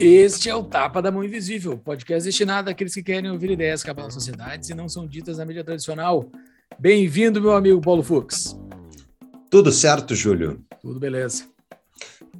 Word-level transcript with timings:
Este 0.00 0.48
é 0.48 0.54
o 0.56 0.64
Tapa 0.64 1.02
da 1.02 1.12
Mão 1.12 1.22
Invisível, 1.22 1.76
podcast 1.76 2.24
destinado 2.24 2.70
àqueles 2.70 2.94
que 2.94 3.02
querem 3.02 3.30
ouvir 3.30 3.50
ideias 3.50 3.84
que 3.84 3.90
abalam 3.90 4.10
sociedades 4.10 4.70
e 4.70 4.74
não 4.74 4.88
são 4.88 5.06
ditas 5.06 5.36
na 5.36 5.44
mídia 5.44 5.62
tradicional. 5.62 6.28
Bem-vindo, 6.78 7.40
meu 7.40 7.52
amigo 7.52 7.80
Paulo 7.80 8.02
Fux. 8.02 8.61
Tudo 9.52 9.70
certo, 9.70 10.14
Júlio? 10.14 10.64
Tudo 10.80 10.98
beleza. 10.98 11.46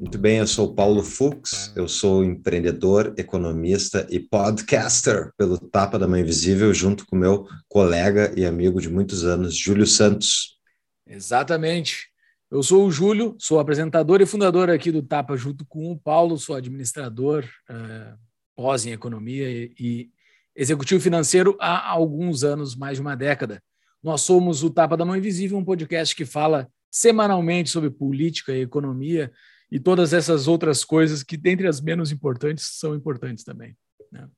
Muito 0.01 0.17
bem, 0.17 0.39
eu 0.39 0.47
sou 0.47 0.75
Paulo 0.75 1.03
Fux, 1.03 1.71
eu 1.77 1.87
sou 1.87 2.25
empreendedor, 2.25 3.13
economista 3.19 4.07
e 4.09 4.19
podcaster 4.19 5.31
pelo 5.37 5.59
Tapa 5.59 5.99
da 5.99 6.09
Mão 6.09 6.19
Invisível, 6.19 6.73
junto 6.73 7.05
com 7.05 7.15
meu 7.15 7.47
colega 7.69 8.33
e 8.35 8.47
amigo 8.47 8.81
de 8.81 8.89
muitos 8.89 9.27
anos, 9.27 9.55
Júlio 9.55 9.87
Santos. 9.87 10.59
Exatamente. 11.07 12.09
Eu 12.51 12.63
sou 12.63 12.87
o 12.87 12.91
Júlio, 12.91 13.37
sou 13.39 13.61
apresentador 13.61 14.23
e 14.23 14.27
fundador 14.27 14.71
aqui 14.71 14.91
do 14.91 15.03
Tapa, 15.03 15.37
junto 15.37 15.67
com 15.67 15.93
o 15.93 15.99
Paulo, 15.99 16.39
sou 16.39 16.57
administrador, 16.57 17.45
uh, 17.69 18.19
pós 18.57 18.87
em 18.87 18.93
economia 18.93 19.51
e, 19.51 19.75
e, 19.79 20.11
executivo 20.57 20.99
financeiro 20.99 21.59
há 21.61 21.91
alguns 21.91 22.43
anos, 22.43 22.75
mais 22.75 22.97
de 22.97 23.03
uma 23.03 23.15
década. 23.15 23.63
Nós 24.03 24.23
somos 24.23 24.63
o 24.63 24.71
Tapa 24.71 24.97
da 24.97 25.05
Mão 25.05 25.15
Invisível, 25.15 25.59
um 25.59 25.65
podcast 25.65 26.17
que 26.17 26.25
fala 26.25 26.67
semanalmente 26.93 27.71
sobre 27.71 27.89
política 27.91 28.53
e 28.53 28.61
economia 28.61 29.33
e 29.71 29.81
todas 29.81 30.13
essas 30.13 30.47
outras 30.47 30.85
coisas 30.85 31.23
que, 31.23 31.37
dentre 31.39 31.67
as 31.67 31.81
menos 31.81 32.13
importantes, 32.13 32.79
são 32.79 32.95
importantes 32.95 33.43
também. 33.43 33.75
Né? 34.13 34.29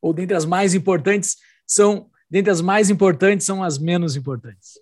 Ou 0.00 0.12
dentre 0.12 0.36
as 0.36 0.44
mais 0.44 0.74
importantes, 0.74 1.36
são 1.64 2.10
dentre 2.28 2.50
as 2.50 2.62
mais 2.62 2.88
importantes 2.88 3.46
são 3.46 3.62
as 3.62 3.78
menos 3.78 4.16
importantes. 4.16 4.80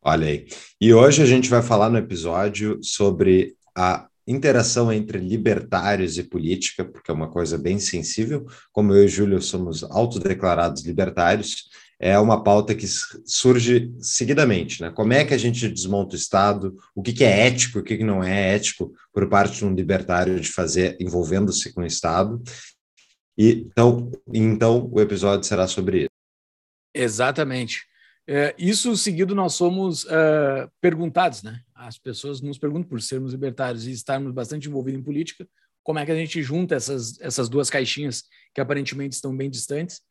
Olha 0.00 0.28
aí. 0.28 0.46
E 0.80 0.94
hoje 0.94 1.22
a 1.22 1.26
gente 1.26 1.50
vai 1.50 1.60
falar 1.60 1.90
no 1.90 1.98
episódio 1.98 2.78
sobre 2.82 3.56
a 3.76 4.08
interação 4.28 4.92
entre 4.92 5.18
libertários 5.18 6.18
e 6.18 6.22
política, 6.22 6.84
porque 6.84 7.10
é 7.10 7.14
uma 7.14 7.30
coisa 7.30 7.58
bem 7.58 7.80
sensível. 7.80 8.46
Como 8.70 8.94
eu 8.94 9.04
e 9.04 9.08
Júlio 9.08 9.42
somos 9.42 9.82
autodeclarados 9.82 10.84
libertários, 10.84 11.68
é 12.00 12.18
uma 12.18 12.44
pauta 12.44 12.74
que 12.74 12.86
surge 12.86 13.92
seguidamente, 14.00 14.80
né? 14.80 14.90
Como 14.90 15.12
é 15.12 15.24
que 15.24 15.34
a 15.34 15.38
gente 15.38 15.68
desmonta 15.68 16.14
o 16.14 16.18
Estado? 16.18 16.76
O 16.94 17.02
que, 17.02 17.12
que 17.12 17.24
é 17.24 17.46
ético, 17.46 17.80
o 17.80 17.82
que, 17.82 17.96
que 17.96 18.04
não 18.04 18.22
é 18.22 18.54
ético 18.54 18.92
por 19.12 19.28
parte 19.28 19.58
de 19.58 19.64
um 19.64 19.74
libertário 19.74 20.38
de 20.40 20.48
fazer 20.48 20.96
envolvendo-se 21.00 21.72
com 21.72 21.80
o 21.80 21.86
Estado? 21.86 22.40
E 23.36 23.66
então, 23.70 24.10
então 24.32 24.88
o 24.92 25.00
episódio 25.00 25.46
será 25.46 25.66
sobre 25.66 26.02
isso. 26.02 26.10
Exatamente. 26.94 27.86
É, 28.30 28.54
isso 28.58 28.94
seguido, 28.96 29.34
nós 29.34 29.54
somos 29.54 30.04
uh, 30.04 30.70
perguntados, 30.80 31.42
né? 31.42 31.60
As 31.74 31.98
pessoas 31.98 32.40
nos 32.40 32.58
perguntam 32.58 32.88
por 32.88 33.00
sermos 33.00 33.32
libertários 33.32 33.86
e 33.86 33.90
estarmos 33.90 34.32
bastante 34.32 34.68
envolvidos 34.68 35.00
em 35.00 35.02
política, 35.02 35.48
como 35.82 35.98
é 35.98 36.04
que 36.04 36.12
a 36.12 36.16
gente 36.16 36.42
junta 36.42 36.74
essas, 36.74 37.18
essas 37.20 37.48
duas 37.48 37.70
caixinhas 37.70 38.24
que 38.54 38.60
aparentemente 38.60 39.14
estão 39.14 39.34
bem 39.34 39.48
distantes. 39.48 40.02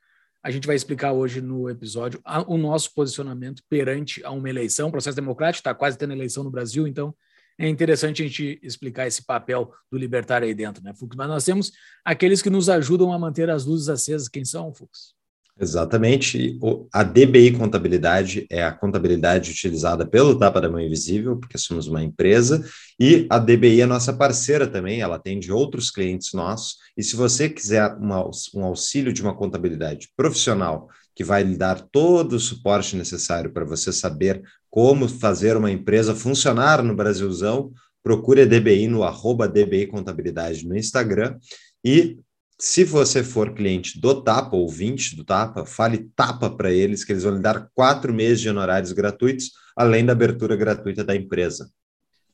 A 0.43 0.51
gente 0.51 0.67
vai 0.67 0.75
explicar 0.75 1.11
hoje 1.11 1.41
no 1.41 1.69
episódio 1.69 2.21
o 2.47 2.57
nosso 2.57 2.93
posicionamento 2.93 3.61
perante 3.69 4.23
a 4.23 4.31
uma 4.31 4.49
eleição, 4.49 4.91
processo 4.91 5.15
democrático, 5.15 5.59
está 5.59 5.73
quase 5.73 5.97
tendo 5.97 6.13
eleição 6.13 6.43
no 6.43 6.51
Brasil, 6.51 6.87
então 6.87 7.13
é 7.59 7.67
interessante 7.67 8.21
a 8.21 8.27
gente 8.27 8.59
explicar 8.61 9.07
esse 9.07 9.25
papel 9.25 9.73
do 9.91 9.97
libertário 9.97 10.47
aí 10.47 10.53
dentro, 10.53 10.83
né, 10.83 10.93
Fux? 10.93 11.15
Mas 11.15 11.27
nós 11.27 11.43
temos 11.43 11.71
aqueles 12.05 12.41
que 12.41 12.51
nos 12.51 12.69
ajudam 12.69 13.11
a 13.11 13.17
manter 13.17 13.49
as 13.49 13.65
luzes 13.65 13.89
acesas. 13.89 14.29
Quem 14.29 14.45
são, 14.45 14.71
Fux? 14.71 15.16
Exatamente. 15.59 16.59
A 16.93 17.03
DBI 17.03 17.53
Contabilidade 17.57 18.45
é 18.49 18.63
a 18.63 18.71
contabilidade 18.71 19.51
utilizada 19.51 20.05
pelo 20.05 20.37
Tapa 20.37 20.61
da 20.61 20.69
Mão 20.69 20.79
Invisível, 20.79 21.37
porque 21.37 21.57
somos 21.57 21.87
uma 21.87 22.03
empresa, 22.03 22.63
e 22.99 23.25
a 23.29 23.39
DBI 23.39 23.81
é 23.81 23.85
nossa 23.87 24.13
parceira 24.13 24.67
também, 24.67 25.01
ela 25.01 25.15
atende 25.15 25.51
outros 25.51 25.89
clientes 25.89 26.33
nossos. 26.33 26.75
E 26.95 27.01
se 27.01 27.15
você 27.15 27.49
quiser 27.49 27.95
uma, 27.95 28.29
um 28.53 28.63
auxílio 28.63 29.11
de 29.11 29.21
uma 29.21 29.35
contabilidade 29.35 30.09
profissional, 30.15 30.89
que 31.15 31.23
vai 31.23 31.41
lhe 31.41 31.57
dar 31.57 31.81
todo 31.81 32.33
o 32.33 32.39
suporte 32.39 32.95
necessário 32.95 33.51
para 33.51 33.65
você 33.65 33.91
saber 33.91 34.43
como 34.69 35.09
fazer 35.09 35.57
uma 35.57 35.71
empresa 35.71 36.13
funcionar 36.13 36.83
no 36.83 36.95
Brasilzão, 36.95 37.71
procure 38.03 38.41
a 38.41 38.45
DBI 38.45 38.87
no 38.87 39.03
arroba 39.03 39.47
DBI 39.47 39.87
Contabilidade 39.87 40.67
no 40.67 40.77
Instagram 40.77 41.35
e 41.83 42.19
se 42.59 42.83
você 42.83 43.23
for 43.23 43.53
cliente 43.53 43.99
do 43.99 44.21
Tapa, 44.21 44.55
ouvinte 44.55 45.15
do 45.15 45.23
Tapa, 45.23 45.65
fale 45.65 46.09
Tapa 46.15 46.49
para 46.49 46.71
eles, 46.71 47.03
que 47.03 47.11
eles 47.11 47.23
vão 47.23 47.35
lhe 47.35 47.41
dar 47.41 47.69
quatro 47.73 48.13
meses 48.13 48.41
de 48.41 48.49
honorários 48.49 48.91
gratuitos, 48.91 49.51
além 49.75 50.03
da 50.03 50.13
abertura 50.13 50.55
gratuita 50.55 51.03
da 51.03 51.15
empresa. 51.15 51.69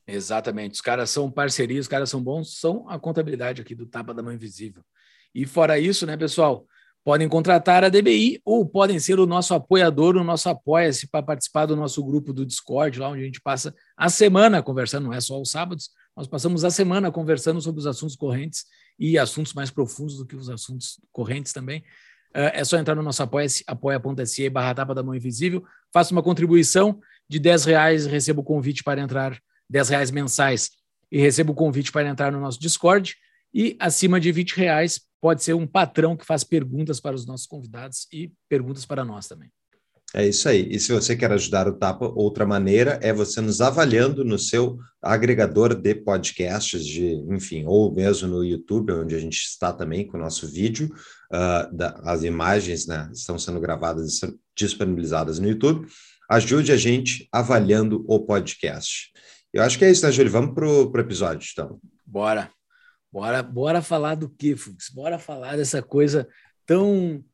Exatamente. 0.06 0.74
Os 0.74 0.80
caras 0.80 1.10
são 1.10 1.30
parcerias, 1.30 1.84
os 1.84 1.88
caras 1.88 2.08
são 2.08 2.22
bons, 2.22 2.58
são 2.58 2.88
a 2.88 2.98
contabilidade 2.98 3.60
aqui 3.60 3.74
do 3.74 3.86
Tapa 3.86 4.14
da 4.14 4.22
Mão 4.22 4.32
Invisível. 4.32 4.82
E 5.34 5.46
fora 5.46 5.78
isso, 5.78 6.06
né, 6.06 6.16
pessoal, 6.16 6.66
podem 7.04 7.28
contratar 7.28 7.84
a 7.84 7.90
DBI 7.90 8.40
ou 8.46 8.66
podem 8.66 8.98
ser 8.98 9.20
o 9.20 9.26
nosso 9.26 9.52
apoiador, 9.52 10.16
o 10.16 10.24
nosso 10.24 10.48
apoia-se 10.48 11.06
para 11.06 11.22
participar 11.22 11.66
do 11.66 11.76
nosso 11.76 12.02
grupo 12.02 12.32
do 12.32 12.46
Discord, 12.46 12.98
lá 12.98 13.10
onde 13.10 13.22
a 13.22 13.26
gente 13.26 13.42
passa 13.42 13.74
a 13.94 14.08
semana 14.08 14.62
conversando, 14.62 15.04
não 15.04 15.12
é 15.12 15.20
só 15.20 15.38
os 15.38 15.50
sábados, 15.50 15.90
nós 16.16 16.26
passamos 16.26 16.64
a 16.64 16.70
semana 16.70 17.12
conversando 17.12 17.60
sobre 17.60 17.80
os 17.80 17.86
assuntos 17.86 18.16
correntes 18.16 18.64
e 18.98 19.18
assuntos 19.18 19.52
mais 19.52 19.70
profundos 19.70 20.16
do 20.16 20.26
que 20.26 20.36
os 20.36 20.48
assuntos 20.48 21.00
correntes 21.12 21.52
também. 21.52 21.80
Uh, 22.30 22.50
é 22.52 22.64
só 22.64 22.76
entrar 22.76 22.94
no 22.94 23.02
nosso 23.02 23.22
apoia-se, 23.22 23.62
apoia.se 23.66 24.48
barra 24.50 24.74
tapa 24.74 24.94
da 24.94 25.02
mão 25.02 25.14
invisível, 25.14 25.64
faça 25.92 26.12
uma 26.12 26.22
contribuição 26.22 27.00
de 27.28 27.38
10 27.38 27.64
reais, 27.64 28.06
receba 28.06 28.40
o 28.40 28.44
convite 28.44 28.82
para 28.82 29.00
entrar, 29.00 29.38
10 29.70 29.88
reais 29.90 30.10
mensais, 30.10 30.70
e 31.10 31.18
receba 31.18 31.52
o 31.52 31.54
convite 31.54 31.92
para 31.92 32.08
entrar 32.08 32.32
no 32.32 32.40
nosso 32.40 32.58
Discord, 32.60 33.16
e 33.52 33.76
acima 33.78 34.18
de 34.18 34.32
20 34.32 34.56
reais 34.56 35.00
pode 35.20 35.44
ser 35.44 35.54
um 35.54 35.66
patrão 35.66 36.16
que 36.16 36.26
faz 36.26 36.42
perguntas 36.42 37.00
para 37.00 37.14
os 37.14 37.24
nossos 37.24 37.46
convidados 37.46 38.06
e 38.12 38.32
perguntas 38.48 38.84
para 38.84 39.04
nós 39.04 39.28
também. 39.28 39.50
É 40.16 40.24
isso 40.24 40.48
aí. 40.48 40.68
E 40.70 40.78
se 40.78 40.92
você 40.92 41.16
quer 41.16 41.32
ajudar 41.32 41.66
o 41.66 41.72
Tapa, 41.72 42.06
outra 42.06 42.46
maneira 42.46 43.00
é 43.02 43.12
você 43.12 43.40
nos 43.40 43.60
avaliando 43.60 44.24
no 44.24 44.38
seu 44.38 44.78
agregador 45.02 45.74
de 45.74 45.92
podcasts, 45.92 46.86
de, 46.86 47.14
enfim, 47.28 47.64
ou 47.66 47.92
mesmo 47.92 48.28
no 48.28 48.44
YouTube, 48.44 48.92
onde 48.92 49.16
a 49.16 49.18
gente 49.18 49.38
está 49.38 49.72
também 49.72 50.06
com 50.06 50.16
o 50.16 50.20
nosso 50.20 50.46
vídeo. 50.46 50.88
Uh, 51.32 51.76
da, 51.76 52.00
as 52.04 52.22
imagens 52.22 52.86
né, 52.86 53.10
estão 53.12 53.36
sendo 53.36 53.58
gravadas 53.58 54.22
e 54.22 54.38
disponibilizadas 54.56 55.40
no 55.40 55.48
YouTube. 55.48 55.88
Ajude 56.30 56.70
a 56.70 56.76
gente 56.76 57.28
avaliando 57.32 58.04
o 58.06 58.20
podcast. 58.20 59.10
Eu 59.52 59.64
acho 59.64 59.76
que 59.76 59.84
é 59.84 59.90
isso, 59.90 60.06
né, 60.06 60.12
Júlio? 60.12 60.30
Vamos 60.30 60.54
para 60.54 60.68
o 60.68 61.00
episódio, 61.00 61.48
então. 61.52 61.80
Bora. 62.06 62.52
Bora, 63.12 63.42
bora 63.42 63.82
falar 63.82 64.14
do 64.14 64.28
que, 64.28 64.54
Fux? 64.54 64.90
Bora 64.90 65.18
falar 65.18 65.56
dessa 65.56 65.82
coisa 65.82 66.28
tão 66.64 67.24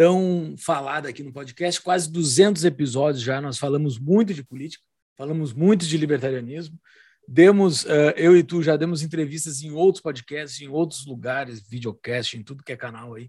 tão 0.00 0.54
falada 0.56 1.10
aqui 1.10 1.22
no 1.22 1.30
podcast, 1.30 1.78
quase 1.82 2.10
200 2.10 2.64
episódios 2.64 3.22
já, 3.22 3.38
nós 3.38 3.58
falamos 3.58 3.98
muito 3.98 4.32
de 4.32 4.42
política, 4.42 4.82
falamos 5.14 5.52
muito 5.52 5.84
de 5.84 5.98
libertarianismo, 5.98 6.80
demos, 7.28 7.84
uh, 7.84 8.14
eu 8.16 8.34
e 8.34 8.42
tu 8.42 8.62
já 8.62 8.78
demos 8.78 9.02
entrevistas 9.02 9.60
em 9.60 9.72
outros 9.72 10.00
podcasts, 10.00 10.58
em 10.58 10.68
outros 10.68 11.04
lugares, 11.04 11.60
videocast, 11.68 12.32
em 12.32 12.42
tudo 12.42 12.64
que 12.64 12.72
é 12.72 12.78
canal 12.78 13.12
aí, 13.12 13.28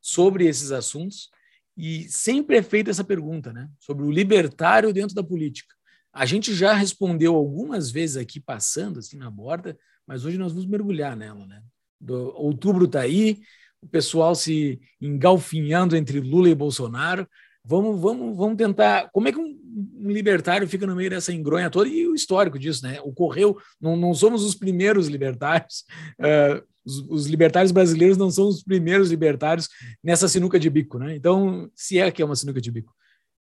sobre 0.00 0.44
esses 0.44 0.72
assuntos, 0.72 1.30
e 1.76 2.08
sempre 2.08 2.56
é 2.56 2.64
feita 2.64 2.90
essa 2.90 3.04
pergunta, 3.04 3.52
né, 3.52 3.70
sobre 3.78 4.04
o 4.04 4.10
libertário 4.10 4.92
dentro 4.92 5.14
da 5.14 5.22
política. 5.22 5.72
A 6.12 6.26
gente 6.26 6.52
já 6.52 6.72
respondeu 6.72 7.36
algumas 7.36 7.92
vezes 7.92 8.16
aqui, 8.16 8.40
passando 8.40 8.98
assim 8.98 9.18
na 9.18 9.30
borda, 9.30 9.78
mas 10.04 10.24
hoje 10.24 10.36
nós 10.36 10.52
vamos 10.52 10.68
mergulhar 10.68 11.16
nela, 11.16 11.46
né? 11.46 11.62
Do, 12.00 12.34
outubro 12.36 12.86
está 12.86 13.02
aí, 13.02 13.40
o 13.82 13.88
pessoal 13.88 14.34
se 14.34 14.80
engalfinhando 15.00 15.96
entre 15.96 16.20
Lula 16.20 16.48
e 16.48 16.54
Bolsonaro. 16.54 17.26
Vamos, 17.64 18.00
vamos, 18.00 18.36
vamos 18.36 18.56
tentar. 18.56 19.10
Como 19.10 19.28
é 19.28 19.32
que 19.32 19.38
um, 19.38 19.56
libertário 20.00 20.66
fica 20.66 20.86
no 20.86 20.96
meio 20.96 21.10
dessa 21.10 21.32
engronha 21.32 21.70
toda? 21.70 21.88
E 21.88 22.06
o 22.06 22.14
histórico 22.14 22.58
disso, 22.58 22.82
né? 22.84 23.00
Ocorreu, 23.02 23.58
não, 23.80 23.96
não 23.96 24.14
somos 24.14 24.42
os 24.42 24.54
primeiros 24.54 25.08
libertários, 25.08 25.84
uh, 26.18 26.64
os, 26.84 26.98
os, 27.08 27.26
libertários 27.26 27.70
brasileiros 27.70 28.16
não 28.16 28.30
são 28.30 28.48
os 28.48 28.62
primeiros 28.62 29.10
libertários 29.10 29.68
nessa 30.02 30.28
sinuca 30.28 30.58
de 30.58 30.70
bico, 30.70 30.98
né? 30.98 31.14
Então, 31.14 31.70
se 31.74 31.98
é 31.98 32.10
que 32.10 32.22
é 32.22 32.24
uma 32.24 32.36
sinuca 32.36 32.60
de 32.60 32.70
bico. 32.70 32.94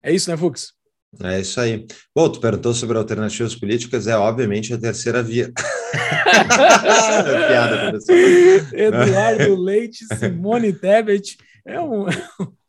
É 0.03 0.13
isso, 0.13 0.31
né, 0.31 0.37
Fux? 0.37 0.73
É 1.23 1.41
isso 1.41 1.61
aí. 1.61 1.87
Bom, 2.15 2.29
tu 2.29 2.41
perguntou 2.41 2.75
sobre 2.75 2.99
alternativas 2.99 3.55
políticas, 3.55 4.07
é 4.07 4.17
obviamente 4.17 4.73
a 4.73 4.79
terceira 4.79 5.23
via. 5.23 5.53
Piada, 7.49 7.99
Eduardo 8.73 9.57
Leite, 9.57 10.05
Simone 10.19 10.73
Tebet. 10.73 11.37
É 11.67 11.81
um, 11.81 12.07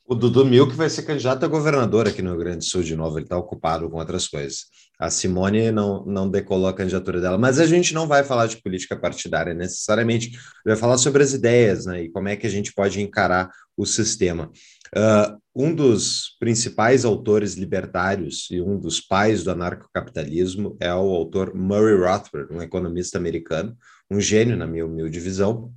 O 0.08 0.14
Dudu 0.14 0.46
Milk 0.46 0.76
vai 0.76 0.88
ser 0.88 1.02
candidato 1.02 1.44
a 1.44 1.48
governador 1.48 2.08
aqui 2.08 2.22
no 2.22 2.30
Rio 2.30 2.40
Grande 2.40 2.58
do 2.60 2.64
Sul 2.64 2.84
de 2.84 2.96
novo, 2.96 3.18
ele 3.18 3.26
está 3.26 3.36
ocupado 3.36 3.90
com 3.90 3.98
outras 3.98 4.28
coisas. 4.28 4.66
A 5.00 5.10
Simone 5.10 5.72
não, 5.72 6.06
não 6.06 6.30
decolou 6.30 6.68
a 6.68 6.74
candidatura 6.76 7.20
dela, 7.20 7.40
mas 7.40 7.60
a 7.60 7.66
gente 7.66 7.92
não 7.92 8.08
vai 8.08 8.24
falar 8.24 8.46
de 8.46 8.62
política 8.62 8.96
partidária 8.96 9.56
necessariamente, 9.56 10.38
vai 10.64 10.76
falar 10.76 11.00
sobre 11.00 11.24
as 11.24 11.34
ideias 11.34 11.88
né, 11.88 12.04
e 12.04 12.10
como 12.12 12.30
é 12.30 12.36
que 12.36 12.46
a 12.46 12.50
gente 12.50 12.72
pode 12.72 13.02
encarar 13.02 13.50
o 13.76 13.84
sistema. 13.84 14.52
Uh, 14.96 15.42
um 15.56 15.74
dos 15.74 16.36
principais 16.40 17.04
autores 17.04 17.56
libertários 17.56 18.48
e 18.52 18.62
um 18.62 18.78
dos 18.80 19.02
pais 19.02 19.44
do 19.44 19.50
anarcocapitalismo 19.50 20.78
é 20.80 20.94
o 20.94 21.16
autor 21.16 21.56
Murray 21.56 21.98
Rothbard, 21.98 22.54
um 22.54 22.62
economista 22.62 23.18
americano, 23.18 23.76
um 24.12 24.22
gênio, 24.22 24.56
na 24.56 24.68
minha 24.68 24.86
humilde 24.86 25.20
visão, 25.20 25.74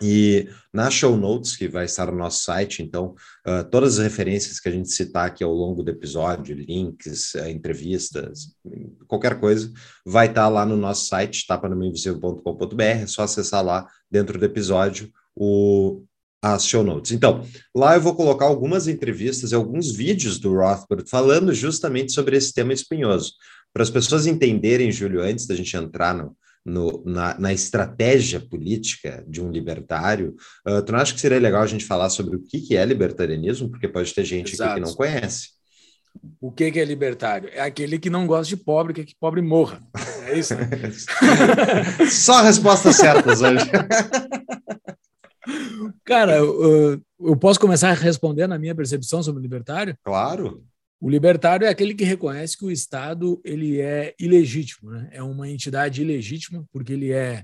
e 0.00 0.48
na 0.72 0.90
show 0.90 1.16
notes, 1.16 1.56
que 1.56 1.68
vai 1.68 1.84
estar 1.84 2.10
no 2.10 2.16
nosso 2.16 2.44
site, 2.44 2.82
então, 2.82 3.14
uh, 3.46 3.64
todas 3.70 3.98
as 3.98 4.04
referências 4.04 4.58
que 4.58 4.68
a 4.68 4.72
gente 4.72 4.88
citar 4.88 5.26
aqui 5.26 5.44
ao 5.44 5.52
longo 5.52 5.82
do 5.82 5.90
episódio, 5.90 6.56
links, 6.56 7.34
uh, 7.34 7.48
entrevistas, 7.48 8.54
qualquer 9.06 9.38
coisa, 9.38 9.70
vai 10.06 10.26
estar 10.26 10.48
lá 10.48 10.64
no 10.64 10.76
nosso 10.76 11.06
site, 11.06 11.46
tapanomeioinvisível.com.br, 11.46 12.82
é 12.82 13.06
só 13.06 13.22
acessar 13.22 13.64
lá 13.64 13.86
dentro 14.10 14.38
do 14.38 14.44
episódio 14.44 15.12
o, 15.34 16.02
as 16.42 16.64
show 16.64 16.82
notes. 16.82 17.12
Então, 17.12 17.44
lá 17.74 17.94
eu 17.94 18.00
vou 18.00 18.14
colocar 18.14 18.46
algumas 18.46 18.88
entrevistas 18.88 19.52
e 19.52 19.54
alguns 19.54 19.92
vídeos 19.92 20.38
do 20.38 20.54
Rothbard 20.54 21.08
falando 21.08 21.52
justamente 21.52 22.12
sobre 22.12 22.36
esse 22.36 22.52
tema 22.54 22.72
espinhoso. 22.72 23.34
Para 23.72 23.82
as 23.82 23.90
pessoas 23.90 24.26
entenderem, 24.26 24.90
Júlio, 24.90 25.20
antes 25.20 25.46
da 25.46 25.54
gente 25.54 25.76
entrar 25.76 26.14
no, 26.14 26.36
no, 26.64 27.02
na, 27.04 27.38
na, 27.38 27.52
estratégia 27.52 28.40
política 28.40 29.24
de 29.26 29.40
um 29.40 29.50
libertário, 29.50 30.36
uh, 30.66 30.82
tu 30.82 30.92
não 30.92 30.98
acha 30.98 31.14
que 31.14 31.20
seria 31.20 31.38
legal 31.38 31.62
a 31.62 31.66
gente 31.66 31.84
falar 31.84 32.10
sobre 32.10 32.36
o 32.36 32.40
que, 32.40 32.60
que 32.60 32.76
é 32.76 32.84
libertarianismo? 32.84 33.70
Porque 33.70 33.88
pode 33.88 34.12
ter 34.14 34.24
gente 34.24 34.60
aqui 34.60 34.74
que 34.74 34.80
não 34.80 34.94
conhece. 34.94 35.50
O 36.40 36.50
que, 36.50 36.70
que 36.70 36.80
é 36.80 36.84
libertário? 36.84 37.48
É 37.52 37.60
aquele 37.60 37.98
que 37.98 38.10
não 38.10 38.26
gosta 38.26 38.54
de 38.54 38.56
pobre, 38.56 38.92
quer 38.92 39.04
que 39.04 39.14
pobre 39.18 39.40
morra. 39.40 39.80
É 40.26 40.38
isso? 40.38 40.54
Só 42.10 42.42
respostas 42.42 42.96
certas 42.96 43.40
hoje. 43.40 43.64
Cara, 46.04 46.36
eu, 46.36 47.00
eu 47.20 47.36
posso 47.36 47.60
começar 47.60 47.90
a 47.90 48.58
minha 48.58 48.74
percepção 48.74 49.22
sobre 49.22 49.40
o 49.40 49.42
libertário? 49.42 49.96
Claro. 50.04 50.64
O 51.00 51.08
libertário 51.08 51.66
é 51.66 51.70
aquele 51.70 51.94
que 51.94 52.04
reconhece 52.04 52.58
que 52.58 52.64
o 52.64 52.70
Estado 52.70 53.40
ele 53.42 53.80
é 53.80 54.14
ilegítimo, 54.20 54.90
né? 54.90 55.08
é 55.12 55.22
uma 55.22 55.48
entidade 55.48 56.02
ilegítima, 56.02 56.66
porque 56.70 56.92
ele 56.92 57.10
é, 57.10 57.42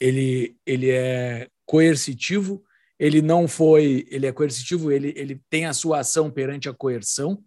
ele, 0.00 0.56
ele 0.66 0.90
é 0.90 1.48
coercitivo, 1.64 2.64
ele 2.98 3.22
não 3.22 3.46
foi, 3.46 4.06
ele 4.10 4.26
é 4.26 4.32
coercitivo, 4.32 4.90
ele, 4.90 5.12
ele 5.16 5.40
tem 5.48 5.66
a 5.66 5.72
sua 5.72 6.00
ação 6.00 6.30
perante 6.30 6.68
a 6.68 6.74
coerção, 6.74 7.40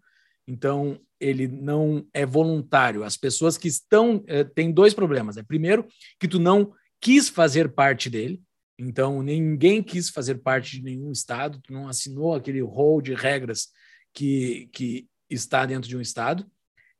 então 0.48 0.98
ele 1.20 1.46
não 1.46 2.06
é 2.14 2.24
voluntário. 2.24 3.04
As 3.04 3.18
pessoas 3.18 3.58
que 3.58 3.68
estão, 3.68 4.24
é, 4.26 4.42
tem 4.42 4.72
dois 4.72 4.94
problemas. 4.94 5.36
É, 5.36 5.42
primeiro, 5.42 5.86
que 6.18 6.26
tu 6.26 6.38
não 6.38 6.72
quis 6.98 7.28
fazer 7.28 7.68
parte 7.74 8.08
dele, 8.08 8.40
então 8.78 9.22
ninguém 9.22 9.82
quis 9.82 10.08
fazer 10.08 10.36
parte 10.36 10.78
de 10.78 10.82
nenhum 10.82 11.12
Estado, 11.12 11.60
tu 11.62 11.70
não 11.70 11.86
assinou 11.86 12.34
aquele 12.34 12.62
rol 12.62 13.02
de 13.02 13.12
regras 13.12 13.68
que, 14.14 14.70
que 14.72 15.09
está 15.30 15.64
dentro 15.64 15.88
de 15.88 15.96
um 15.96 16.00
estado 16.00 16.44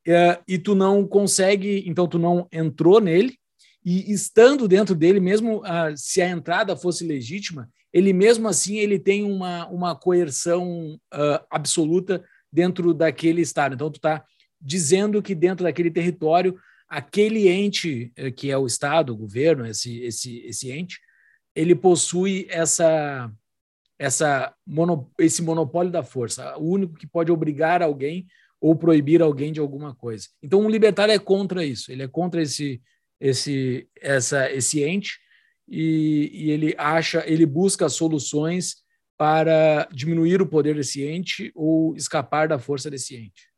é, 0.06 0.41
e 0.49 0.59
tu 0.59 0.75
não 0.75 1.06
consegue, 1.06 1.85
então 1.87 2.06
tu 2.09 2.19
não 2.19 2.49
entrou 2.50 3.00
nele 3.00 3.38
e 3.85 4.12
estando 4.12 4.69
dentro 4.69 4.94
dele, 4.94 5.21
mesmo 5.21 5.62
ah, 5.65 5.94
se 5.97 6.21
a 6.21 6.29
entrada 6.29 6.77
fosse 6.77 7.05
legítima, 7.05 7.69
ele 7.93 8.12
mesmo 8.12 8.49
assim 8.49 8.77
ele 8.77 8.99
tem 8.99 9.25
uma, 9.25 9.67
uma 9.69 9.97
coerção 9.97 10.94
uh, 11.12 11.44
absoluta 11.50 12.25
dentro 12.53 12.94
daquele 12.94 13.41
estado. 13.41 13.75
Então 13.75 13.91
tu 13.91 13.97
está 13.97 14.25
dizendo 14.61 15.23
que 15.23 15.35
dentro 15.35 15.65
daquele 15.65 15.91
território 15.91 16.56
aquele 16.88 17.49
ente 17.49 18.12
uh, 18.19 18.33
que 18.33 18.50
é 18.50 18.56
o 18.56 18.67
estado, 18.67 19.12
o 19.12 19.17
governo, 19.17 19.67
esse 19.67 20.03
esse 20.03 20.38
esse 20.47 20.71
ente, 20.71 21.00
ele 21.55 21.75
possui 21.75 22.47
essa 22.50 23.33
essa 24.00 24.55
mono, 24.67 25.12
esse 25.19 25.43
monopólio 25.43 25.93
da 25.93 26.02
força, 26.02 26.56
o 26.56 26.70
único 26.70 26.94
que 26.94 27.06
pode 27.06 27.31
obrigar 27.31 27.82
alguém 27.82 28.26
ou 28.58 28.75
proibir 28.75 29.20
alguém 29.20 29.52
de 29.52 29.61
alguma 29.61 29.94
coisa. 29.94 30.26
Então, 30.43 30.62
um 30.62 30.70
libertário 30.70 31.12
é 31.12 31.19
contra 31.19 31.67
isso, 31.67 31.93
ele 31.93 32.02
é 32.02 32.08
contra 32.08 32.41
esse, 32.41 32.81
esse, 33.20 33.87
essa, 34.00 34.50
esse 34.50 34.82
ente 34.82 35.19
e, 35.69 36.31
e 36.32 36.50
ele 36.50 36.75
acha, 36.79 37.23
ele 37.26 37.44
busca 37.44 37.91
soluções 37.91 38.76
para 39.19 39.87
diminuir 39.93 40.41
o 40.41 40.49
poder 40.49 40.76
desse 40.76 41.05
ente 41.05 41.52
ou 41.55 41.94
escapar 41.94 42.49
da 42.49 42.58
força 42.58 42.91
desse 42.91 43.14
ente. 43.14 43.50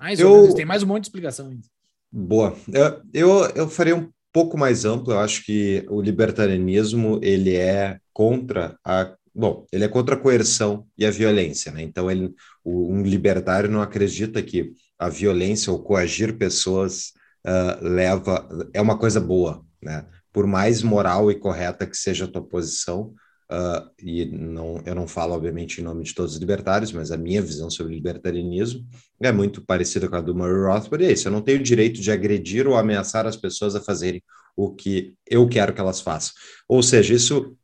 Mais 0.00 0.18
eu... 0.18 0.52
tem 0.52 0.64
mais 0.64 0.82
um 0.82 0.86
monte 0.86 1.02
de 1.02 1.08
explicação 1.10 1.46
ainda. 1.46 1.68
Boa. 2.10 2.56
Eu, 2.72 3.02
eu, 3.14 3.50
eu 3.54 3.68
faria 3.68 3.94
um 3.94 4.10
pouco 4.32 4.58
mais 4.58 4.84
amplo. 4.84 5.12
Eu 5.12 5.20
acho 5.20 5.44
que 5.44 5.86
o 5.88 6.02
libertarianismo 6.02 7.20
ele 7.22 7.54
é 7.54 8.00
contra 8.12 8.76
a 8.84 9.14
Bom, 9.34 9.66
ele 9.72 9.84
é 9.84 9.88
contra 9.88 10.14
a 10.14 10.18
coerção 10.18 10.86
e 10.98 11.06
a 11.06 11.10
violência, 11.10 11.70
né? 11.70 11.82
Então, 11.82 12.10
ele, 12.10 12.34
o, 12.64 12.92
um 12.92 13.02
libertário 13.02 13.70
não 13.70 13.80
acredita 13.80 14.42
que 14.42 14.72
a 14.98 15.08
violência 15.08 15.72
ou 15.72 15.82
coagir 15.82 16.36
pessoas 16.36 17.12
uh, 17.46 17.82
leva 17.82 18.48
é 18.74 18.80
uma 18.80 18.98
coisa 18.98 19.20
boa, 19.20 19.64
né? 19.82 20.04
Por 20.32 20.46
mais 20.46 20.82
moral 20.82 21.30
e 21.30 21.38
correta 21.38 21.86
que 21.86 21.96
seja 21.96 22.24
a 22.24 22.28
tua 22.28 22.42
posição, 22.42 23.14
uh, 23.50 23.88
e 24.02 24.26
não, 24.26 24.82
eu 24.84 24.94
não 24.94 25.06
falo, 25.06 25.34
obviamente, 25.34 25.80
em 25.80 25.84
nome 25.84 26.02
de 26.04 26.14
todos 26.14 26.34
os 26.34 26.40
libertários, 26.40 26.92
mas 26.92 27.12
a 27.12 27.16
minha 27.16 27.40
visão 27.40 27.70
sobre 27.70 27.94
libertarianismo 27.94 28.84
é 29.20 29.30
muito 29.30 29.64
parecida 29.64 30.08
com 30.08 30.16
a 30.16 30.20
do 30.20 30.34
Murray 30.34 30.66
Rothbard. 30.66 31.04
É 31.04 31.12
isso, 31.12 31.28
eu 31.28 31.32
não 31.32 31.40
tenho 31.40 31.60
o 31.60 31.62
direito 31.62 32.00
de 32.00 32.10
agredir 32.10 32.66
ou 32.66 32.76
ameaçar 32.76 33.26
as 33.26 33.36
pessoas 33.36 33.76
a 33.76 33.80
fazerem 33.80 34.22
o 34.56 34.74
que 34.74 35.14
eu 35.28 35.48
quero 35.48 35.72
que 35.72 35.80
elas 35.80 36.00
façam. 36.00 36.34
Ou 36.68 36.82
seja, 36.82 37.14
isso 37.14 37.56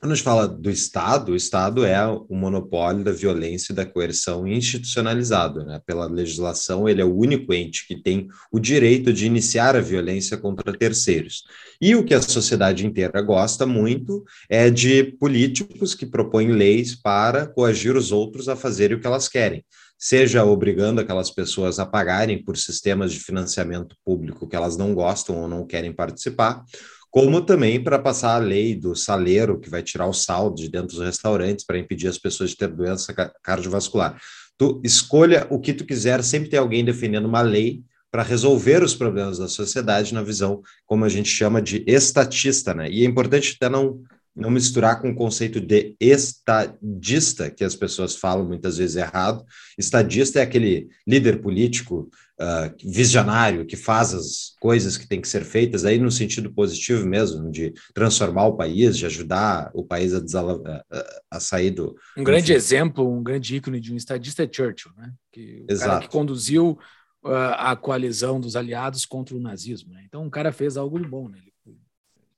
quando 0.00 0.12
a 0.12 0.14
gente 0.14 0.24
fala 0.24 0.48
do 0.48 0.70
Estado, 0.70 1.32
o 1.32 1.36
Estado 1.36 1.84
é 1.84 2.06
o 2.06 2.34
monopólio 2.34 3.04
da 3.04 3.12
violência 3.12 3.70
e 3.70 3.76
da 3.76 3.84
coerção 3.84 4.48
institucionalizado. 4.48 5.62
Né? 5.62 5.78
Pela 5.84 6.06
legislação, 6.06 6.88
ele 6.88 7.02
é 7.02 7.04
o 7.04 7.14
único 7.14 7.52
ente 7.52 7.86
que 7.86 8.02
tem 8.02 8.26
o 8.50 8.58
direito 8.58 9.12
de 9.12 9.26
iniciar 9.26 9.76
a 9.76 9.80
violência 9.80 10.38
contra 10.38 10.72
terceiros. 10.72 11.44
E 11.78 11.94
o 11.94 12.02
que 12.02 12.14
a 12.14 12.22
sociedade 12.22 12.86
inteira 12.86 13.20
gosta 13.20 13.66
muito 13.66 14.24
é 14.48 14.70
de 14.70 15.04
políticos 15.04 15.94
que 15.94 16.06
propõem 16.06 16.50
leis 16.52 16.94
para 16.94 17.46
coagir 17.46 17.94
os 17.94 18.10
outros 18.10 18.48
a 18.48 18.56
fazerem 18.56 18.96
o 18.96 19.00
que 19.00 19.06
elas 19.06 19.28
querem 19.28 19.62
seja 20.02 20.42
obrigando 20.46 20.98
aquelas 20.98 21.30
pessoas 21.30 21.78
a 21.78 21.84
pagarem 21.84 22.42
por 22.42 22.56
sistemas 22.56 23.12
de 23.12 23.20
financiamento 23.20 23.94
público 24.02 24.48
que 24.48 24.56
elas 24.56 24.74
não 24.74 24.94
gostam 24.94 25.36
ou 25.36 25.46
não 25.46 25.66
querem 25.66 25.92
participar, 25.92 26.64
como 27.10 27.40
também 27.40 27.82
para 27.82 27.98
passar 27.98 28.36
a 28.36 28.38
lei 28.38 28.74
do 28.74 28.94
saleiro, 28.94 29.58
que 29.58 29.68
vai 29.68 29.82
tirar 29.82 30.06
o 30.06 30.12
saldo 30.12 30.56
de 30.56 30.68
dentro 30.68 30.88
dos 30.88 31.04
restaurantes 31.04 31.64
para 31.64 31.78
impedir 31.78 32.08
as 32.08 32.18
pessoas 32.18 32.50
de 32.50 32.56
ter 32.56 32.68
doença 32.68 33.12
cardiovascular. 33.42 34.20
Tu 34.56 34.80
escolha 34.84 35.46
o 35.50 35.58
que 35.58 35.74
tu 35.74 35.84
quiser, 35.84 36.22
sempre 36.22 36.48
tem 36.48 36.58
alguém 36.58 36.84
defendendo 36.84 37.26
uma 37.26 37.40
lei 37.40 37.82
para 38.10 38.22
resolver 38.22 38.82
os 38.82 38.94
problemas 38.94 39.38
da 39.38 39.48
sociedade 39.48 40.12
na 40.14 40.22
visão, 40.22 40.62
como 40.86 41.04
a 41.04 41.08
gente 41.08 41.28
chama 41.28 41.62
de 41.62 41.84
estatista, 41.86 42.74
né? 42.74 42.90
E 42.90 43.04
é 43.04 43.06
importante 43.06 43.56
até 43.56 43.68
não 43.68 44.00
não 44.34 44.50
misturar 44.50 45.02
com 45.02 45.10
o 45.10 45.14
conceito 45.14 45.60
de 45.60 45.96
estadista, 46.00 47.50
que 47.50 47.64
as 47.64 47.74
pessoas 47.74 48.14
falam 48.14 48.46
muitas 48.46 48.78
vezes 48.78 48.96
errado. 48.96 49.44
Estadista 49.76 50.38
é 50.38 50.42
aquele 50.42 50.88
líder 51.06 51.42
político 51.42 52.08
uh, 52.40 52.74
visionário 52.82 53.66
que 53.66 53.76
faz 53.76 54.14
as 54.14 54.54
coisas 54.58 54.96
que 54.96 55.06
têm 55.06 55.20
que 55.20 55.28
ser 55.28 55.44
feitas, 55.44 55.84
aí 55.84 55.98
no 55.98 56.10
sentido 56.10 56.52
positivo 56.52 57.06
mesmo, 57.06 57.50
de 57.50 57.72
transformar 57.94 58.46
o 58.46 58.56
país, 58.56 58.96
de 58.96 59.06
ajudar 59.06 59.70
o 59.74 59.84
país 59.84 60.14
a, 60.14 60.18
a, 60.18 61.20
a 61.32 61.40
sair 61.40 61.70
do. 61.70 61.94
Um 62.16 62.24
grande 62.24 62.52
enfim. 62.52 62.54
exemplo, 62.54 63.12
um 63.12 63.22
grande 63.22 63.56
ícone 63.56 63.80
de 63.80 63.92
um 63.92 63.96
estadista 63.96 64.42
é 64.42 64.48
Churchill, 64.50 64.92
né? 64.96 65.12
Que, 65.30 65.64
o 65.68 65.72
Exato. 65.72 65.90
cara 65.90 66.00
que 66.00 66.08
conduziu 66.08 66.78
uh, 67.24 67.54
a 67.56 67.76
coalizão 67.76 68.40
dos 68.40 68.56
aliados 68.56 69.04
contra 69.04 69.36
o 69.36 69.40
nazismo. 69.40 69.92
Né? 69.92 70.02
Então, 70.06 70.26
o 70.26 70.30
cara 70.30 70.50
fez 70.50 70.76
algo 70.76 70.98
bom, 71.06 71.28
né? 71.28 71.38
Ele, 71.66 71.78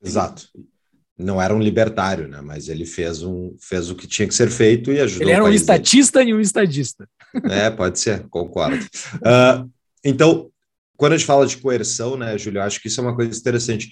Exato. 0.02 0.48
Ele, 0.54 0.66
não 1.18 1.40
era 1.40 1.54
um 1.54 1.60
libertário, 1.60 2.26
né? 2.26 2.40
Mas 2.40 2.68
ele 2.68 2.84
fez, 2.84 3.22
um, 3.22 3.54
fez 3.60 3.90
o 3.90 3.94
que 3.94 4.08
tinha 4.08 4.26
que 4.26 4.34
ser 4.34 4.50
feito 4.50 4.90
e 4.90 4.98
ajudou. 4.98 5.28
Ele 5.28 5.32
era 5.32 5.44
um 5.44 5.52
estatista 5.52 6.18
dele. 6.18 6.30
e 6.30 6.34
um 6.34 6.40
estadista. 6.40 7.08
É, 7.48 7.70
pode 7.70 8.00
ser, 8.00 8.26
concordo. 8.28 8.84
Uh, 9.16 9.70
então, 10.04 10.50
quando 10.96 11.14
a 11.14 11.16
gente 11.16 11.26
fala 11.26 11.46
de 11.46 11.56
coerção, 11.56 12.16
né, 12.16 12.36
Júlio, 12.38 12.62
acho 12.62 12.80
que 12.80 12.88
isso 12.88 13.00
é 13.00 13.02
uma 13.04 13.14
coisa 13.14 13.38
interessante. 13.38 13.90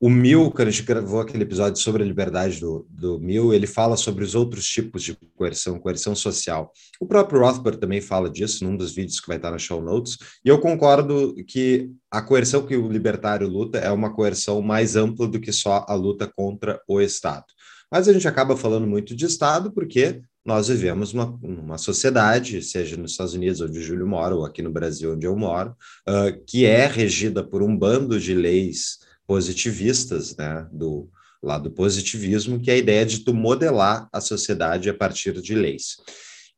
O 0.00 0.10
Mill, 0.10 0.50
quando 0.50 0.68
a 0.68 0.70
gente 0.70 0.82
gravou 0.82 1.20
aquele 1.20 1.44
episódio 1.44 1.80
sobre 1.80 2.02
a 2.02 2.06
liberdade 2.06 2.60
do, 2.60 2.86
do 2.90 3.18
Mill, 3.20 3.54
ele 3.54 3.66
fala 3.66 3.96
sobre 3.96 4.24
os 4.24 4.34
outros 4.34 4.66
tipos 4.66 5.02
de 5.02 5.16
coerção, 5.34 5.78
coerção 5.78 6.14
social. 6.14 6.70
O 7.00 7.06
próprio 7.06 7.40
Rothbard 7.40 7.78
também 7.78 8.00
fala 8.00 8.28
disso 8.28 8.64
num 8.64 8.76
dos 8.76 8.94
vídeos 8.94 9.20
que 9.20 9.28
vai 9.28 9.36
estar 9.36 9.50
na 9.50 9.58
show 9.58 9.80
notes, 9.80 10.18
e 10.44 10.48
eu 10.48 10.60
concordo 10.60 11.34
que 11.46 11.88
a 12.10 12.20
coerção 12.20 12.66
que 12.66 12.76
o 12.76 12.90
libertário 12.90 13.48
luta 13.48 13.78
é 13.78 13.90
uma 13.90 14.12
coerção 14.12 14.60
mais 14.60 14.96
ampla 14.96 15.26
do 15.26 15.40
que 15.40 15.52
só 15.52 15.86
a 15.88 15.94
luta 15.94 16.30
contra 16.36 16.80
o 16.86 17.00
Estado. 17.00 17.46
Mas 17.94 18.08
a 18.08 18.12
gente 18.12 18.26
acaba 18.26 18.56
falando 18.56 18.88
muito 18.88 19.14
de 19.14 19.24
Estado 19.24 19.70
porque 19.70 20.20
nós 20.44 20.66
vivemos 20.66 21.14
uma, 21.14 21.38
uma 21.40 21.78
sociedade, 21.78 22.60
seja 22.60 22.96
nos 22.96 23.12
Estados 23.12 23.34
Unidos, 23.34 23.60
onde 23.60 23.78
o 23.78 23.82
Júlio 23.82 24.04
mora, 24.04 24.34
ou 24.34 24.44
aqui 24.44 24.62
no 24.62 24.72
Brasil, 24.72 25.14
onde 25.14 25.24
eu 25.24 25.36
moro, 25.36 25.76
uh, 26.08 26.44
que 26.44 26.66
é 26.66 26.88
regida 26.88 27.44
por 27.44 27.62
um 27.62 27.76
bando 27.76 28.18
de 28.18 28.34
leis 28.34 28.98
positivistas, 29.28 30.36
né, 30.36 30.66
do 30.72 31.08
lado 31.40 31.68
do 31.68 31.70
positivismo, 31.70 32.58
que 32.58 32.68
é 32.68 32.74
a 32.74 32.78
ideia 32.78 33.06
de 33.06 33.20
tu 33.20 33.32
modelar 33.32 34.08
a 34.12 34.20
sociedade 34.20 34.90
a 34.90 34.94
partir 34.94 35.40
de 35.40 35.54
leis. 35.54 35.98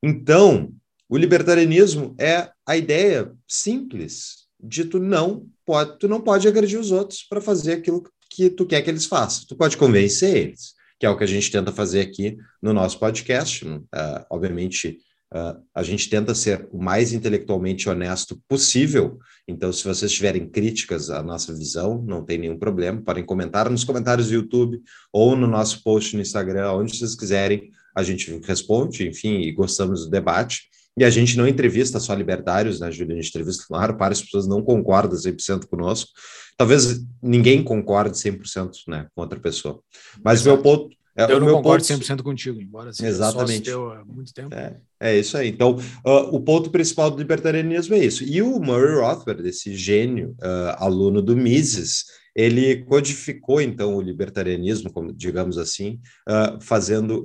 Então, 0.02 0.72
o 1.06 1.18
libertarianismo 1.18 2.16
é 2.18 2.48
a 2.66 2.78
ideia 2.78 3.30
simples 3.46 4.46
de 4.58 4.86
tu 4.86 4.98
não 4.98 5.46
pode, 5.66 5.98
tu 5.98 6.08
não 6.08 6.22
pode 6.22 6.48
agredir 6.48 6.80
os 6.80 6.92
outros 6.92 7.22
para 7.28 7.42
fazer 7.42 7.74
aquilo 7.74 8.02
que 8.30 8.48
tu 8.48 8.64
quer 8.64 8.80
que 8.80 8.88
eles 8.88 9.04
façam. 9.04 9.44
Tu 9.46 9.54
pode 9.54 9.76
convencer 9.76 10.34
eles, 10.34 10.75
que 10.98 11.06
é 11.06 11.10
o 11.10 11.16
que 11.16 11.24
a 11.24 11.28
gente 11.28 11.50
tenta 11.50 11.72
fazer 11.72 12.00
aqui 12.00 12.36
no 12.62 12.72
nosso 12.72 12.98
podcast. 12.98 13.66
Uh, 13.66 13.82
obviamente, 14.30 14.98
uh, 15.34 15.60
a 15.74 15.82
gente 15.82 16.08
tenta 16.08 16.34
ser 16.34 16.68
o 16.72 16.82
mais 16.82 17.12
intelectualmente 17.12 17.88
honesto 17.88 18.40
possível. 18.48 19.18
Então, 19.46 19.72
se 19.72 19.84
vocês 19.84 20.12
tiverem 20.12 20.48
críticas 20.48 21.10
à 21.10 21.22
nossa 21.22 21.54
visão, 21.54 22.02
não 22.02 22.24
tem 22.24 22.38
nenhum 22.38 22.58
problema. 22.58 23.02
Podem 23.02 23.24
comentar 23.24 23.68
nos 23.70 23.84
comentários 23.84 24.28
do 24.28 24.34
YouTube 24.34 24.80
ou 25.12 25.36
no 25.36 25.46
nosso 25.46 25.82
post 25.82 26.16
no 26.16 26.22
Instagram, 26.22 26.72
onde 26.72 26.96
vocês 26.96 27.14
quiserem. 27.14 27.70
A 27.94 28.02
gente 28.02 28.40
responde, 28.44 29.06
enfim, 29.06 29.40
e 29.40 29.52
gostamos 29.52 30.04
do 30.04 30.10
debate. 30.10 30.68
E 30.98 31.04
a 31.04 31.10
gente 31.10 31.36
não 31.36 31.46
entrevista 31.46 32.00
só 32.00 32.14
libertários, 32.14 32.80
né, 32.80 32.90
Júlia? 32.90 33.14
A 33.14 33.20
gente 33.20 33.28
entrevista, 33.28 33.64
claro, 33.68 33.96
várias 33.98 34.22
pessoas 34.22 34.46
não 34.46 34.62
concordam 34.62 35.18
100% 35.18 35.66
conosco. 35.66 36.10
Talvez 36.56 37.04
ninguém 37.22 37.62
concorde 37.62 38.16
100% 38.16 38.70
né, 38.88 39.06
com 39.14 39.20
outra 39.20 39.38
pessoa. 39.38 39.80
Mas 40.24 40.40
Exato. 40.40 40.56
meu 40.56 40.62
ponto. 40.62 40.96
É, 41.18 41.24
eu 41.32 41.40
não 41.40 41.48
concordo 41.48 41.86
ponto... 41.86 42.04
100% 42.04 42.22
contigo, 42.22 42.60
embora 42.60 42.92
seja 42.92 43.08
Exatamente. 43.08 43.70
há 43.70 44.04
muito 44.06 44.32
tempo. 44.32 44.54
É, 44.54 44.76
é 45.00 45.18
isso 45.18 45.36
aí. 45.36 45.48
Então, 45.48 45.76
uh, 46.04 46.34
o 46.34 46.40
ponto 46.40 46.70
principal 46.70 47.10
do 47.10 47.18
libertarianismo 47.18 47.94
é 47.94 47.98
isso. 47.98 48.24
E 48.24 48.40
o 48.40 48.58
Murray 48.58 48.94
Rothbard, 48.94 49.46
esse 49.46 49.74
gênio, 49.74 50.34
uh, 50.42 50.76
aluno 50.76 51.22
do 51.22 51.36
Mises, 51.36 52.04
ele 52.34 52.84
codificou, 52.84 53.62
então, 53.62 53.96
o 53.96 54.02
libertarianismo, 54.02 54.92
como, 54.92 55.10
digamos 55.10 55.56
assim, 55.56 56.00
uh, 56.28 56.60
fazendo, 56.60 57.22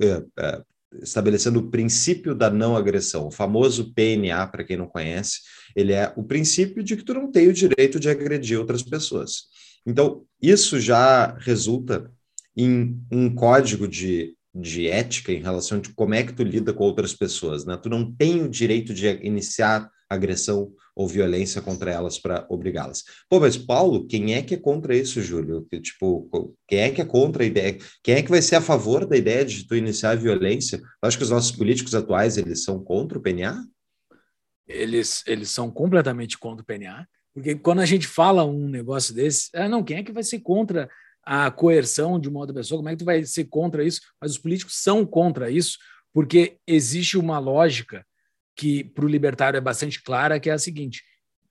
estabelecendo 1.00 1.60
o 1.60 1.70
princípio 1.70 2.34
da 2.34 2.50
não 2.50 2.76
agressão, 2.76 3.26
o 3.26 3.30
famoso 3.30 3.92
PNA, 3.94 4.46
para 4.46 4.64
quem 4.64 4.76
não 4.76 4.86
conhece, 4.86 5.40
ele 5.74 5.92
é 5.92 6.12
o 6.16 6.22
princípio 6.22 6.82
de 6.82 6.96
que 6.96 7.04
tu 7.04 7.14
não 7.14 7.30
tem 7.30 7.48
o 7.48 7.52
direito 7.52 7.98
de 7.98 8.10
agredir 8.10 8.58
outras 8.58 8.82
pessoas. 8.82 9.44
Então, 9.86 10.24
isso 10.40 10.78
já 10.78 11.36
resulta 11.38 12.10
em 12.56 13.00
um 13.10 13.34
código 13.34 13.88
de, 13.88 14.36
de 14.54 14.88
ética 14.88 15.32
em 15.32 15.40
relação 15.40 15.80
de 15.80 15.90
como 15.90 16.14
é 16.14 16.22
que 16.22 16.32
tu 16.32 16.42
lida 16.42 16.72
com 16.72 16.84
outras 16.84 17.14
pessoas, 17.14 17.64
né? 17.64 17.76
Tu 17.76 17.88
não 17.88 18.12
tem 18.12 18.42
o 18.42 18.48
direito 18.48 18.92
de 18.92 19.06
iniciar 19.22 19.90
agressão 20.08 20.70
ou 20.94 21.08
violência 21.08 21.62
contra 21.62 21.90
elas 21.90 22.18
para 22.18 22.46
obrigá-las. 22.48 23.02
Pô, 23.28 23.40
mas 23.40 23.56
Paulo, 23.56 24.06
quem 24.06 24.34
é 24.34 24.42
que 24.42 24.54
é 24.54 24.58
contra 24.58 24.96
isso, 24.96 25.22
Júlio? 25.22 25.66
Que, 25.70 25.80
tipo, 25.80 26.54
quem 26.68 26.80
é 26.80 26.90
que 26.90 27.00
é 27.00 27.04
contra 27.04 27.42
a 27.42 27.46
ideia? 27.46 27.78
Quem 28.02 28.16
é 28.16 28.22
que 28.22 28.30
vai 28.30 28.42
ser 28.42 28.56
a 28.56 28.60
favor 28.60 29.06
da 29.06 29.16
ideia 29.16 29.44
de 29.44 29.66
tu 29.66 29.74
iniciar 29.74 30.10
a 30.10 30.16
violência? 30.16 30.76
Eu 30.76 31.08
acho 31.08 31.16
que 31.16 31.24
os 31.24 31.30
nossos 31.30 31.52
políticos 31.52 31.94
atuais, 31.94 32.36
eles 32.36 32.62
são 32.64 32.82
contra 32.82 33.18
o 33.18 33.22
PNA? 33.22 33.64
Eles, 34.68 35.22
eles 35.26 35.50
são 35.50 35.70
completamente 35.70 36.38
contra 36.38 36.62
o 36.62 36.66
PNA, 36.66 37.06
porque 37.34 37.54
quando 37.54 37.80
a 37.80 37.86
gente 37.86 38.06
fala 38.06 38.44
um 38.44 38.68
negócio 38.68 39.14
desse, 39.14 39.48
ah, 39.54 39.68
não, 39.68 39.82
quem 39.82 39.98
é 39.98 40.02
que 40.02 40.12
vai 40.12 40.22
ser 40.22 40.40
contra 40.40 40.88
a 41.24 41.50
coerção 41.50 42.18
de 42.18 42.28
uma 42.28 42.40
outra 42.40 42.54
pessoa? 42.54 42.78
Como 42.78 42.88
é 42.88 42.92
que 42.92 42.98
tu 42.98 43.04
vai 43.04 43.24
ser 43.24 43.44
contra 43.44 43.84
isso? 43.84 44.00
Mas 44.20 44.32
os 44.32 44.38
políticos 44.38 44.82
são 44.82 45.06
contra 45.06 45.50
isso, 45.50 45.78
porque 46.12 46.58
existe 46.66 47.16
uma 47.16 47.38
lógica 47.38 48.04
que 48.56 48.84
para 48.84 49.04
o 49.04 49.08
libertário 49.08 49.56
é 49.56 49.60
bastante 49.60 50.02
clara, 50.02 50.38
que 50.38 50.50
é 50.50 50.52
a 50.52 50.58
seguinte: 50.58 51.02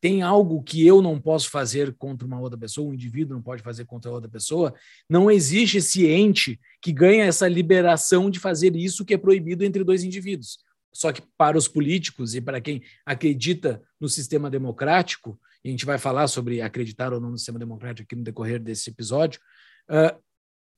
tem 0.02 0.24
algo 0.24 0.64
que 0.64 0.86
eu 0.86 1.02
não 1.02 1.22
posso 1.22 1.50
fazer 1.50 1.94
contra 1.96 2.26
uma 2.26 2.40
outra 2.40 2.58
pessoa, 2.58 2.90
um 2.90 2.94
indivíduo 2.94 3.36
não 3.36 3.44
pode 3.44 3.62
fazer 3.62 3.86
contra 3.86 4.12
outra 4.12 4.28
pessoa, 4.30 4.74
não 5.08 5.30
existe 5.30 5.78
esse 5.78 6.08
ente 6.08 6.60
que 6.82 6.92
ganha 6.92 7.26
essa 7.26 7.48
liberação 7.48 8.30
de 8.30 8.40
fazer 8.40 8.76
isso 8.76 9.06
que 9.06 9.14
é 9.14 9.18
proibido 9.18 9.64
entre 9.64 9.84
dois 9.84 10.04
indivíduos. 10.04 10.58
Só 10.92 11.14
que 11.14 11.22
para 11.38 11.58
os 11.58 11.68
políticos 11.68 12.36
e 12.36 12.42
para 12.42 12.60
quem 12.60 12.82
acredita 13.06 13.82
no 14.00 14.10
sistema 14.10 14.50
democrático, 14.50 15.40
e 15.64 15.70
a 15.70 15.72
gente 15.72 15.86
vai 15.86 16.00
falar 16.00 16.28
sobre 16.28 16.62
acreditar 16.62 17.14
ou 17.14 17.22
não 17.22 17.30
no 17.30 17.38
sistema 17.38 17.60
democrático 17.60 18.04
aqui 18.04 18.16
no 18.16 18.24
decorrer 18.24 18.60
desse 18.60 18.90
episódio, 18.90 19.40
uh, 19.88 20.20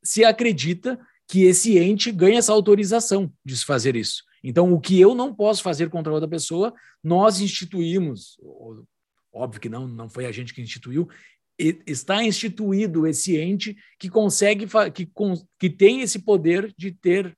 se 0.03 0.25
acredita 0.25 0.99
que 1.27 1.43
esse 1.43 1.77
ente 1.77 2.11
ganha 2.11 2.39
essa 2.39 2.51
autorização 2.51 3.31
de 3.43 3.55
se 3.55 3.65
fazer 3.65 3.95
isso. 3.95 4.23
Então, 4.43 4.73
o 4.73 4.79
que 4.79 4.99
eu 4.99 5.15
não 5.15 5.33
posso 5.33 5.63
fazer 5.63 5.89
contra 5.89 6.11
outra 6.11 6.27
pessoa, 6.27 6.73
nós 7.03 7.39
instituímos, 7.39 8.37
óbvio 9.31 9.61
que 9.61 9.69
não, 9.69 9.87
não 9.87 10.09
foi 10.09 10.25
a 10.25 10.31
gente 10.31 10.53
que 10.53 10.61
instituiu, 10.61 11.07
está 11.57 12.23
instituído 12.23 13.07
esse 13.07 13.37
ente 13.37 13.75
que 13.97 14.09
consegue, 14.09 14.67
que, 14.93 15.09
que 15.59 15.69
tem 15.69 16.01
esse 16.01 16.19
poder 16.19 16.73
de 16.77 16.91
ter, 16.91 17.35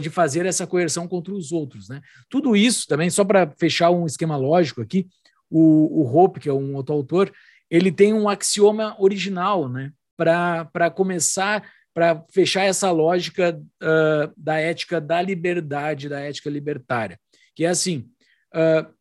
de 0.00 0.10
fazer 0.10 0.44
essa 0.44 0.66
coerção 0.66 1.08
contra 1.08 1.32
os 1.32 1.52
outros. 1.52 1.88
Né? 1.88 2.02
Tudo 2.28 2.54
isso 2.54 2.86
também, 2.86 3.08
só 3.08 3.24
para 3.24 3.50
fechar 3.58 3.90
um 3.90 4.04
esquema 4.04 4.36
lógico 4.36 4.82
aqui, 4.82 5.08
o, 5.48 6.02
o 6.02 6.16
Hope, 6.16 6.40
que 6.40 6.48
é 6.48 6.52
um 6.52 6.74
outro 6.74 6.94
autor, 6.94 7.32
ele 7.70 7.92
tem 7.92 8.12
um 8.12 8.28
axioma 8.28 8.94
original, 8.98 9.68
né? 9.68 9.92
Para 10.16 10.90
começar 10.94 11.64
para 11.94 12.24
fechar 12.30 12.64
essa 12.64 12.90
lógica 12.90 13.60
uh, 13.82 14.32
da 14.36 14.58
ética 14.58 15.00
da 15.00 15.20
liberdade, 15.20 16.08
da 16.08 16.20
ética 16.20 16.48
libertária, 16.48 17.18
que 17.54 17.64
é 17.64 17.68
assim: 17.68 18.08
uh, 18.54 18.92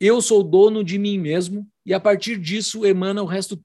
eu 0.00 0.20
sou 0.20 0.42
dono 0.42 0.82
de 0.82 0.98
mim 0.98 1.18
mesmo 1.18 1.68
e 1.84 1.94
a 1.94 2.00
partir 2.00 2.38
disso 2.38 2.86
emana 2.86 3.22
o 3.22 3.26
resto 3.26 3.60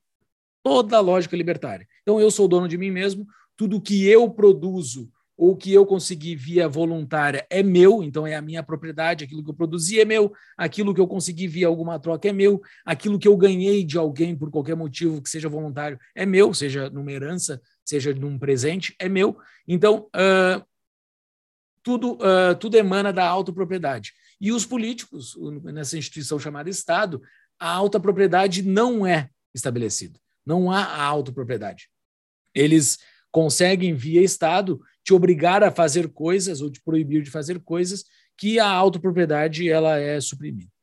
toda 0.64 0.98
a 0.98 1.02
lógica 1.02 1.36
libertária. 1.36 1.88
Então 2.02 2.20
eu 2.20 2.30
sou 2.30 2.48
dono 2.48 2.68
de 2.68 2.78
mim 2.78 2.92
mesmo, 2.92 3.26
tudo 3.56 3.82
que 3.82 4.06
eu 4.06 4.30
produzo 4.30 5.10
ou 5.38 5.56
que 5.56 5.74
eu 5.74 5.86
consegui 5.86 6.36
via 6.36 6.68
voluntária 6.68 7.46
é 7.50 7.62
meu, 7.62 8.02
então 8.02 8.26
é 8.26 8.36
a 8.36 8.42
minha 8.42 8.64
propriedade, 8.64 9.24
aquilo 9.24 9.44
que 9.44 9.50
eu 9.50 9.54
produzi 9.54 10.00
é 10.00 10.06
meu, 10.06 10.32
aquilo 10.58 10.94
que 10.94 11.02
eu 11.02 11.08
consegui 11.08 11.48
via 11.48 11.68
alguma 11.68 12.00
troca 12.00 12.30
é 12.30 12.34
meu, 12.34 12.62
aquilo 12.86 13.20
que 13.20 13.28
eu 13.28 13.36
ganhei 13.36 13.84
de 13.84 13.98
alguém 13.98 14.36
por 14.36 14.50
qualquer 14.50 14.76
motivo 14.76 15.22
que 15.22 15.30
seja 15.30 15.50
voluntário 15.50 16.00
é 16.16 16.26
meu, 16.26 16.54
seja 16.54 16.90
numa 16.90 17.12
herança, 17.12 17.62
seja 17.86 18.14
num 18.14 18.38
presente, 18.38 18.96
é 19.00 19.08
meu. 19.08 19.38
Então, 19.68 20.10
uh, 20.16 20.66
tudo, 21.84 22.14
uh, 22.14 22.56
tudo 22.60 22.76
emana 22.76 23.14
da 23.14 23.26
autopropriedade. 23.26 24.12
E 24.42 24.52
os 24.52 24.66
políticos, 24.66 25.36
nessa 25.64 25.98
instituição 25.98 26.40
chamada 26.40 26.70
Estado, 26.70 27.22
a 27.60 27.70
autopropriedade 27.70 28.64
não 28.64 29.06
é 29.06 29.30
estabelecida. 29.54 30.20
Não 30.46 30.70
há 30.70 30.84
a 30.84 31.04
autopropriedade. 31.04 31.90
Eles 32.54 33.00
conseguem, 33.32 33.94
via 33.94 34.22
Estado, 34.22 34.82
te 35.04 35.14
obrigar 35.14 35.64
a 35.64 35.72
fazer 35.72 36.10
coisas 36.10 36.62
ou 36.62 36.70
te 36.70 36.82
proibir 36.82 37.22
de 37.22 37.30
fazer 37.30 37.60
coisas 37.60 38.06
que 38.38 38.60
a 38.60 38.68
autopropriedade 38.68 39.70
ela 39.70 39.98
é 39.98 40.20
suprimida. 40.20 40.75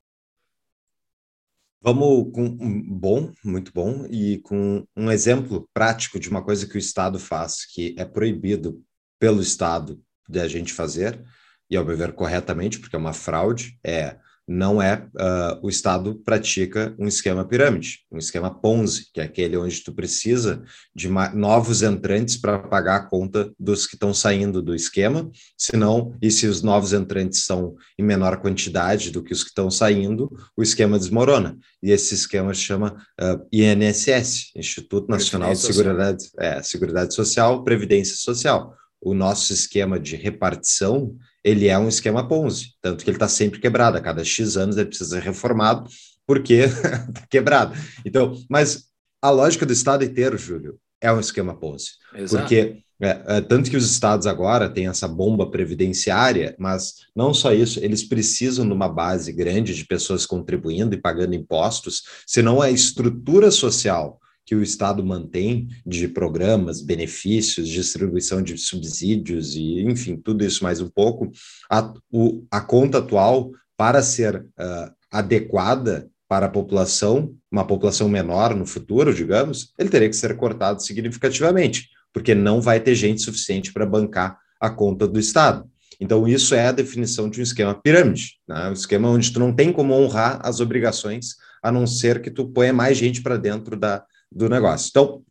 Vamos 1.84 2.30
com 2.32 2.44
um 2.44 2.80
bom, 2.80 3.32
muito 3.44 3.72
bom, 3.72 4.06
e 4.08 4.38
com 4.38 4.86
um 4.96 5.10
exemplo 5.10 5.68
prático 5.74 6.20
de 6.20 6.28
uma 6.28 6.40
coisa 6.40 6.64
que 6.64 6.76
o 6.76 6.78
Estado 6.78 7.18
faz, 7.18 7.66
que 7.66 7.92
é 7.98 8.04
proibido 8.04 8.80
pelo 9.18 9.42
Estado 9.42 10.00
de 10.28 10.38
a 10.38 10.46
gente 10.46 10.72
fazer, 10.72 11.20
e 11.68 11.76
ao 11.76 11.84
meu 11.84 11.96
ver 11.96 12.12
corretamente, 12.12 12.78
porque 12.78 12.94
é 12.94 12.98
uma 12.98 13.12
fraude, 13.12 13.80
é 13.84 14.16
não 14.46 14.82
é 14.82 15.06
uh, 15.14 15.58
o 15.62 15.68
Estado 15.68 16.14
pratica 16.24 16.94
um 16.98 17.06
esquema 17.06 17.44
pirâmide, 17.44 18.00
um 18.10 18.18
esquema 18.18 18.52
Ponzi, 18.52 19.06
que 19.12 19.20
é 19.20 19.24
aquele 19.24 19.56
onde 19.56 19.80
tu 19.80 19.92
precisa 19.92 20.62
de 20.94 21.08
novos 21.34 21.82
entrantes 21.82 22.36
para 22.36 22.58
pagar 22.58 22.96
a 22.96 23.06
conta 23.06 23.52
dos 23.58 23.86
que 23.86 23.94
estão 23.94 24.12
saindo 24.12 24.60
do 24.60 24.74
esquema, 24.74 25.30
senão, 25.56 26.14
e 26.20 26.30
se 26.30 26.46
os 26.46 26.62
novos 26.62 26.92
entrantes 26.92 27.44
são 27.44 27.76
em 27.98 28.02
menor 28.02 28.40
quantidade 28.40 29.10
do 29.10 29.22
que 29.22 29.32
os 29.32 29.42
que 29.42 29.50
estão 29.50 29.70
saindo, 29.70 30.30
o 30.56 30.62
esquema 30.62 30.98
desmorona. 30.98 31.56
E 31.82 31.90
esse 31.90 32.14
esquema 32.14 32.52
se 32.52 32.60
chama 32.60 32.96
uh, 33.20 33.46
INSS, 33.52 34.52
Instituto 34.56 35.08
Nacional 35.08 35.52
de 35.52 35.58
Seguridade, 35.58 36.24
é, 36.38 36.62
Seguridade 36.62 37.14
Social, 37.14 37.62
Previdência 37.62 38.16
Social. 38.16 38.74
O 39.00 39.14
nosso 39.14 39.52
esquema 39.52 39.98
de 39.98 40.14
repartição 40.14 41.16
ele 41.44 41.68
é 41.68 41.78
um 41.78 41.88
esquema 41.88 42.26
Ponzi, 42.26 42.74
tanto 42.80 43.04
que 43.04 43.10
ele 43.10 43.16
está 43.16 43.28
sempre 43.28 43.60
quebrado, 43.60 43.96
a 43.96 44.00
cada 44.00 44.24
X 44.24 44.56
anos 44.56 44.76
ele 44.76 44.88
precisa 44.88 45.16
ser 45.16 45.22
reformado, 45.22 45.88
porque 46.26 46.54
está 46.54 47.26
quebrado. 47.30 47.74
Então, 48.04 48.34
mas 48.48 48.84
a 49.20 49.30
lógica 49.30 49.66
do 49.66 49.72
Estado 49.72 50.04
inteiro, 50.04 50.38
Júlio, 50.38 50.78
é 51.00 51.12
um 51.12 51.20
esquema 51.20 51.54
Ponzi. 51.54 51.92
Exato. 52.14 52.42
Porque 52.42 52.82
é, 53.02 53.20
é, 53.26 53.40
tanto 53.40 53.68
que 53.68 53.76
os 53.76 53.90
estados 53.90 54.28
agora 54.28 54.68
têm 54.68 54.86
essa 54.86 55.08
bomba 55.08 55.50
previdenciária, 55.50 56.54
mas 56.56 56.94
não 57.16 57.34
só 57.34 57.52
isso, 57.52 57.80
eles 57.80 58.04
precisam 58.04 58.64
de 58.64 58.72
uma 58.72 58.88
base 58.88 59.32
grande 59.32 59.74
de 59.74 59.84
pessoas 59.84 60.24
contribuindo 60.24 60.94
e 60.94 61.00
pagando 61.00 61.34
impostos, 61.34 62.04
senão 62.24 62.62
a 62.62 62.70
estrutura 62.70 63.50
social 63.50 64.20
que 64.52 64.56
o 64.56 64.62
Estado 64.62 65.02
mantém 65.02 65.66
de 65.86 66.06
programas, 66.06 66.82
benefícios, 66.82 67.66
distribuição 67.66 68.42
de 68.42 68.58
subsídios 68.58 69.56
e, 69.56 69.80
enfim, 69.80 70.14
tudo 70.14 70.44
isso 70.44 70.62
mais 70.62 70.78
um 70.78 70.90
pouco, 70.90 71.32
a, 71.70 71.90
o, 72.12 72.44
a 72.50 72.60
conta 72.60 72.98
atual, 72.98 73.50
para 73.78 74.02
ser 74.02 74.36
uh, 74.36 74.92
adequada 75.10 76.06
para 76.28 76.44
a 76.44 76.50
população, 76.50 77.34
uma 77.50 77.66
população 77.66 78.10
menor 78.10 78.54
no 78.54 78.66
futuro, 78.66 79.14
digamos, 79.14 79.72
ele 79.78 79.88
teria 79.88 80.10
que 80.10 80.16
ser 80.16 80.36
cortado 80.36 80.82
significativamente, 80.82 81.88
porque 82.12 82.34
não 82.34 82.60
vai 82.60 82.78
ter 82.78 82.94
gente 82.94 83.22
suficiente 83.22 83.72
para 83.72 83.86
bancar 83.86 84.36
a 84.60 84.68
conta 84.68 85.08
do 85.08 85.18
Estado. 85.18 85.66
Então, 85.98 86.28
isso 86.28 86.54
é 86.54 86.66
a 86.66 86.72
definição 86.72 87.30
de 87.30 87.40
um 87.40 87.42
esquema 87.42 87.74
pirâmide, 87.74 88.34
né? 88.46 88.68
um 88.68 88.74
esquema 88.74 89.08
onde 89.08 89.32
tu 89.32 89.40
não 89.40 89.50
tem 89.50 89.72
como 89.72 89.94
honrar 89.94 90.40
as 90.42 90.60
obrigações, 90.60 91.36
a 91.62 91.72
não 91.72 91.86
ser 91.86 92.20
que 92.20 92.30
tu 92.30 92.48
ponha 92.48 92.72
mais 92.72 92.98
gente 92.98 93.22
para 93.22 93.38
dentro 93.38 93.78
da, 93.78 94.04
do 94.34 94.48
negócio. 94.48 94.88
Então, 94.90 95.22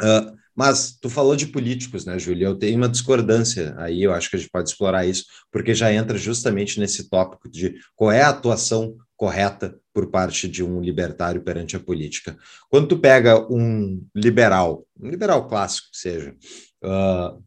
uh, 0.00 0.36
mas 0.54 0.96
tu 1.00 1.10
falou 1.10 1.34
de 1.34 1.48
políticos, 1.48 2.04
né, 2.04 2.18
Júlia? 2.18 2.46
Eu 2.46 2.56
tenho 2.56 2.76
uma 2.76 2.88
discordância 2.88 3.74
aí, 3.76 4.02
eu 4.02 4.12
acho 4.12 4.30
que 4.30 4.36
a 4.36 4.38
gente 4.38 4.50
pode 4.50 4.68
explorar 4.68 5.04
isso, 5.04 5.24
porque 5.50 5.74
já 5.74 5.92
entra 5.92 6.16
justamente 6.16 6.78
nesse 6.78 7.08
tópico 7.08 7.50
de 7.50 7.74
qual 7.96 8.12
é 8.12 8.22
a 8.22 8.28
atuação 8.28 8.96
correta 9.16 9.78
por 9.92 10.10
parte 10.10 10.48
de 10.48 10.62
um 10.62 10.80
libertário 10.80 11.42
perante 11.42 11.76
a 11.76 11.80
política. 11.80 12.36
Quando 12.68 12.88
tu 12.88 12.98
pega 12.98 13.40
um 13.52 14.04
liberal, 14.14 14.86
um 14.98 15.08
liberal 15.08 15.48
clássico 15.48 15.88
que 15.90 15.98
seja, 15.98 16.36
uh, 16.84 17.42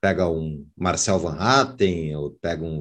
pega 0.00 0.28
um 0.28 0.66
Marcel 0.76 1.18
Van 1.18 1.36
Hatten, 1.38 2.14
ou 2.16 2.32
pega 2.32 2.64
um, 2.64 2.80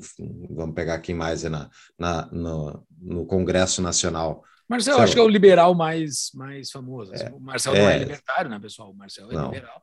vamos 0.50 0.76
pegar 0.76 1.00
quem 1.00 1.16
mais 1.16 1.44
é 1.46 1.50
na, 1.50 1.70
na 1.98 2.30
no, 2.32 2.86
no 3.00 3.26
Congresso 3.26 3.82
Nacional, 3.82 4.44
Marcel, 4.68 5.00
acho 5.00 5.14
que 5.14 5.20
é 5.20 5.24
o 5.24 5.28
liberal 5.28 5.76
mais, 5.76 6.32
mais 6.34 6.72
famoso. 6.72 7.14
É, 7.14 7.32
o 7.32 7.40
Marcel 7.40 7.76
é, 7.76 7.82
não 7.82 7.90
é 7.90 7.98
libertário, 8.00 8.50
né, 8.50 8.60
pessoal? 8.60 8.92
O 8.92 8.96
Marcel 8.96 9.30
é 9.32 9.34
não. 9.34 9.46
liberal. 9.46 9.82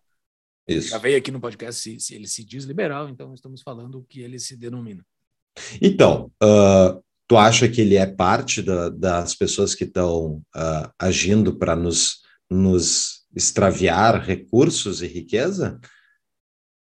Isso. 0.67 0.89
Já 0.89 0.99
veio 0.99 1.19
aqui 1.19 1.31
no 1.31 1.41
podcast 1.41 1.81
se, 1.81 1.99
se, 1.99 2.15
ele 2.15 2.29
se 2.29 2.45
diz 2.45 2.65
liberal, 2.65 3.09
então 3.09 3.35
estamos 3.35 3.61
falando 3.63 3.99
o 3.99 4.05
que 4.05 4.21
ele 4.21 4.39
se 4.39 4.57
denomina. 4.57 5.05
Então, 5.83 6.31
uh, 6.43 7.03
tu 7.27 7.37
acha 7.37 7.69
que 7.69 7.81
ele 7.81 7.97
é 7.97 8.07
parte 8.07 8.63
da, 8.63 8.89
das 8.89 9.35
pessoas 9.35 9.75
que 9.75 9.85
estão 9.85 10.43
uh, 10.55 10.91
agindo 10.99 11.57
para 11.57 11.75
nos, 11.75 12.23
nos 12.49 13.27
extraviar 13.35 14.21
recursos 14.23 15.03
e 15.03 15.07
riqueza? 15.07 15.81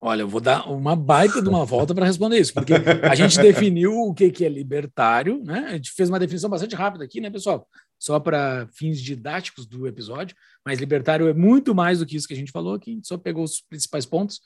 Olha, 0.00 0.22
eu 0.22 0.28
vou 0.28 0.40
dar 0.40 0.70
uma 0.70 0.94
baita 0.94 1.40
de 1.40 1.48
uma 1.48 1.64
volta 1.64 1.94
para 1.94 2.06
responder 2.06 2.38
isso, 2.38 2.52
porque 2.52 2.74
a 2.74 3.14
gente 3.14 3.38
definiu 3.42 3.92
o 3.92 4.14
que, 4.14 4.30
que 4.30 4.44
é 4.44 4.48
libertário, 4.48 5.42
né? 5.42 5.66
A 5.68 5.72
gente 5.72 5.90
fez 5.92 6.08
uma 6.08 6.18
definição 6.18 6.50
bastante 6.50 6.74
rápida 6.74 7.04
aqui, 7.04 7.20
né, 7.20 7.30
pessoal? 7.30 7.66
Só 7.98 8.20
para 8.20 8.68
fins 8.68 9.00
didáticos 9.00 9.66
do 9.66 9.86
episódio, 9.86 10.36
mas 10.64 10.78
libertário 10.78 11.28
é 11.28 11.34
muito 11.34 11.74
mais 11.74 11.98
do 11.98 12.06
que 12.06 12.16
isso 12.16 12.28
que 12.28 12.34
a 12.34 12.36
gente 12.36 12.52
falou 12.52 12.74
aqui, 12.74 12.90
a 12.90 12.94
gente 12.94 13.08
só 13.08 13.16
pegou 13.16 13.42
os 13.42 13.60
principais 13.60 14.04
pontos. 14.04 14.40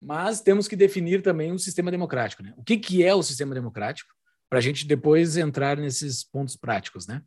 Mas 0.00 0.40
temos 0.40 0.68
que 0.68 0.76
definir 0.76 1.22
também 1.22 1.52
o 1.52 1.58
sistema 1.58 1.90
democrático, 1.90 2.42
né? 2.42 2.52
O 2.56 2.62
que, 2.62 2.76
que 2.76 3.02
é 3.02 3.14
o 3.14 3.22
sistema 3.22 3.54
democrático? 3.54 4.14
Para 4.48 4.58
a 4.58 4.62
gente 4.62 4.86
depois 4.86 5.36
entrar 5.36 5.78
nesses 5.78 6.22
pontos 6.22 6.56
práticos, 6.56 7.06
né? 7.06 7.22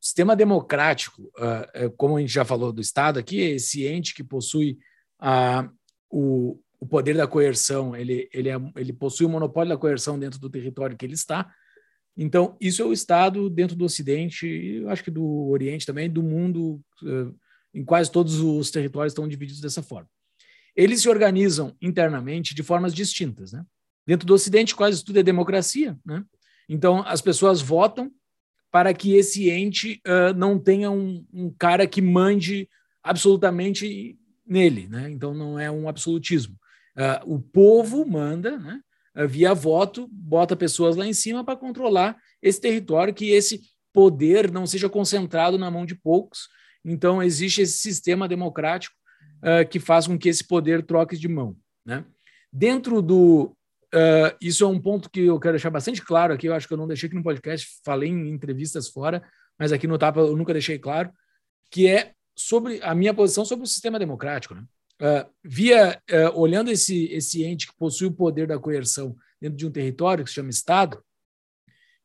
O 0.00 0.04
sistema 0.04 0.36
democrático, 0.36 1.22
uh, 1.22 1.90
como 1.96 2.16
a 2.16 2.20
gente 2.20 2.32
já 2.32 2.44
falou 2.44 2.72
do 2.72 2.80
Estado 2.80 3.18
aqui, 3.18 3.42
é 3.42 3.50
esse 3.50 3.84
ente 3.84 4.14
que 4.14 4.22
possui 4.22 4.78
a 5.18 5.68
o, 6.10 6.58
o 6.80 6.86
poder 6.86 7.16
da 7.16 7.26
coerção, 7.26 7.94
ele, 7.94 8.28
ele, 8.32 8.48
é, 8.48 8.56
ele 8.76 8.92
possui 8.92 9.26
o 9.26 9.28
monopólio 9.28 9.70
da 9.70 9.78
coerção 9.78 10.18
dentro 10.18 10.38
do 10.38 10.48
território 10.48 10.96
que 10.96 11.04
ele 11.04 11.14
está. 11.14 11.52
Então, 12.20 12.56
isso 12.60 12.82
é 12.82 12.84
o 12.84 12.92
Estado 12.92 13.48
dentro 13.48 13.76
do 13.76 13.84
Ocidente, 13.84 14.44
e 14.44 14.78
eu 14.78 14.90
acho 14.90 15.04
que 15.04 15.10
do 15.10 15.48
Oriente 15.48 15.86
também, 15.86 16.10
do 16.10 16.20
mundo, 16.20 16.80
eh, 17.04 17.32
em 17.72 17.84
quase 17.84 18.10
todos 18.10 18.40
os 18.40 18.72
territórios 18.72 19.12
estão 19.12 19.28
divididos 19.28 19.60
dessa 19.60 19.84
forma. 19.84 20.10
Eles 20.74 21.00
se 21.00 21.08
organizam 21.08 21.76
internamente 21.80 22.56
de 22.56 22.62
formas 22.64 22.92
distintas. 22.92 23.52
Né? 23.52 23.64
Dentro 24.04 24.26
do 24.26 24.34
Ocidente, 24.34 24.74
quase 24.74 25.04
tudo 25.04 25.20
é 25.20 25.22
democracia. 25.22 25.96
Né? 26.04 26.24
Então, 26.68 27.04
as 27.06 27.22
pessoas 27.22 27.60
votam 27.60 28.10
para 28.70 28.92
que 28.92 29.14
esse 29.14 29.48
ente 29.48 30.02
uh, 30.06 30.36
não 30.36 30.58
tenha 30.58 30.90
um, 30.90 31.24
um 31.32 31.50
cara 31.56 31.86
que 31.86 32.02
mande 32.02 32.68
absolutamente 33.02 34.18
nele, 34.46 34.86
né? 34.88 35.10
Então 35.10 35.34
não 35.34 35.58
é 35.58 35.70
um 35.70 35.88
absolutismo. 35.88 36.56
Uh, 36.96 37.34
o 37.34 37.40
povo 37.40 38.06
manda, 38.06 38.58
né? 38.58 38.80
Uh, 39.18 39.26
via 39.26 39.54
voto, 39.54 40.08
bota 40.10 40.54
pessoas 40.54 40.96
lá 40.96 41.06
em 41.06 41.12
cima 41.12 41.44
para 41.44 41.56
controlar 41.56 42.16
esse 42.40 42.60
território, 42.60 43.14
que 43.14 43.30
esse 43.30 43.62
poder 43.92 44.50
não 44.50 44.66
seja 44.66 44.88
concentrado 44.88 45.58
na 45.58 45.70
mão 45.70 45.84
de 45.84 45.94
poucos. 45.94 46.48
Então 46.84 47.22
existe 47.22 47.62
esse 47.62 47.78
sistema 47.78 48.28
democrático 48.28 48.94
uh, 49.38 49.68
que 49.68 49.80
faz 49.80 50.06
com 50.06 50.18
que 50.18 50.28
esse 50.28 50.46
poder 50.46 50.84
troque 50.84 51.16
de 51.16 51.28
mão, 51.28 51.56
né? 51.84 52.04
Dentro 52.52 53.02
do 53.02 53.54
isso 54.38 54.64
é 54.64 54.66
um 54.66 54.78
ponto 54.78 55.08
que 55.08 55.20
eu 55.20 55.40
quero 55.40 55.54
deixar 55.54 55.70
bastante 55.70 56.02
claro 56.02 56.34
aqui. 56.34 56.46
Eu 56.46 56.54
acho 56.54 56.68
que 56.68 56.74
eu 56.74 56.76
não 56.76 56.86
deixei 56.86 57.06
aqui 57.06 57.16
no 57.16 57.22
podcast, 57.22 57.66
falei 57.82 58.10
em 58.10 58.28
entrevistas 58.28 58.86
fora, 58.86 59.22
mas 59.58 59.72
aqui 59.72 59.86
no 59.86 59.96
Tapa 59.96 60.20
eu 60.20 60.36
nunca 60.36 60.52
deixei 60.52 60.78
claro, 60.78 61.10
que 61.70 61.88
é 61.88 62.12
sobre 62.36 62.80
a 62.82 62.94
minha 62.94 63.12
posição 63.12 63.46
sobre 63.46 63.64
o 63.64 63.66
sistema 63.68 63.98
democrático. 63.98 64.54
Né? 64.54 64.62
Uh, 65.00 65.30
via 65.44 66.02
uh, 66.10 66.38
olhando 66.38 66.70
esse, 66.70 67.04
esse 67.06 67.44
ente 67.44 67.68
que 67.68 67.76
possui 67.76 68.08
o 68.08 68.12
poder 68.12 68.48
da 68.48 68.58
coerção 68.58 69.16
dentro 69.40 69.56
de 69.56 69.66
um 69.66 69.70
território 69.70 70.24
que 70.24 70.30
se 70.30 70.34
chama 70.34 70.50
Estado, 70.50 71.02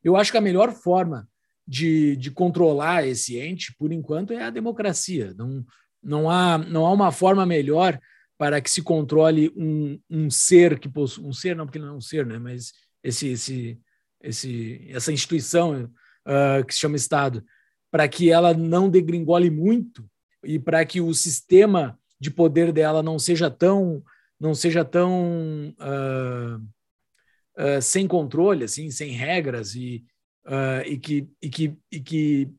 eu 0.03 0.15
acho 0.15 0.32
que 0.32 0.38
a 0.38 0.41
melhor 0.41 0.71
forma 0.71 1.27
de, 1.67 2.15
de 2.17 2.29
controlar 2.29 3.08
esse 3.08 3.38
ente, 3.39 3.73
por 3.77 3.91
enquanto, 3.91 4.34
é 4.34 4.43
a 4.43 4.49
democracia. 4.49 5.34
Não, 5.36 5.65
não, 6.01 6.29
há, 6.29 6.58
não 6.58 6.86
há 6.86 6.91
uma 6.91 7.12
forma 7.12 7.45
melhor 7.45 7.99
para 8.38 8.60
que 8.62 8.69
se 8.69 8.82
controle 8.82 9.51
um, 9.56 9.99
um 10.10 10.29
ser 10.29 10.79
que 10.79 10.89
possui 10.89 11.23
um 11.23 11.34
ser 11.34 11.56
não 11.56 11.65
porque 11.65 11.79
não 11.79 11.89
é 11.89 11.93
um 11.93 12.01
ser, 12.01 12.25
né? 12.25 12.38
Mas 12.38 12.73
esse, 13.01 13.29
esse, 13.29 13.79
esse 14.21 14.88
essa 14.89 15.12
instituição 15.12 15.86
uh, 15.86 16.65
que 16.65 16.73
se 16.73 16.82
chama 16.82 16.95
Estado, 16.95 17.43
para 17.89 18.08
que 18.08 18.29
ela 18.29 18.53
não 18.53 18.89
degringole 18.89 19.49
muito 19.49 20.06
e 20.43 20.60
para 20.60 20.84
que 20.86 20.99
o 20.99 21.13
sistema 21.13 21.97
de 22.24 22.32
poder 22.32 22.72
dela 22.72 23.04
não 23.04 23.20
seja 23.20 23.52
tão 23.52 24.02
não 24.40 24.54
seja 24.54 24.84
tão 24.84 25.74
uh, 25.80 26.58
uh, 26.58 27.82
sem 27.82 28.08
controle, 28.08 28.66
assim, 28.66 28.90
sem 28.92 29.12
regras 29.12 29.76
e, 29.76 30.04
uh, 30.46 30.86
e, 30.86 30.98
que, 30.98 31.30
e, 31.42 31.50
que, 31.50 31.78
e 31.92 32.00
que 32.00 32.50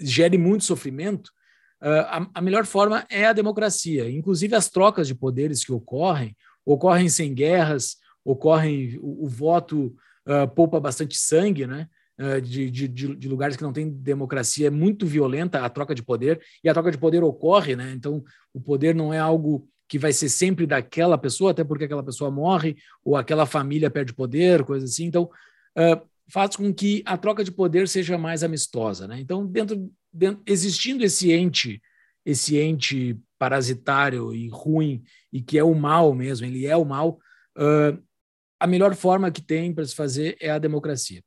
gere 0.00 0.38
muito 0.38 0.64
sofrimento, 0.64 1.30
a, 1.80 2.28
a, 2.34 2.40
melhor 2.40 2.64
forma 2.64 3.04
é 3.10 3.24
a 3.24 3.32
democracia. 3.32 4.08
Inclusive 4.08 4.54
as 4.54 4.68
trocas 4.68 5.08
de 5.08 5.16
poderes 5.16 5.64
que 5.64 5.72
ocorrem, 5.72 6.36
ocorrem 6.64 7.08
sem 7.08 7.34
guerras, 7.34 7.96
ocorrem 8.24 8.98
o, 9.00 9.24
o 9.24 9.28
voto 9.28 9.92
poupa 10.54 10.78
bastante 10.78 11.16
sangue, 11.18 11.66
né? 11.66 11.88
De, 12.42 12.70
de, 12.70 12.88
de, 12.88 13.28
lugares 13.28 13.56
que 13.56 13.62
não 13.62 13.72
tem 13.72 13.90
democracia 13.90 14.66
é 14.66 14.70
muito 14.70 15.06
violenta 15.06 15.64
a 15.64 15.68
troca 15.68 15.94
de 15.94 16.02
poder, 16.02 16.40
e 16.62 16.68
a 16.68 16.74
troca 16.74 16.90
de 16.90 16.98
poder 16.98 17.24
ocorre, 17.24 17.74
né? 17.74 17.92
Então, 17.92 18.22
o 18.52 18.60
poder 18.60 18.94
não 18.94 19.12
é 19.12 19.18
algo 19.18 19.68
que 19.92 19.98
vai 19.98 20.10
ser 20.10 20.30
sempre 20.30 20.66
daquela 20.66 21.18
pessoa, 21.18 21.50
até 21.50 21.62
porque 21.62 21.84
aquela 21.84 22.02
pessoa 22.02 22.30
morre, 22.30 22.76
ou 23.04 23.14
aquela 23.14 23.44
família 23.44 23.90
perde 23.90 24.14
poder, 24.14 24.64
coisa 24.64 24.86
assim. 24.86 25.04
Então, 25.04 25.24
uh, 25.76 26.00
faz 26.30 26.56
com 26.56 26.72
que 26.72 27.02
a 27.04 27.18
troca 27.18 27.44
de 27.44 27.52
poder 27.52 27.86
seja 27.86 28.16
mais 28.16 28.42
amistosa, 28.42 29.06
né? 29.06 29.20
Então, 29.20 29.46
dentro, 29.46 29.92
dentro 30.10 30.42
existindo 30.46 31.04
esse 31.04 31.30
ente, 31.30 31.82
esse 32.24 32.56
ente 32.56 33.18
parasitário 33.38 34.32
e 34.34 34.48
ruim, 34.48 35.02
e 35.30 35.42
que 35.42 35.58
é 35.58 35.64
o 35.64 35.74
mal 35.74 36.14
mesmo, 36.14 36.46
ele 36.46 36.64
é 36.66 36.74
o 36.74 36.86
mal, 36.86 37.18
uh, 37.58 38.02
a 38.58 38.66
melhor 38.66 38.94
forma 38.94 39.30
que 39.30 39.42
tem 39.42 39.74
para 39.74 39.84
se 39.84 39.94
fazer 39.94 40.38
é 40.40 40.50
a 40.50 40.58
democracia. 40.58 41.22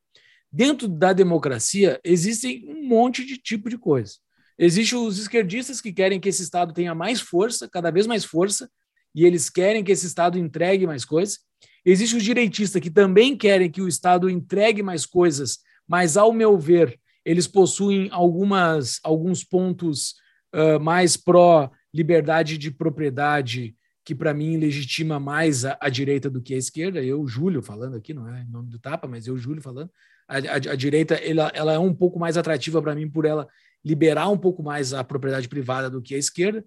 Dentro 0.55 0.87
da 0.87 1.11
democracia, 1.11 1.99
existem 2.01 2.63
um 2.65 2.87
monte 2.87 3.25
de 3.25 3.37
tipo 3.37 3.69
de 3.69 3.77
coisa. 3.77 4.13
Existem 4.57 4.97
os 4.97 5.19
esquerdistas 5.19 5.81
que 5.81 5.91
querem 5.91 6.17
que 6.17 6.29
esse 6.29 6.41
Estado 6.41 6.73
tenha 6.73 6.95
mais 6.95 7.19
força, 7.19 7.67
cada 7.67 7.91
vez 7.91 8.07
mais 8.07 8.23
força, 8.23 8.69
e 9.13 9.25
eles 9.25 9.49
querem 9.49 9.83
que 9.83 9.91
esse 9.91 10.07
Estado 10.07 10.39
entregue 10.39 10.87
mais 10.87 11.03
coisas. 11.03 11.39
Existem 11.83 12.17
os 12.17 12.23
direitistas 12.23 12.81
que 12.81 12.89
também 12.89 13.35
querem 13.35 13.69
que 13.69 13.81
o 13.81 13.87
Estado 13.89 14.29
entregue 14.29 14.81
mais 14.81 15.05
coisas, 15.05 15.57
mas, 15.85 16.15
ao 16.15 16.31
meu 16.31 16.57
ver, 16.57 16.97
eles 17.25 17.47
possuem 17.47 18.07
algumas, 18.09 19.01
alguns 19.03 19.43
pontos 19.43 20.15
uh, 20.55 20.79
mais 20.79 21.17
pró-liberdade 21.17 22.57
de 22.57 22.71
propriedade, 22.71 23.75
que 24.05 24.15
para 24.15 24.33
mim 24.33 24.55
legitima 24.55 25.19
mais 25.19 25.65
a, 25.65 25.77
a, 25.81 25.89
direita 25.89 26.29
do 26.29 26.41
que 26.41 26.53
a 26.53 26.57
esquerda. 26.57 27.03
Eu, 27.03 27.27
Júlio, 27.27 27.61
falando 27.61 27.97
aqui, 27.97 28.13
não 28.13 28.33
é 28.33 28.41
em 28.41 28.49
nome 28.49 28.69
do 28.69 28.79
Tapa, 28.79 29.05
mas 29.05 29.27
eu, 29.27 29.37
Júlio, 29.37 29.61
falando 29.61 29.91
a, 30.27 30.37
a, 30.37 30.55
a 30.55 30.75
direita 30.75 31.15
ela, 31.15 31.51
ela 31.53 31.73
é 31.73 31.79
um 31.79 31.93
pouco 31.93 32.19
mais 32.19 32.37
atrativa 32.37 32.81
para 32.81 32.95
mim 32.95 33.09
por 33.09 33.25
ela 33.25 33.47
liberar 33.85 34.29
um 34.29 34.37
pouco 34.37 34.63
mais 34.63 34.93
a 34.93 35.03
propriedade 35.03 35.47
privada 35.47 35.89
do 35.91 36.01
que 36.01 36.15
a 36.15 36.17
esquerda, 36.17 36.65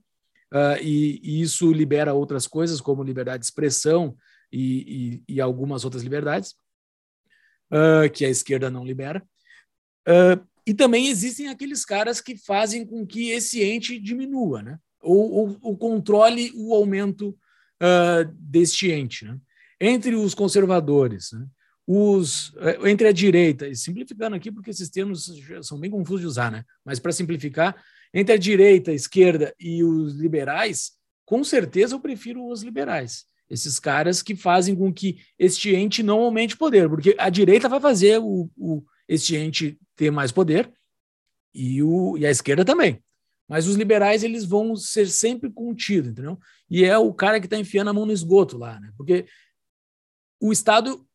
uh, 0.54 0.80
e, 0.80 1.20
e, 1.20 1.40
isso 1.42 1.72
libera 1.72 2.14
outras 2.14 2.46
coisas, 2.46 2.80
como 2.80 3.02
liberdade 3.02 3.40
de 3.40 3.46
expressão 3.46 4.16
e, 4.52 5.22
e, 5.26 5.34
e 5.34 5.40
algumas 5.40 5.84
outras 5.84 6.04
liberdades, 6.04 6.54
uh, 7.72 8.08
que 8.14 8.24
a 8.24 8.30
esquerda 8.30 8.70
não 8.70 8.84
libera. 8.84 9.20
Uh, 10.06 10.46
e 10.64 10.72
também 10.72 11.08
existem 11.08 11.48
aqueles 11.48 11.84
caras 11.84 12.20
que 12.20 12.36
fazem 12.36 12.86
com 12.86 13.04
que 13.04 13.30
esse 13.30 13.64
ente 13.64 13.98
diminua, 13.98 14.62
né? 14.62 14.78
ou, 15.02 15.30
ou, 15.30 15.58
ou 15.60 15.76
controle 15.76 16.52
o 16.54 16.74
aumento 16.74 17.36
deste 18.34 18.90
ente. 18.90 19.24
Né? 19.24 19.38
Entre 19.80 20.14
os 20.14 20.34
conservadores, 20.34 21.30
né? 21.32 21.46
Os, 21.90 22.52
eh, 22.58 22.90
entre 22.90 23.08
a 23.08 23.12
direita, 23.12 23.74
simplificando 23.74 24.36
aqui 24.36 24.52
porque 24.52 24.68
esses 24.68 24.90
termos 24.90 25.32
são 25.62 25.80
bem 25.80 25.90
confusos 25.90 26.20
de 26.20 26.26
usar, 26.26 26.52
né? 26.52 26.62
mas 26.84 26.98
para 26.98 27.12
simplificar, 27.12 27.74
entre 28.12 28.34
a 28.34 28.36
direita, 28.36 28.90
a 28.90 28.94
esquerda 28.94 29.54
e 29.58 29.82
os 29.82 30.12
liberais, 30.12 30.92
com 31.24 31.42
certeza 31.42 31.94
eu 31.94 32.00
prefiro 32.00 32.46
os 32.46 32.62
liberais. 32.62 33.24
Esses 33.48 33.78
caras 33.78 34.20
que 34.20 34.36
fazem 34.36 34.76
com 34.76 34.92
que 34.92 35.18
este 35.38 35.74
ente 35.74 36.02
não 36.02 36.20
aumente 36.20 36.58
poder, 36.58 36.90
porque 36.90 37.16
a 37.18 37.30
direita 37.30 37.70
vai 37.70 37.80
fazer 37.80 38.18
o, 38.18 38.50
o 38.54 38.84
este 39.08 39.34
ente 39.36 39.80
ter 39.96 40.10
mais 40.10 40.30
poder 40.30 40.70
e, 41.54 41.82
o, 41.82 42.18
e 42.18 42.26
a 42.26 42.30
esquerda 42.30 42.66
também. 42.66 43.02
Mas 43.48 43.66
os 43.66 43.76
liberais 43.76 44.22
eles 44.22 44.44
vão 44.44 44.76
ser 44.76 45.08
sempre 45.08 45.50
contidos, 45.50 46.10
entendeu? 46.10 46.38
E 46.68 46.84
é 46.84 46.98
o 46.98 47.14
cara 47.14 47.40
que 47.40 47.46
está 47.46 47.56
enfiando 47.56 47.88
a 47.88 47.94
mão 47.94 48.04
no 48.04 48.12
esgoto 48.12 48.58
lá, 48.58 48.78
né? 48.78 48.92
Porque 48.94 49.24
o 50.38 50.52
Estado 50.52 51.07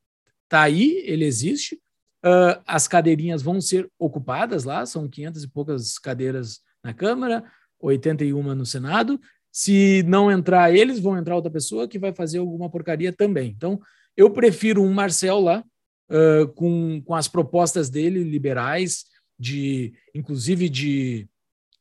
está 0.54 0.62
aí, 0.62 1.02
ele 1.06 1.26
existe, 1.26 1.76
uh, 2.24 2.62
as 2.68 2.88
cadeirinhas 2.88 3.42
vão 3.42 3.60
ser 3.60 3.90
ocupadas 3.98 4.64
lá, 4.64 4.86
são 4.86 5.10
500 5.10 5.44
e 5.44 5.48
poucas 5.48 5.98
cadeiras 5.98 6.60
na 6.84 6.94
Câmara, 6.94 7.44
81 7.80 8.54
no 8.54 8.66
Senado. 8.66 9.20
Se 9.52 10.04
não 10.04 10.32
entrar 10.32 10.72
eles, 10.72 11.00
vão 11.00 11.18
entrar 11.18 11.36
outra 11.36 11.52
pessoa 11.52 11.88
que 11.88 11.98
vai 11.98 12.14
fazer 12.14 12.38
alguma 12.38 12.70
porcaria 12.70 13.12
também. 13.12 13.50
Então, 13.50 13.82
eu 14.16 14.30
prefiro 14.30 14.84
um 14.84 14.94
Marcel 14.94 15.40
lá, 15.40 15.64
uh, 16.12 16.48
com, 16.54 17.02
com 17.04 17.16
as 17.16 17.28
propostas 17.28 17.90
dele 17.90 18.24
liberais, 18.24 19.06
de 19.40 19.94
inclusive 20.14 20.70
de 20.70 21.28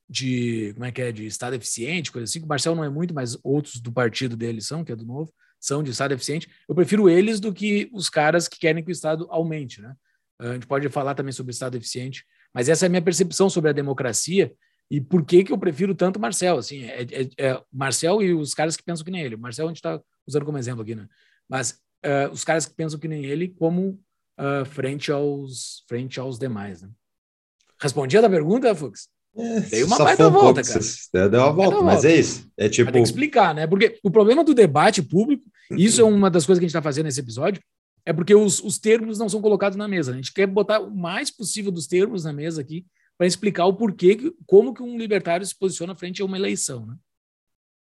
de 0.09 0.73
como 0.73 0.85
é 0.85 0.91
que 0.91 1.01
é 1.01 1.11
de 1.11 1.25
estado 1.25 1.55
eficiente, 1.55 2.11
coisa 2.11 2.25
assim. 2.25 2.43
O 2.43 2.47
Marcel 2.47 2.75
não 2.75 2.83
é 2.83 2.89
muito, 2.89 3.15
mas 3.15 3.35
outros 3.41 3.79
do 3.79 3.91
partido 3.91 4.37
dele 4.37 4.61
são, 4.61 4.83
que 4.83 4.91
é 4.91 4.95
do 4.95 5.05
novo, 5.05 5.33
são 5.63 5.81
de 5.81 5.91
estado 5.91 6.13
eficiente. 6.13 6.49
Eu 6.67 6.75
prefiro 6.75 7.09
eles 7.09 7.39
do 7.39 7.53
que 7.53 7.89
os 7.93 8.09
caras 8.09 8.49
que 8.49 8.59
querem 8.59 8.83
que 8.83 8.89
o 8.89 8.91
estado 8.91 9.25
aumente, 9.29 9.81
né? 9.81 9.95
A 10.37 10.53
gente 10.53 10.67
pode 10.67 10.89
falar 10.89 11.15
também 11.15 11.31
sobre 11.31 11.51
estado 11.51 11.77
eficiente, 11.77 12.25
mas 12.53 12.67
essa 12.67 12.85
é 12.85 12.87
a 12.87 12.89
minha 12.89 13.01
percepção 13.01 13.49
sobre 13.49 13.69
a 13.69 13.73
democracia 13.73 14.53
e 14.91 14.99
por 14.99 15.25
que 15.25 15.41
que 15.41 15.53
eu 15.53 15.57
prefiro 15.57 15.95
tanto 15.95 16.19
Marcel, 16.19 16.57
assim, 16.57 16.83
é, 16.83 17.03
é, 17.03 17.47
é 17.47 17.63
Marcel 17.71 18.21
e 18.21 18.33
os 18.33 18.53
caras 18.53 18.75
que 18.75 18.83
pensam 18.83 19.05
que 19.05 19.11
nem 19.11 19.21
ele. 19.21 19.37
Marcel 19.37 19.65
a 19.65 19.69
gente 19.69 19.77
está 19.77 20.01
usando 20.27 20.45
como 20.45 20.57
exemplo 20.57 20.81
aqui, 20.81 20.95
né? 20.95 21.07
Mas 21.47 21.79
uh, 22.05 22.29
os 22.31 22.43
caras 22.43 22.65
que 22.65 22.75
pensam 22.75 22.99
que 22.99 23.07
nem 23.07 23.23
ele, 23.23 23.47
como 23.47 23.99
uh, 24.37 24.65
frente 24.65 25.13
aos 25.13 25.85
frente 25.87 26.19
aos 26.19 26.37
demais, 26.37 26.81
né? 26.81 26.89
Respondia 27.79 28.21
da 28.21 28.29
pergunta, 28.29 28.75
Fux? 28.75 29.07
É, 29.35 29.59
Dei 29.61 29.83
uma 29.83 29.97
baita 29.97 30.29
volta, 30.29 30.61
um 30.61 30.63
cara. 30.63 31.29
Deu 31.29 31.39
uma 31.41 31.51
volta, 31.51 31.81
mas 31.81 31.93
volta. 31.95 32.07
é 32.09 32.15
isso. 32.15 32.47
É 32.55 32.69
tipo. 32.69 32.91
Tem 32.91 33.01
que 33.01 33.07
explicar, 33.07 33.55
né? 33.55 33.65
Porque 33.65 33.99
o 34.03 34.11
problema 34.11 34.43
do 34.43 34.53
debate 34.53 35.01
público, 35.01 35.43
isso 35.71 36.01
é 36.01 36.03
uma 36.03 36.29
das 36.29 36.45
coisas 36.45 36.59
que 36.59 36.65
a 36.65 36.67
gente 36.67 36.75
está 36.75 36.81
fazendo 36.81 37.05
nesse 37.05 37.19
episódio, 37.19 37.61
é 38.05 38.13
porque 38.13 38.35
os, 38.35 38.61
os 38.61 38.77
termos 38.77 39.17
não 39.17 39.27
são 39.27 39.41
colocados 39.41 39.77
na 39.77 39.87
mesa. 39.87 40.11
A 40.11 40.15
gente 40.15 40.31
quer 40.31 40.45
botar 40.45 40.79
o 40.79 40.95
mais 40.95 41.31
possível 41.31 41.71
dos 41.71 41.87
termos 41.87 42.23
na 42.23 42.31
mesa 42.31 42.61
aqui 42.61 42.85
para 43.17 43.25
explicar 43.25 43.65
o 43.65 43.73
porquê, 43.73 44.33
como 44.45 44.73
que 44.73 44.83
um 44.83 44.97
libertário 44.97 45.45
se 45.45 45.57
posiciona 45.57 45.95
frente 45.95 46.21
a 46.21 46.25
uma 46.25 46.37
eleição, 46.37 46.85
né? 46.85 46.95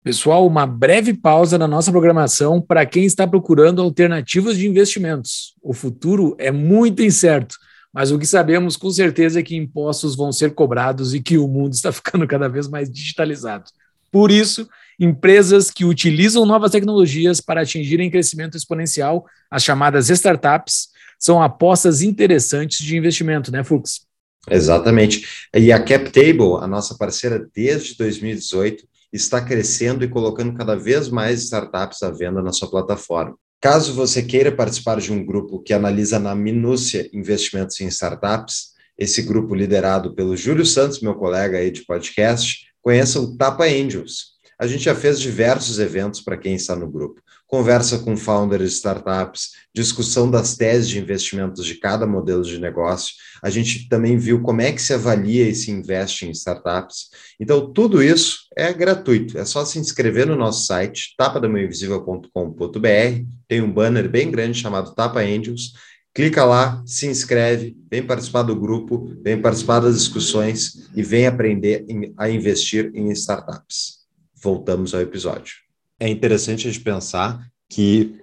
Pessoal, 0.02 0.46
uma 0.46 0.66
breve 0.66 1.12
pausa 1.12 1.58
na 1.58 1.68
nossa 1.68 1.90
programação 1.90 2.60
para 2.60 2.86
quem 2.86 3.04
está 3.04 3.26
procurando 3.26 3.82
alternativas 3.82 4.56
de 4.56 4.66
investimentos. 4.66 5.54
O 5.62 5.74
futuro 5.74 6.34
é 6.38 6.50
muito 6.50 7.02
incerto 7.02 7.54
mas 7.92 8.10
o 8.10 8.18
que 8.18 8.26
sabemos 8.26 8.76
com 8.76 8.90
certeza 8.90 9.40
é 9.40 9.42
que 9.42 9.56
impostos 9.56 10.14
vão 10.14 10.32
ser 10.32 10.54
cobrados 10.54 11.14
e 11.14 11.20
que 11.20 11.38
o 11.38 11.48
mundo 11.48 11.72
está 11.72 11.90
ficando 11.92 12.26
cada 12.26 12.48
vez 12.48 12.68
mais 12.68 12.90
digitalizado. 12.90 13.64
Por 14.10 14.30
isso, 14.30 14.68
empresas 14.98 15.70
que 15.70 15.84
utilizam 15.84 16.44
novas 16.44 16.72
tecnologias 16.72 17.40
para 17.40 17.62
atingirem 17.62 18.10
crescimento 18.10 18.56
exponencial, 18.56 19.24
as 19.50 19.62
chamadas 19.62 20.10
startups, 20.10 20.88
são 21.18 21.42
apostas 21.42 22.02
interessantes 22.02 22.78
de 22.84 22.96
investimento, 22.96 23.52
né, 23.52 23.62
Fux? 23.62 24.06
Exatamente. 24.48 25.26
E 25.54 25.70
a 25.70 25.82
CapTable, 25.82 26.62
a 26.62 26.66
nossa 26.66 26.96
parceira 26.96 27.46
desde 27.54 27.96
2018, 27.96 28.88
está 29.12 29.40
crescendo 29.40 30.04
e 30.04 30.08
colocando 30.08 30.54
cada 30.54 30.74
vez 30.74 31.08
mais 31.08 31.42
startups 31.42 32.02
à 32.02 32.10
venda 32.10 32.42
na 32.42 32.52
sua 32.52 32.70
plataforma. 32.70 33.36
Caso 33.60 33.92
você 33.92 34.22
queira 34.22 34.50
participar 34.50 34.98
de 35.00 35.12
um 35.12 35.22
grupo 35.22 35.60
que 35.60 35.74
analisa 35.74 36.18
na 36.18 36.34
minúcia 36.34 37.10
investimentos 37.12 37.78
em 37.80 37.86
startups, 37.88 38.70
esse 38.96 39.20
grupo 39.20 39.54
liderado 39.54 40.14
pelo 40.14 40.34
Júlio 40.34 40.64
Santos, 40.64 41.00
meu 41.00 41.14
colega 41.14 41.58
aí 41.58 41.70
de 41.70 41.84
podcast, 41.84 42.66
conheça 42.80 43.20
o 43.20 43.36
Tapa 43.36 43.64
Angels. 43.64 44.30
A 44.58 44.66
gente 44.66 44.84
já 44.84 44.94
fez 44.94 45.20
diversos 45.20 45.78
eventos 45.78 46.22
para 46.22 46.38
quem 46.38 46.54
está 46.54 46.74
no 46.74 46.90
grupo 46.90 47.20
conversa 47.50 47.98
com 47.98 48.16
founders 48.16 48.62
de 48.62 48.76
startups, 48.76 49.50
discussão 49.74 50.30
das 50.30 50.56
teses 50.56 50.88
de 50.88 51.00
investimentos 51.00 51.66
de 51.66 51.74
cada 51.74 52.06
modelo 52.06 52.44
de 52.44 52.60
negócio. 52.60 53.12
A 53.42 53.50
gente 53.50 53.88
também 53.88 54.16
viu 54.16 54.40
como 54.40 54.60
é 54.60 54.70
que 54.70 54.80
se 54.80 54.94
avalia 54.94 55.48
e 55.48 55.54
se 55.54 55.72
investe 55.72 56.24
em 56.24 56.30
startups. 56.30 57.08
Então, 57.40 57.72
tudo 57.72 58.00
isso 58.00 58.46
é 58.56 58.72
gratuito. 58.72 59.36
É 59.36 59.44
só 59.44 59.64
se 59.64 59.80
inscrever 59.80 60.28
no 60.28 60.36
nosso 60.36 60.64
site, 60.64 61.12
tapadamainvisível.com.br. 61.18 63.24
Tem 63.48 63.60
um 63.60 63.72
banner 63.72 64.08
bem 64.08 64.30
grande 64.30 64.56
chamado 64.56 64.94
Tapa 64.94 65.18
Angels. 65.18 65.72
Clica 66.14 66.44
lá, 66.44 66.80
se 66.86 67.08
inscreve, 67.08 67.76
vem 67.90 68.04
participar 68.04 68.42
do 68.42 68.54
grupo, 68.54 69.12
vem 69.22 69.40
participar 69.40 69.80
das 69.80 69.98
discussões 69.98 70.88
e 70.94 71.02
vem 71.02 71.26
aprender 71.26 71.84
a 72.16 72.30
investir 72.30 72.92
em 72.94 73.10
startups. 73.10 74.04
Voltamos 74.40 74.94
ao 74.94 75.00
episódio 75.00 75.69
é 76.00 76.08
interessante 76.08 76.66
a 76.66 76.72
gente 76.72 76.82
pensar 76.82 77.46
que 77.68 78.18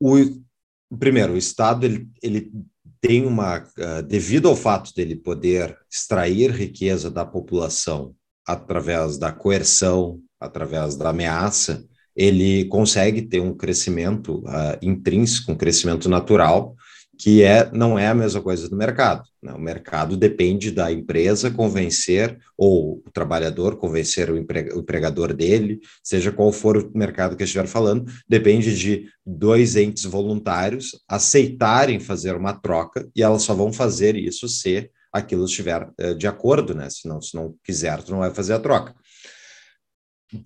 o 0.00 0.16
primeiro 0.98 1.34
o 1.34 1.36
Estado 1.36 1.84
ele, 1.84 2.08
ele 2.22 2.52
tem 3.00 3.26
uma 3.26 3.58
uh, 3.58 4.02
devido 4.06 4.48
ao 4.48 4.56
fato 4.56 4.94
dele 4.94 5.16
poder 5.16 5.76
extrair 5.90 6.52
riqueza 6.52 7.10
da 7.10 7.24
população 7.24 8.14
através 8.46 9.18
da 9.18 9.32
coerção, 9.32 10.20
através 10.40 10.96
da 10.96 11.10
ameaça, 11.10 11.84
ele 12.14 12.64
consegue 12.66 13.22
ter 13.22 13.40
um 13.40 13.54
crescimento 13.54 14.38
uh, 14.40 14.78
intrínseco, 14.80 15.52
um 15.52 15.56
crescimento 15.56 16.08
natural 16.08 16.76
que 17.22 17.40
é, 17.44 17.70
não 17.72 17.96
é 17.96 18.08
a 18.08 18.14
mesma 18.16 18.42
coisa 18.42 18.68
do 18.68 18.74
mercado. 18.74 19.22
Né? 19.40 19.52
O 19.52 19.60
mercado 19.60 20.16
depende 20.16 20.72
da 20.72 20.90
empresa 20.90 21.52
convencer, 21.52 22.36
ou 22.58 22.94
o 23.06 23.10
trabalhador 23.12 23.76
convencer 23.76 24.28
o, 24.28 24.36
empregador 24.36 25.32
dele, 25.32 25.78
seja 26.02 26.32
qual 26.32 26.50
for 26.50 26.76
o 26.76 26.90
mercado 26.92 27.36
que 27.36 27.44
estiver 27.44 27.68
falando, 27.68 28.10
depende 28.28 28.76
de 28.76 29.06
dois 29.24 29.76
entes 29.76 30.04
voluntários 30.04 31.00
aceitarem 31.08 32.00
fazer 32.00 32.34
uma 32.34 32.54
troca, 32.54 33.08
e 33.14 33.22
elas 33.22 33.44
só 33.44 33.54
vão 33.54 33.72
fazer 33.72 34.16
isso 34.16 34.48
se 34.48 34.90
aquilo 35.12 35.44
estiver 35.44 35.88
eh, 35.98 36.14
de 36.14 36.26
acordo, 36.26 36.74
né? 36.74 36.90
Se 36.90 37.06
não, 37.06 37.20
se 37.20 37.36
não 37.36 37.54
quiser, 37.62 38.02
tu 38.02 38.10
não 38.10 38.18
vai 38.18 38.34
fazer 38.34 38.54
a 38.54 38.58
troca. 38.58 38.96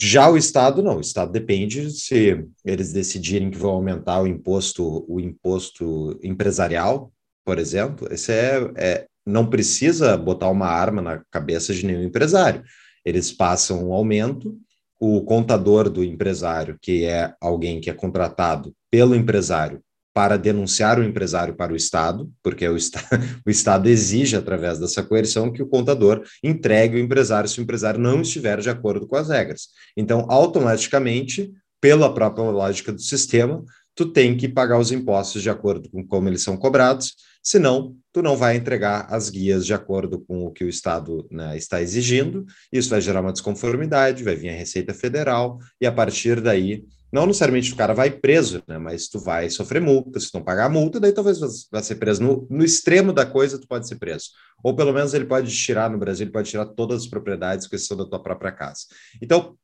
Já 0.01 0.29
o 0.29 0.37
Estado 0.37 0.83
não, 0.83 0.97
o 0.97 1.01
Estado 1.01 1.31
depende 1.31 1.91
se 1.91 2.45
eles 2.65 2.93
decidirem 2.93 3.51
que 3.51 3.59
vão 3.59 3.71
aumentar 3.71 4.21
o 4.21 4.27
imposto, 4.27 5.05
o 5.09 5.21
imposto 5.21 6.19
empresarial, 6.23 7.13
por 7.45 7.59
exemplo, 7.59 8.09
esse 8.13 8.33
é, 8.33 8.73
é 8.77 9.07
não 9.25 9.49
precisa 9.49 10.17
botar 10.17 10.51
uma 10.51 10.67
arma 10.67 11.01
na 11.01 11.23
cabeça 11.31 11.73
de 11.73 11.87
nenhum 11.87 12.03
empresário. 12.03 12.63
Eles 13.05 13.31
passam 13.31 13.89
um 13.89 13.93
aumento, 13.93 14.59
o 14.99 15.23
contador 15.23 15.89
do 15.89 16.03
empresário, 16.03 16.79
que 16.81 17.05
é 17.05 17.35
alguém 17.41 17.81
que 17.81 17.91
é 17.91 17.95
contratado 17.95 18.75
pelo 18.91 19.15
empresário, 19.15 19.81
para 20.17 20.39
denunciar 20.39 20.99
o 20.99 21.05
empresário 21.05 21.55
para 21.55 21.75
o 21.75 21.77
Estado, 21.77 22.33
porque 22.43 22.67
o, 22.67 22.75
Estado, 22.75 23.07
o 23.47 23.51
Estado 23.51 23.87
exige, 23.87 24.35
através 24.35 24.79
dessa 24.79 25.03
coerção, 25.03 25.53
que 25.53 25.63
o 25.63 25.69
contador 25.69 26.23
entregue 26.43 26.97
o 26.97 26.99
empresário 26.99 27.47
se 27.47 27.61
o 27.61 27.63
empresário 27.63 28.01
não 28.01 28.23
estiver 28.23 28.59
de 28.61 28.71
acordo 28.71 29.07
com 29.07 29.15
as 29.15 29.29
regras. 29.29 29.69
Então, 29.95 30.25
automaticamente, 30.31 31.53
pela 31.83 32.15
própria 32.15 32.45
lógica 32.45 32.95
do 32.95 33.01
sistema, 33.03 33.63
tu 33.95 34.07
tem 34.07 34.35
que 34.35 34.49
pagar 34.49 34.79
os 34.79 34.91
impostos 34.91 35.43
de 35.43 35.51
acordo 35.51 35.91
com 35.91 36.03
como 36.03 36.31
eles 36.31 36.43
são 36.43 36.57
cobrados, 36.57 37.13
senão 37.43 37.95
tu 38.11 38.23
não 38.23 38.39
vai 38.39 38.57
entregar 38.57 39.07
as 39.11 39.29
guias 39.29 39.67
de 39.67 39.75
acordo 39.75 40.21
com 40.21 40.47
o 40.47 40.51
que 40.51 40.65
o 40.65 40.69
Estado 40.71 41.29
né, 41.31 41.59
está 41.59 41.83
exigindo, 41.83 42.47
isso 42.73 42.89
vai 42.89 43.03
gerar 43.03 43.21
uma 43.21 43.35
desconformidade, 43.35 44.25
vai 44.25 44.35
vir 44.35 44.49
a 44.49 44.57
Receita 44.57 44.95
Federal, 44.95 45.59
e 45.79 45.87
a 45.87 45.93
partir 45.93 46.41
daí 46.41 46.85
não 47.13 47.27
necessariamente 47.27 47.73
o 47.73 47.77
cara 47.77 47.95
vai 47.95 48.11
preso, 48.11 48.63
né? 48.67 48.79
Mas 48.79 49.09
tu 49.09 49.19
vai 49.19 49.49
sofrer 49.49 49.81
multa, 49.81 50.19
se 50.19 50.31
tu 50.31 50.39
não 50.39 50.45
pagar 50.45 50.67
a 50.67 50.69
multa, 50.69 50.99
daí 50.99 51.13
talvez 51.13 51.39
vai 51.71 51.83
ser 51.83 51.97
preso. 51.97 52.23
No, 52.23 52.47
no 52.51 52.65
extremo 52.65 53.13
da 53.13 53.25
coisa, 53.25 53.59
tu 53.59 53.67
pode 53.67 53.87
ser 53.87 53.97
preso. 53.97 54.31
Ou 54.63 54.75
pelo 54.75 54.93
menos 54.93 55.15
ele 55.15 55.25
pode 55.25 55.55
tirar 55.57 55.89
no 55.91 55.99
Brasil, 55.99 56.25
ele 56.25 56.33
pode 56.33 56.51
tirar 56.51 56.67
todas 56.67 57.03
as 57.03 57.07
propriedades 57.09 57.67
que 57.67 57.79
são 57.79 57.97
da 57.97 58.05
tua 58.07 58.23
própria 58.23 58.53
casa. 58.53 58.83
Então, 59.23 59.57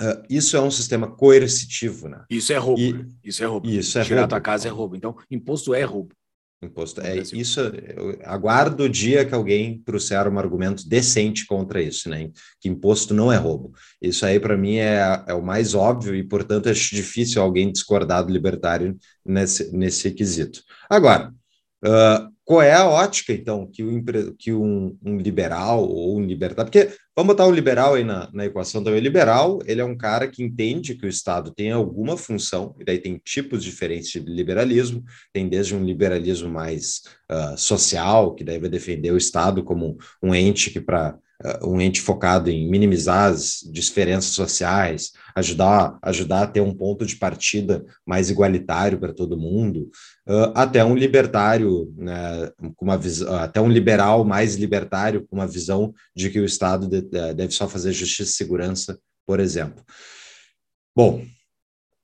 uh, 0.00 0.22
isso 0.30 0.56
é 0.56 0.60
um 0.60 0.70
sistema 0.70 1.10
coercitivo, 1.10 2.08
né? 2.08 2.24
Isso 2.30 2.52
é 2.52 2.56
roubo. 2.56 2.80
E, 2.80 2.92
né? 2.92 3.06
Isso 3.24 3.42
é 3.42 3.46
roubo. 3.46 3.68
Isso 3.68 3.98
é 3.98 4.04
Tirar 4.04 4.20
roubo. 4.20 4.30
tua 4.30 4.40
casa 4.40 4.68
é 4.68 4.70
roubo. 4.70 4.96
Então, 4.96 5.16
imposto 5.30 5.74
é 5.74 5.82
roubo. 5.82 6.14
Imposto 6.62 7.00
é 7.02 7.18
isso. 7.18 7.60
Eu 7.60 8.18
aguardo 8.24 8.84
o 8.84 8.88
dia 8.88 9.24
que 9.24 9.34
alguém 9.34 9.78
trouxer 9.84 10.26
um 10.26 10.38
argumento 10.38 10.88
decente 10.88 11.46
contra 11.46 11.82
isso, 11.82 12.08
né? 12.08 12.30
Que 12.60 12.68
imposto 12.68 13.12
não 13.12 13.30
é 13.30 13.36
roubo. 13.36 13.72
Isso 14.00 14.24
aí 14.24 14.40
para 14.40 14.56
mim 14.56 14.76
é, 14.76 15.24
é 15.26 15.34
o 15.34 15.42
mais 15.42 15.74
óbvio 15.74 16.14
e, 16.14 16.24
portanto, 16.24 16.68
acho 16.68 16.94
difícil 16.94 17.42
alguém 17.42 17.70
discordar 17.70 18.24
do 18.24 18.32
libertário 18.32 18.96
nesse, 19.24 19.70
nesse 19.76 20.10
quesito. 20.12 20.62
Agora, 20.88 21.30
uh, 21.84 22.35
qual 22.46 22.62
é 22.62 22.72
a 22.72 22.88
ótica, 22.88 23.32
então, 23.32 23.66
que, 23.66 23.82
o, 23.82 24.36
que 24.38 24.52
um, 24.52 24.96
um, 25.04 25.18
liberal 25.18 25.82
ou 25.82 26.16
um 26.16 26.24
libertário... 26.24 26.70
Porque 26.70 26.94
vamos 27.14 27.34
botar 27.34 27.44
um 27.44 27.50
liberal 27.50 27.94
aí 27.94 28.04
na, 28.04 28.30
na 28.32 28.46
equação 28.46 28.84
também. 28.84 29.00
O 29.00 29.02
liberal, 29.02 29.58
ele 29.66 29.80
é 29.80 29.84
um 29.84 29.96
cara 29.96 30.28
que 30.28 30.44
entende 30.44 30.94
que 30.94 31.04
o 31.04 31.08
Estado 31.08 31.52
tem 31.52 31.72
alguma 31.72 32.16
função, 32.16 32.76
e 32.78 32.84
daí 32.84 32.98
tem 33.00 33.20
tipos 33.22 33.64
diferentes 33.64 34.12
de 34.12 34.20
liberalismo, 34.20 35.02
tem 35.32 35.48
desde 35.48 35.74
um 35.74 35.84
liberalismo 35.84 36.48
mais 36.48 37.02
uh, 37.28 37.58
social, 37.58 38.32
que 38.32 38.44
daí 38.44 38.60
vai 38.60 38.70
defender 38.70 39.10
o 39.10 39.16
Estado 39.16 39.64
como 39.64 39.98
um 40.22 40.32
ente 40.32 40.70
que 40.70 40.80
para 40.80 41.18
um 41.62 41.80
ente 41.80 42.00
focado 42.00 42.50
em 42.50 42.68
minimizar 42.68 43.30
as 43.30 43.60
diferenças 43.70 44.30
sociais, 44.30 45.12
ajudar, 45.34 45.98
ajudar 46.02 46.42
a 46.42 46.46
ter 46.46 46.60
um 46.60 46.74
ponto 46.74 47.04
de 47.04 47.16
partida 47.16 47.84
mais 48.06 48.30
igualitário 48.30 48.98
para 48.98 49.12
todo 49.12 49.38
mundo, 49.38 49.90
uh, 50.26 50.52
até 50.54 50.84
um 50.84 50.94
libertário, 50.94 51.92
né, 51.96 52.50
com 52.74 52.84
uma 52.84 52.96
visão, 52.96 53.34
até 53.34 53.60
um 53.60 53.68
liberal 53.68 54.24
mais 54.24 54.56
libertário, 54.56 55.26
com 55.26 55.36
uma 55.36 55.46
visão 55.46 55.92
de 56.14 56.30
que 56.30 56.40
o 56.40 56.44
Estado 56.44 56.88
de, 56.88 57.02
de, 57.02 57.34
deve 57.34 57.52
só 57.52 57.68
fazer 57.68 57.92
justiça 57.92 58.30
e 58.30 58.34
segurança, 58.34 58.98
por 59.26 59.38
exemplo. 59.38 59.84
Bom, 60.96 61.22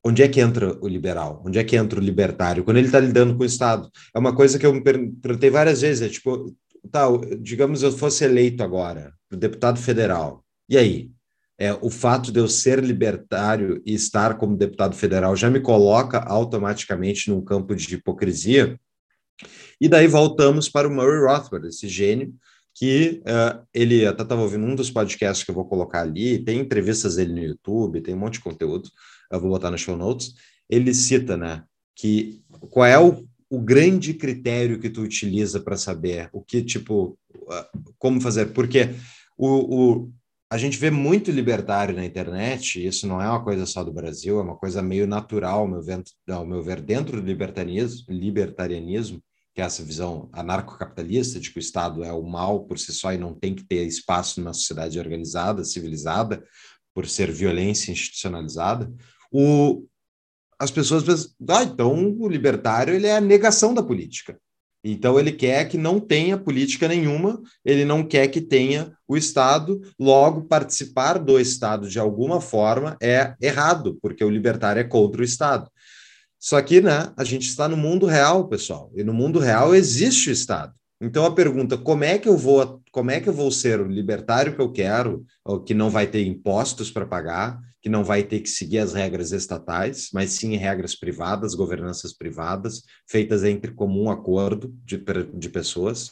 onde 0.05 0.23
é 0.23 0.29
que 0.29 0.40
entra 0.40 0.77
o 0.83 0.87
liberal? 0.88 1.42
Onde 1.47 1.59
é 1.59 1.64
que 1.64 1.77
entra 1.77 1.99
o 1.99 2.03
libertário? 2.03 2.64
Quando 2.64 2.77
ele 2.77 2.87
está 2.87 3.01
lidando 3.01 3.35
com 3.35 3.42
o 3.42 3.47
Estado. 3.47 3.90
É 4.14 4.18
uma 4.18 4.35
coisa 4.35 4.59
que 4.59 4.66
eu 4.66 4.75
me 4.75 4.83
perguntei 4.83 5.49
várias 5.49 5.81
vezes, 5.81 6.03
é 6.03 6.09
tipo, 6.11 6.55
tá, 6.90 7.07
digamos 7.40 7.83
eu 7.83 7.92
fosse 7.92 8.25
eleito 8.25 8.62
agora, 8.62 9.12
deputado 9.31 9.79
federal, 9.79 10.45
e 10.68 10.77
aí? 10.77 11.11
É, 11.59 11.73
o 11.75 11.90
fato 11.90 12.33
de 12.33 12.40
eu 12.40 12.49
ser 12.49 12.83
libertário 12.83 13.81
e 13.87 13.95
estar 13.95 14.37
como 14.37 14.57
deputado 14.57 14.97
federal 14.97 15.37
já 15.37 15.49
me 15.49 15.61
coloca 15.61 16.18
automaticamente 16.18 17.31
num 17.31 17.45
campo 17.45 17.77
de 17.77 17.95
hipocrisia. 17.95 18.81
E 19.81 19.88
daí 19.88 20.09
voltamos 20.09 20.68
para 20.68 20.88
o 20.88 20.90
Murray 20.90 21.21
Rothbard, 21.21 21.68
esse 21.68 21.87
gênio 21.87 22.35
que 22.75 23.23
uh, 23.27 23.64
ele 23.73 24.07
até 24.07 24.23
estava 24.23 24.42
ouvindo 24.42 24.64
um 24.64 24.75
dos 24.75 24.90
podcasts 24.90 25.45
que 25.45 25.51
eu 25.51 25.55
vou 25.55 25.66
colocar 25.66 26.01
ali, 26.01 26.42
tem 26.42 26.59
entrevistas 26.59 27.16
dele 27.16 27.33
no 27.33 27.45
YouTube, 27.45 28.01
tem 28.01 28.14
um 28.14 28.18
monte 28.18 28.35
de 28.35 28.40
conteúdo, 28.40 28.88
eu 29.31 29.40
vou 29.40 29.51
botar 29.51 29.71
no 29.71 29.79
show 29.79 29.97
notes. 29.97 30.35
Ele 30.68 30.95
cita, 30.95 31.37
né, 31.37 31.64
que 31.95 32.42
qual 32.71 32.87
é 32.87 32.99
o 32.99 33.27
o 33.53 33.61
grande 33.61 34.15
critério 34.15 34.81
que 34.81 34.88
tu 34.88 35.03
utiliza 35.03 35.61
para 35.61 35.77
saber 35.77 36.31
o 36.33 36.41
que, 36.41 36.62
tipo, 36.62 37.19
como 37.99 38.19
fazer? 38.19 38.47
Porque 38.55 38.95
o, 39.37 39.99
o, 39.99 40.12
a 40.51 40.57
gente 40.57 40.79
vê 40.79 40.91
muito 40.91 41.31
libertário 41.31 41.95
na 41.95 42.03
internet, 42.03 42.83
isso 42.83 43.07
não 43.07 43.21
é 43.21 43.29
uma 43.29 43.45
coisa 43.45 43.67
só 43.67 43.85
do 43.85 43.93
Brasil, 43.93 44.38
é 44.38 44.43
uma 44.43 44.57
coisa 44.57 44.81
meio 44.81 45.07
natural, 45.07 45.61
ao 45.61 45.69
meu 45.69 45.83
ver, 45.83 46.03
ao 46.31 46.47
meu 46.47 46.62
ver 46.62 46.81
dentro 46.81 47.21
do 47.21 47.27
libertarianismo, 47.27 48.07
libertarianismo, 48.09 49.23
que 49.55 49.61
é 49.61 49.65
essa 49.65 49.85
visão 49.85 50.31
anarcocapitalista 50.33 51.38
de 51.38 51.51
que 51.51 51.59
o 51.59 51.61
Estado 51.61 52.03
é 52.03 52.11
o 52.11 52.23
mal 52.23 52.65
por 52.65 52.79
si 52.79 52.91
só 52.91 53.12
e 53.12 53.19
não 53.19 53.35
tem 53.35 53.55
que 53.55 53.65
ter 53.65 53.85
espaço 53.85 54.41
numa 54.41 54.55
sociedade 54.55 54.99
organizada, 54.99 55.62
civilizada, 55.62 56.43
por 56.95 57.07
ser 57.07 57.31
violência 57.31 57.93
institucionalizada. 57.93 58.91
O, 59.31 59.87
as 60.62 60.70
pessoas 60.70 61.03
pensam, 61.03 61.29
ah, 61.48 61.64
então 61.64 62.16
o 62.20 62.29
libertário 62.29 62.94
ele 62.94 63.09
é 63.09 63.16
a 63.16 63.20
negação 63.20 63.75
da 63.75 63.83
política. 63.83 64.38
Então 64.85 65.18
ele 65.18 65.33
quer 65.33 65.68
que 65.68 65.77
não 65.77 65.98
tenha 65.98 66.38
política 66.38 66.87
nenhuma, 66.87 67.42
ele 67.64 67.85
não 67.85 68.05
quer 68.05 68.29
que 68.29 68.40
tenha 68.40 68.92
o 69.09 69.16
Estado, 69.16 69.81
logo 69.98 70.42
participar 70.42 71.18
do 71.18 71.40
Estado 71.40 71.88
de 71.88 71.98
alguma 71.98 72.40
forma 72.40 72.96
é 73.03 73.35
errado, 73.40 73.98
porque 74.01 74.25
o 74.25 74.31
libertário 74.31 74.79
é 74.79 74.85
contra 74.85 75.20
o 75.20 75.25
Estado. 75.25 75.68
Só 76.38 76.62
que, 76.62 76.81
né, 76.81 77.12
a 77.16 77.25
gente 77.25 77.48
está 77.48 77.68
no 77.68 77.77
mundo 77.77 78.07
real, 78.07 78.46
pessoal, 78.46 78.88
e 78.94 79.03
no 79.03 79.12
mundo 79.12 79.40
real 79.40 79.75
existe 79.75 80.31
o 80.31 80.33
Estado. 80.33 80.72
Então 81.01 81.25
a 81.25 81.35
pergunta, 81.35 81.77
como 81.77 82.05
é 82.05 82.18
que 82.18 82.29
eu 82.29 82.37
vou, 82.37 82.81
como 82.92 83.11
é 83.11 83.20
que 83.20 83.29
eu 83.29 83.33
vou 83.33 83.51
ser 83.51 83.81
o 83.81 83.88
libertário 83.88 84.55
que 84.55 84.62
eu 84.62 84.70
quero, 84.70 85.27
que 85.66 85.75
não 85.75 85.90
vai 85.90 86.07
ter 86.07 86.25
impostos 86.25 86.88
para 86.88 87.05
pagar, 87.05 87.61
que 87.83 87.88
não 87.88 88.05
vai 88.05 88.23
ter 88.23 88.40
que 88.40 88.49
seguir 88.49 88.79
as 88.79 88.92
regras 88.92 89.33
estatais, 89.33 90.09
mas 90.14 90.31
sim 90.31 90.57
regras 90.57 90.95
privadas, 90.95 91.55
governanças 91.55 92.12
privadas, 92.12 92.83
feitas 93.09 93.42
entre 93.42 93.73
comum 93.73 94.11
acordo 94.11 94.73
de, 94.85 95.03
de 95.35 95.49
pessoas. 95.49 96.11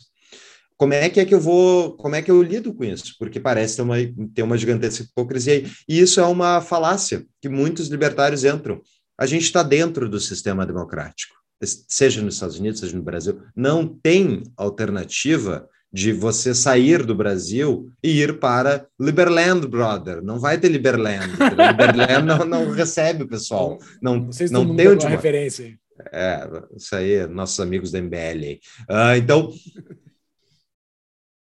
Como 0.76 0.92
é 0.92 1.08
que 1.08 1.20
é 1.20 1.24
que 1.24 1.34
eu 1.34 1.40
vou, 1.40 1.96
como 1.96 2.16
é 2.16 2.22
que 2.22 2.30
eu 2.30 2.42
lido 2.42 2.74
com 2.74 2.84
isso? 2.84 3.14
Porque 3.18 3.38
parece 3.38 3.76
ter 3.76 3.82
uma, 3.82 3.96
ter 4.34 4.42
uma 4.42 4.58
gigantesca 4.58 5.04
hipocrisia. 5.04 5.64
E 5.88 6.00
isso 6.00 6.20
é 6.20 6.24
uma 6.24 6.60
falácia 6.60 7.24
que 7.40 7.48
muitos 7.48 7.88
libertários 7.88 8.44
entram. 8.44 8.80
A 9.16 9.26
gente 9.26 9.44
está 9.44 9.62
dentro 9.62 10.08
do 10.08 10.18
sistema 10.18 10.66
democrático 10.66 11.40
seja 11.66 12.22
nos 12.22 12.34
Estados 12.34 12.58
Unidos, 12.58 12.80
seja 12.80 12.96
no 12.96 13.02
Brasil, 13.02 13.42
não 13.54 13.86
tem 13.86 14.42
alternativa 14.56 15.68
de 15.92 16.12
você 16.12 16.54
sair 16.54 17.04
do 17.04 17.14
Brasil 17.14 17.90
e 18.02 18.20
ir 18.20 18.38
para 18.38 18.86
Liberland, 18.98 19.66
brother. 19.66 20.22
Não 20.22 20.38
vai 20.38 20.58
ter 20.58 20.68
Liberland. 20.68 21.32
Liberland 21.32 22.26
não, 22.26 22.44
não 22.44 22.70
recebe 22.70 23.24
o 23.24 23.28
pessoal. 23.28 23.78
Não, 24.00 24.26
Vocês 24.26 24.50
não 24.50 24.74
tem 24.76 24.88
onde. 24.88 25.06
referência. 25.06 25.76
É, 26.12 26.48
isso 26.76 26.94
aí, 26.94 27.26
nossos 27.26 27.60
amigos 27.60 27.90
da 27.90 28.00
MBL. 28.00 28.58
Uh, 28.88 29.16
então, 29.18 29.52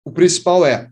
o 0.04 0.12
principal 0.12 0.66
é: 0.66 0.90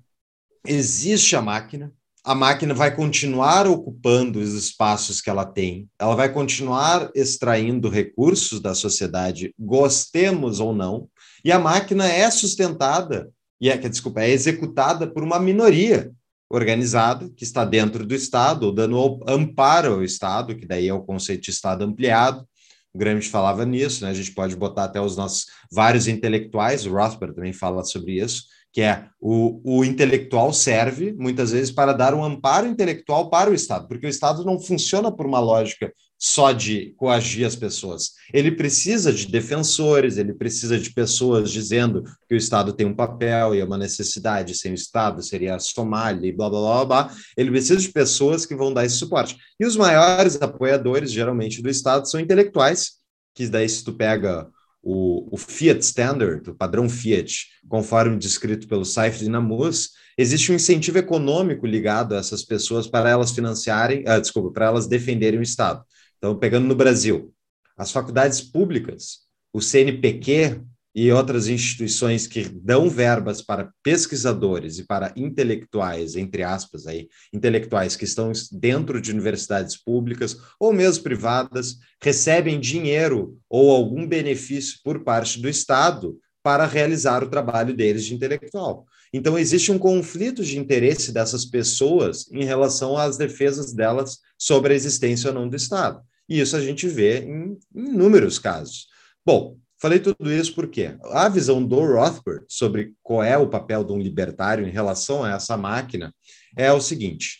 existe 0.65 1.35
a 1.35 1.41
máquina, 1.41 1.91
a 2.23 2.35
máquina 2.35 2.73
vai 2.73 2.95
continuar 2.95 3.67
ocupando 3.67 4.39
os 4.39 4.53
espaços 4.53 5.19
que 5.19 5.29
ela 5.29 5.45
tem, 5.45 5.89
ela 5.99 6.15
vai 6.15 6.31
continuar 6.31 7.09
extraindo 7.15 7.89
recursos 7.89 8.59
da 8.59 8.75
sociedade, 8.75 9.53
gostemos 9.57 10.59
ou 10.59 10.73
não, 10.73 11.09
e 11.43 11.51
a 11.51 11.59
máquina 11.59 12.07
é 12.07 12.29
sustentada, 12.29 13.29
e 13.59 13.69
é, 13.69 13.77
desculpa, 13.77 14.21
é 14.21 14.29
executada 14.29 15.07
por 15.07 15.23
uma 15.23 15.39
minoria 15.39 16.11
organizada 16.49 17.29
que 17.35 17.43
está 17.43 17.63
dentro 17.63 18.05
do 18.05 18.15
Estado, 18.15 18.63
ou 18.63 18.71
dando 18.71 19.19
amparo 19.27 19.93
ao 19.93 20.03
Estado, 20.03 20.55
que 20.55 20.65
daí 20.65 20.87
é 20.87 20.93
o 20.93 21.03
conceito 21.03 21.43
de 21.43 21.51
Estado 21.51 21.83
ampliado. 21.83 22.47
O 22.91 22.97
Gramsci 22.97 23.29
falava 23.29 23.65
nisso, 23.65 24.03
né? 24.03 24.09
a 24.09 24.13
gente 24.13 24.31
pode 24.31 24.55
botar 24.55 24.85
até 24.85 24.99
os 24.99 25.15
nossos 25.15 25.45
vários 25.71 26.07
intelectuais, 26.07 26.85
o 26.85 26.91
Rothbard 26.91 27.35
também 27.35 27.53
fala 27.53 27.83
sobre 27.83 28.19
isso, 28.19 28.45
que 28.73 28.81
é 28.81 29.07
o, 29.19 29.61
o 29.63 29.85
intelectual 29.85 30.51
serve, 30.51 31.13
muitas 31.13 31.51
vezes, 31.51 31.71
para 31.71 31.93
dar 31.93 32.15
um 32.15 32.23
amparo 32.23 32.67
intelectual 32.67 33.29
para 33.29 33.51
o 33.51 33.53
Estado, 33.53 33.87
porque 33.87 34.07
o 34.07 34.09
Estado 34.09 34.43
não 34.43 34.59
funciona 34.59 35.11
por 35.11 35.27
uma 35.27 35.39
lógica 35.39 35.93
só 36.21 36.51
de 36.51 36.93
coagir 36.97 37.47
as 37.47 37.55
pessoas. 37.55 38.11
Ele 38.33 38.51
precisa 38.51 39.13
de 39.13 39.25
defensores, 39.25 40.17
ele 40.17 40.33
precisa 40.33 40.77
de 40.77 40.91
pessoas 40.91 41.49
dizendo 41.49 42.03
que 42.27 42.35
o 42.35 42.37
Estado 42.37 42.73
tem 42.73 42.85
um 42.85 42.93
papel 42.93 43.55
e 43.55 43.61
é 43.61 43.63
uma 43.63 43.77
necessidade, 43.77 44.53
sem 44.53 44.73
o 44.73 44.75
Estado 44.75 45.23
seria 45.23 45.55
a 45.55 45.59
Somália 45.59 46.27
e 46.27 46.33
blá, 46.33 46.49
blá, 46.49 46.59
blá, 46.59 46.85
blá. 46.85 47.15
Ele 47.37 47.49
precisa 47.49 47.77
de 47.77 47.87
pessoas 47.87 48.45
que 48.45 48.53
vão 48.53 48.73
dar 48.73 48.85
esse 48.85 48.97
suporte. 48.97 49.37
E 49.57 49.65
os 49.65 49.77
maiores 49.77 50.41
apoiadores, 50.41 51.09
geralmente, 51.09 51.61
do 51.61 51.69
Estado 51.69 52.09
são 52.09 52.19
intelectuais, 52.19 52.97
que 53.33 53.47
daí 53.47 53.69
se 53.69 53.85
tu 53.85 53.93
pega 53.93 54.45
o, 54.83 55.33
o, 55.33 55.37
Fiat 55.37 55.79
Standard, 55.79 56.49
o 56.49 56.55
padrão 56.55 56.89
Fiat, 56.89 57.47
conforme 57.69 58.17
descrito 58.17 58.67
pelo 58.67 58.83
Seifert 58.83 59.23
e 59.23 59.29
Namus, 59.29 59.91
existe 60.17 60.51
um 60.51 60.55
incentivo 60.55 60.97
econômico 60.97 61.65
ligado 61.65 62.13
a 62.13 62.17
essas 62.17 62.43
pessoas 62.43 62.87
para 62.87 63.09
elas 63.09 63.31
financiarem, 63.31 64.03
ah, 64.05 64.19
desculpa, 64.19 64.51
para 64.51 64.65
elas 64.65 64.85
defenderem 64.85 65.39
o 65.39 65.43
Estado. 65.43 65.81
Então, 66.19 66.37
pegando 66.37 66.67
no 66.67 66.75
Brasil, 66.75 67.33
as 67.75 67.91
faculdades 67.91 68.39
públicas, 68.39 69.21
o 69.51 69.59
CNPq, 69.59 70.61
e 70.93 71.11
outras 71.11 71.47
instituições 71.47 72.25
que 72.25 72.43
dão 72.43 72.89
verbas 72.89 73.41
para 73.41 73.71
pesquisadores 73.83 74.79
e 74.79 74.85
para 74.85 75.13
intelectuais, 75.15 76.15
entre 76.15 76.43
aspas, 76.43 76.87
aí, 76.87 77.07
intelectuais 77.31 77.95
que 77.95 78.05
estão 78.05 78.31
dentro 78.51 78.99
de 78.99 79.11
universidades 79.11 79.77
públicas 79.77 80.37
ou 80.59 80.73
mesmo 80.73 81.03
privadas, 81.03 81.77
recebem 82.01 82.59
dinheiro 82.59 83.37
ou 83.47 83.71
algum 83.71 84.07
benefício 84.07 84.79
por 84.83 85.03
parte 85.03 85.39
do 85.39 85.47
Estado 85.47 86.17
para 86.41 86.65
realizar 86.65 87.23
o 87.23 87.29
trabalho 87.29 87.75
deles 87.75 88.05
de 88.05 88.13
intelectual. 88.13 88.85
Então, 89.13 89.37
existe 89.37 89.71
um 89.71 89.79
conflito 89.79 90.43
de 90.43 90.57
interesse 90.57 91.11
dessas 91.11 91.45
pessoas 91.45 92.29
em 92.31 92.43
relação 92.43 92.97
às 92.97 93.17
defesas 93.17 93.73
delas 93.73 94.19
sobre 94.37 94.73
a 94.73 94.75
existência 94.75 95.29
ou 95.29 95.33
não 95.33 95.49
do 95.49 95.55
Estado. 95.55 96.01
E 96.27 96.39
isso 96.39 96.55
a 96.55 96.61
gente 96.61 96.87
vê 96.87 97.21
em 97.21 97.57
inúmeros 97.73 98.37
casos. 98.37 98.87
Bom, 99.25 99.57
Falei 99.81 99.99
tudo 99.99 100.29
isso 100.29 100.53
porque 100.53 100.97
a 101.03 101.29
visão 101.29 101.65
do 101.65 101.79
Rothbard 101.79 102.43
sobre 102.49 102.93
qual 103.01 103.23
é 103.23 103.37
o 103.37 103.47
papel 103.47 103.81
de 103.85 103.93
um 103.93 103.97
libertário 103.97 104.67
em 104.67 104.71
relação 104.71 105.23
a 105.23 105.31
essa 105.31 105.55
máquina 105.55 106.13
é 106.57 106.71
o 106.73 106.81
seguinte: 106.81 107.39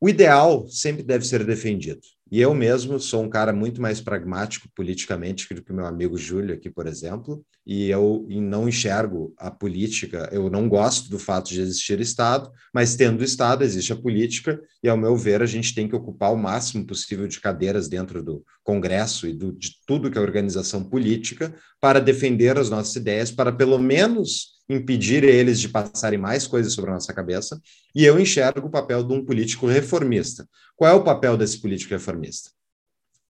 o 0.00 0.08
ideal 0.08 0.68
sempre 0.68 1.02
deve 1.02 1.24
ser 1.24 1.44
defendido. 1.44 2.00
E 2.34 2.40
eu 2.40 2.52
mesmo 2.52 2.98
sou 2.98 3.22
um 3.22 3.28
cara 3.28 3.52
muito 3.52 3.80
mais 3.80 4.00
pragmático 4.00 4.68
politicamente 4.74 5.54
do 5.54 5.62
que 5.62 5.70
o 5.70 5.74
meu 5.74 5.86
amigo 5.86 6.18
Júlio 6.18 6.52
aqui, 6.52 6.68
por 6.68 6.88
exemplo, 6.88 7.46
e 7.64 7.88
eu 7.90 8.26
não 8.28 8.68
enxergo 8.68 9.32
a 9.38 9.52
política, 9.52 10.28
eu 10.32 10.50
não 10.50 10.68
gosto 10.68 11.08
do 11.08 11.16
fato 11.16 11.50
de 11.50 11.60
existir 11.60 12.00
Estado, 12.00 12.50
mas 12.74 12.96
tendo 12.96 13.22
Estado 13.22 13.62
existe 13.62 13.92
a 13.92 13.96
política, 13.96 14.60
e 14.82 14.88
ao 14.88 14.96
meu 14.96 15.16
ver 15.16 15.42
a 15.42 15.46
gente 15.46 15.76
tem 15.76 15.86
que 15.86 15.94
ocupar 15.94 16.32
o 16.32 16.36
máximo 16.36 16.84
possível 16.84 17.28
de 17.28 17.38
cadeiras 17.38 17.86
dentro 17.86 18.20
do 18.20 18.44
Congresso 18.64 19.28
e 19.28 19.32
do, 19.32 19.52
de 19.52 19.70
tudo 19.86 20.10
que 20.10 20.18
é 20.18 20.20
organização 20.20 20.82
política 20.82 21.54
para 21.80 22.00
defender 22.00 22.58
as 22.58 22.68
nossas 22.68 22.96
ideias, 22.96 23.30
para 23.30 23.52
pelo 23.52 23.78
menos 23.78 24.53
impedir 24.68 25.24
eles 25.24 25.60
de 25.60 25.68
passarem 25.68 26.18
mais 26.18 26.46
coisas 26.46 26.72
sobre 26.72 26.90
a 26.90 26.94
nossa 26.94 27.12
cabeça, 27.12 27.60
e 27.94 28.04
eu 28.04 28.18
enxergo 28.18 28.66
o 28.66 28.70
papel 28.70 29.02
de 29.02 29.12
um 29.12 29.24
político 29.24 29.66
reformista. 29.66 30.48
Qual 30.76 30.90
é 30.90 30.94
o 30.94 31.04
papel 31.04 31.36
desse 31.36 31.60
político 31.60 31.92
reformista? 31.92 32.50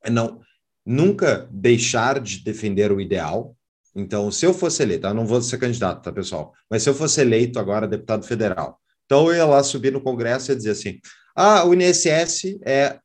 É 0.04 0.10
não 0.10 0.42
nunca 0.86 1.48
deixar 1.50 2.20
de 2.20 2.44
defender 2.44 2.92
o 2.92 3.00
ideal. 3.00 3.56
Então, 3.96 4.30
se 4.30 4.46
eu 4.46 4.54
fosse 4.54 4.84
eleito, 4.84 5.08
eu 5.08 5.14
não 5.14 5.26
vou 5.26 5.42
ser 5.42 5.58
candidato, 5.58 6.04
tá, 6.04 6.12
pessoal? 6.12 6.54
Mas 6.70 6.84
se 6.84 6.90
eu 6.90 6.94
fosse 6.94 7.22
eleito 7.22 7.58
agora 7.58 7.88
deputado 7.88 8.26
federal, 8.26 8.80
então 9.06 9.28
eu 9.28 9.36
ia 9.36 9.46
lá 9.46 9.64
subir 9.64 9.94
no 9.94 10.02
Congresso 10.02 10.52
e 10.52 10.56
dizer 10.56 10.72
assim: 10.72 11.00
ah, 11.36 11.64
o 11.64 11.74
INSS 11.74 12.60
é 12.66 13.00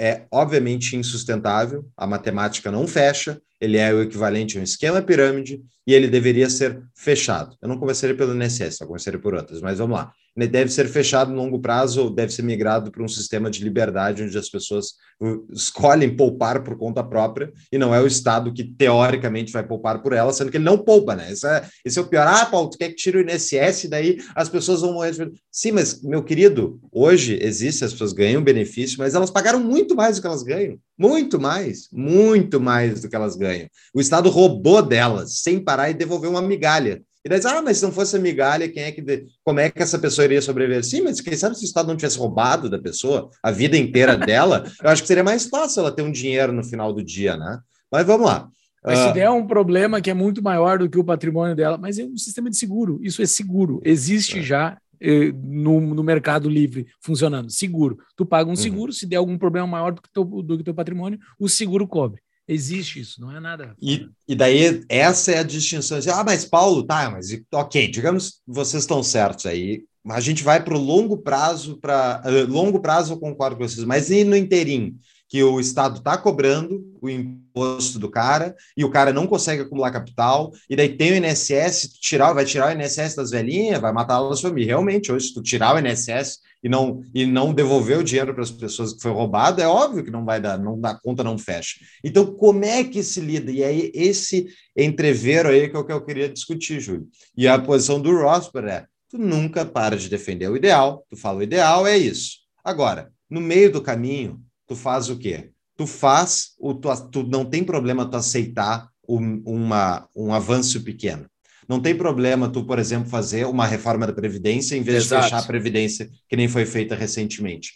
é 0.00 0.26
obviamente 0.30 0.94
insustentável, 0.94 1.84
a 1.96 2.06
matemática 2.06 2.70
não 2.70 2.86
fecha, 2.86 3.42
ele 3.60 3.76
é 3.76 3.92
o 3.92 4.00
equivalente 4.00 4.56
a 4.56 4.60
um 4.60 4.62
esquema 4.62 5.02
pirâmide 5.02 5.60
e 5.88 5.94
ele 5.94 6.06
deveria 6.06 6.50
ser 6.50 6.82
fechado. 6.94 7.56
Eu 7.62 7.66
não 7.66 7.78
começaria 7.78 8.14
pelo 8.14 8.34
INSS, 8.34 8.78
eu 8.82 8.86
começaria 8.86 9.18
por 9.18 9.32
outras, 9.32 9.62
mas 9.62 9.78
vamos 9.78 9.96
lá. 9.96 10.12
Ele 10.36 10.46
deve 10.46 10.70
ser 10.70 10.86
fechado 10.86 11.32
no 11.32 11.38
longo 11.38 11.58
prazo 11.58 12.02
ou 12.02 12.10
deve 12.10 12.30
ser 12.30 12.42
migrado 12.42 12.92
para 12.92 13.02
um 13.02 13.08
sistema 13.08 13.50
de 13.50 13.64
liberdade 13.64 14.22
onde 14.22 14.36
as 14.36 14.50
pessoas 14.50 14.90
uh, 15.20 15.48
escolhem 15.50 16.14
poupar 16.14 16.62
por 16.62 16.76
conta 16.76 17.02
própria 17.02 17.50
e 17.72 17.78
não 17.78 17.94
é 17.94 18.00
o 18.00 18.06
Estado 18.06 18.52
que 18.52 18.62
teoricamente 18.62 19.50
vai 19.50 19.66
poupar 19.66 20.02
por 20.02 20.12
ela, 20.12 20.32
sendo 20.32 20.50
que 20.50 20.58
ele 20.58 20.64
não 20.64 20.76
poupa, 20.76 21.16
né? 21.16 21.32
Esse 21.32 21.46
é, 21.46 21.64
esse 21.84 21.98
é 21.98 22.02
o 22.02 22.06
pior. 22.06 22.26
Ah, 22.26 22.44
Paulo, 22.44 22.68
tu 22.68 22.78
quer 22.78 22.90
que 22.90 22.94
tire 22.94 23.18
o 23.18 23.22
INSS 23.22 23.84
e 23.84 23.88
daí 23.88 24.18
as 24.34 24.48
pessoas 24.50 24.82
vão 24.82 24.92
morrer. 24.92 25.14
Sim, 25.50 25.72
mas, 25.72 26.02
meu 26.02 26.22
querido, 26.22 26.78
hoje 26.92 27.38
existe, 27.40 27.84
as 27.84 27.92
pessoas 27.92 28.12
ganham 28.12 28.44
benefício, 28.44 28.98
mas 28.98 29.14
elas 29.14 29.30
pagaram 29.30 29.58
muito 29.58 29.96
mais 29.96 30.16
do 30.16 30.20
que 30.20 30.26
elas 30.28 30.42
ganham. 30.42 30.78
Muito 30.96 31.40
mais, 31.40 31.88
muito 31.92 32.60
mais 32.60 33.00
do 33.00 33.08
que 33.08 33.14
elas 33.14 33.36
ganham. 33.36 33.68
O 33.94 34.00
Estado 34.00 34.28
roubou 34.28 34.82
delas, 34.82 35.38
sem 35.40 35.62
parar 35.62 35.77
e 35.86 35.94
devolveu 35.94 36.30
uma 36.30 36.42
migalha. 36.42 37.02
E 37.24 37.28
daí, 37.28 37.40
ah, 37.44 37.60
mas 37.60 37.78
se 37.78 37.82
não 37.82 37.92
fosse 37.92 38.16
a 38.16 38.18
migalha, 38.18 38.68
quem 38.68 38.84
é 38.84 38.92
que 38.92 39.26
como 39.44 39.60
é 39.60 39.70
que 39.70 39.82
essa 39.82 39.98
pessoa 39.98 40.24
iria 40.24 40.40
sobreviver? 40.40 40.84
Sim, 40.84 41.02
mas 41.02 41.20
quem 41.20 41.36
sabe 41.36 41.56
se 41.56 41.64
o 41.64 41.66
Estado 41.66 41.88
não 41.88 41.96
tivesse 41.96 42.18
roubado 42.18 42.70
da 42.70 42.78
pessoa 42.78 43.28
a 43.42 43.50
vida 43.50 43.76
inteira 43.76 44.16
dela, 44.18 44.64
eu 44.82 44.88
acho 44.88 45.02
que 45.02 45.08
seria 45.08 45.24
mais 45.24 45.46
fácil 45.46 45.80
ela 45.80 45.92
ter 45.92 46.02
um 46.02 46.12
dinheiro 46.12 46.52
no 46.52 46.64
final 46.64 46.92
do 46.92 47.02
dia, 47.02 47.36
né? 47.36 47.58
Mas 47.90 48.06
vamos 48.06 48.26
lá. 48.26 48.48
Mas 48.84 48.98
se 49.00 49.08
ah, 49.08 49.12
der 49.12 49.30
um 49.30 49.46
problema 49.46 50.00
que 50.00 50.10
é 50.10 50.14
muito 50.14 50.42
maior 50.42 50.78
do 50.78 50.88
que 50.88 50.98
o 50.98 51.04
patrimônio 51.04 51.54
dela, 51.54 51.76
mas 51.76 51.98
é 51.98 52.04
um 52.04 52.16
sistema 52.16 52.48
de 52.48 52.56
seguro, 52.56 53.00
isso 53.02 53.20
é 53.20 53.26
seguro, 53.26 53.80
existe 53.84 54.38
é. 54.38 54.42
já 54.42 54.78
eh, 55.00 55.32
no, 55.34 55.80
no, 55.80 56.02
mercado 56.02 56.48
livre 56.48 56.86
funcionando, 57.00 57.50
seguro. 57.50 57.98
Tu 58.16 58.24
paga 58.24 58.48
um 58.48 58.50
uhum. 58.50 58.56
seguro, 58.56 58.90
uhum. 58.90 58.96
se 58.96 59.04
der 59.04 59.16
algum 59.16 59.36
problema 59.36 59.66
maior 59.66 59.92
do 59.92 60.00
que 60.00 60.10
teu, 60.12 60.24
do 60.24 60.56
que 60.56 60.64
teu 60.64 60.74
patrimônio, 60.74 61.18
o 61.38 61.48
seguro 61.48 61.86
cobre. 61.86 62.20
Existe 62.48 63.00
isso, 63.00 63.20
não 63.20 63.30
é 63.30 63.38
nada. 63.38 63.76
E, 63.80 64.08
e 64.26 64.34
daí, 64.34 64.82
essa 64.88 65.32
é 65.32 65.38
a 65.38 65.42
distinção. 65.42 65.98
Ah, 66.14 66.24
mas 66.24 66.46
Paulo, 66.46 66.82
tá, 66.82 67.10
mas 67.10 67.28
ok, 67.52 67.88
digamos 67.90 68.40
vocês 68.46 68.82
estão 68.82 69.02
certos 69.02 69.44
aí. 69.44 69.84
A 70.08 70.20
gente 70.20 70.42
vai 70.42 70.64
para 70.64 70.74
o 70.74 70.80
longo 70.80 71.18
prazo, 71.18 71.76
para 71.76 72.22
uh, 72.24 72.28
eh, 72.28 72.42
longo 72.44 72.80
prazo 72.80 73.12
eu 73.12 73.18
concordo 73.18 73.56
com 73.56 73.68
vocês, 73.68 73.84
mas 73.84 74.10
e 74.10 74.24
no 74.24 74.34
inteirinho? 74.34 74.98
Que 75.28 75.42
o 75.42 75.60
Estado 75.60 75.98
está 75.98 76.16
cobrando 76.16 76.82
o 77.00 77.08
imposto 77.08 77.98
do 77.98 78.10
cara 78.10 78.56
e 78.76 78.84
o 78.84 78.90
cara 78.90 79.12
não 79.12 79.26
consegue 79.26 79.62
acumular 79.62 79.90
capital, 79.90 80.52
e 80.68 80.74
daí 80.74 80.96
tem 80.96 81.12
o 81.12 81.16
INSS, 81.16 81.90
tirar, 82.00 82.32
vai 82.32 82.44
tirar 82.44 82.74
o 82.74 82.80
INSS 82.80 83.14
das 83.14 83.30
velhinhas, 83.30 83.80
vai 83.80 83.92
matar 83.92 84.18
a 84.18 84.34
sua 84.34 84.48
família. 84.48 84.68
Realmente, 84.68 85.12
hoje, 85.12 85.28
se 85.28 85.34
tu 85.34 85.42
tirar 85.42 85.74
o 85.74 85.78
INSS 85.78 86.38
e 86.62 86.68
não, 86.68 87.02
e 87.14 87.26
não 87.26 87.52
devolver 87.52 87.98
o 87.98 88.04
dinheiro 88.04 88.32
para 88.32 88.42
as 88.42 88.50
pessoas 88.50 88.94
que 88.94 89.02
foi 89.02 89.12
roubado, 89.12 89.60
é 89.60 89.68
óbvio 89.68 90.02
que 90.02 90.10
não 90.10 90.24
vai 90.24 90.40
dar, 90.40 90.58
não 90.58 90.80
dá 90.80 90.94
conta, 90.94 91.22
não 91.22 91.38
fecha. 91.38 91.76
Então, 92.02 92.34
como 92.34 92.64
é 92.64 92.82
que 92.82 93.02
se 93.02 93.20
lida? 93.20 93.50
E 93.50 93.62
aí, 93.62 93.92
esse 93.94 94.48
entrevero 94.76 95.50
aí 95.50 95.68
que 95.68 95.76
é 95.76 95.78
o 95.78 95.84
que 95.84 95.92
eu 95.92 96.04
queria 96.04 96.28
discutir, 96.28 96.80
Júlio. 96.80 97.06
E 97.36 97.46
a 97.46 97.58
posição 97.58 98.00
do 98.00 98.16
Rosper 98.16 98.64
é: 98.64 98.86
tu 99.10 99.18
nunca 99.18 99.64
para 99.64 99.96
de 99.96 100.08
defender 100.08 100.50
o 100.50 100.56
ideal, 100.56 101.04
tu 101.08 101.16
fala 101.16 101.38
o 101.38 101.42
ideal 101.42 101.86
é 101.86 101.96
isso. 101.96 102.38
Agora, 102.64 103.10
no 103.30 103.40
meio 103.40 103.70
do 103.70 103.82
caminho, 103.82 104.42
tu 104.68 104.76
faz 104.76 105.08
o 105.08 105.16
quê? 105.16 105.50
Tu 105.76 105.86
faz, 105.86 106.50
o, 106.58 106.74
tu, 106.74 106.88
tu 107.10 107.22
não 107.24 107.44
tem 107.44 107.64
problema 107.64 108.08
tu 108.08 108.16
aceitar 108.16 108.88
um, 109.08 109.42
uma, 109.44 110.06
um 110.14 110.32
avanço 110.32 110.84
pequeno. 110.84 111.26
Não 111.68 111.80
tem 111.80 111.94
problema 111.94 112.48
tu, 112.48 112.64
por 112.64 112.78
exemplo, 112.78 113.08
fazer 113.08 113.46
uma 113.46 113.66
reforma 113.66 114.06
da 114.06 114.12
Previdência 114.12 114.76
em 114.76 114.82
vez 114.82 115.04
Exato. 115.04 115.22
de 115.22 115.28
fechar 115.28 115.42
a 115.42 115.46
Previdência, 115.46 116.08
que 116.28 116.36
nem 116.36 116.48
foi 116.48 116.64
feita 116.66 116.94
recentemente. 116.94 117.72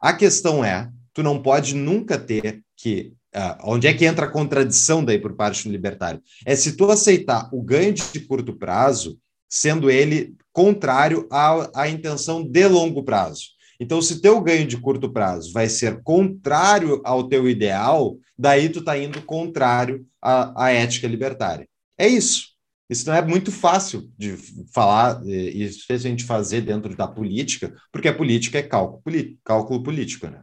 A 0.00 0.12
questão 0.12 0.64
é, 0.64 0.88
tu 1.12 1.22
não 1.22 1.42
pode 1.42 1.74
nunca 1.74 2.18
ter 2.18 2.62
que. 2.76 3.12
Uh, 3.34 3.72
onde 3.72 3.88
é 3.88 3.92
que 3.92 4.04
entra 4.04 4.26
a 4.26 4.30
contradição 4.30 5.04
daí 5.04 5.18
por 5.18 5.34
parte 5.34 5.64
do 5.64 5.72
libertário? 5.72 6.22
É 6.46 6.54
se 6.54 6.76
tu 6.76 6.88
aceitar 6.90 7.48
o 7.52 7.60
ganho 7.60 7.92
de 7.92 8.20
curto 8.20 8.56
prazo, 8.56 9.18
sendo 9.48 9.90
ele 9.90 10.36
contrário 10.52 11.26
à, 11.30 11.82
à 11.82 11.88
intenção 11.88 12.44
de 12.44 12.68
longo 12.68 13.02
prazo. 13.02 13.53
Então, 13.84 14.00
se 14.00 14.22
teu 14.22 14.40
ganho 14.40 14.66
de 14.66 14.78
curto 14.78 15.12
prazo 15.12 15.52
vai 15.52 15.68
ser 15.68 16.02
contrário 16.02 17.02
ao 17.04 17.28
teu 17.28 17.46
ideal, 17.46 18.16
daí 18.36 18.70
tu 18.70 18.78
está 18.78 18.96
indo 18.96 19.20
contrário 19.20 20.06
à, 20.22 20.64
à, 20.64 20.70
ética 20.70 21.06
libertária. 21.06 21.68
É 21.98 22.08
isso. 22.08 22.54
Isso 22.88 23.06
não 23.06 23.14
é 23.14 23.20
muito 23.20 23.52
fácil 23.52 24.10
de 24.16 24.38
falar 24.72 25.20
e 25.26 25.62
especialmente 25.64 26.24
fazer 26.24 26.62
dentro 26.62 26.96
da 26.96 27.06
política, 27.06 27.74
porque 27.92 28.08
a 28.08 28.14
política 28.14 28.58
é 28.58 28.62
cálculo, 28.62 29.02
cálculo 29.44 29.82
político, 29.82 30.28
né? 30.28 30.40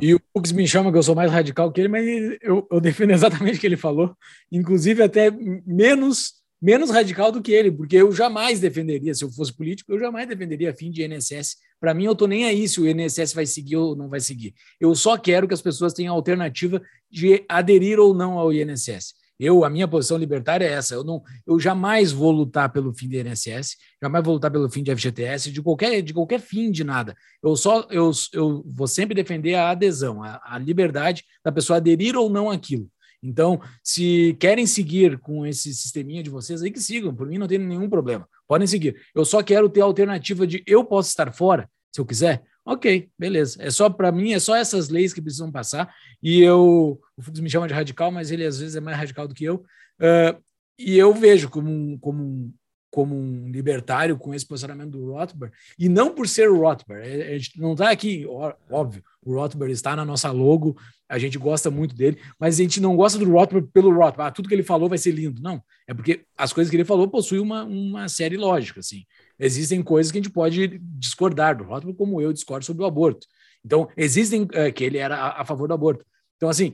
E 0.00 0.14
o 0.14 0.20
Fux 0.32 0.50
me 0.50 0.66
chama 0.66 0.90
que 0.90 0.98
eu 0.98 1.02
sou 1.02 1.14
mais 1.14 1.30
radical 1.30 1.70
que 1.70 1.80
ele, 1.80 1.88
mas 1.88 2.04
eu, 2.42 2.66
eu 2.68 2.80
defendo 2.80 3.10
exatamente 3.14 3.58
o 3.58 3.60
que 3.60 3.66
ele 3.66 3.76
falou, 3.76 4.16
inclusive 4.50 5.00
até 5.00 5.30
menos 5.30 6.32
menos 6.60 6.90
radical 6.90 7.30
do 7.30 7.42
que 7.42 7.52
ele, 7.52 7.70
porque 7.70 7.96
eu 7.96 8.10
jamais 8.12 8.60
defenderia, 8.60 9.14
se 9.14 9.24
eu 9.24 9.30
fosse 9.30 9.52
político, 9.52 9.92
eu 9.92 9.98
jamais 9.98 10.28
defenderia 10.28 10.74
fim 10.74 10.90
de 10.90 11.04
INSS. 11.04 11.56
Para 11.80 11.94
mim, 11.94 12.04
eu 12.04 12.12
estou 12.12 12.26
nem 12.26 12.44
aí 12.44 12.66
se 12.68 12.80
o 12.80 12.88
INSS 12.88 13.34
vai 13.34 13.46
seguir 13.46 13.76
ou 13.76 13.94
não 13.94 14.08
vai 14.08 14.20
seguir. 14.20 14.54
Eu 14.80 14.94
só 14.94 15.16
quero 15.16 15.46
que 15.46 15.54
as 15.54 15.62
pessoas 15.62 15.92
tenham 15.92 16.14
a 16.14 16.16
alternativa 16.16 16.80
de 17.10 17.44
aderir 17.48 17.98
ou 17.98 18.14
não 18.14 18.38
ao 18.38 18.52
INSS. 18.52 19.14
Eu, 19.38 19.64
a 19.64 19.70
minha 19.70 19.86
posição 19.86 20.16
libertária 20.16 20.64
é 20.64 20.72
essa. 20.72 20.94
Eu 20.94 21.04
não, 21.04 21.22
eu 21.46 21.60
jamais 21.60 22.10
vou 22.10 22.30
lutar 22.30 22.72
pelo 22.72 22.94
fim 22.94 23.08
do 23.08 23.16
INSS, 23.16 23.76
jamais 24.02 24.24
vou 24.24 24.34
lutar 24.34 24.50
pelo 24.50 24.70
fim 24.70 24.82
de 24.82 24.94
FGTS, 24.94 25.52
de 25.52 25.62
qualquer, 25.62 26.00
de 26.00 26.14
qualquer 26.14 26.40
fim 26.40 26.70
de 26.70 26.82
nada. 26.82 27.14
Eu 27.42 27.54
só, 27.54 27.86
eu, 27.90 28.10
eu 28.32 28.64
vou 28.66 28.86
sempre 28.86 29.14
defender 29.14 29.54
a 29.54 29.70
adesão, 29.70 30.22
a, 30.22 30.40
a 30.42 30.58
liberdade 30.58 31.22
da 31.44 31.52
pessoa 31.52 31.76
aderir 31.76 32.16
ou 32.16 32.30
não 32.30 32.50
àquilo. 32.50 32.90
Então, 33.26 33.60
se 33.82 34.36
querem 34.38 34.66
seguir 34.66 35.18
com 35.18 35.44
esse 35.44 35.74
sisteminha 35.74 36.22
de 36.22 36.30
vocês 36.30 36.62
aí, 36.62 36.70
que 36.70 36.80
sigam. 36.80 37.14
Por 37.14 37.26
mim, 37.26 37.38
não 37.38 37.46
tem 37.46 37.58
nenhum 37.58 37.88
problema. 37.88 38.28
Podem 38.46 38.66
seguir. 38.66 38.96
Eu 39.14 39.24
só 39.24 39.42
quero 39.42 39.68
ter 39.68 39.80
a 39.80 39.84
alternativa 39.84 40.46
de 40.46 40.62
eu 40.66 40.84
posso 40.84 41.08
estar 41.08 41.32
fora, 41.32 41.68
se 41.92 42.00
eu 42.00 42.06
quiser. 42.06 42.42
Ok, 42.64 43.08
beleza. 43.18 43.62
É 43.62 43.70
só 43.70 43.88
para 43.88 44.10
mim, 44.10 44.32
é 44.32 44.38
só 44.38 44.56
essas 44.56 44.88
leis 44.88 45.12
que 45.12 45.22
precisam 45.22 45.52
passar. 45.52 45.94
E 46.22 46.40
eu, 46.40 47.00
o 47.16 47.22
Fux 47.22 47.38
me 47.40 47.48
chama 47.50 47.68
de 47.68 47.74
radical, 47.74 48.10
mas 48.10 48.30
ele 48.30 48.44
às 48.44 48.58
vezes 48.58 48.74
é 48.74 48.80
mais 48.80 48.96
radical 48.96 49.28
do 49.28 49.34
que 49.34 49.44
eu. 49.44 49.64
Uh, 50.00 50.42
e 50.78 50.98
eu 50.98 51.14
vejo 51.14 51.48
como 51.48 51.98
como 52.00 52.52
como 52.96 53.14
um 53.14 53.50
libertário 53.50 54.16
com 54.16 54.32
esse 54.32 54.46
posicionamento 54.46 54.92
do 54.92 55.12
Rothbard, 55.12 55.54
e 55.78 55.86
não 55.86 56.14
por 56.14 56.26
ser 56.26 56.48
o 56.48 56.62
Rothbard, 56.62 57.06
é, 57.06 57.34
a 57.34 57.38
gente 57.38 57.60
não 57.60 57.72
está 57.72 57.90
aqui, 57.90 58.24
óbvio, 58.70 59.04
o 59.22 59.34
Rothbard 59.34 59.70
está 59.70 59.94
na 59.94 60.02
nossa 60.02 60.30
logo, 60.30 60.74
a 61.06 61.18
gente 61.18 61.36
gosta 61.36 61.70
muito 61.70 61.94
dele, 61.94 62.18
mas 62.40 62.58
a 62.58 62.62
gente 62.62 62.80
não 62.80 62.96
gosta 62.96 63.18
do 63.18 63.30
Rothbard 63.30 63.68
pelo 63.70 63.90
Rothbard, 63.90 64.30
ah, 64.30 64.30
tudo 64.30 64.48
que 64.48 64.54
ele 64.54 64.62
falou 64.62 64.88
vai 64.88 64.96
ser 64.96 65.10
lindo, 65.10 65.42
não, 65.42 65.62
é 65.86 65.92
porque 65.92 66.24
as 66.38 66.54
coisas 66.54 66.70
que 66.70 66.76
ele 66.78 66.86
falou 66.86 67.06
possuem 67.06 67.42
uma, 67.42 67.64
uma 67.64 68.08
série 68.08 68.38
lógica, 68.38 68.80
assim, 68.80 69.04
existem 69.38 69.82
coisas 69.82 70.10
que 70.10 70.16
a 70.16 70.22
gente 70.22 70.32
pode 70.32 70.78
discordar 70.98 71.54
do 71.54 71.64
Rothbard, 71.64 71.98
como 71.98 72.18
eu 72.18 72.32
discordo 72.32 72.64
sobre 72.64 72.82
o 72.82 72.86
aborto, 72.86 73.26
então 73.62 73.90
existem, 73.94 74.48
é, 74.54 74.72
que 74.72 74.82
ele 74.82 74.96
era 74.96 75.16
a, 75.16 75.42
a 75.42 75.44
favor 75.44 75.68
do 75.68 75.74
aborto, 75.74 76.02
então 76.38 76.48
assim, 76.48 76.72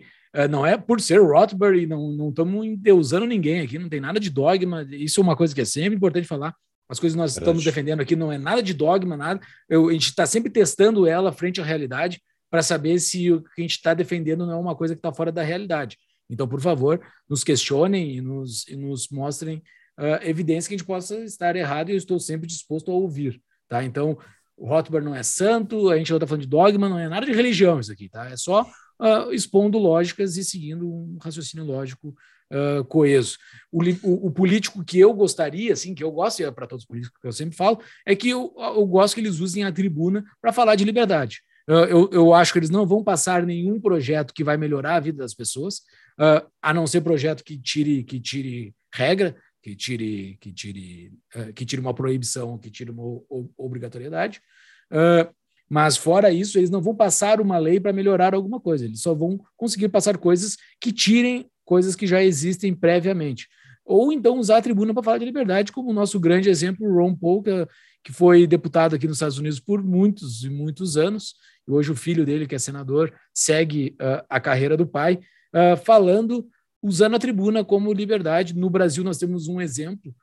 não 0.50 0.64
é 0.64 0.78
por 0.78 1.00
ser 1.00 1.20
Rothbard, 1.20 1.86
não 1.86 2.30
estamos 2.30 2.66
endeusando 2.66 3.26
ninguém 3.26 3.60
aqui, 3.60 3.78
não 3.78 3.88
tem 3.88 4.00
nada 4.00 4.18
de 4.18 4.30
dogma. 4.30 4.86
Isso 4.90 5.20
é 5.20 5.22
uma 5.22 5.36
coisa 5.36 5.54
que 5.54 5.60
é 5.60 5.64
sempre 5.64 5.96
importante 5.96 6.26
falar. 6.26 6.54
As 6.88 6.98
coisas 6.98 7.14
que 7.14 7.20
nós 7.20 7.32
Verdade. 7.32 7.44
estamos 7.44 7.64
defendendo 7.64 8.00
aqui 8.00 8.16
não 8.16 8.30
é 8.30 8.38
nada 8.38 8.62
de 8.62 8.74
dogma, 8.74 9.16
nada. 9.16 9.40
Eu, 9.68 9.88
a 9.88 9.92
gente 9.92 10.10
está 10.10 10.26
sempre 10.26 10.50
testando 10.50 11.06
ela 11.06 11.32
frente 11.32 11.60
à 11.60 11.64
realidade 11.64 12.20
para 12.50 12.62
saber 12.62 12.98
se 12.98 13.32
o 13.32 13.42
que 13.42 13.60
a 13.60 13.62
gente 13.62 13.72
está 13.72 13.94
defendendo 13.94 14.44
não 14.44 14.52
é 14.52 14.56
uma 14.56 14.76
coisa 14.76 14.94
que 14.94 14.98
está 14.98 15.12
fora 15.12 15.32
da 15.32 15.42
realidade. 15.42 15.96
Então, 16.28 16.46
por 16.46 16.60
favor, 16.60 17.00
nos 17.28 17.42
questionem 17.42 18.16
e 18.16 18.20
nos, 18.20 18.66
e 18.68 18.76
nos 18.76 19.08
mostrem 19.10 19.62
uh, 19.98 20.22
evidência 20.22 20.68
que 20.68 20.74
a 20.74 20.78
gente 20.78 20.86
possa 20.86 21.16
estar 21.24 21.56
errado 21.56 21.88
e 21.88 21.92
eu 21.92 21.96
estou 21.96 22.18
sempre 22.18 22.46
disposto 22.46 22.90
a 22.90 22.94
ouvir. 22.94 23.40
Tá? 23.68 23.82
Então, 23.82 24.18
o 24.54 24.66
Rothbard 24.66 25.04
não 25.04 25.14
é 25.14 25.22
santo, 25.22 25.90
a 25.90 25.96
gente 25.96 26.10
não 26.10 26.18
está 26.18 26.26
falando 26.26 26.42
de 26.42 26.48
dogma, 26.48 26.88
não 26.88 26.98
é 26.98 27.08
nada 27.08 27.24
de 27.24 27.32
religião 27.32 27.80
isso 27.80 27.90
aqui, 27.90 28.08
tá? 28.08 28.28
É 28.28 28.36
só 28.36 28.66
uh, 29.02 29.32
expondo 29.32 29.78
lógicas 29.78 30.36
e 30.36 30.44
seguindo 30.44 30.88
um 30.88 31.18
raciocínio 31.20 31.66
lógico 31.66 32.14
uh, 32.52 32.84
coeso. 32.84 33.36
O, 33.70 33.82
o, 33.82 34.26
o, 34.26 34.30
político 34.30 34.84
que 34.84 34.98
eu 35.00 35.12
gostaria, 35.12 35.72
assim, 35.72 35.94
que 35.94 36.04
eu 36.04 36.12
gosto, 36.12 36.40
e 36.40 36.44
é 36.44 36.50
para 36.50 36.66
todos 36.66 36.84
os 36.84 36.88
políticos 36.88 37.20
que 37.20 37.26
eu 37.26 37.32
sempre 37.32 37.56
falo, 37.56 37.80
é 38.06 38.14
que 38.14 38.30
eu, 38.30 38.54
eu 38.56 38.86
gosto 38.86 39.14
que 39.14 39.20
eles 39.20 39.40
usem 39.40 39.64
a 39.64 39.72
tribuna 39.72 40.24
para 40.40 40.52
falar 40.52 40.76
de 40.76 40.84
liberdade. 40.84 41.40
Uh, 41.68 41.86
eu, 41.88 42.10
eu 42.12 42.34
acho 42.34 42.52
que 42.52 42.58
eles 42.58 42.70
não 42.70 42.86
vão 42.86 43.02
passar 43.02 43.44
nenhum 43.44 43.80
projeto 43.80 44.34
que 44.34 44.44
vai 44.44 44.56
melhorar 44.56 44.96
a 44.96 45.00
vida 45.00 45.18
das 45.18 45.34
pessoas, 45.34 45.78
uh, 46.18 46.46
a 46.60 46.74
não 46.74 46.86
ser 46.86 47.00
projeto 47.00 47.44
que 47.44 47.58
tire, 47.58 48.02
que 48.04 48.20
tire 48.20 48.74
regra, 48.92 49.36
que 49.62 49.76
tire, 49.76 50.36
que 50.40 50.52
tire, 50.52 51.12
uh, 51.36 51.52
que 51.52 51.64
tire 51.64 51.80
uma 51.80 51.94
proibição, 51.94 52.58
que 52.58 52.70
tire 52.70 52.90
uma 52.90 53.20
obrigatoriedade. 53.56 54.40
Mas 55.72 55.96
fora 55.96 56.30
isso, 56.30 56.58
eles 56.58 56.68
não 56.68 56.82
vão 56.82 56.94
passar 56.94 57.40
uma 57.40 57.56
lei 57.56 57.80
para 57.80 57.94
melhorar 57.94 58.34
alguma 58.34 58.60
coisa. 58.60 58.84
Eles 58.84 59.00
só 59.00 59.14
vão 59.14 59.40
conseguir 59.56 59.88
passar 59.88 60.18
coisas 60.18 60.58
que 60.78 60.92
tirem 60.92 61.50
coisas 61.64 61.96
que 61.96 62.06
já 62.06 62.22
existem 62.22 62.74
previamente. 62.74 63.48
Ou 63.82 64.12
então 64.12 64.38
usar 64.38 64.58
a 64.58 64.62
tribuna 64.62 64.92
para 64.92 65.02
falar 65.02 65.16
de 65.16 65.24
liberdade, 65.24 65.72
como 65.72 65.88
o 65.88 65.94
nosso 65.94 66.20
grande 66.20 66.50
exemplo, 66.50 66.94
Ron 66.94 67.16
Paul, 67.16 67.42
que, 67.42 68.12
foi 68.12 68.46
deputado 68.46 68.94
aqui 68.94 69.08
nos 69.08 69.16
Estados 69.16 69.38
Unidos 69.38 69.60
por 69.60 69.82
muitos 69.82 70.44
e 70.44 70.50
muitos 70.50 70.98
anos, 70.98 71.36
e 71.66 71.72
hoje 71.72 71.90
o 71.90 71.96
filho 71.96 72.26
dele, 72.26 72.46
que 72.46 72.54
é 72.54 72.58
senador, 72.58 73.10
segue 73.32 73.96
uh, 73.98 74.22
a 74.28 74.38
carreira 74.38 74.76
do 74.76 74.86
pai, 74.86 75.20
uh, 75.54 75.74
falando, 75.82 76.46
usando 76.82 77.16
a 77.16 77.18
tribuna 77.18 77.64
como 77.64 77.94
liberdade. 77.94 78.54
No 78.54 78.68
Brasil, 78.68 79.02
nós 79.02 79.16
temos 79.16 79.48
um 79.48 79.58
exemplo 79.58 80.14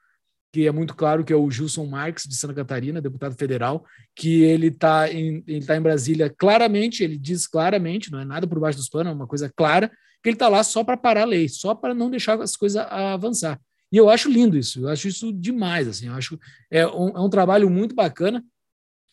que 0.51 0.67
é 0.67 0.71
muito 0.71 0.95
claro, 0.95 1.23
que 1.23 1.31
é 1.31 1.35
o 1.35 1.49
Gilson 1.49 1.85
Marques, 1.85 2.25
de 2.25 2.35
Santa 2.35 2.53
Catarina, 2.53 3.01
deputado 3.01 3.35
federal, 3.35 3.85
que 4.15 4.41
ele 4.41 4.67
está 4.67 5.11
em, 5.11 5.43
ele 5.47 5.65
tá 5.65 5.77
em 5.77 5.81
Brasília 5.81 6.33
claramente, 6.35 7.03
ele 7.03 7.17
diz 7.17 7.45
claramente, 7.45 8.11
não 8.11 8.19
é 8.19 8.25
nada 8.25 8.47
por 8.47 8.59
baixo 8.59 8.77
dos 8.77 8.89
panos, 8.89 9.11
é 9.11 9.15
uma 9.15 9.27
coisa 9.27 9.51
clara, 9.55 9.89
que 10.23 10.29
ele 10.29 10.35
está 10.35 10.47
lá 10.49 10.63
só 10.63 10.83
para 10.83 10.97
parar 10.97 11.21
a 11.21 11.25
lei, 11.25 11.47
só 11.47 11.75
para 11.75 11.93
não 11.93 12.09
deixar 12.09 12.39
as 12.41 12.55
coisas 12.55 12.81
avançar. 12.89 13.59
E 13.91 13.97
eu 13.97 14.09
acho 14.09 14.29
lindo 14.29 14.57
isso, 14.57 14.81
eu 14.81 14.89
acho 14.89 15.07
isso 15.07 15.31
demais, 15.31 15.87
assim, 15.87 16.07
eu 16.07 16.13
acho 16.13 16.39
é 16.69 16.85
um, 16.87 17.09
é 17.09 17.19
um 17.19 17.29
trabalho 17.29 17.69
muito 17.69 17.95
bacana. 17.95 18.43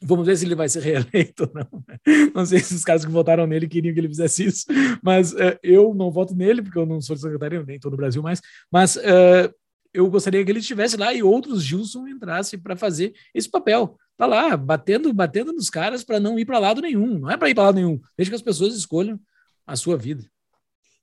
Vamos 0.02 0.26
ver 0.26 0.36
se 0.36 0.44
ele 0.44 0.54
vai 0.54 0.68
ser 0.68 0.80
reeleito 0.84 1.44
ou 1.44 1.50
não. 1.54 1.84
Né? 1.88 1.98
Não 2.34 2.44
sei 2.44 2.58
se 2.58 2.74
os 2.74 2.84
caras 2.84 3.04
que 3.04 3.10
votaram 3.10 3.46
nele 3.46 3.68
queriam 3.68 3.94
que 3.94 4.00
ele 4.00 4.08
fizesse 4.08 4.44
isso, 4.44 4.66
mas 5.02 5.32
uh, 5.32 5.58
eu 5.62 5.94
não 5.94 6.10
voto 6.10 6.34
nele, 6.34 6.62
porque 6.62 6.78
eu 6.78 6.86
não 6.86 7.00
sou 7.00 7.16
de 7.16 7.22
Santa 7.22 7.34
Catarina, 7.34 7.64
nem 7.66 7.76
estou 7.76 7.90
no 7.90 7.96
Brasil 7.96 8.22
mais, 8.22 8.42
mas 8.70 8.96
uh, 8.96 9.54
eu 9.96 10.10
gostaria 10.10 10.44
que 10.44 10.50
ele 10.50 10.60
estivesse 10.60 10.96
lá 10.96 11.12
e 11.14 11.22
outros 11.22 11.62
Gilson 11.62 12.06
entrassem 12.06 12.58
para 12.58 12.76
fazer 12.76 13.14
esse 13.34 13.50
papel. 13.50 13.96
Tá 14.16 14.26
lá, 14.26 14.56
batendo, 14.56 15.12
batendo 15.12 15.52
nos 15.52 15.70
caras 15.70 16.04
para 16.04 16.20
não 16.20 16.38
ir 16.38 16.44
para 16.44 16.58
lado 16.58 16.80
nenhum. 16.80 17.18
Não 17.18 17.30
é 17.30 17.36
para 17.36 17.48
ir 17.48 17.54
para 17.54 17.64
lado 17.64 17.76
nenhum. 17.76 18.00
Deixa 18.16 18.30
que 18.30 18.36
as 18.36 18.42
pessoas 18.42 18.74
escolham 18.74 19.18
a 19.66 19.74
sua 19.74 19.96
vida. 19.96 20.24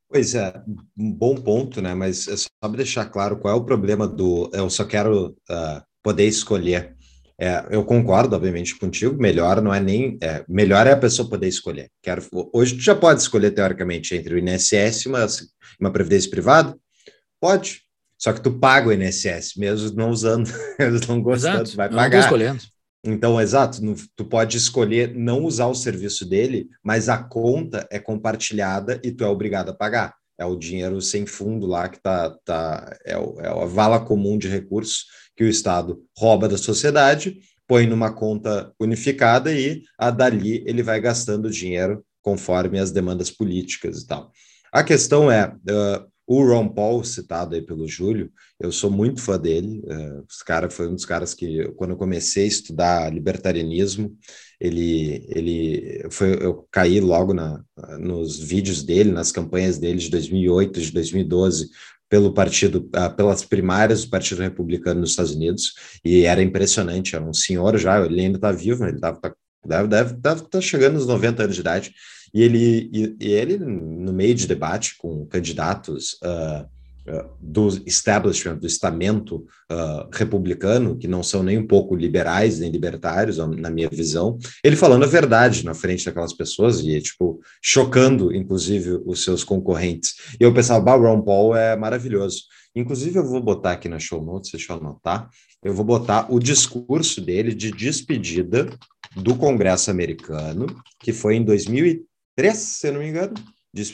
Pois 0.10 0.36
é, 0.36 0.54
um 0.96 1.12
bom 1.12 1.36
ponto, 1.36 1.82
né? 1.82 1.96
Mas 1.96 2.28
é 2.28 2.36
só 2.38 2.70
deixar 2.70 3.06
claro 3.06 3.38
qual 3.38 3.56
é 3.56 3.58
o 3.58 3.66
problema 3.66 4.08
do. 4.08 4.50
Eu 4.54 4.70
só 4.70 4.86
quero 4.86 5.30
uh, 5.50 5.82
poder 6.04 6.28
escolher. 6.28 6.96
É, 7.40 7.66
eu 7.72 7.84
concordo, 7.84 8.36
obviamente, 8.36 8.78
contigo. 8.78 9.20
Melhor 9.20 9.60
não 9.60 9.74
é 9.74 9.80
nem. 9.80 10.18
É, 10.22 10.46
melhor 10.48 10.86
é 10.86 10.92
a 10.92 10.98
pessoa 10.98 11.28
poder 11.28 11.48
escolher. 11.48 11.90
Quero, 12.02 12.24
hoje 12.54 12.76
tu 12.76 12.82
já 12.82 12.96
pode 12.96 13.22
escolher, 13.22 13.52
teoricamente, 13.52 14.16
entre 14.16 14.36
o 14.36 14.38
INSS 14.38 15.06
e 15.06 15.08
uma, 15.08 15.26
uma 15.80 15.92
previdência 15.92 16.30
privada? 16.30 16.78
Pode. 17.40 17.82
Só 18.24 18.32
que 18.32 18.40
tu 18.40 18.54
paga 18.58 18.88
o 18.88 18.94
INSS, 18.94 19.58
mesmo 19.58 19.98
não 19.98 20.10
usando, 20.10 20.50
eles 20.80 21.06
não 21.06 21.22
gostando, 21.22 21.56
Exato. 21.56 21.72
tu 21.72 21.76
vai 21.76 21.90
pagar. 21.90 22.20
Não 22.20 22.24
escolhendo. 22.24 22.64
Então, 23.06 23.42
exato, 23.42 23.82
tu 24.16 24.24
pode 24.24 24.56
escolher 24.56 25.14
não 25.14 25.44
usar 25.44 25.68
o 25.68 25.76
serviço 25.76 26.26
dele, 26.26 26.70
mas 26.82 27.10
a 27.10 27.18
conta 27.18 27.86
é 27.92 28.00
compartilhada 28.00 28.98
e 29.04 29.12
tu 29.12 29.26
é 29.26 29.28
obrigado 29.28 29.72
a 29.72 29.74
pagar. 29.74 30.16
É 30.40 30.46
o 30.46 30.56
dinheiro 30.56 31.02
sem 31.02 31.26
fundo 31.26 31.68
lá 31.68 31.90
que 31.90 32.02
tá, 32.02 32.34
tá 32.46 32.98
é, 33.06 33.18
o, 33.18 33.36
é 33.42 33.50
a 33.50 33.66
vala 33.66 34.00
comum 34.00 34.38
de 34.38 34.48
recursos 34.48 35.04
que 35.36 35.44
o 35.44 35.50
Estado 35.50 36.02
rouba 36.18 36.48
da 36.48 36.58
sociedade, 36.58 37.40
põe 37.68 37.86
numa 37.86 38.14
conta 38.14 38.72
unificada 38.80 39.52
e 39.52 39.82
a 40.00 40.10
dali 40.10 40.64
ele 40.66 40.82
vai 40.82 41.02
gastando 41.02 41.52
dinheiro 41.52 42.06
conforme 42.22 42.80
as 42.80 42.90
demandas 42.90 43.30
políticas 43.30 44.00
e 44.00 44.08
tal. 44.08 44.32
A 44.72 44.82
questão 44.82 45.30
é, 45.30 45.48
uh, 45.48 46.13
o 46.26 46.44
Ron 46.44 46.70
Paul, 46.70 47.04
citado 47.04 47.54
aí 47.54 47.62
pelo 47.62 47.88
Júlio, 47.88 48.32
eu 48.60 48.72
sou 48.72 48.90
muito 48.90 49.22
fã 49.22 49.38
dele. 49.38 49.82
Uh, 49.86 50.24
os 50.30 50.42
cara 50.42 50.70
foi 50.70 50.88
um 50.88 50.96
dos 50.96 51.06
caras 51.06 51.34
que, 51.34 51.70
quando 51.76 51.92
eu 51.92 51.98
comecei 51.98 52.46
a 52.46 52.48
estudar 52.48 53.14
libertarianismo, 53.14 54.16
ele, 54.60 55.26
ele 55.30 56.08
foi, 56.10 56.34
eu 56.42 56.66
caí 56.72 57.02
logo 57.02 57.34
na, 57.34 57.62
nos 58.00 58.40
vídeos 58.40 58.84
dele, 58.84 59.12
nas 59.12 59.32
campanhas 59.32 59.78
dele 59.78 60.00
de 60.00 60.10
2008, 60.10 60.80
de 60.80 60.92
2012, 60.92 61.70
pelo 62.10 62.34
partido, 62.34 62.90
uh, 62.96 63.14
pelas 63.16 63.44
primárias 63.44 64.06
do 64.06 64.10
Partido 64.10 64.42
Republicano 64.42 65.02
nos 65.02 65.10
Estados 65.12 65.36
Unidos, 65.36 65.74
e 66.06 66.24
era 66.24 66.42
impressionante. 66.42 67.16
Era 67.16 67.26
um 67.26 67.34
senhor 67.34 67.78
já, 67.78 68.06
ele 68.06 68.22
ainda 68.22 68.38
está 68.38 68.52
vivo, 68.52 68.86
ele 68.86 69.00
tava, 69.00 69.20
tá, 69.20 69.36
deve 69.66 69.86
estar 69.86 70.04
deve, 70.04 70.22
deve 70.22 70.42
tá 70.50 70.62
chegando 70.62 70.94
nos 70.94 71.08
90 71.08 71.44
anos 71.44 71.56
de 71.56 71.62
idade 71.62 71.94
e 72.34 72.42
ele, 72.42 72.90
e, 72.92 73.16
e 73.20 73.32
ele 73.32 73.58
no 73.58 74.12
meio 74.12 74.34
de 74.34 74.48
debate 74.48 74.98
com 74.98 75.26
candidatos 75.28 76.14
uh, 76.24 76.66
uh, 77.08 77.30
do 77.40 77.68
establishment, 77.86 78.58
do 78.58 78.66
estamento 78.66 79.46
uh, 79.72 80.10
republicano, 80.12 80.98
que 80.98 81.08
não 81.08 81.22
são 81.22 81.44
nem 81.44 81.58
um 81.60 81.68
pouco 81.68 81.96
liberais 81.96 82.60
nem 82.60 82.72
libertários, 82.72 83.38
na 83.38 83.70
minha 83.70 83.90
visão, 83.90 84.38
ele 84.64 84.76
falando 84.76 85.04
a 85.04 85.08
verdade 85.08 85.64
na 85.64 85.76
frente 85.76 86.06
daquelas 86.06 86.34
pessoas 86.34 86.80
e, 86.80 87.00
tipo, 87.02 87.40
chocando, 87.62 88.34
inclusive, 88.36 89.00
os 89.06 89.24
seus 89.24 89.44
concorrentes. 89.44 90.16
E 90.40 90.44
eu 90.44 90.54
pensava, 90.54 90.84
bah, 90.84 90.96
Ron 90.96 91.22
Paul 91.22 91.56
é 91.56 91.76
maravilhoso. 91.76 92.44
Inclusive, 92.76 93.20
eu 93.20 93.26
vou 93.26 93.40
botar 93.40 93.74
aqui 93.74 93.88
na 93.88 94.00
show 94.00 94.24
notes, 94.24 94.50
deixa 94.52 94.74
eu 94.74 94.78
anotar, 94.78 95.30
eu 95.64 95.74
vou 95.74 95.86
botar 95.86 96.26
o 96.34 96.40
discurso 96.40 97.22
dele 97.22 97.54
de 97.54 97.72
despedida 97.72 98.68
do 99.16 99.36
Congresso 99.36 99.92
americano, 99.92 100.66
que 101.00 101.14
foi 101.14 101.36
em 101.36 101.44
2013, 101.44 102.13
2003, 102.38 102.58
se 102.58 102.88
eu 102.88 102.94
não 102.94 103.00
me 103.00 103.08
engano. 103.08 103.34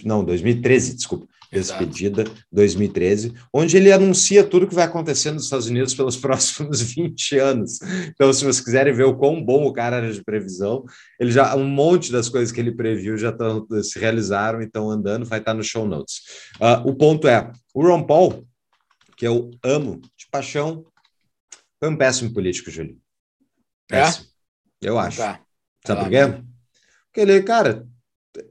Não, 0.03 0.23
2013, 0.23 0.95
desculpa. 0.95 1.27
Despedida, 1.51 2.25
2013, 2.51 3.33
onde 3.51 3.75
ele 3.75 3.91
anuncia 3.91 4.43
tudo 4.43 4.67
que 4.67 4.75
vai 4.75 4.85
acontecer 4.85 5.31
nos 5.31 5.45
Estados 5.45 5.65
Unidos 5.65 5.95
pelos 5.95 6.15
próximos 6.17 6.79
20 6.79 7.39
anos. 7.39 7.79
Então, 8.07 8.31
se 8.31 8.45
vocês 8.45 8.63
quiserem 8.63 8.93
ver 8.93 9.05
o 9.05 9.17
quão 9.17 9.43
bom 9.43 9.65
o 9.65 9.73
cara 9.73 9.97
era 9.97 10.13
de 10.13 10.23
previsão, 10.23 10.85
ele 11.19 11.31
já 11.31 11.55
um 11.55 11.67
monte 11.67 12.11
das 12.11 12.29
coisas 12.29 12.51
que 12.51 12.59
ele 12.59 12.71
previu 12.71 13.17
já 13.17 13.31
tão, 13.31 13.65
se 13.81 13.97
realizaram 13.97 14.61
e 14.61 14.65
estão 14.65 14.91
andando, 14.91 15.25
vai 15.25 15.39
estar 15.39 15.55
no 15.55 15.63
show 15.63 15.87
notes. 15.87 16.21
Uh, 16.61 16.87
o 16.87 16.93
ponto 16.93 17.27
é: 17.27 17.51
o 17.73 17.81
Ron 17.81 18.03
Paul, 18.03 18.47
que 19.17 19.25
eu 19.25 19.49
amo 19.63 19.99
de 20.15 20.27
paixão, 20.29 20.85
foi 21.79 21.89
um 21.89 21.97
péssimo 21.97 22.31
político, 22.31 22.69
Júlio. 22.69 22.95
É? 23.91 24.01
Péssimo. 24.01 24.27
É? 24.83 24.87
Eu 24.87 24.99
acho. 24.99 25.17
Tá. 25.17 25.41
Sabe 25.83 26.01
por 26.01 26.09
quê? 26.09 26.43
Porque 27.05 27.21
ele, 27.21 27.41
cara, 27.41 27.87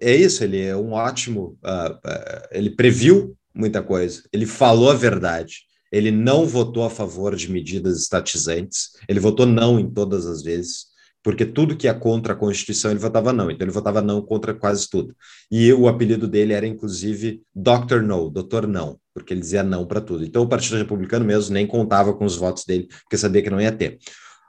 é 0.00 0.14
isso, 0.14 0.44
ele 0.44 0.60
é 0.60 0.76
um 0.76 0.92
ótimo. 0.92 1.58
Uh, 1.64 1.94
uh, 1.94 2.48
ele 2.50 2.70
previu 2.70 3.36
muita 3.54 3.82
coisa, 3.82 4.22
ele 4.32 4.46
falou 4.46 4.90
a 4.90 4.94
verdade, 4.94 5.62
ele 5.90 6.10
não 6.10 6.46
votou 6.46 6.84
a 6.84 6.90
favor 6.90 7.34
de 7.34 7.50
medidas 7.50 8.00
estatizantes, 8.00 8.90
ele 9.08 9.18
votou 9.18 9.46
não 9.46 9.80
em 9.80 9.90
todas 9.90 10.26
as 10.26 10.42
vezes, 10.42 10.86
porque 11.22 11.44
tudo 11.44 11.76
que 11.76 11.88
é 11.88 11.94
contra 11.94 12.32
a 12.32 12.36
Constituição 12.36 12.90
ele 12.90 13.00
votava 13.00 13.32
não, 13.32 13.50
então 13.50 13.64
ele 13.64 13.72
votava 13.72 14.00
não 14.00 14.22
contra 14.22 14.54
quase 14.54 14.88
tudo. 14.88 15.14
E 15.50 15.72
o 15.72 15.88
apelido 15.88 16.28
dele 16.28 16.52
era 16.52 16.66
inclusive 16.66 17.42
Dr. 17.54 18.00
No, 18.02 18.30
Doutor 18.30 18.66
Não, 18.66 18.98
porque 19.12 19.34
ele 19.34 19.40
dizia 19.40 19.62
não 19.62 19.86
para 19.86 20.00
tudo. 20.00 20.24
Então 20.24 20.42
o 20.42 20.48
Partido 20.48 20.76
Republicano 20.76 21.24
mesmo 21.24 21.52
nem 21.52 21.66
contava 21.66 22.14
com 22.14 22.24
os 22.24 22.36
votos 22.36 22.64
dele, 22.64 22.88
porque 23.02 23.16
sabia 23.16 23.42
que 23.42 23.50
não 23.50 23.60
ia 23.60 23.72
ter. 23.72 23.98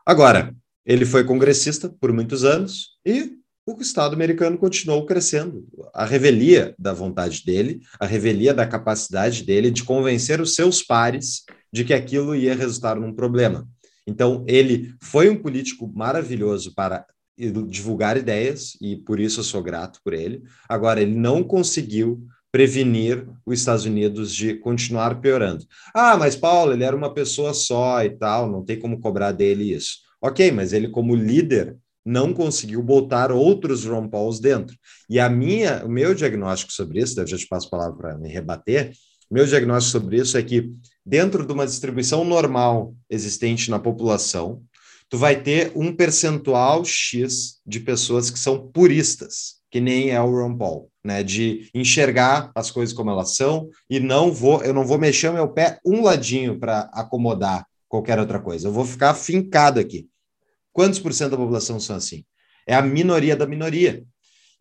Agora, 0.06 0.54
ele 0.86 1.06
foi 1.06 1.24
congressista 1.24 1.90
por 1.90 2.12
muitos 2.12 2.44
anos 2.44 2.98
e 3.06 3.39
o 3.78 3.82
Estado 3.82 4.14
americano 4.14 4.58
continuou 4.58 5.06
crescendo. 5.06 5.68
A 5.94 6.06
revelia 6.06 6.74
da 6.78 6.94
vontade 6.94 7.44
dele, 7.46 7.82
a 8.00 8.06
revelia 8.06 8.54
da 8.54 8.66
capacidade 8.66 9.44
dele 9.44 9.70
de 9.70 9.84
convencer 9.84 10.42
os 10.42 10.56
seus 10.56 10.82
pares 10.82 11.44
de 11.72 11.84
que 11.84 11.94
aquilo 11.94 12.36
ia 12.36 12.56
resultar 12.56 12.96
num 12.96 13.14
problema. 13.14 13.68
Então, 14.08 14.44
ele 14.48 14.94
foi 15.02 15.30
um 15.30 15.36
político 15.36 15.92
maravilhoso 15.94 16.74
para 16.74 17.06
divulgar 17.38 18.18
ideias, 18.18 18.76
e 18.82 18.98
por 18.98 19.20
isso 19.20 19.40
eu 19.40 19.44
sou 19.44 19.64
grato 19.64 20.00
por 20.04 20.14
ele. 20.14 20.44
Agora, 20.68 21.02
ele 21.02 21.16
não 21.16 21.44
conseguiu 21.44 22.22
prevenir 22.52 23.28
os 23.46 23.60
Estados 23.60 23.86
Unidos 23.86 24.34
de 24.34 24.56
continuar 24.56 25.22
piorando. 25.22 25.66
Ah, 25.94 26.18
mas 26.18 26.36
Paulo, 26.36 26.74
ele 26.74 26.84
era 26.84 26.96
uma 26.96 27.14
pessoa 27.14 27.54
só 27.54 28.04
e 28.04 28.10
tal, 28.10 28.52
não 28.52 28.66
tem 28.66 28.78
como 28.80 29.00
cobrar 29.00 29.32
dele 29.32 29.74
isso. 29.74 30.00
Ok, 30.22 30.52
mas 30.52 30.74
ele, 30.74 30.90
como 30.90 31.16
líder, 31.16 31.78
não 32.10 32.34
conseguiu 32.34 32.82
botar 32.82 33.32
outros 33.32 33.86
Ron 33.86 34.10
Pauls 34.10 34.40
dentro. 34.40 34.76
E 35.08 35.20
a 35.20 35.30
minha, 35.30 35.86
o 35.86 35.90
meu 35.90 36.16
diagnóstico 36.16 36.74
sobre 36.74 37.00
isso, 37.00 37.20
eu 37.20 37.28
já 37.28 37.38
te 37.38 37.48
passo 37.48 37.68
a 37.68 37.70
palavra 37.70 37.96
para 37.96 38.18
me 38.18 38.28
rebater, 38.28 38.92
meu 39.30 39.46
diagnóstico 39.46 40.00
sobre 40.00 40.18
isso 40.18 40.36
é 40.36 40.42
que 40.42 40.72
dentro 41.06 41.46
de 41.46 41.54
uma 41.54 41.68
distribuição 41.68 42.26
normal 42.26 42.96
existente 43.08 43.70
na 43.70 43.78
população, 43.78 44.64
tu 45.08 45.20
vai 45.20 45.40
ter 45.40 45.72
um 45.76 45.96
percentual 45.96 46.84
X 46.84 47.60
de 47.64 47.80
pessoas 47.80 48.32
que 48.32 48.40
são 48.40 48.72
puristas, 48.72 49.60
que 49.70 49.80
nem 49.80 50.10
é 50.10 50.20
o 50.20 50.32
Ron 50.32 50.58
Paul, 50.58 50.90
né? 51.04 51.22
De 51.22 51.70
enxergar 51.76 52.52
as 52.56 52.72
coisas 52.72 52.92
como 52.92 53.12
elas 53.12 53.36
são 53.36 53.70
e 53.88 54.00
não 54.00 54.34
vou, 54.34 54.64
eu 54.64 54.74
não 54.74 54.84
vou 54.84 54.98
mexer 54.98 55.32
meu 55.32 55.48
pé 55.48 55.80
um 55.86 56.02
ladinho 56.02 56.58
para 56.58 56.90
acomodar 56.92 57.68
qualquer 57.88 58.18
outra 58.18 58.40
coisa. 58.40 58.68
Eu 58.68 58.72
vou 58.72 58.86
ficar 58.86 59.14
fincado 59.14 59.80
aqui. 59.80 60.09
Quantos 60.80 60.98
por 60.98 61.14
cento 61.14 61.32
da 61.32 61.36
população 61.36 61.78
são 61.78 61.98
assim? 61.98 62.24
É 62.66 62.74
a 62.74 62.82
minoria 62.82 63.36
da 63.36 63.46
minoria. 63.46 64.02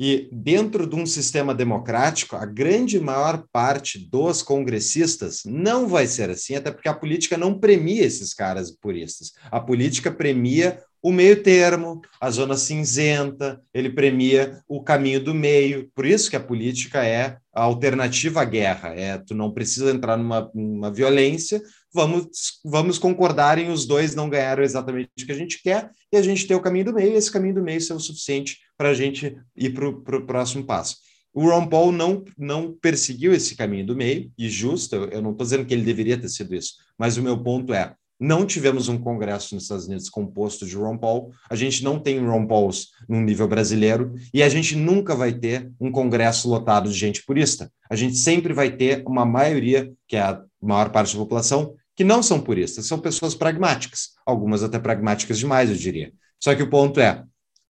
E 0.01 0.29
dentro 0.33 0.85
de 0.85 0.97
um 0.97 1.07
sistema 1.07 1.55
democrático, 1.55 2.35
a 2.35 2.45
grande 2.45 2.99
maior 2.99 3.45
parte 3.53 4.01
dos 4.11 4.43
congressistas 4.43 5.43
não 5.45 5.87
vai 5.87 6.09
ser 6.09 6.29
assim, 6.29 6.57
até 6.57 6.73
porque 6.73 6.89
a 6.89 6.95
política 6.95 7.39
não 7.39 7.57
premia 7.57 8.05
esses 8.05 8.35
caras 8.35 8.73
puristas. 8.73 9.31
A 9.45 9.61
política 9.61 10.11
premia 10.11 10.83
o 11.01 11.13
meio 11.13 11.41
termo, 11.41 12.01
a 12.21 12.29
zona 12.33 12.57
cinzenta, 12.57 13.61
ele 13.73 13.89
premia 13.89 14.61
o 14.67 14.83
caminho 14.83 15.23
do 15.23 15.33
meio. 15.33 15.89
Por 15.95 16.05
isso 16.05 16.29
que 16.29 16.35
a 16.35 16.41
política 16.41 17.05
é 17.05 17.37
a 17.59 17.65
alternativa 17.65 18.41
à 18.41 18.45
guerra. 18.45 18.95
É, 18.95 19.19
tu 19.19 19.35
não 19.35 19.53
precisa 19.53 19.91
entrar 19.91 20.17
numa, 20.17 20.51
numa 20.55 20.91
violência, 20.93 21.61
vamos, 21.93 22.27
vamos 22.65 22.99
concordar 22.99 23.59
em 23.59 23.71
os 23.71 23.85
dois 23.85 24.15
não 24.15 24.31
ganharam 24.31 24.63
exatamente 24.63 25.11
o 25.21 25.27
que 25.27 25.33
a 25.33 25.37
gente 25.37 25.61
quer 25.63 25.91
e 26.13 26.17
a 26.17 26.23
gente 26.23 26.47
ter 26.47 26.55
o 26.55 26.61
caminho 26.61 26.87
do 26.87 26.95
meio, 26.95 27.13
e 27.13 27.17
esse 27.17 27.31
caminho 27.31 27.57
do 27.57 27.63
meio 27.63 27.81
ser 27.81 27.95
o 27.95 28.01
suficiente 28.01 28.59
para 28.77 28.91
a 28.91 28.95
gente 28.95 29.37
ir 29.57 29.71
para 29.75 29.89
o 29.89 30.27
próximo 30.27 30.65
passo. 30.65 30.97
O 31.35 31.49
Ron 31.49 31.67
Paul 31.67 31.93
não, 31.93 32.25
não 32.37 32.73
perseguiu 32.73 33.33
esse 33.33 33.55
caminho 33.55 33.87
do 33.87 33.97
meio, 33.97 34.31
e 34.39 34.49
justo, 34.49 34.97
eu 34.97 35.21
não 35.21 35.33
estou 35.33 35.45
dizendo 35.45 35.67
que 35.67 35.75
ele 35.75 35.85
deveria 35.85 36.19
ter 36.19 36.29
sido 36.29 36.55
isso, 36.55 36.75
mas 36.97 37.17
o 37.17 37.23
meu 37.23 37.43
ponto 37.43 37.75
é, 37.75 37.95
não 38.19 38.45
tivemos 38.45 38.89
um 38.89 38.99
congresso 38.99 39.55
nos 39.55 39.65
Estados 39.65 39.87
Unidos 39.87 40.09
composto 40.09 40.67
de 40.67 40.77
Ron 40.77 40.99
Paul, 40.99 41.33
a 41.49 41.55
gente 41.55 41.85
não 41.85 41.99
tem 41.99 42.19
Ron 42.19 42.47
Pauls 42.47 42.89
no 43.09 43.21
nível 43.21 43.47
brasileiro, 43.47 44.15
e 44.35 44.43
a 44.43 44.49
gente 44.49 44.75
nunca 44.75 45.15
vai 45.15 45.33
ter 45.33 45.71
um 45.81 45.91
congresso 45.91 46.49
lotado 46.49 46.91
de 46.91 46.99
gente 46.99 47.25
purista. 47.25 47.71
A 47.89 47.95
gente 47.95 48.17
sempre 48.17 48.53
vai 48.53 48.71
ter 48.71 49.05
uma 49.07 49.25
maioria, 49.25 49.93
que 50.07 50.17
é 50.17 50.21
a 50.21 50.43
maior 50.61 50.91
parte 50.91 51.15
da 51.15 51.23
população, 51.23 51.75
que 51.95 52.05
não 52.05 52.23
são 52.23 52.41
puristas, 52.41 52.87
são 52.87 52.99
pessoas 52.99 53.35
pragmáticas, 53.35 54.11
algumas 54.25 54.63
até 54.63 54.79
pragmáticas 54.79 55.39
demais, 55.39 55.71
eu 55.71 55.77
diria. 55.77 56.13
Só 56.41 56.55
que 56.55 56.63
o 56.63 56.71
ponto 56.71 57.01
é, 57.01 57.25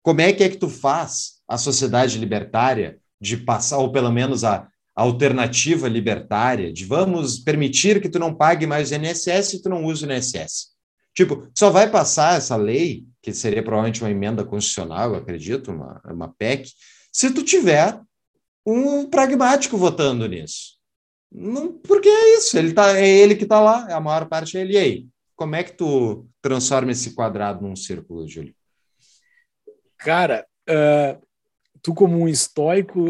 como 0.01 0.21
é 0.21 0.33
que 0.33 0.43
é 0.43 0.49
que 0.49 0.57
tu 0.57 0.69
faz 0.69 1.41
a 1.47 1.57
sociedade 1.57 2.17
libertária 2.17 2.99
de 3.19 3.37
passar, 3.37 3.77
ou 3.77 3.91
pelo 3.91 4.11
menos 4.11 4.43
a, 4.43 4.67
alternativa 4.95 5.87
libertária, 5.87 6.71
de 6.71 6.85
vamos 6.85 7.39
permitir 7.39 8.01
que 8.01 8.09
tu 8.09 8.19
não 8.19 8.33
pague 8.33 8.67
mais 8.67 8.91
o 8.91 8.95
INSS 8.95 9.53
e 9.53 9.61
tu 9.61 9.69
não 9.69 9.85
use 9.85 10.05
o 10.05 10.11
INSS? 10.11 10.73
Tipo, 11.15 11.47
só 11.57 11.69
vai 11.69 11.89
passar 11.89 12.37
essa 12.37 12.55
lei, 12.55 13.05
que 13.21 13.33
seria 13.33 13.63
provavelmente 13.63 14.01
uma 14.01 14.11
emenda 14.11 14.43
constitucional, 14.43 15.11
eu 15.11 15.15
acredito, 15.17 15.71
uma, 15.71 16.01
uma 16.05 16.33
PEC, 16.33 16.71
se 17.11 17.31
tu 17.31 17.43
tiver 17.43 17.99
um 18.65 19.07
pragmático 19.09 19.77
votando 19.77 20.27
nisso. 20.27 20.77
Não, 21.31 21.73
porque 21.73 22.09
é 22.09 22.37
isso, 22.37 22.57
ele 22.57 22.73
tá, 22.73 22.97
é 22.97 23.07
ele 23.07 23.35
que 23.35 23.43
está 23.43 23.59
lá, 23.59 23.87
a 23.93 23.99
maior 23.99 24.27
parte 24.27 24.57
é 24.57 24.61
ele. 24.61 24.73
E 24.73 24.77
aí, 24.77 25.07
como 25.35 25.55
é 25.55 25.63
que 25.63 25.73
tu 25.73 26.27
transforma 26.41 26.91
esse 26.91 27.13
quadrado 27.13 27.61
num 27.61 27.75
círculo, 27.75 28.27
Júlio? 28.27 28.55
Cara, 29.97 30.45
uh, 30.69 31.21
tu 31.83 31.93
como 31.93 32.17
um 32.17 32.29
estoico, 32.29 33.05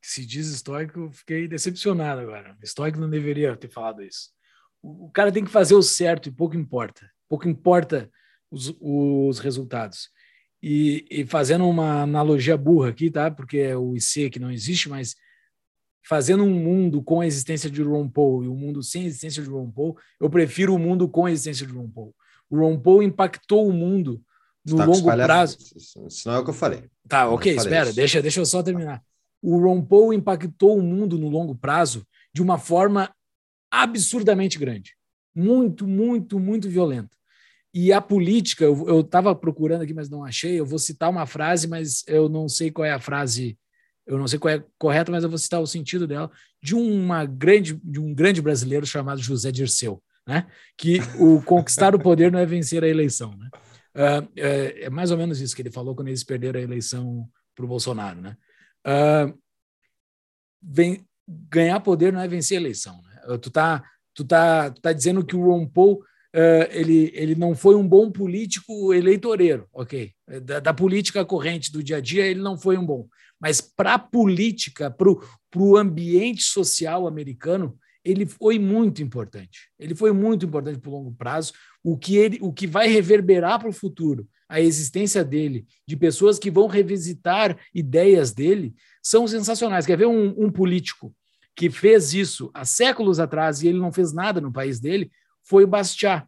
que 0.00 0.08
se 0.08 0.24
diz 0.24 0.48
estoico, 0.48 1.10
fiquei 1.12 1.46
decepcionado 1.46 2.22
agora. 2.22 2.56
Estoico 2.62 2.98
não 2.98 3.10
deveria 3.10 3.54
ter 3.56 3.68
falado 3.68 4.02
isso. 4.02 4.30
O, 4.82 5.06
o 5.06 5.10
cara 5.10 5.30
tem 5.30 5.44
que 5.44 5.50
fazer 5.50 5.74
o 5.74 5.82
certo 5.82 6.28
e 6.28 6.32
pouco 6.32 6.56
importa. 6.56 7.08
Pouco 7.28 7.46
importa 7.46 8.10
os, 8.50 8.74
os 8.80 9.38
resultados. 9.38 10.08
E, 10.62 11.06
e, 11.10 11.26
fazendo 11.26 11.68
uma 11.68 12.02
analogia 12.02 12.56
burra 12.56 12.88
aqui, 12.88 13.10
tá? 13.10 13.30
Porque 13.30 13.58
é 13.58 13.76
o 13.76 13.94
IC 13.94 14.30
que 14.30 14.40
não 14.40 14.50
existe, 14.50 14.88
mas 14.88 15.14
fazendo 16.02 16.42
um 16.42 16.54
mundo 16.54 17.02
com 17.02 17.20
a 17.20 17.26
existência 17.26 17.68
de 17.68 17.82
Ron 17.82 18.08
Paul 18.08 18.42
e 18.42 18.48
um 18.48 18.56
mundo 18.56 18.82
sem 18.82 19.02
a 19.02 19.06
existência 19.06 19.42
de 19.42 19.50
Ron 19.50 19.70
Paul, 19.70 19.98
eu 20.18 20.30
prefiro 20.30 20.74
o 20.74 20.78
mundo 20.78 21.06
com 21.06 21.26
a 21.26 21.30
existência 21.30 21.66
de 21.66 21.72
Ron 21.72 21.90
Paul. 21.90 22.14
O 22.48 22.58
Ron 22.58 22.80
Paul 22.80 23.02
impactou 23.02 23.68
o 23.68 23.72
mundo 23.72 24.22
no 24.66 24.76
tá 24.76 24.84
longo 24.84 25.12
prazo. 25.12 25.58
Isso 25.76 26.28
não 26.28 26.34
é 26.34 26.38
o 26.38 26.44
que 26.44 26.50
eu 26.50 26.54
falei. 26.54 26.84
Tá, 27.08 27.28
ok, 27.28 27.54
espera, 27.54 27.92
deixa, 27.92 28.20
deixa 28.20 28.40
eu 28.40 28.46
só 28.46 28.62
terminar. 28.62 29.02
O 29.42 29.58
Ron 29.58 29.82
Paul 29.82 30.12
impactou 30.12 30.76
o 30.76 30.82
mundo 30.82 31.18
no 31.18 31.28
longo 31.28 31.54
prazo 31.54 32.06
de 32.34 32.42
uma 32.42 32.58
forma 32.58 33.14
absurdamente 33.70 34.58
grande. 34.58 34.96
Muito, 35.34 35.86
muito, 35.86 36.38
muito 36.40 36.68
violenta. 36.68 37.16
E 37.72 37.92
a 37.92 38.00
política, 38.00 38.64
eu 38.64 39.00
estava 39.00 39.34
procurando 39.34 39.82
aqui, 39.82 39.92
mas 39.92 40.08
não 40.08 40.24
achei. 40.24 40.58
Eu 40.58 40.64
vou 40.64 40.78
citar 40.78 41.10
uma 41.10 41.26
frase, 41.26 41.68
mas 41.68 42.02
eu 42.06 42.28
não 42.28 42.48
sei 42.48 42.70
qual 42.70 42.86
é 42.86 42.90
a 42.90 42.98
frase, 42.98 43.58
eu 44.06 44.16
não 44.16 44.26
sei 44.26 44.38
qual 44.38 44.54
é 44.54 44.64
correta, 44.78 45.12
mas 45.12 45.22
eu 45.22 45.28
vou 45.28 45.38
citar 45.38 45.60
o 45.60 45.66
sentido 45.66 46.06
dela, 46.06 46.30
de, 46.62 46.74
uma 46.74 47.26
grande, 47.26 47.78
de 47.84 48.00
um 48.00 48.14
grande 48.14 48.40
brasileiro 48.40 48.86
chamado 48.86 49.20
José 49.20 49.52
Dirceu, 49.52 50.02
né? 50.26 50.46
que 50.76 51.00
o 51.18 51.42
conquistar 51.42 51.94
o 51.94 51.98
poder 51.98 52.32
não 52.32 52.38
é 52.38 52.46
vencer 52.46 52.82
a 52.82 52.88
eleição. 52.88 53.36
Né? 53.36 53.50
Uh, 53.96 54.28
é, 54.36 54.84
é, 54.84 54.90
mais 54.90 55.10
ou 55.10 55.16
menos 55.16 55.40
isso 55.40 55.56
que 55.56 55.62
ele 55.62 55.70
falou 55.70 55.94
quando 55.94 56.08
eles 56.08 56.22
perderam 56.22 56.60
a 56.60 56.62
eleição 56.62 57.26
para 57.54 57.64
o 57.64 57.68
Bolsonaro. 57.68 58.20
Né? 58.20 58.36
Uh, 58.86 59.38
vem, 60.62 61.08
ganhar 61.26 61.80
poder 61.80 62.12
não 62.12 62.20
é 62.20 62.28
vencer 62.28 62.58
a 62.58 62.60
eleição. 62.60 63.00
Né? 63.02 63.38
Tu 63.38 63.50
tá, 63.50 63.82
tu 64.14 64.22
tá, 64.22 64.70
tu 64.70 64.82
tá 64.82 64.92
dizendo 64.92 65.24
que 65.24 65.34
o 65.34 65.42
Ron 65.42 65.66
Paul 65.66 65.94
uh, 65.94 66.68
ele, 66.70 67.10
ele 67.14 67.34
não 67.34 67.54
foi 67.54 67.74
um 67.74 67.88
bom 67.88 68.10
político 68.10 68.92
eleitoreiro, 68.92 69.66
ok? 69.72 70.12
Da, 70.42 70.60
da, 70.60 70.74
política 70.74 71.24
corrente 71.24 71.72
do 71.72 71.82
dia 71.82 71.96
a 71.96 72.00
dia 72.00 72.26
ele 72.26 72.40
não 72.40 72.58
foi 72.58 72.76
um 72.76 72.84
bom, 72.84 73.08
mas 73.40 73.62
para 73.62 73.94
a 73.94 73.98
política, 73.98 74.90
para 74.90 75.08
o 75.56 75.76
ambiente 75.78 76.42
social 76.42 77.06
americano, 77.06 77.78
ele 78.06 78.24
foi 78.24 78.56
muito 78.56 79.02
importante. 79.02 79.68
Ele 79.76 79.92
foi 79.92 80.12
muito 80.12 80.46
importante 80.46 80.78
para 80.78 80.88
o 80.88 80.92
longo 80.92 81.12
prazo. 81.12 81.52
O 81.82 81.98
que, 81.98 82.16
ele, 82.16 82.38
o 82.40 82.52
que 82.52 82.64
vai 82.64 82.86
reverberar 82.86 83.58
para 83.58 83.68
o 83.68 83.72
futuro, 83.72 84.28
a 84.48 84.60
existência 84.60 85.24
dele, 85.24 85.66
de 85.84 85.96
pessoas 85.96 86.38
que 86.38 86.48
vão 86.48 86.68
revisitar 86.68 87.58
ideias 87.74 88.32
dele, 88.32 88.76
são 89.02 89.26
sensacionais. 89.26 89.84
Quer 89.84 89.98
ver 89.98 90.06
um, 90.06 90.28
um 90.38 90.52
político 90.52 91.12
que 91.56 91.68
fez 91.68 92.14
isso 92.14 92.48
há 92.54 92.64
séculos 92.64 93.18
atrás 93.18 93.60
e 93.60 93.66
ele 93.66 93.78
não 93.78 93.90
fez 93.90 94.12
nada 94.12 94.40
no 94.40 94.52
país 94.52 94.78
dele? 94.78 95.10
Foi 95.42 95.64
o 95.64 95.68
Bastiat. 95.68 96.24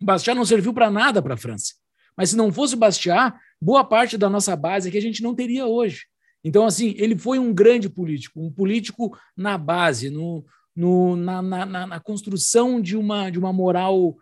Bastiat 0.00 0.34
não 0.34 0.46
serviu 0.46 0.72
para 0.72 0.90
nada 0.90 1.20
para 1.20 1.34
a 1.34 1.38
França. 1.38 1.74
Mas 2.16 2.30
se 2.30 2.36
não 2.36 2.50
fosse 2.50 2.74
o 2.74 2.78
Bastiat, 2.78 3.36
boa 3.60 3.84
parte 3.84 4.16
da 4.16 4.30
nossa 4.30 4.56
base 4.56 4.88
aqui 4.88 4.96
a 4.96 5.02
gente 5.02 5.22
não 5.22 5.34
teria 5.34 5.66
hoje. 5.66 6.06
Então, 6.42 6.64
assim, 6.66 6.94
ele 6.96 7.16
foi 7.16 7.38
um 7.38 7.52
grande 7.52 7.88
político, 7.88 8.40
um 8.40 8.50
político 8.50 9.16
na 9.36 9.56
base, 9.56 10.10
no, 10.10 10.44
no, 10.74 11.16
na, 11.16 11.42
na, 11.42 11.86
na, 11.86 12.00
construção 12.00 12.80
de 12.80 12.96
uma, 12.96 13.30
de 13.30 13.38
uma 13.38 13.52
moral, 13.52 14.16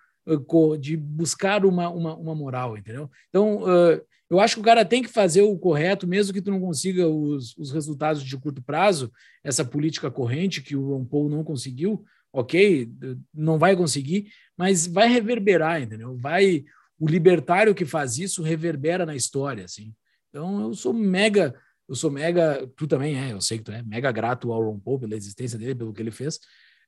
de 0.79 0.97
buscar 0.97 1.65
uma, 1.65 1.89
uma, 1.89 2.17
uma 2.17 2.35
moral, 2.35 2.77
entendeu? 2.77 3.11
Então, 3.29 3.63
uh, 3.63 4.01
eu 4.29 4.39
acho 4.39 4.55
que 4.55 4.61
o 4.61 4.65
cara 4.65 4.85
tem 4.85 5.03
que 5.03 5.09
fazer 5.09 5.43
o 5.43 5.59
correto, 5.59 6.07
mesmo 6.07 6.33
que 6.33 6.43
tu 6.43 6.51
não 6.51 6.61
consiga 6.61 7.09
os, 7.09 7.57
os 7.57 7.73
resultados 7.73 8.23
de 8.23 8.37
curto 8.39 8.63
prazo, 8.63 9.11
essa 9.43 9.65
política 9.65 10.11
corrente 10.11 10.63
que 10.63 10.77
o 10.77 10.89
Ron 10.89 11.05
Paul 11.05 11.29
não 11.29 11.43
conseguiu, 11.43 12.05
ok, 12.33 12.89
não 13.35 13.59
vai 13.59 13.77
conseguir, 13.77 14.31
mas 14.57 14.87
vai 14.87 15.09
reverberar, 15.09 15.83
entendeu? 15.83 16.17
Vai, 16.17 16.65
o 16.99 17.09
libertário 17.09 17.75
que 17.75 17.85
faz 17.85 18.19
isso 18.19 18.43
reverbera 18.43 19.05
na 19.05 19.17
história, 19.17 19.65
assim. 19.65 19.93
Então, 20.29 20.63
eu 20.63 20.75
sou 20.75 20.93
mega 20.93 21.55
eu 21.91 21.97
sou 21.97 22.09
mega, 22.09 22.65
tu 22.77 22.87
também 22.87 23.19
é, 23.19 23.33
eu 23.33 23.41
sei 23.41 23.59
que 23.59 23.65
tu 23.65 23.73
é 23.73 23.83
mega 23.83 24.13
grato 24.13 24.53
ao 24.53 24.63
Ron 24.63 24.79
Paul 24.79 25.01
pela 25.01 25.17
existência 25.17 25.59
dele, 25.59 25.75
pelo 25.75 25.93
que 25.93 26.01
ele 26.01 26.13
fez. 26.13 26.37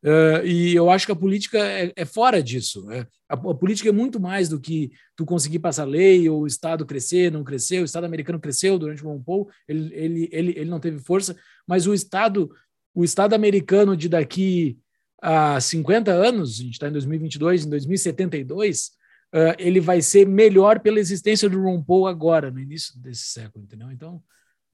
Uh, 0.05 0.47
e 0.47 0.75
eu 0.75 0.89
acho 0.89 1.07
que 1.07 1.13
a 1.13 1.17
política 1.17 1.59
é, 1.59 1.93
é 1.97 2.05
fora 2.05 2.41
disso. 2.41 2.89
É, 2.89 3.01
a, 3.29 3.35
a, 3.35 3.55
política 3.55 3.89
é 3.89 3.93
muito 3.93 4.21
mais 4.21 4.49
do 4.49 4.61
que 4.61 4.93
tu 5.17 5.25
conseguir 5.25 5.59
passar 5.59 5.85
lei 5.85 6.29
ou 6.29 6.43
o 6.43 6.47
Estado 6.47 6.87
crescer, 6.87 7.33
não 7.33 7.43
crescer. 7.43 7.81
O 7.81 7.85
Estado 7.85 8.05
americano 8.05 8.39
cresceu 8.39 8.79
durante 8.79 9.05
o 9.05 9.09
Ron 9.09 9.21
Paul, 9.21 9.51
ele, 9.67 9.93
ele, 9.93 10.29
ele, 10.31 10.51
ele 10.57 10.71
não 10.71 10.79
teve 10.79 11.01
força, 11.01 11.37
mas 11.67 11.89
o 11.89 11.95
Estado, 11.95 12.49
o 12.95 13.03
Estado 13.03 13.35
americano 13.35 13.97
de 13.97 14.09
daqui 14.09 14.79
a 15.21 15.61
50 15.61 16.13
anos, 16.13 16.61
a 16.61 16.63
gente 16.63 16.75
está 16.75 16.89
em 16.89 16.93
2022, 16.93 17.67
em 17.67 17.71
2072, 17.71 18.87
uh, 19.35 19.55
ele 19.59 19.81
vai 19.81 20.01
ser 20.01 20.29
melhor 20.29 20.79
pela 20.79 21.01
existência 21.01 21.49
do 21.49 21.61
Ron 21.61 21.83
Paul 21.83 22.07
agora, 22.07 22.53
no 22.53 22.61
início 22.61 22.97
desse 23.01 23.25
século, 23.25 23.65
entendeu? 23.65 23.91
Então, 23.91 24.23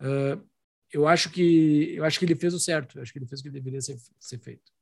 Uh, 0.01 0.41
eu 0.93 1.07
acho 1.07 1.31
que 1.31 1.95
eu 1.95 2.05
acho 2.05 2.19
que 2.19 2.25
ele 2.25 2.35
fez 2.35 2.55
o 2.55 2.61
certo, 2.61 2.99
eu 2.99 3.03
acho 3.03 3.13
que 3.13 3.19
ele 3.19 3.27
fez 3.27 3.41
o 3.41 3.45
que 3.45 3.51
deveria 3.51 3.81
ser, 3.81 3.97
ser 4.19 4.39
feito. 4.39 4.73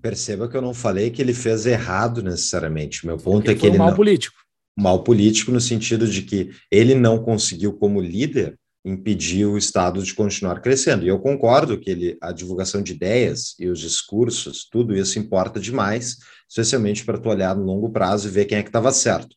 Perceba 0.00 0.48
que 0.48 0.56
eu 0.56 0.62
não 0.62 0.72
falei 0.72 1.10
que 1.10 1.20
ele 1.20 1.34
fez 1.34 1.66
errado 1.66 2.22
necessariamente. 2.22 3.04
Meu 3.04 3.18
ponto 3.18 3.50
é 3.50 3.54
que 3.54 3.66
ele 3.66 3.76
um 3.76 3.80
mal 3.80 3.88
não... 3.88 3.96
político. 3.96 4.36
Mal 4.76 5.04
político 5.04 5.52
no 5.52 5.60
sentido 5.60 6.08
de 6.08 6.22
que 6.22 6.50
ele 6.70 6.94
não 6.94 7.22
conseguiu 7.22 7.74
como 7.74 8.00
líder 8.00 8.58
impedir 8.84 9.46
o 9.46 9.56
Estado 9.56 10.02
de 10.02 10.14
continuar 10.14 10.60
crescendo. 10.60 11.04
E 11.04 11.08
eu 11.08 11.18
concordo 11.18 11.78
que 11.78 11.90
ele, 11.90 12.18
a 12.20 12.32
divulgação 12.32 12.82
de 12.82 12.92
ideias 12.92 13.54
e 13.58 13.66
os 13.66 13.80
discursos, 13.80 14.68
tudo 14.70 14.94
isso 14.94 15.18
importa 15.18 15.58
demais, 15.58 16.18
especialmente 16.48 17.04
para 17.04 17.18
tu 17.18 17.28
olhar 17.28 17.56
no 17.56 17.64
longo 17.64 17.90
prazo 17.90 18.28
e 18.28 18.30
ver 18.30 18.44
quem 18.44 18.58
é 18.58 18.62
que 18.62 18.68
estava 18.68 18.92
certo. 18.92 19.34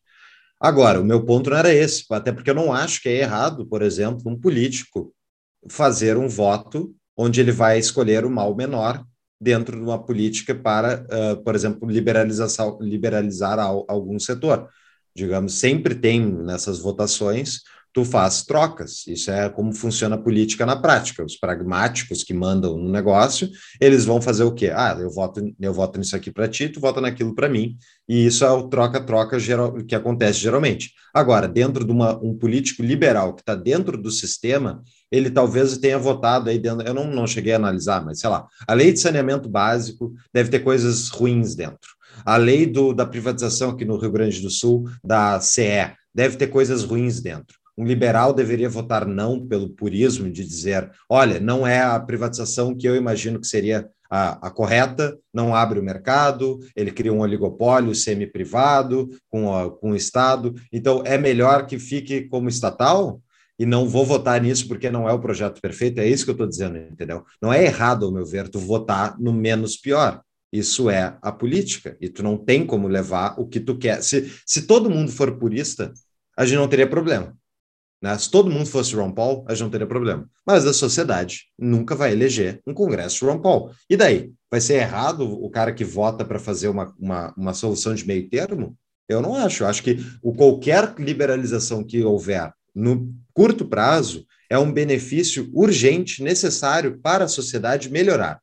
Agora, 0.60 0.99
o 0.99 1.05
meu 1.05 1.24
ponto 1.24 1.49
não 1.49 1.58
era 1.58 1.74
esse, 1.74 2.03
até 2.12 2.32
porque 2.32 2.49
eu 2.49 2.55
não 2.55 2.74
acho 2.74 3.01
que 3.01 3.10
é 3.10 3.20
errado, 3.22 3.66
por 3.68 3.82
exemplo, 3.82 4.24
um 4.26 4.39
político 4.39 5.14
fazer 5.70 6.18
um 6.18 6.28
voto 6.28 6.95
onde 7.16 7.39
ele 7.41 7.51
vai 7.51 7.78
escolher 7.78 8.26
o 8.26 8.30
mal 8.30 8.55
menor 8.55 9.03
dentro 9.39 9.78
de 9.78 9.84
uma 9.84 10.03
política 10.03 10.55
para, 10.55 11.05
uh, 11.05 11.43
por 11.43 11.53
exemplo, 11.53 11.89
liberalizar, 11.89 12.49
liberalizar 12.80 13.60
algum 13.60 14.20
setor. 14.20 14.68
Digamos, 15.16 15.53
sempre 15.53 15.95
tem 15.95 16.26
nessas 16.26 16.80
votações 16.80 17.62
tu 17.98 18.06
faz 18.06 18.43
trocas. 18.43 19.08
Isso 19.08 19.32
é 19.32 19.50
como 19.50 19.74
funciona 19.74 20.14
a 20.14 20.20
política 20.20 20.68
na 20.68 20.76
prática. 20.76 21.26
Os 21.26 21.36
pragmáticos 21.36 22.24
que 22.24 22.32
mandam 22.32 22.78
no 22.78 22.91
negócio, 22.91 23.50
eles 23.82 24.06
vão 24.06 24.22
fazer 24.22 24.43
o 24.43 24.52
quê? 24.52 24.72
Ah, 24.72 24.95
eu 25.00 25.10
voto, 25.10 25.41
eu 25.60 25.74
voto 25.74 25.98
nisso 25.98 26.16
aqui 26.16 26.32
para 26.32 26.48
ti, 26.48 26.70
tu 26.70 26.80
vota 26.80 27.02
naquilo 27.02 27.34
para 27.34 27.50
mim. 27.50 27.76
E 28.08 28.28
isso 28.28 28.45
é 28.45 28.52
o 28.52 28.68
troca-troca 28.68 29.36
que 29.88 29.95
acontece 29.95 30.38
geralmente. 30.38 30.91
Agora, 31.12 31.48
dentro 31.48 31.84
de 31.84 31.91
uma, 31.91 32.16
um 32.24 32.38
político 32.38 32.84
liberal 32.84 33.34
que 33.34 33.41
está 33.41 33.56
dentro 33.56 33.98
do 33.98 34.12
sistema, 34.12 34.84
ele 35.12 35.32
talvez 35.32 35.76
tenha 35.80 35.98
votado 35.98 36.52
aí 36.52 36.60
dentro. 36.60 36.86
Eu 36.86 36.93
não, 36.93 37.08
não 37.08 37.26
cheguei 37.26 37.54
a 37.54 37.56
analisar, 37.56 38.06
mas 38.06 38.20
sei 38.20 38.30
lá, 38.30 38.45
a 38.68 38.76
lei 38.76 38.93
de 38.93 39.00
saneamento 39.00 39.50
básico 39.50 40.14
deve 40.32 40.52
ter 40.52 40.60
coisas 40.60 41.08
ruins 41.08 41.56
dentro. 41.56 41.98
A 42.24 42.38
lei 42.38 42.68
do, 42.68 42.93
da 42.93 43.08
privatização 43.08 43.72
aqui 43.72 43.86
no 43.86 43.98
Rio 43.98 44.12
Grande 44.12 44.39
do 44.39 44.52
Sul, 44.52 44.88
da 45.04 45.39
CE, 45.39 45.95
deve 46.14 46.38
ter 46.38 46.45
coisas 46.45 46.84
ruins 46.84 47.20
dentro 47.20 47.58
um 47.78 47.86
liberal 47.86 48.34
deveria 48.34 48.69
votar 48.69 49.05
não 49.05 49.45
pelo 49.45 49.69
purismo 49.69 50.30
de 50.32 50.43
dizer, 50.43 50.89
olha, 51.07 51.39
não 51.39 51.65
é 51.65 51.82
a 51.82 51.99
privatização 51.99 52.75
que 52.75 52.88
eu 52.88 52.95
imagino 52.95 53.39
que 53.39 53.47
seria 53.47 53.88
a, 54.09 54.47
a 54.47 54.49
correta, 54.49 55.17
não 55.34 55.53
abre 55.53 55.80
o 55.80 55.84
mercado, 55.84 56.59
ele 56.75 56.91
cria 56.91 57.13
um 57.13 57.19
oligopólio 57.19 57.93
semi-privado 57.93 59.09
com, 59.30 59.69
com 59.82 59.91
o 59.91 59.95
Estado, 59.95 60.55
então 60.71 61.03
é 61.05 61.17
melhor 61.17 61.67
que 61.67 61.78
fique 61.78 62.21
como 62.21 62.49
estatal? 62.49 63.21
E 63.59 63.65
não 63.65 63.89
vou 63.89 64.05
votar 64.05 64.39
nisso 64.39 64.67
porque 64.67 64.89
não 64.89 65.09
é 65.09 65.13
o 65.13 65.19
projeto 65.19 65.59
perfeito, 65.59 65.99
é 65.99 66.07
isso 66.07 66.23
que 66.23 66.30
eu 66.30 66.34
estou 66.34 66.47
dizendo, 66.47 66.78
entendeu? 66.78 67.23
Não 67.41 67.51
é 67.51 67.63
errado, 67.63 68.05
ao 68.05 68.11
meu 68.11 68.25
ver, 68.25 68.47
tu 68.49 68.59
votar 68.59 69.19
no 69.19 69.34
menos 69.34 69.75
pior. 69.75 70.21
Isso 70.53 70.89
é 70.89 71.17
a 71.21 71.32
política, 71.32 71.97
e 71.99 72.07
tu 72.07 72.23
não 72.23 72.38
tem 72.38 72.65
como 72.65 72.88
levar 72.88 73.36
o 73.38 73.47
que 73.47 73.59
tu 73.59 73.75
quer. 73.78 74.01
Se, 74.01 74.32
se 74.45 74.61
todo 74.61 74.89
mundo 74.89 75.11
for 75.11 75.38
purista, 75.38 75.91
a 76.38 76.45
gente 76.45 76.57
não 76.57 76.67
teria 76.67 76.88
problema. 76.88 77.36
Né? 78.02 78.18
Se 78.18 78.30
todo 78.30 78.52
mundo 78.52 78.68
fosse 78.68 78.95
Ron 78.95 79.12
Paul, 79.12 79.45
a 79.48 79.54
gente 79.54 79.64
não 79.64 79.72
teria 79.72 79.88
problema. 79.88 80.30
Mas 80.45 80.66
a 80.66 80.74
sociedade 80.74 81.45
nunca 81.58 81.95
vai 81.95 82.12
eleger 82.12 82.62
um 82.66 82.74
Congresso 82.74 83.26
Ron 83.26 83.39
Paul. 83.39 83.72
E 83.89 83.98
daí? 83.98 84.32
Vai 84.50 84.62
ser 84.62 84.76
errado 84.76 85.24
o 85.24 85.50
cara 85.50 85.74
que 85.74 85.84
vota 85.84 86.24
para 86.24 86.39
fazer 86.39 86.70
uma, 86.70 86.93
uma, 86.98 87.34
uma 87.36 87.54
solução 87.54 87.93
de 87.93 88.08
meio 88.08 88.30
termo? 88.30 88.78
Eu 89.10 89.22
não 89.22 89.36
acho. 89.36 89.64
Eu 89.64 89.68
acho 89.68 89.84
que 89.84 89.98
o, 90.22 90.34
qualquer 90.34 90.95
liberalização 90.98 91.84
que 91.84 92.04
houver 92.04 92.54
no 92.74 93.14
curto 93.34 93.68
prazo 93.68 94.26
é 94.50 94.58
um 94.58 94.72
benefício 94.72 95.50
urgente, 95.54 96.24
necessário 96.24 97.00
para 97.00 97.26
a 97.26 97.30
sociedade 97.30 97.89
melhorar. 97.89 98.41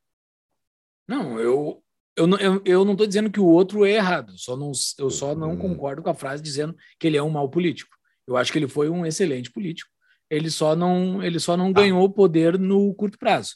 Não, 1.08 1.38
eu, 1.38 1.82
eu, 2.16 2.28
eu, 2.38 2.62
eu 2.64 2.84
não 2.84 2.92
estou 2.92 3.06
dizendo 3.06 3.30
que 3.30 3.40
o 3.40 3.46
outro 3.46 3.84
é 3.84 3.92
errado, 3.92 4.36
só 4.36 4.56
não, 4.56 4.72
eu 4.98 5.10
só 5.10 5.34
não 5.34 5.52
hum. 5.52 5.58
concordo 5.58 6.02
com 6.02 6.10
a 6.10 6.14
frase 6.14 6.42
dizendo 6.42 6.74
que 6.98 7.06
ele 7.06 7.16
é 7.16 7.22
um 7.22 7.30
mau 7.30 7.48
político. 7.48 7.93
Eu 8.26 8.36
acho 8.36 8.52
que 8.52 8.58
ele 8.58 8.68
foi 8.68 8.88
um 8.88 9.04
excelente 9.04 9.50
político. 9.50 9.90
Ele 10.30 10.50
só 10.50 10.74
não, 10.74 11.22
ele 11.22 11.38
só 11.38 11.56
não 11.56 11.68
ah. 11.68 11.72
ganhou 11.72 12.08
poder 12.10 12.58
no 12.58 12.94
curto 12.94 13.18
prazo. 13.18 13.54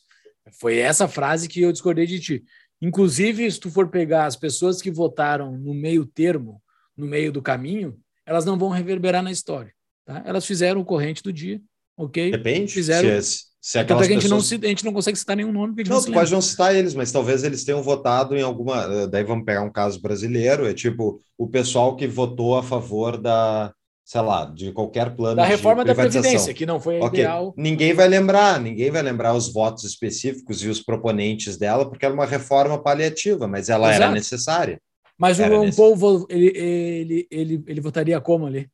Foi 0.61 0.79
essa 0.79 1.09
frase 1.09 1.49
que 1.49 1.61
eu 1.61 1.73
discordei 1.73 2.07
de 2.07 2.21
ti. 2.21 2.45
Inclusive, 2.81 3.51
se 3.51 3.59
tu 3.59 3.71
for 3.71 3.89
pegar 3.89 4.27
as 4.27 4.37
pessoas 4.37 4.81
que 4.81 4.91
votaram 4.91 5.53
no 5.59 5.75
meio 5.75 6.07
termo, 6.07 6.63
no 6.97 7.07
meio 7.07 7.33
do 7.33 7.43
caminho, 7.43 7.99
elas 8.25 8.45
não 8.45 8.59
vão 8.59 8.69
reverberar 8.69 9.23
na 9.23 9.33
história. 9.33 9.73
Tá? 10.05 10.23
Elas 10.25 10.47
fizeram 10.47 10.81
o 10.81 10.85
corrente 10.85 11.23
do 11.23 11.33
dia, 11.33 11.61
ok? 11.97 12.31
Depende. 12.31 12.73
Fizeram. 12.73 13.09
Se, 13.09 13.15
é, 13.15 13.21
se 13.61 13.79
é 13.79 13.81
aquelas 13.81 14.07
a, 14.07 14.11
gente 14.11 14.23
pessoas... 14.23 14.51
não, 14.51 14.59
a 14.61 14.67
gente 14.69 14.85
não 14.85 14.93
consegue 14.93 15.19
citar 15.19 15.37
nenhum 15.37 15.53
nome. 15.53 15.83
Não, 15.85 15.97
não 15.97 16.05
tu 16.05 16.13
pode 16.13 16.31
não 16.31 16.41
citar 16.41 16.75
eles, 16.75 16.95
mas 16.95 17.11
talvez 17.11 17.43
eles 17.43 17.65
tenham 17.65 17.83
votado 17.83 18.37
em 18.37 18.43
alguma. 18.43 18.85
Eh, 18.85 19.07
daí 19.09 19.25
vamos 19.25 19.45
pegar 19.45 19.63
um 19.63 19.73
caso 19.73 20.01
brasileiro: 20.01 20.67
é 20.67 20.73
tipo 20.73 21.21
o 21.37 21.49
pessoal 21.49 21.97
que 21.97 22.07
votou 22.07 22.57
a 22.57 22.63
favor 22.63 23.21
da, 23.21 23.75
sei 24.09 24.23
lá, 24.23 24.47
de 24.47 24.73
qualquer 24.73 25.15
plano 25.15 25.37
da 25.37 25.45
reforma 25.45 25.85
da 25.85 25.95
previdência, 25.95 26.55
que 26.55 26.65
não 26.65 26.81
foi 26.81 26.99
okay. 26.99 27.21
ideal. 27.21 27.53
Ninguém 27.55 27.93
vai 27.93 28.09
lembrar, 28.09 28.59
ninguém 28.59 28.91
vai 28.91 29.03
lembrar 29.03 29.35
os 29.35 29.53
votos 29.53 29.85
específicos 29.85 30.65
e 30.65 30.69
os 30.69 30.81
proponentes 30.81 31.59
dela, 31.59 31.87
porque 31.87 32.07
era 32.07 32.15
uma 32.15 32.25
reforma 32.25 32.83
paliativa, 32.83 33.47
mas 33.47 33.69
ela 33.69 33.91
Exato. 33.91 34.05
era 34.05 34.11
necessária. 34.11 34.81
Mas 35.19 35.39
era 35.39 35.55
o 35.55 35.63
Ron 35.63 35.71
Paul, 35.73 36.27
ele, 36.31 36.47
ele, 36.57 37.29
ele, 37.31 37.65
ele 37.67 37.81
votaria 37.83 38.19
como 38.19 38.47
ali? 38.47 38.67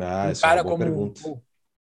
Ah, 0.00 0.32
um 0.34 0.40
cara 0.40 0.60
é 0.60 0.62
uma 0.62 0.64
boa 0.64 0.78
como 0.78 0.78
pergunta. 0.78 1.42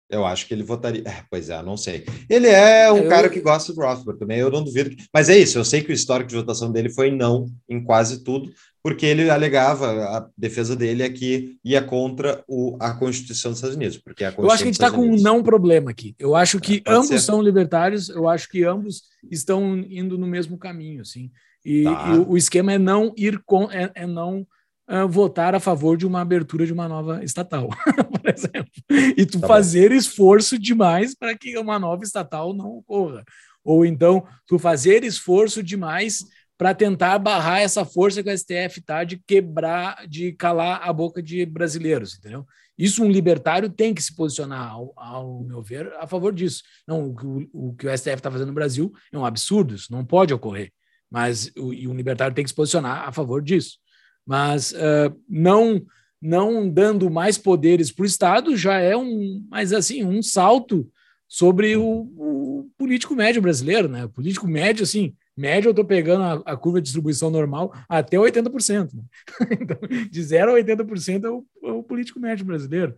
Eu 0.08 0.24
acho 0.24 0.48
que 0.48 0.54
ele 0.54 0.64
votaria. 0.64 1.02
É, 1.06 1.24
pois 1.32 1.50
é, 1.50 1.62
não 1.64 1.76
sei. 1.76 2.06
Ele 2.30 2.48
é 2.48 2.92
um 2.92 3.00
eu... 3.00 3.10
cara 3.10 3.28
que 3.28 3.42
gosta 3.42 3.74
do 3.74 3.82
Rothbard 3.82 4.20
também, 4.20 4.38
eu 4.38 4.52
não 4.52 4.64
duvido. 4.64 4.96
Mas 5.12 5.30
é 5.30 5.38
isso, 5.38 5.58
eu 5.58 5.66
sei 5.66 5.82
que 5.82 5.90
o 5.90 5.94
histórico 5.94 6.30
de 6.30 6.36
votação 6.36 6.72
dele 6.72 6.92
foi 6.92 7.10
não 7.10 7.48
em 7.68 7.84
quase 7.84 8.24
tudo, 8.24 8.52
porque 8.88 9.06
ele 9.06 9.30
alegava, 9.30 9.92
a 10.18 10.30
defesa 10.38 10.74
dele 10.74 11.04
é 11.04 11.10
que 11.10 11.58
ia 11.62 11.82
contra 11.82 12.42
o, 12.48 12.78
a 12.80 12.94
Constituição 12.94 13.52
dos 13.52 13.58
Estados 13.58 13.76
Unidos. 13.76 13.98
Porque 13.98 14.24
a 14.24 14.34
eu 14.38 14.50
acho 14.50 14.60
que 14.60 14.64
a 14.64 14.66
gente 14.68 14.76
está 14.76 14.90
com 14.90 15.02
um 15.02 15.18
não 15.18 15.44
problema 15.44 15.92
aqui. 15.92 16.16
Eu 16.18 16.38
acho 16.38 16.58
que 16.58 16.82
é, 16.86 16.94
ambos 16.94 17.08
ser. 17.08 17.20
são 17.20 17.42
libertários, 17.42 18.08
eu 18.08 18.30
acho 18.30 18.48
que 18.48 18.64
ambos 18.64 19.02
estão 19.30 19.78
indo 19.78 20.18
no 20.18 20.26
mesmo 20.26 20.58
caminho, 20.58 21.02
assim. 21.02 21.30
E, 21.66 21.84
tá. 21.84 22.14
e 22.14 22.18
o, 22.18 22.30
o, 22.30 22.38
esquema 22.38 22.72
é 22.72 22.78
não 22.78 23.14
ir 23.18 23.42
com, 23.46 23.70
é, 23.70 23.92
é 23.94 24.08
não 24.08 24.48
uh, 24.90 25.06
votar 25.10 25.54
a 25.54 25.60
favor 25.60 25.98
de 25.98 26.08
uma 26.08 26.22
abertura 26.22 26.66
de 26.66 26.72
uma 26.72 26.88
nova 26.88 27.22
estatal, 27.26 27.68
por 28.10 28.34
exemplo. 28.34 28.72
E 29.18 29.26
tu 29.26 29.42
tá 29.42 29.48
fazer 29.48 29.90
bom. 29.90 29.96
esforço 29.96 30.58
demais 30.58 31.14
para 31.14 31.38
que 31.38 31.58
uma 31.58 31.78
nova 31.78 32.06
estatal 32.06 32.54
não 32.54 32.78
ocorra. 32.78 33.26
Ou 33.66 33.86
então, 33.86 34.26
tu 34.48 34.58
fazer 34.58 35.04
esforço 35.04 35.62
demais 35.62 36.20
para 36.58 36.74
tentar 36.74 37.20
barrar 37.20 37.60
essa 37.60 37.86
força 37.86 38.24
que 38.24 38.30
o 38.30 38.38
STF 38.38 38.80
está 38.80 39.04
de 39.04 39.18
quebrar, 39.18 40.08
de 40.08 40.32
calar 40.32 40.82
a 40.84 40.92
boca 40.92 41.22
de 41.22 41.46
brasileiros, 41.46 42.18
entendeu? 42.18 42.46
Isso 42.78 43.04
um 43.04 43.12
libertário 43.12 43.70
tem 43.70 43.94
que 43.94 44.02
se 44.02 44.16
posicionar, 44.16 44.72
ao, 44.72 44.94
ao 44.96 45.44
meu 45.44 45.62
ver, 45.62 45.92
a 46.00 46.08
favor 46.08 46.34
disso. 46.34 46.64
Não, 46.88 47.10
o, 47.10 47.70
o 47.70 47.74
que 47.76 47.88
o 47.88 47.98
STF 47.98 48.16
está 48.16 48.32
fazendo 48.32 48.50
no 48.50 48.54
Brasil 48.54 48.92
é 49.12 49.18
um 49.18 49.26
absurdo, 49.26 49.76
isso 49.76 49.92
não 49.92 50.04
pode 50.04 50.34
ocorrer. 50.34 50.72
Mas 51.10 51.52
o, 51.58 51.74
e 51.74 51.88
um 51.88 51.96
libertário 51.96 52.36
tem 52.36 52.44
que 52.44 52.50
se 52.50 52.56
posicionar 52.56 53.08
a 53.08 53.12
favor 53.12 53.42
disso. 53.42 53.78
Mas 54.26 54.72
uh, 54.72 55.16
não 55.28 55.86
não 56.20 56.68
dando 56.68 57.12
mais 57.12 57.38
poderes 57.38 57.92
para 57.92 58.02
o 58.02 58.06
Estado 58.06 58.58
já 58.58 58.80
é 58.80 58.98
um, 58.98 59.46
mas 59.52 59.72
assim, 59.72 60.04
um 60.04 60.22
salto 60.24 60.92
sobre 61.28 61.78
o, 61.78 61.84
o 62.18 62.72
político 62.76 63.16
médio 63.16 63.42
brasileiro, 63.42 63.88
né? 63.88 64.06
O 64.06 64.10
político 64.10 64.48
médio, 64.48 64.84
assim, 64.84 65.14
médio, 65.38 65.70
eu 65.70 65.72
estou 65.72 65.86
pegando 65.86 66.24
a, 66.24 66.54
a, 66.54 66.58
curva 66.58 66.82
de 66.82 66.86
distribuição 66.86 67.30
normal 67.30 67.72
até 67.88 68.18
80%. 68.18 68.94
Né? 68.94 69.04
Então, 69.62 69.78
de 70.10 70.24
0 70.24 70.52
a 70.52 70.56
80% 70.56 71.24
é 71.24 71.30
o, 71.30 71.46
é 71.64 71.72
o 71.72 71.84
político 71.84 72.20
médio 72.20 72.44
brasileiro. 72.44 72.96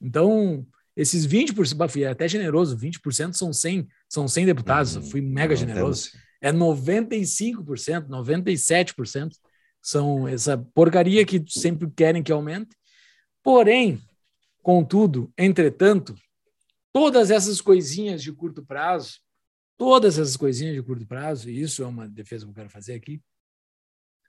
Então, 0.00 0.66
esses 0.94 1.26
20%, 1.26 1.88
fui 1.88 2.04
até 2.04 2.28
generoso, 2.28 2.76
20% 2.76 3.32
são 3.32 3.52
100, 3.52 3.88
são 4.08 4.28
100 4.28 4.46
deputados, 4.46 4.96
uhum. 4.96 5.02
fui 5.02 5.20
mega 5.20 5.56
generoso. 5.56 6.10
É 6.40 6.52
95%, 6.52 8.08
97% 8.08 9.30
são 9.80 10.28
essa 10.28 10.58
porcaria 10.58 11.24
que 11.24 11.42
sempre 11.48 11.90
querem 11.90 12.22
que 12.22 12.30
aumente. 12.30 12.76
Porém, 13.42 14.00
contudo, 14.62 15.32
entretanto, 15.38 16.14
todas 16.92 17.30
essas 17.30 17.60
coisinhas 17.60 18.22
de 18.22 18.32
curto 18.32 18.64
prazo 18.64 19.20
Todas 19.78 20.18
essas 20.18 20.36
coisinhas 20.36 20.74
de 20.74 20.82
curto 20.82 21.06
prazo, 21.06 21.48
e 21.48 21.62
isso 21.62 21.82
é 21.82 21.86
uma 21.86 22.08
defesa 22.08 22.44
que 22.44 22.50
eu 22.50 22.54
quero 22.54 22.68
fazer 22.68 22.94
aqui, 22.94 23.22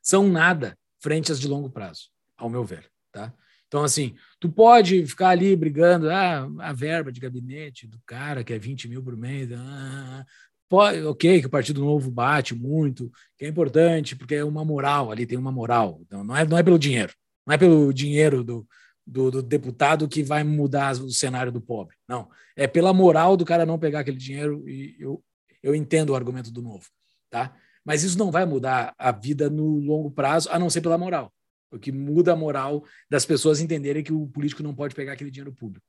são 0.02 0.30
nada 0.30 0.78
frente 1.00 1.32
às 1.32 1.40
de 1.40 1.48
longo 1.48 1.70
prazo, 1.70 2.10
ao 2.38 2.50
meu 2.50 2.64
ver, 2.64 2.90
tá? 3.12 3.34
Então, 3.68 3.84
assim, 3.84 4.16
tu 4.40 4.50
pode 4.50 5.06
ficar 5.06 5.30
ali 5.30 5.56
brigando, 5.56 6.10
ah, 6.10 6.48
a 6.60 6.74
verba 6.74 7.12
de 7.12 7.20
gabinete 7.20 7.88
do 7.88 8.00
cara 8.06 8.44
que 8.44 8.54
é 8.54 8.60
20 8.60 8.88
mil 8.88 9.04
por 9.04 9.16
mês, 9.18 9.50
ah, 9.54 10.26
pode, 10.68 11.04
ok, 11.04 11.42
que 11.42 11.48
o 11.48 11.52
Partido 11.52 11.82
Novo 11.82 12.12
bate 12.12 12.56
muito, 12.56 13.12
que 13.38 13.46
é 13.46 13.48
importante, 13.48 14.16
porque 14.16 14.36
é 14.36 14.44
uma 14.44 14.64
moral 14.64 15.12
ali, 15.12 15.26
tem 15.26 15.38
uma 15.38 15.52
moral. 15.52 16.00
Então, 16.02 16.24
não 16.24 16.36
é, 16.36 16.46
não 16.46 16.58
é 16.58 16.64
pelo 16.64 16.80
dinheiro, 16.80 17.14
não 17.46 17.54
é 17.54 17.58
pelo 17.58 17.94
dinheiro 17.94 18.44
do, 18.44 18.68
do, 19.06 19.32
do, 19.32 19.42
deputado 19.44 20.08
que 20.08 20.24
vai 20.24 20.44
mudar 20.44 20.94
o 20.94 21.12
cenário 21.12 21.52
do 21.52 21.62
pobre. 21.62 21.96
Não, 22.08 22.30
é 22.56 22.68
pela 22.68 22.94
moral 22.94 23.36
do 23.36 23.46
cara 23.46 23.66
não 23.66 23.80
pegar 23.80 24.02
aquele 24.02 24.18
dinheiro 24.18 24.68
e 24.68 24.96
eu, 25.00 25.24
eu 25.62 25.76
entendo 25.76 26.12
o 26.12 26.16
argumento 26.16 26.52
do 26.52 26.62
novo, 26.62 26.88
tá? 27.30 27.56
Mas 27.86 28.04
isso 28.04 28.18
não 28.18 28.32
vai 28.32 28.46
mudar 28.46 28.94
a 28.98 29.12
vida 29.12 29.50
no 29.50 29.80
longo 29.80 30.12
prazo, 30.12 30.50
a 30.52 30.60
não 30.60 30.70
ser 30.70 30.82
pela 30.82 30.98
moral. 30.98 31.34
O 31.72 31.78
que 31.78 31.92
muda 31.92 32.34
a 32.34 32.36
moral 32.36 32.84
das 33.10 33.26
pessoas 33.26 33.60
entenderem 33.60 34.04
que 34.04 34.14
o 34.14 34.28
político 34.28 34.64
não 34.64 34.76
pode 34.76 34.96
pegar 34.96 35.14
aquele 35.14 35.32
dinheiro 35.32 35.54
público. 35.54 35.86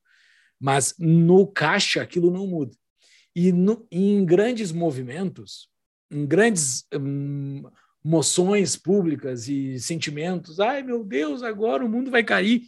Mas 0.58 0.94
no 0.98 1.46
caixa 1.46 2.02
aquilo 2.02 2.30
não 2.30 2.46
muda. 2.46 2.76
E 3.34 3.52
no, 3.52 3.86
em 3.90 4.24
grandes 4.24 4.72
movimentos, 4.72 5.68
em 6.10 6.26
grandes 6.26 6.84
hum, 6.94 7.62
moções 8.04 8.76
públicas 8.76 9.48
e 9.48 9.78
sentimentos, 9.78 10.58
ai 10.60 10.82
meu 10.82 11.04
Deus, 11.04 11.42
agora 11.42 11.84
o 11.84 11.88
mundo 11.88 12.10
vai 12.10 12.24
cair. 12.24 12.62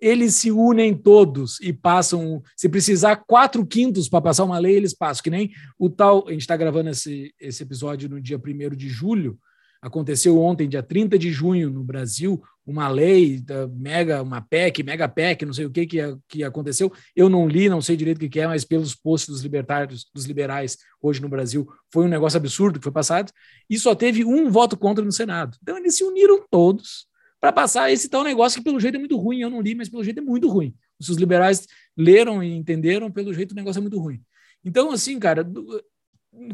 Eles 0.00 0.34
se 0.34 0.50
unem 0.50 0.94
todos 0.94 1.60
e 1.60 1.72
passam. 1.72 2.42
Se 2.56 2.68
precisar 2.68 3.16
quatro 3.16 3.66
quintos 3.66 4.08
para 4.08 4.20
passar 4.20 4.44
uma 4.44 4.58
lei, 4.58 4.76
eles 4.76 4.94
passam. 4.94 5.22
Que 5.22 5.30
nem 5.30 5.50
o 5.78 5.90
tal. 5.90 6.26
A 6.28 6.32
gente 6.32 6.42
está 6.42 6.56
gravando 6.56 6.90
esse, 6.90 7.34
esse 7.40 7.62
episódio 7.62 8.08
no 8.08 8.20
dia 8.20 8.38
1 8.38 8.76
de 8.76 8.88
julho. 8.88 9.38
Aconteceu 9.80 10.40
ontem, 10.40 10.68
dia 10.68 10.82
30 10.82 11.16
de 11.16 11.30
junho, 11.30 11.70
no 11.70 11.84
Brasil, 11.84 12.42
uma 12.66 12.88
lei, 12.88 13.40
mega, 13.76 14.20
uma 14.20 14.40
PEC, 14.40 14.82
mega 14.82 15.08
PEC, 15.08 15.46
não 15.46 15.52
sei 15.52 15.66
o 15.66 15.70
que, 15.70 15.86
que 15.86 15.98
que 16.28 16.42
aconteceu. 16.42 16.92
Eu 17.14 17.28
não 17.28 17.46
li, 17.46 17.68
não 17.68 17.80
sei 17.80 17.96
direito 17.96 18.24
o 18.24 18.28
que 18.28 18.40
é, 18.40 18.46
mas 18.48 18.64
pelos 18.64 18.96
posts 18.96 19.28
dos 19.28 19.40
libertários, 19.40 20.04
dos 20.12 20.24
liberais 20.24 20.78
hoje 21.00 21.22
no 21.22 21.28
Brasil, 21.28 21.68
foi 21.92 22.04
um 22.06 22.08
negócio 22.08 22.36
absurdo 22.36 22.80
que 22.80 22.82
foi 22.82 22.92
passado. 22.92 23.32
E 23.70 23.78
só 23.78 23.94
teve 23.94 24.24
um 24.24 24.50
voto 24.50 24.76
contra 24.76 25.04
no 25.04 25.12
Senado. 25.12 25.56
Então 25.62 25.78
eles 25.78 25.96
se 25.96 26.02
uniram 26.02 26.44
todos 26.50 27.06
para 27.40 27.52
passar 27.52 27.90
esse 27.92 28.08
tal 28.08 28.24
negócio 28.24 28.58
que 28.58 28.64
pelo 28.64 28.80
jeito 28.80 28.96
é 28.96 28.98
muito 28.98 29.16
ruim. 29.16 29.40
Eu 29.40 29.50
não 29.50 29.60
li, 29.60 29.74
mas 29.74 29.88
pelo 29.88 30.04
jeito 30.04 30.18
é 30.18 30.22
muito 30.22 30.48
ruim. 30.48 30.74
Se 31.00 31.10
os 31.10 31.16
liberais 31.16 31.66
leram 31.96 32.42
e 32.42 32.54
entenderam, 32.54 33.10
pelo 33.10 33.32
jeito 33.32 33.52
o 33.52 33.54
negócio 33.54 33.78
é 33.78 33.82
muito 33.82 33.98
ruim. 33.98 34.20
Então, 34.64 34.90
assim, 34.90 35.18
cara, 35.18 35.48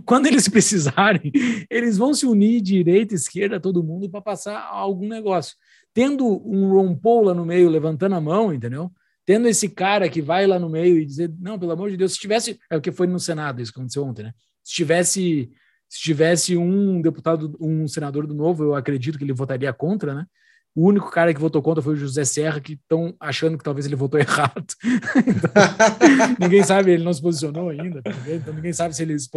quando 0.04 0.26
eles 0.26 0.48
precisarem, 0.48 1.32
eles 1.70 1.96
vão 1.96 2.14
se 2.14 2.26
unir 2.26 2.60
direita, 2.60 3.14
esquerda, 3.14 3.60
todo 3.60 3.82
mundo 3.82 4.08
para 4.08 4.20
passar 4.20 4.60
algum 4.60 5.08
negócio. 5.08 5.56
Tendo 5.92 6.26
um 6.26 6.70
Ron 6.72 6.94
Paul 6.96 7.24
lá 7.24 7.34
no 7.34 7.46
meio 7.46 7.68
levantando 7.68 8.14
a 8.14 8.20
mão, 8.20 8.52
entendeu? 8.52 8.90
Tendo 9.24 9.48
esse 9.48 9.68
cara 9.68 10.08
que 10.08 10.20
vai 10.20 10.46
lá 10.46 10.58
no 10.58 10.68
meio 10.68 10.98
e 10.98 11.06
dizer, 11.06 11.32
não, 11.38 11.58
pelo 11.58 11.72
amor 11.72 11.90
de 11.90 11.96
Deus, 11.96 12.12
se 12.12 12.18
tivesse, 12.18 12.58
é 12.68 12.76
o 12.76 12.80
que 12.80 12.92
foi 12.92 13.06
no 13.06 13.18
Senado, 13.18 13.62
isso 13.62 13.72
aconteceu 13.74 14.04
ontem, 14.04 14.24
né? 14.24 14.34
Se 14.62 14.74
tivesse, 14.74 15.50
se 15.88 16.00
tivesse 16.00 16.56
um 16.56 17.00
deputado, 17.00 17.56
um 17.60 17.86
senador 17.88 18.26
do 18.26 18.34
Novo, 18.34 18.64
eu 18.64 18.74
acredito 18.74 19.16
que 19.16 19.24
ele 19.24 19.32
votaria 19.32 19.72
contra, 19.72 20.14
né? 20.14 20.26
O 20.74 20.88
único 20.88 21.08
cara 21.10 21.32
que 21.32 21.40
votou 21.40 21.62
contra 21.62 21.82
foi 21.82 21.94
o 21.94 21.96
José 21.96 22.24
Serra, 22.24 22.60
que 22.60 22.72
estão 22.72 23.14
achando 23.20 23.56
que 23.56 23.62
talvez 23.62 23.86
ele 23.86 23.94
votou 23.94 24.18
errado. 24.20 24.66
então, 25.14 26.36
ninguém 26.40 26.64
sabe, 26.64 26.90
ele 26.90 27.04
não 27.04 27.12
se 27.12 27.22
posicionou 27.22 27.68
ainda. 27.68 28.02
Tá 28.02 28.10
então 28.28 28.52
ninguém 28.52 28.72
sabe 28.72 28.94
se 28.94 29.02
ele, 29.02 29.16
se 29.18 29.30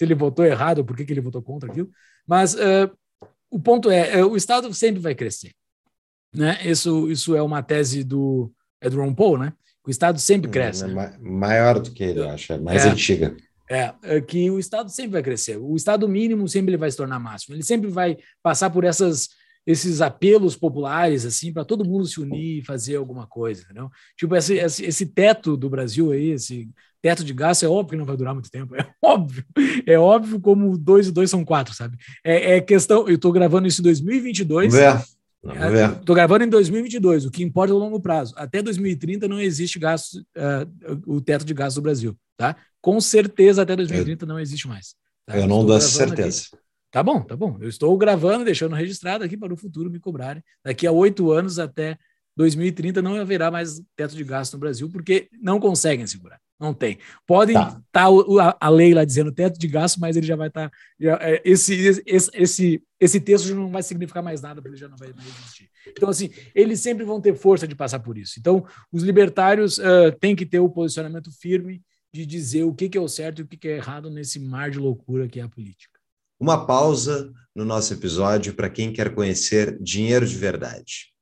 ele 0.00 0.14
votou 0.14 0.44
errado 0.44 0.78
ou 0.78 0.84
por 0.84 0.94
que, 0.94 1.04
que 1.04 1.12
ele 1.12 1.22
votou 1.22 1.40
contra 1.42 1.70
aquilo. 1.70 1.90
Mas 2.26 2.54
uh, 2.54 2.90
o 3.50 3.58
ponto 3.58 3.90
é, 3.90 4.22
uh, 4.22 4.28
o 4.28 4.36
Estado 4.36 4.72
sempre 4.74 5.00
vai 5.00 5.14
crescer. 5.14 5.52
Né? 6.34 6.58
Isso, 6.62 7.10
isso 7.10 7.34
é 7.34 7.42
uma 7.42 7.62
tese 7.62 8.04
do, 8.04 8.52
é 8.80 8.90
do 8.90 8.98
Ron 8.98 9.14
Paul, 9.14 9.38
né? 9.38 9.52
O 9.86 9.90
Estado 9.90 10.18
sempre 10.18 10.48
hum, 10.48 10.52
cresce. 10.52 10.84
É 10.84 11.18
maior 11.18 11.80
do 11.80 11.90
que 11.90 12.04
ele, 12.04 12.20
eu 12.20 12.28
acho, 12.28 12.52
é 12.52 12.58
mais 12.58 12.84
é, 12.84 12.90
antiga. 12.90 13.36
É, 13.68 13.94
é, 14.02 14.20
que 14.20 14.50
o 14.50 14.58
Estado 14.58 14.90
sempre 14.90 15.12
vai 15.12 15.22
crescer. 15.22 15.56
O 15.56 15.74
Estado 15.74 16.08
mínimo 16.08 16.46
sempre 16.48 16.70
ele 16.70 16.76
vai 16.76 16.90
se 16.90 16.96
tornar 16.96 17.18
máximo. 17.18 17.54
Ele 17.54 17.62
sempre 17.62 17.90
vai 17.90 18.16
passar 18.42 18.70
por 18.70 18.84
essas 18.84 19.30
esses 19.66 20.00
apelos 20.00 20.56
populares 20.56 21.24
assim 21.24 21.52
para 21.52 21.64
todo 21.64 21.84
mundo 21.84 22.06
se 22.06 22.20
unir 22.20 22.58
e 22.58 22.64
fazer 22.64 22.96
alguma 22.96 23.26
coisa, 23.26 23.62
entendeu? 23.62 23.90
Tipo 24.16 24.34
esse, 24.36 24.54
esse, 24.54 24.84
esse, 24.84 25.06
teto 25.06 25.56
do 25.56 25.70
Brasil 25.70 26.10
aí, 26.10 26.30
esse 26.30 26.68
teto 27.00 27.24
de 27.24 27.32
gasto 27.32 27.64
é 27.64 27.68
óbvio 27.68 27.90
que 27.90 27.96
não 27.96 28.04
vai 28.04 28.16
durar 28.16 28.34
muito 28.34 28.50
tempo, 28.50 28.74
é 28.76 28.86
óbvio, 29.02 29.44
é 29.86 29.98
óbvio 29.98 30.40
como 30.40 30.76
dois 30.76 31.08
e 31.08 31.12
dois 31.12 31.30
são 31.30 31.44
quatro, 31.44 31.74
sabe? 31.74 31.96
É, 32.24 32.56
é 32.56 32.60
questão, 32.60 33.08
eu 33.08 33.14
estou 33.14 33.32
gravando 33.32 33.68
isso 33.68 33.80
em 33.80 33.84
2022. 33.84 34.72
Vamos 35.42 35.72
ver. 35.72 35.90
Estou 35.98 36.14
gravando 36.14 36.44
em 36.44 36.48
2022, 36.48 37.26
o 37.26 37.30
que 37.30 37.42
importa 37.42 37.72
é 37.72 37.76
o 37.76 37.78
longo 37.78 38.00
prazo. 38.00 38.32
Até 38.36 38.62
2030 38.62 39.26
não 39.26 39.40
existe 39.40 39.76
gasto, 39.76 40.20
uh, 40.36 41.02
o 41.04 41.20
teto 41.20 41.44
de 41.44 41.52
gasto 41.52 41.76
do 41.76 41.82
Brasil, 41.82 42.16
tá? 42.36 42.54
Com 42.80 43.00
certeza 43.00 43.62
até 43.62 43.74
2030 43.74 44.24
eu, 44.24 44.28
não 44.28 44.38
existe 44.38 44.68
mais. 44.68 44.94
Tá? 45.26 45.36
Eu 45.36 45.48
não 45.48 45.66
dou 45.66 45.76
essa 45.76 45.88
certeza. 45.88 46.46
Aqui. 46.52 46.61
Tá 46.92 47.02
bom, 47.02 47.22
tá 47.22 47.34
bom. 47.34 47.56
Eu 47.58 47.70
estou 47.70 47.96
gravando, 47.96 48.44
deixando 48.44 48.74
registrado 48.74 49.24
aqui 49.24 49.34
para 49.34 49.52
o 49.52 49.56
futuro 49.56 49.90
me 49.90 49.98
cobrarem. 49.98 50.44
Daqui 50.62 50.86
a 50.86 50.92
oito 50.92 51.32
anos 51.32 51.58
até 51.58 51.96
2030 52.36 53.00
não 53.00 53.14
haverá 53.18 53.50
mais 53.50 53.80
teto 53.96 54.14
de 54.14 54.22
gasto 54.22 54.52
no 54.52 54.58
Brasil, 54.58 54.90
porque 54.90 55.30
não 55.40 55.58
conseguem 55.58 56.06
segurar. 56.06 56.38
Não 56.60 56.74
tem. 56.74 56.98
Podem 57.26 57.56
estar 57.56 57.80
tá. 57.90 58.10
tá 58.10 58.56
a, 58.60 58.68
lei 58.68 58.92
lá 58.92 59.06
dizendo 59.06 59.32
teto 59.32 59.58
de 59.58 59.66
gasto, 59.66 59.98
mas 59.98 60.18
ele 60.18 60.26
já 60.26 60.36
vai 60.36 60.48
estar. 60.48 60.68
Tá, 60.68 60.76
é, 61.22 61.40
esse, 61.46 62.02
esse, 62.06 62.30
esse, 62.34 62.82
esse 63.00 63.20
texto 63.20 63.48
já 63.48 63.54
não 63.54 63.70
vai 63.70 63.82
significar 63.82 64.22
mais 64.22 64.42
nada, 64.42 64.60
porque 64.60 64.74
ele 64.74 64.80
já 64.80 64.88
não 64.88 64.96
vai 64.98 65.14
mais 65.14 65.26
existir. 65.26 65.70
Então, 65.88 66.10
assim, 66.10 66.30
eles 66.54 66.78
sempre 66.80 67.04
vão 67.04 67.22
ter 67.22 67.34
força 67.34 67.66
de 67.66 67.74
passar 67.74 68.00
por 68.00 68.18
isso. 68.18 68.34
Então, 68.38 68.66
os 68.92 69.02
libertários 69.02 69.78
uh, 69.78 70.12
têm 70.20 70.36
que 70.36 70.44
ter 70.44 70.60
o 70.60 70.68
posicionamento 70.68 71.32
firme 71.40 71.82
de 72.12 72.26
dizer 72.26 72.64
o 72.64 72.74
que, 72.74 72.90
que 72.90 72.98
é 72.98 73.00
o 73.00 73.08
certo 73.08 73.38
e 73.38 73.42
o 73.42 73.48
que, 73.48 73.56
que 73.56 73.68
é 73.68 73.76
errado 73.76 74.10
nesse 74.10 74.38
mar 74.38 74.70
de 74.70 74.78
loucura 74.78 75.26
que 75.26 75.40
é 75.40 75.42
a 75.42 75.48
política. 75.48 75.91
Uma 76.42 76.66
pausa 76.66 77.32
no 77.54 77.64
nosso 77.64 77.92
episódio 77.92 78.52
para 78.52 78.68
quem 78.68 78.92
quer 78.92 79.14
conhecer 79.14 79.78
dinheiro 79.80 80.26
de 80.26 80.34
verdade. 80.34 81.12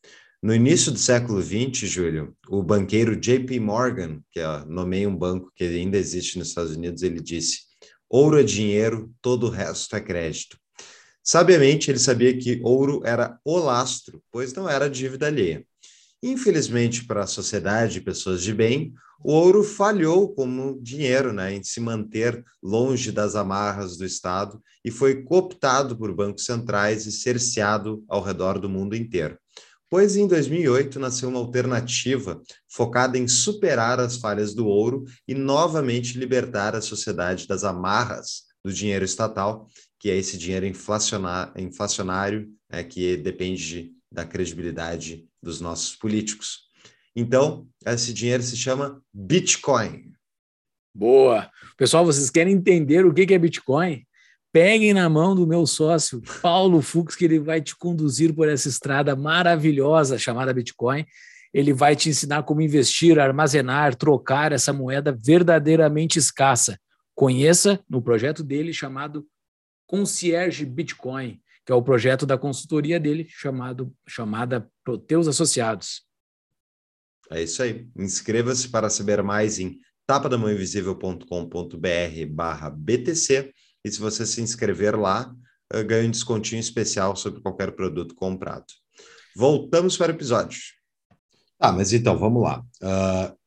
No 0.43 0.55
início 0.55 0.91
do 0.91 0.99
século 0.99 1.43
XX, 1.43 1.87
Júlio, 1.87 2.35
o 2.49 2.62
banqueiro 2.62 3.14
JP 3.14 3.61
Morgan, 3.61 4.23
que 4.33 4.41
é, 4.41 4.64
nomeia 4.64 5.07
um 5.07 5.14
banco 5.14 5.53
que 5.55 5.62
ainda 5.62 5.99
existe 5.99 6.39
nos 6.39 6.49
Estados 6.49 6.75
Unidos, 6.75 7.03
ele 7.03 7.21
disse: 7.21 7.64
ouro 8.09 8.41
é 8.41 8.43
dinheiro, 8.43 9.12
todo 9.21 9.49
o 9.49 9.51
resto 9.51 9.95
é 9.95 10.01
crédito. 10.01 10.57
Sabiamente, 11.23 11.91
ele 11.91 11.99
sabia 11.99 12.35
que 12.39 12.59
ouro 12.64 13.03
era 13.05 13.39
o 13.45 13.59
lastro, 13.59 14.23
pois 14.33 14.55
não 14.55 14.66
era 14.66 14.89
dívida 14.89 15.27
alheia. 15.27 15.66
Infelizmente, 16.23 17.05
para 17.05 17.25
a 17.25 17.27
sociedade 17.27 17.99
e 17.99 18.01
pessoas 18.01 18.43
de 18.43 18.55
bem, 18.55 18.95
o 19.23 19.33
ouro 19.33 19.62
falhou 19.62 20.35
como 20.35 20.81
dinheiro 20.81 21.33
né, 21.33 21.55
em 21.55 21.62
se 21.62 21.81
manter 21.81 22.43
longe 22.62 23.12
das 23.12 23.35
amarras 23.35 23.97
do 23.97 24.05
Estado 24.05 24.61
e 24.85 24.91
foi 24.91 25.23
cooptado 25.23 25.97
por 25.97 26.14
bancos 26.14 26.45
centrais 26.45 27.07
e 27.07 27.12
cerceado 27.12 28.03
ao 28.09 28.23
redor 28.23 28.59
do 28.59 28.68
mundo 28.68 28.97
inteiro. 28.97 29.39
Pois 29.91 30.16
em 30.16 30.27
2008 30.27 30.99
nasceu 31.01 31.29
uma 31.29 31.41
alternativa 31.41 32.41
focada 32.68 33.18
em 33.18 33.27
superar 33.27 33.99
as 33.99 34.16
falhas 34.16 34.55
do 34.55 34.66
ouro 34.66 35.05
e 35.27 35.35
novamente 35.35 36.16
libertar 36.16 36.77
a 36.77 36.81
sociedade 36.81 37.47
das 37.47 37.64
amarras 37.64 38.45
do 38.64 38.73
dinheiro 38.73 39.05
estatal, 39.05 39.66
que 39.99 40.09
é 40.09 40.16
esse 40.16 40.39
dinheiro 40.39 40.64
inflacionário 40.64 42.49
né, 42.71 42.85
que 42.85 43.16
depende 43.16 43.93
da 44.11 44.25
credibilidade 44.25 45.27
dos 45.43 45.61
nossos 45.61 45.97
políticos. 45.97 46.70
Então, 47.21 47.68
esse 47.85 48.14
dinheiro 48.14 48.43
se 48.43 48.57
chama 48.57 49.03
Bitcoin. 49.12 50.11
Boa! 50.95 51.51
Pessoal, 51.77 52.03
vocês 52.03 52.31
querem 52.31 52.55
entender 52.55 53.05
o 53.05 53.12
que 53.12 53.35
é 53.35 53.39
Bitcoin? 53.39 54.07
Peguem 54.51 54.95
na 54.95 55.07
mão 55.07 55.35
do 55.35 55.47
meu 55.47 55.66
sócio, 55.66 56.23
Paulo 56.41 56.81
Fux, 56.81 57.14
que 57.14 57.27
ele 57.27 57.39
vai 57.39 57.61
te 57.61 57.77
conduzir 57.77 58.35
por 58.35 58.49
essa 58.49 58.68
estrada 58.68 59.14
maravilhosa 59.14 60.18
chamada 60.18 60.55
Bitcoin. 60.55 61.05
Ele 61.53 61.75
vai 61.75 61.95
te 61.95 62.09
ensinar 62.09 62.43
como 62.45 62.62
investir, 62.62 63.18
armazenar, 63.18 63.95
trocar 63.97 64.51
essa 64.51 64.73
moeda 64.73 65.12
verdadeiramente 65.12 66.18
escassa. 66.18 66.81
Conheça 67.14 67.79
no 67.87 68.01
projeto 68.01 68.43
dele 68.43 68.73
chamado 68.73 69.27
Concierge 69.87 70.64
Bitcoin, 70.64 71.39
que 71.66 71.71
é 71.71 71.75
o 71.75 71.83
projeto 71.83 72.25
da 72.25 72.39
consultoria 72.39 72.99
dele 72.99 73.27
chamado 73.29 73.93
chamada 74.09 74.66
Proteus 74.83 75.29
Associados. 75.29 76.09
É 77.31 77.43
isso 77.43 77.62
aí. 77.62 77.89
Inscreva-se 77.97 78.68
para 78.68 78.91
saber 78.91 79.22
mais 79.22 79.59
em 79.59 79.78
tapadamãoinvisível.com.br 80.07 82.26
barra 82.28 82.70
BTC 82.70 83.53
e 83.85 83.91
se 83.91 84.01
você 84.01 84.26
se 84.26 84.43
inscrever 84.43 84.99
lá, 84.99 85.33
eh, 85.72 85.85
ganha 85.85 86.09
um 86.09 86.11
descontinho 86.11 86.61
especial 86.61 87.14
sobre 87.14 87.41
qualquer 87.41 87.72
produto 87.72 88.14
comprado. 88.14 88.66
Voltamos 89.37 89.97
para 89.97 90.12
o 90.12 90.14
episódio. 90.14 90.59
Ah, 91.59 91.72
mas 91.72 91.93
então, 91.93 92.18
vamos 92.18 92.43
lá. 92.43 92.64
Uh, 92.83 93.39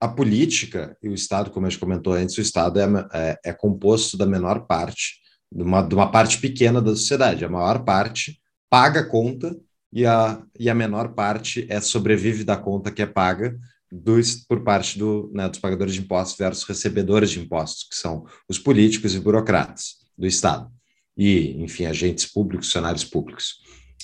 a 0.00 0.08
política 0.08 0.96
e 1.02 1.08
o 1.08 1.14
Estado, 1.14 1.50
como 1.50 1.66
a 1.66 1.70
gente 1.70 1.80
comentou 1.80 2.12
antes, 2.12 2.36
o 2.36 2.40
Estado 2.40 2.78
é, 2.78 2.84
é, 3.12 3.38
é 3.46 3.52
composto 3.52 4.16
da 4.16 4.26
menor 4.26 4.66
parte, 4.66 5.20
de 5.50 5.62
uma, 5.62 5.82
de 5.82 5.94
uma 5.94 6.10
parte 6.10 6.38
pequena 6.38 6.82
da 6.82 6.90
sociedade. 6.90 7.44
A 7.44 7.48
maior 7.48 7.84
parte 7.84 8.40
paga 8.68 9.08
conta 9.08 9.56
e 9.92 10.04
a, 10.04 10.42
e 10.58 10.68
a 10.68 10.74
menor 10.74 11.14
parte 11.14 11.66
é 11.68 11.80
sobrevive 11.80 12.44
da 12.44 12.56
conta 12.56 12.90
que 12.90 13.02
é 13.02 13.06
paga 13.06 13.58
dos, 13.90 14.34
por 14.34 14.62
parte 14.62 14.98
do, 14.98 15.30
né, 15.32 15.48
dos 15.48 15.58
pagadores 15.58 15.94
de 15.94 16.00
impostos 16.00 16.36
versus 16.36 16.64
recebedores 16.64 17.30
de 17.30 17.40
impostos, 17.40 17.86
que 17.88 17.96
são 17.96 18.26
os 18.48 18.58
políticos 18.58 19.14
e 19.14 19.20
burocratas 19.20 19.96
do 20.16 20.26
Estado. 20.26 20.70
E, 21.16 21.62
enfim, 21.62 21.86
agentes 21.86 22.26
públicos, 22.26 22.66
funcionários 22.66 23.04
públicos. 23.04 23.56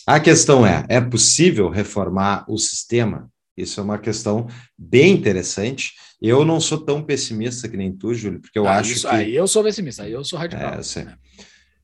A 0.07 0.19
questão 0.19 0.67
é: 0.67 0.85
é 0.89 1.01
possível 1.01 1.69
reformar 1.69 2.45
o 2.49 2.59
sistema? 2.59 3.31
Isso 3.57 3.79
é 3.79 3.83
uma 3.83 3.99
questão 3.99 4.49
bem 4.77 5.13
interessante. 5.13 5.93
Eu 6.21 6.45
não 6.45 6.61
sou 6.61 6.79
tão 6.79 7.03
pessimista 7.03 7.69
que 7.69 7.77
nem 7.77 7.93
tu, 7.93 8.13
Júlio, 8.13 8.41
porque 8.41 8.59
eu 8.59 8.67
ah, 8.67 8.79
acho 8.79 8.93
isso, 8.93 9.09
que. 9.09 9.15
Aí 9.15 9.35
eu 9.35 9.47
sou 9.47 9.63
pessimista, 9.63 10.03
aí 10.03 10.13
eu 10.13 10.25
sou 10.25 10.39
radical. 10.39 10.75
É, 10.75 10.79
eu 10.79 10.83
sei. 10.83 11.07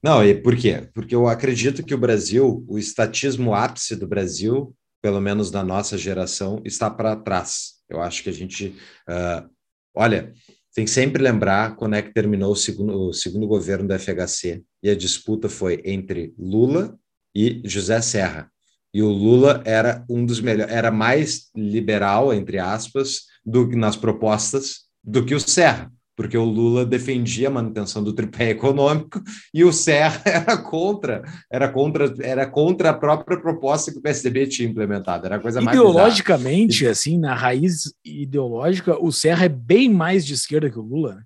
Não, 0.03 0.25
e 0.25 0.35
por 0.35 0.57
quê? 0.57 0.89
Porque 0.95 1.15
eu 1.15 1.29
acredito 1.29 1.85
que 1.85 1.95
o 1.95 1.99
Brasil, 1.99 2.65
o 2.67 2.79
estatismo 2.79 3.55
ápice 3.55 3.95
do 3.95 4.07
Brasil, 4.07 4.75
pelo 5.03 5.21
menos 5.21 5.51
da 5.51 5.63
nossa 5.63 5.99
geração, 5.99 6.63
está 6.65 6.91
para 6.91 7.17
trás. 7.17 7.75
Eu 7.89 8.01
acho 8.01 8.23
que 8.23 8.31
a 8.31 8.33
gente. 8.33 8.69
Uh, 9.09 9.49
olha, 9.95 10.33
tem 10.75 10.85
que 10.85 10.91
sempre 10.91 11.23
lembrar 11.23 11.77
quando 11.77 11.97
é 11.97 12.03
que 12.03 12.15
terminou 12.15 12.53
o 12.53 12.57
segundo, 12.57 13.09
o 13.09 13.13
segundo 13.13 13.47
governo 13.47 13.89
do 13.89 13.99
FHC 13.99 14.63
e 14.83 14.91
a 14.91 14.97
disputa 14.97 15.49
foi 15.49 15.83
entre 15.85 16.33
Lula 16.39 16.99
e 17.35 17.61
José 17.65 18.01
Serra. 18.01 18.51
E 18.93 19.03
o 19.03 19.09
Lula 19.09 19.63
era 19.65 20.05
um 20.09 20.25
dos 20.25 20.41
melhores, 20.41 20.73
era 20.73 20.91
mais 20.91 21.51
liberal, 21.55 22.33
entre 22.33 22.59
aspas, 22.59 23.23
do, 23.45 23.69
nas 23.77 23.97
propostas 23.97 24.87
do 25.03 25.25
que 25.25 25.35
o 25.35 25.41
Serra, 25.41 25.93
porque 26.21 26.37
o 26.37 26.45
Lula 26.45 26.85
defendia 26.85 27.49
a 27.49 27.51
manutenção 27.51 28.05
do 28.05 28.13
tripé 28.13 28.51
econômico 28.53 29.23
e 29.55 29.65
o 29.65 29.73
Serra 29.73 30.21
era 30.29 30.55
contra, 30.59 31.23
era 31.51 31.67
contra, 31.67 32.15
era 32.21 32.47
contra 32.47 32.91
a 32.91 32.93
própria 32.93 33.41
proposta 33.41 33.91
que 33.91 33.97
o 33.97 34.03
PSDB 34.03 34.47
tinha 34.47 34.69
implementado. 34.69 35.25
Era 35.25 35.41
coisa 35.41 35.63
mais 35.63 35.75
ideologicamente, 35.75 36.87
assim, 36.87 37.19
na 37.19 37.35
raiz 37.35 37.95
ideológica, 38.05 39.03
o 39.03 39.11
Serra 39.11 39.47
é 39.47 39.49
bem 39.49 39.89
mais 39.89 40.27
de 40.27 40.35
esquerda 40.35 40.69
que 40.69 40.79
o 40.79 40.83
Lula. 40.83 41.15
Né? 41.15 41.23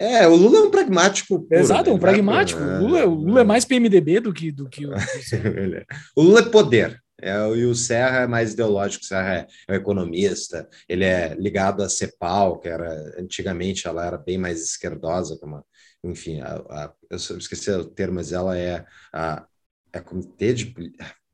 É, 0.00 0.26
o 0.26 0.34
Lula 0.34 0.58
é 0.58 0.62
um 0.62 0.70
pragmático. 0.72 1.38
Puro, 1.38 1.60
Exato, 1.60 1.88
é 1.88 1.92
um 1.92 1.96
né? 1.96 2.00
pragmático. 2.00 2.60
É, 2.60 2.64
o, 2.64 2.80
Lula, 2.80 3.06
o 3.06 3.14
Lula 3.14 3.40
é 3.42 3.44
mais 3.44 3.64
PMDB 3.64 4.18
do 4.18 4.32
que, 4.32 4.50
do 4.50 4.68
que 4.68 4.86
o. 4.86 4.90
o 6.16 6.22
Lula 6.22 6.40
é 6.40 6.42
poder. 6.42 7.00
É, 7.22 7.34
e 7.56 7.64
o 7.64 7.74
Serra 7.74 8.20
é 8.20 8.26
mais 8.26 8.52
ideológico, 8.52 9.04
o 9.04 9.06
Serra 9.06 9.34
é, 9.68 9.72
um 9.72 9.74
economista, 9.74 10.68
ele 10.88 11.04
é 11.04 11.34
ligado 11.34 11.82
à 11.82 11.88
CEPAL, 11.88 12.58
que 12.58 12.68
era 12.68 13.20
antigamente 13.20 13.86
ela 13.86 14.06
era 14.06 14.18
bem 14.18 14.38
mais 14.38 14.62
esquerdosa, 14.62 15.36
como, 15.38 15.64
enfim, 16.04 16.40
a, 16.40 16.54
a, 16.56 16.92
eu 17.10 17.16
esqueci 17.16 17.70
o 17.70 17.84
termo, 17.84 18.14
mas 18.14 18.32
ela 18.32 18.56
é 18.56 18.84
a, 19.12 19.46
é 19.92 20.00
comitê 20.00 20.52
de 20.52 20.74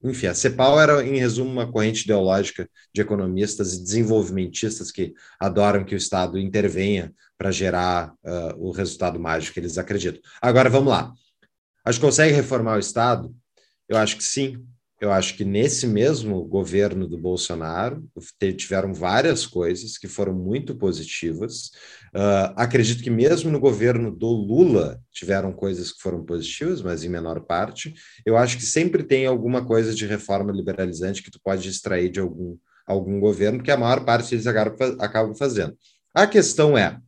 enfim, 0.02 0.26
a 0.26 0.34
CEPAL 0.34 0.80
era, 0.80 1.04
em 1.04 1.18
resumo, 1.18 1.50
uma 1.50 1.70
corrente 1.70 2.04
ideológica 2.04 2.68
de 2.94 3.00
economistas 3.00 3.74
e 3.74 3.82
desenvolvimentistas 3.82 4.92
que 4.92 5.14
adoram 5.40 5.84
que 5.84 5.94
o 5.94 5.98
Estado 5.98 6.38
intervenha 6.38 7.12
para 7.36 7.50
gerar 7.50 8.12
uh, 8.24 8.54
o 8.56 8.70
resultado 8.70 9.18
mágico 9.18 9.54
que 9.54 9.60
eles 9.60 9.78
acreditam. 9.78 10.20
Agora, 10.40 10.70
vamos 10.70 10.90
lá. 10.90 11.12
A 11.84 11.90
gente 11.90 12.00
consegue 12.00 12.34
reformar 12.34 12.76
o 12.76 12.80
Estado? 12.80 13.34
Eu 13.88 13.96
acho 13.96 14.16
que 14.16 14.24
sim. 14.24 14.64
Eu 14.98 15.12
acho 15.12 15.36
que 15.36 15.44
nesse 15.44 15.86
mesmo 15.86 16.42
governo 16.44 17.06
do 17.06 17.18
Bolsonaro 17.18 18.08
tiveram 18.56 18.94
várias 18.94 19.46
coisas 19.46 19.98
que 19.98 20.08
foram 20.08 20.32
muito 20.32 20.74
positivas. 20.74 21.66
Uh, 22.14 22.56
acredito 22.56 23.02
que 23.02 23.10
mesmo 23.10 23.50
no 23.50 23.60
governo 23.60 24.10
do 24.10 24.28
Lula 24.28 24.98
tiveram 25.12 25.52
coisas 25.52 25.92
que 25.92 26.00
foram 26.00 26.24
positivas, 26.24 26.80
mas 26.80 27.04
em 27.04 27.10
menor 27.10 27.40
parte. 27.42 27.92
Eu 28.24 28.38
acho 28.38 28.56
que 28.56 28.64
sempre 28.64 29.04
tem 29.04 29.26
alguma 29.26 29.62
coisa 29.66 29.94
de 29.94 30.06
reforma 30.06 30.50
liberalizante 30.50 31.22
que 31.22 31.30
tu 31.30 31.40
pode 31.44 31.68
extrair 31.68 32.10
de 32.10 32.20
algum, 32.20 32.56
algum 32.86 33.20
governo, 33.20 33.62
que 33.62 33.70
a 33.70 33.76
maior 33.76 34.02
parte 34.02 34.34
eles 34.34 34.46
acabam 34.46 35.34
fazendo. 35.34 35.76
A 36.14 36.26
questão 36.26 36.76
é, 36.76 36.98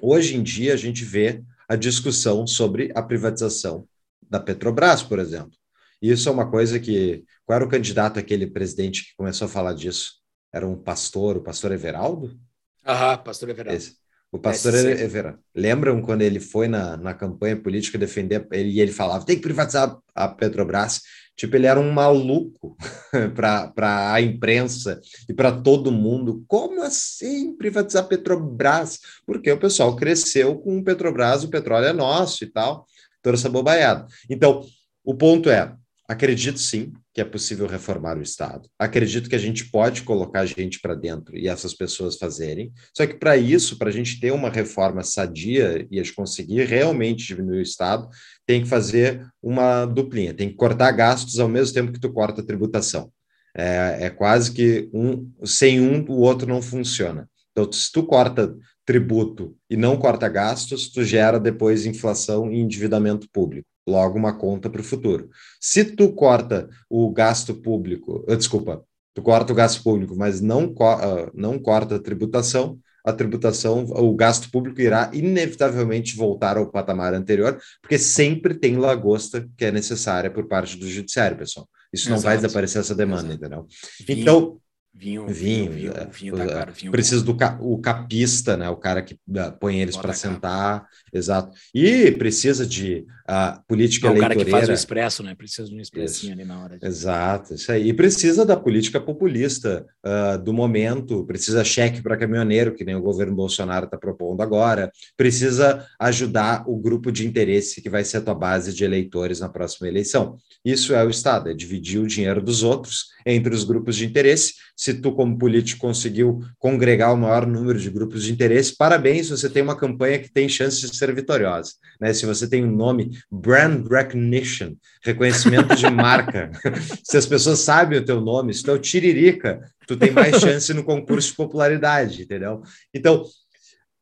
hoje 0.00 0.36
em 0.36 0.42
dia 0.42 0.74
a 0.74 0.76
gente 0.76 1.04
vê 1.04 1.40
a 1.68 1.76
discussão 1.76 2.48
sobre 2.48 2.90
a 2.96 3.02
privatização 3.02 3.86
da 4.28 4.40
Petrobras, 4.40 5.04
por 5.04 5.20
exemplo. 5.20 5.61
Isso 6.02 6.28
é 6.28 6.32
uma 6.32 6.50
coisa 6.50 6.80
que. 6.80 7.24
Qual 7.46 7.56
era 7.56 7.64
o 7.64 7.68
candidato, 7.68 8.18
aquele 8.18 8.48
presidente 8.48 9.04
que 9.04 9.16
começou 9.16 9.46
a 9.46 9.48
falar 9.48 9.72
disso? 9.72 10.14
Era 10.52 10.66
um 10.66 10.76
pastor, 10.76 11.36
o 11.36 11.42
pastor 11.42 11.70
Everaldo? 11.70 12.36
Aham, 12.84 13.18
pastor 13.18 13.48
Everaldo. 13.50 13.76
Esse. 13.76 13.96
O 14.32 14.38
pastor 14.38 14.74
Everaldo. 14.74 15.38
Lembram 15.54 16.02
quando 16.02 16.22
ele 16.22 16.40
foi 16.40 16.66
na, 16.66 16.96
na 16.96 17.14
campanha 17.14 17.56
política 17.56 17.98
defender 17.98 18.46
ele, 18.50 18.70
e 18.70 18.80
ele 18.80 18.90
falava: 18.90 19.24
tem 19.24 19.36
que 19.36 19.42
privatizar 19.42 19.96
a 20.14 20.28
Petrobras? 20.28 21.02
Tipo, 21.36 21.56
ele 21.56 21.66
era 21.66 21.78
um 21.80 21.90
maluco 21.92 22.76
para 23.34 24.12
a 24.12 24.20
imprensa 24.20 25.00
e 25.28 25.32
para 25.32 25.52
todo 25.52 25.92
mundo. 25.92 26.44
Como 26.48 26.82
assim 26.82 27.56
privatizar 27.56 28.04
a 28.04 28.06
Petrobras? 28.06 28.98
Porque 29.24 29.50
o 29.52 29.58
pessoal 29.58 29.94
cresceu 29.94 30.58
com 30.58 30.78
o 30.78 30.84
Petrobras, 30.84 31.44
o 31.44 31.48
petróleo 31.48 31.86
é 31.86 31.92
nosso 31.92 32.42
e 32.44 32.48
tal, 32.48 32.86
toda 33.22 33.36
essa 33.36 33.48
bobaiada. 33.48 34.06
Então, 34.28 34.62
o 35.04 35.14
ponto 35.14 35.50
é: 35.50 35.74
Acredito 36.08 36.58
sim 36.58 36.92
que 37.14 37.20
é 37.20 37.24
possível 37.24 37.66
reformar 37.66 38.18
o 38.18 38.22
Estado. 38.22 38.68
Acredito 38.78 39.30
que 39.30 39.36
a 39.36 39.38
gente 39.38 39.70
pode 39.70 40.02
colocar 40.02 40.44
gente 40.44 40.80
para 40.80 40.94
dentro 40.94 41.36
e 41.36 41.46
essas 41.46 41.72
pessoas 41.72 42.16
fazerem. 42.16 42.72
Só 42.96 43.06
que 43.06 43.14
para 43.14 43.36
isso, 43.36 43.78
para 43.78 43.88
a 43.88 43.92
gente 43.92 44.18
ter 44.18 44.32
uma 44.32 44.50
reforma 44.50 45.02
sadia 45.04 45.86
e 45.90 46.00
a 46.00 46.02
gente 46.02 46.14
conseguir 46.14 46.64
realmente 46.64 47.26
diminuir 47.26 47.58
o 47.58 47.62
Estado, 47.62 48.08
tem 48.44 48.62
que 48.62 48.68
fazer 48.68 49.26
uma 49.40 49.86
duplinha, 49.86 50.34
tem 50.34 50.48
que 50.48 50.56
cortar 50.56 50.90
gastos 50.90 51.38
ao 51.38 51.48
mesmo 51.48 51.72
tempo 51.72 51.92
que 51.92 52.00
tu 52.00 52.12
corta 52.12 52.40
a 52.40 52.44
tributação. 52.44 53.12
É, 53.56 54.06
é 54.06 54.10
quase 54.10 54.52
que 54.52 54.90
um 54.92 55.30
sem 55.44 55.80
um 55.80 56.04
o 56.08 56.18
outro 56.18 56.48
não 56.48 56.60
funciona. 56.60 57.28
Então, 57.52 57.70
se 57.70 57.92
tu 57.92 58.02
corta 58.02 58.56
tributo 58.84 59.56
e 59.70 59.76
não 59.76 59.96
corta 59.96 60.28
gastos, 60.28 60.90
tu 60.90 61.04
gera 61.04 61.38
depois 61.38 61.86
inflação 61.86 62.50
e 62.50 62.58
endividamento 62.58 63.28
público 63.30 63.71
logo 63.86 64.18
uma 64.18 64.34
conta 64.34 64.70
para 64.70 64.80
o 64.80 64.84
futuro. 64.84 65.28
Se 65.60 65.84
tu 65.84 66.12
corta 66.12 66.68
o 66.88 67.10
gasto 67.10 67.54
público, 67.54 68.24
uh, 68.28 68.36
desculpa, 68.36 68.84
tu 69.14 69.22
corta 69.22 69.52
o 69.52 69.56
gasto 69.56 69.82
público, 69.82 70.16
mas 70.16 70.40
não, 70.40 70.66
uh, 70.66 71.30
não 71.34 71.58
corta 71.58 71.96
a 71.96 72.00
tributação, 72.00 72.78
a 73.04 73.12
tributação, 73.12 73.84
o 73.84 74.14
gasto 74.14 74.50
público 74.50 74.80
irá 74.80 75.10
inevitavelmente 75.12 76.16
voltar 76.16 76.56
ao 76.56 76.70
patamar 76.70 77.14
anterior, 77.14 77.58
porque 77.80 77.98
sempre 77.98 78.54
tem 78.54 78.76
lagosta 78.76 79.48
que 79.56 79.64
é 79.64 79.72
necessária 79.72 80.30
por 80.30 80.46
parte 80.46 80.76
do 80.76 80.88
judiciário, 80.88 81.36
pessoal. 81.36 81.68
Isso 81.92 82.04
Exato. 82.04 82.14
não 82.14 82.22
vai 82.22 82.36
desaparecer 82.36 82.80
essa 82.80 82.94
demanda, 82.94 83.28
Exato. 83.28 83.34
entendeu? 83.34 83.66
Então, 84.08 84.60
Vinho, 84.94 85.26
vinho, 85.26 85.72
vinho, 85.72 85.92
vinho, 85.92 86.10
vinho 86.12 86.36
tá 86.36 86.46
caro, 86.46 86.72
vinho 86.74 86.92
precisa 86.92 87.24
do 87.24 87.34
ca 87.34 87.58
o 87.62 87.78
capista, 87.78 88.58
né? 88.58 88.68
O 88.68 88.76
cara 88.76 89.00
que 89.00 89.14
uh, 89.14 89.58
põe 89.58 89.80
eles 89.80 89.96
para 89.96 90.12
sentar, 90.12 90.86
exato. 91.10 91.50
E 91.74 92.12
precisa 92.12 92.66
de 92.66 93.06
uh, 93.28 93.58
política 93.66 94.08
Não, 94.08 94.16
eleitoreira. 94.16 94.48
O 94.48 94.50
cara 94.50 94.60
que 94.60 94.66
faz 94.66 94.68
o 94.68 94.72
expresso, 94.72 95.22
né? 95.22 95.34
Precisa 95.34 95.66
de 95.66 95.74
um 95.74 95.80
expressinho 95.80 96.32
isso. 96.32 96.40
ali 96.40 96.48
na 96.48 96.62
hora. 96.62 96.78
De... 96.78 96.86
Exato, 96.86 97.54
isso 97.54 97.72
aí. 97.72 97.88
E 97.88 97.94
precisa 97.94 98.44
da 98.44 98.54
política 98.54 99.00
populista 99.00 99.86
uh, 100.04 100.36
do 100.36 100.52
momento, 100.52 101.24
precisa 101.24 101.64
cheque 101.64 102.02
para 102.02 102.18
caminhoneiro, 102.18 102.74
que 102.74 102.84
nem 102.84 102.94
o 102.94 103.02
governo 103.02 103.34
Bolsonaro 103.34 103.86
está 103.86 103.96
propondo 103.96 104.42
agora, 104.42 104.92
precisa 105.16 105.86
ajudar 105.98 106.64
o 106.68 106.76
grupo 106.76 107.10
de 107.10 107.26
interesse 107.26 107.80
que 107.80 107.88
vai 107.88 108.04
ser 108.04 108.18
a 108.18 108.22
tua 108.22 108.34
base 108.34 108.74
de 108.74 108.84
eleitores 108.84 109.40
na 109.40 109.48
próxima 109.48 109.88
eleição. 109.88 110.36
Isso 110.62 110.94
é 110.94 111.02
o 111.02 111.08
Estado, 111.08 111.48
é 111.48 111.54
dividir 111.54 111.98
o 111.98 112.06
dinheiro 112.06 112.42
dos 112.42 112.62
outros 112.62 113.06
entre 113.24 113.54
os 113.54 113.64
grupos 113.64 113.96
de 113.96 114.06
interesse 114.06 114.54
se 114.76 114.94
tu, 114.94 115.12
como 115.12 115.38
político, 115.38 115.80
conseguiu 115.80 116.40
congregar 116.58 117.12
o 117.12 117.16
maior 117.16 117.46
número 117.46 117.78
de 117.78 117.90
grupos 117.90 118.24
de 118.24 118.32
interesse, 118.32 118.76
parabéns, 118.76 119.28
você 119.28 119.48
tem 119.48 119.62
uma 119.62 119.76
campanha 119.76 120.18
que 120.18 120.30
tem 120.30 120.48
chance 120.48 120.80
de 120.80 120.96
ser 120.96 121.14
vitoriosa. 121.14 121.72
Né? 122.00 122.12
Se 122.12 122.26
você 122.26 122.48
tem 122.48 122.64
um 122.64 122.74
nome, 122.74 123.10
brand 123.30 123.86
recognition, 123.86 124.74
reconhecimento 125.04 125.76
de 125.76 125.88
marca, 125.90 126.50
se 127.04 127.16
as 127.16 127.26
pessoas 127.26 127.60
sabem 127.60 127.98
o 127.98 128.04
teu 128.04 128.20
nome, 128.20 128.54
se 128.54 128.62
tu 128.62 128.70
é 128.70 128.74
o 128.74 128.78
Tiririca, 128.78 129.60
tu 129.86 129.96
tem 129.96 130.10
mais 130.10 130.36
chance 130.40 130.72
no 130.72 130.84
concurso 130.84 131.30
de 131.30 131.36
popularidade, 131.36 132.22
entendeu? 132.22 132.62
Então, 132.92 133.24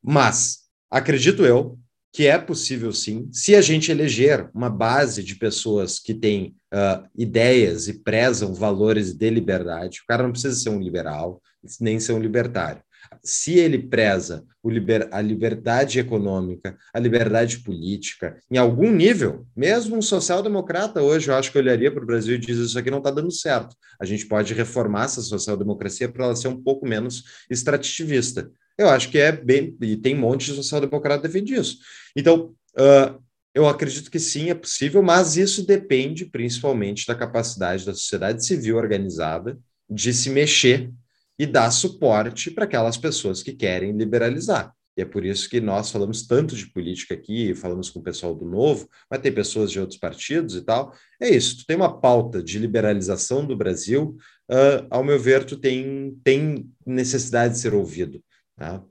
mas, 0.03 0.61
acredito 0.91 1.45
eu, 1.45 1.79
que 2.13 2.27
é 2.27 2.39
possível 2.39 2.93
sim, 2.93 3.29
se 3.33 3.55
a 3.55 3.61
gente 3.61 3.91
eleger 3.91 4.49
uma 4.55 4.71
base 4.71 5.23
de 5.23 5.37
pessoas 5.37 5.99
que 5.99 6.15
têm 6.15 6.57
uh, 6.73 7.09
ideias 7.17 7.89
e 7.89 7.95
prezam 7.95 8.55
valores 8.55 9.13
de 9.13 9.31
liberdade. 9.31 10.01
O 10.03 10.07
cara 10.07 10.23
não 10.23 10.33
precisa 10.33 10.57
ser 10.57 10.71
um 10.71 10.81
liberal, 10.81 11.41
nem 11.81 12.01
ser 12.01 12.13
um 12.13 12.21
libertário. 12.21 12.83
Se 13.23 13.59
ele 13.59 13.79
preza 13.79 14.45
liber, 14.65 15.09
a 15.11 15.21
liberdade 15.21 15.99
econômica, 15.99 16.77
a 16.93 16.99
liberdade 16.99 17.59
política, 17.61 18.39
em 18.51 18.57
algum 18.57 18.91
nível, 18.93 19.47
mesmo 19.57 19.97
um 19.97 20.03
social-democrata 20.03 21.03
hoje, 21.03 21.29
eu 21.29 21.35
acho 21.35 21.51
que 21.51 21.59
olharia 21.59 21.91
para 21.91 22.03
o 22.03 22.07
Brasil 22.07 22.35
e 22.35 22.39
diz: 22.39 22.59
Isso 22.59 22.79
aqui 22.79 22.91
não 22.91 22.99
está 22.99 23.11
dando 23.11 23.33
certo. 23.33 23.75
A 23.99 24.05
gente 24.05 24.27
pode 24.27 24.55
reformar 24.55 25.05
essa 25.05 25.23
social-democracia 25.23 26.09
para 26.09 26.27
ela 26.27 26.37
ser 26.37 26.49
um 26.49 26.63
pouco 26.63 26.87
menos 26.87 27.25
extrativista. 27.51 28.51
Eu 28.79 28.89
acho 28.89 29.11
que 29.11 29.19
é 29.19 29.33
bem. 29.33 29.77
E 29.81 29.97
tem 29.97 30.15
um 30.15 30.21
monte 30.21 30.47
de 30.47 30.55
social-democrata 30.55 31.23
defende 31.23 31.55
isso. 31.55 31.79
Então, 32.17 32.55
uh, 32.79 33.21
eu 33.55 33.69
acredito 33.69 34.11
que 34.11 34.19
sim, 34.21 34.51
é 34.51 34.55
possível, 34.55 35.03
mas 35.03 35.37
isso 35.37 35.67
depende 35.67 36.25
principalmente 36.25 37.07
da 37.07 37.15
capacidade 37.15 37.85
da 37.85 37.93
sociedade 37.95 38.45
civil 38.45 38.77
organizada 38.77 39.59
de 39.89 40.13
se 40.15 40.31
mexer 40.31 40.91
e 41.39 41.47
dar 41.47 41.71
suporte 41.71 42.51
para 42.51 42.65
aquelas 42.65 42.97
pessoas 42.97 43.43
que 43.43 43.53
querem 43.53 43.93
liberalizar. 43.93 44.73
E 44.97 45.03
é 45.03 45.05
por 45.05 45.25
isso 45.25 45.49
que 45.49 45.61
nós 45.61 45.91
falamos 45.91 46.27
tanto 46.27 46.55
de 46.55 46.67
política 46.67 47.15
aqui, 47.15 47.55
falamos 47.55 47.89
com 47.89 48.01
o 48.01 48.03
pessoal 48.03 48.35
do 48.35 48.45
Novo, 48.45 48.89
mas 49.11 49.21
tem 49.21 49.33
pessoas 49.33 49.71
de 49.71 49.81
outros 49.81 49.99
partidos 49.99 50.57
e 50.57 50.63
tal. 50.63 50.95
É 51.21 51.29
isso, 51.29 51.59
tu 51.59 51.67
tem 51.67 51.77
uma 51.77 52.01
pauta 52.01 52.43
de 52.43 52.59
liberalização 52.59 53.47
do 53.47 53.57
Brasil, 53.57 54.17
uh, 54.51 54.87
ao 54.91 55.03
meu 55.03 55.19
ver, 55.19 55.45
tu 55.45 55.57
tem, 55.57 56.19
tem 56.23 56.71
necessidade 56.85 57.55
de 57.55 57.61
ser 57.61 57.75
ouvido. 57.75 58.23
Tá? 58.57 58.83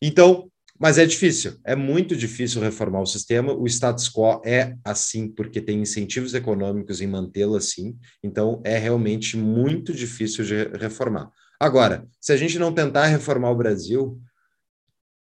Então, 0.00 0.50
mas 0.78 0.98
é 0.98 1.06
difícil, 1.06 1.58
é 1.64 1.74
muito 1.74 2.16
difícil 2.16 2.60
reformar 2.60 3.00
o 3.00 3.06
sistema. 3.06 3.52
O 3.52 3.66
status 3.66 4.08
quo 4.08 4.40
é 4.44 4.76
assim 4.84 5.28
porque 5.28 5.60
tem 5.60 5.80
incentivos 5.80 6.34
econômicos 6.34 7.00
em 7.00 7.06
mantê-lo 7.06 7.56
assim, 7.56 7.98
então 8.22 8.62
é 8.64 8.78
realmente 8.78 9.36
muito 9.36 9.92
difícil 9.92 10.44
de 10.44 10.64
reformar. 10.78 11.30
Agora, 11.60 12.06
se 12.20 12.32
a 12.32 12.36
gente 12.36 12.58
não 12.58 12.72
tentar 12.72 13.06
reformar 13.06 13.50
o 13.50 13.56
Brasil, 13.56 14.20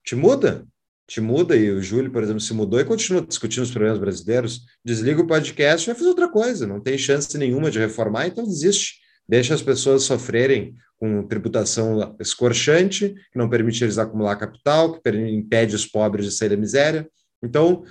te 0.03 0.15
muda? 0.15 0.67
te 1.11 1.19
muda, 1.19 1.57
e 1.57 1.69
o 1.69 1.81
Júlio, 1.81 2.09
por 2.09 2.23
exemplo, 2.23 2.39
se 2.39 2.53
mudou 2.53 2.79
e 2.79 2.85
continua 2.85 3.21
discutindo 3.21 3.63
os 3.63 3.71
problemas 3.71 3.99
brasileiros, 3.99 4.61
desliga 4.83 5.21
o 5.21 5.27
podcast 5.27 5.83
e 5.83 5.91
vai 5.91 5.95
fazer 5.95 6.07
outra 6.07 6.29
coisa, 6.29 6.65
não 6.65 6.79
tem 6.79 6.97
chance 6.97 7.37
nenhuma 7.37 7.69
de 7.69 7.79
reformar, 7.79 8.27
então 8.27 8.45
desiste. 8.45 9.00
Deixa 9.31 9.53
as 9.53 9.61
pessoas 9.61 10.03
sofrerem 10.03 10.75
com 10.97 11.25
tributação 11.25 12.17
escorchante, 12.19 13.15
que 13.31 13.37
não 13.37 13.49
permite 13.49 13.81
eles 13.81 13.97
acumular 13.97 14.35
capital, 14.35 14.99
que 14.99 15.09
impede 15.09 15.73
os 15.73 15.85
pobres 15.85 16.25
de 16.25 16.31
sair 16.33 16.49
da 16.49 16.57
miséria. 16.57 17.09
Então, 17.41 17.85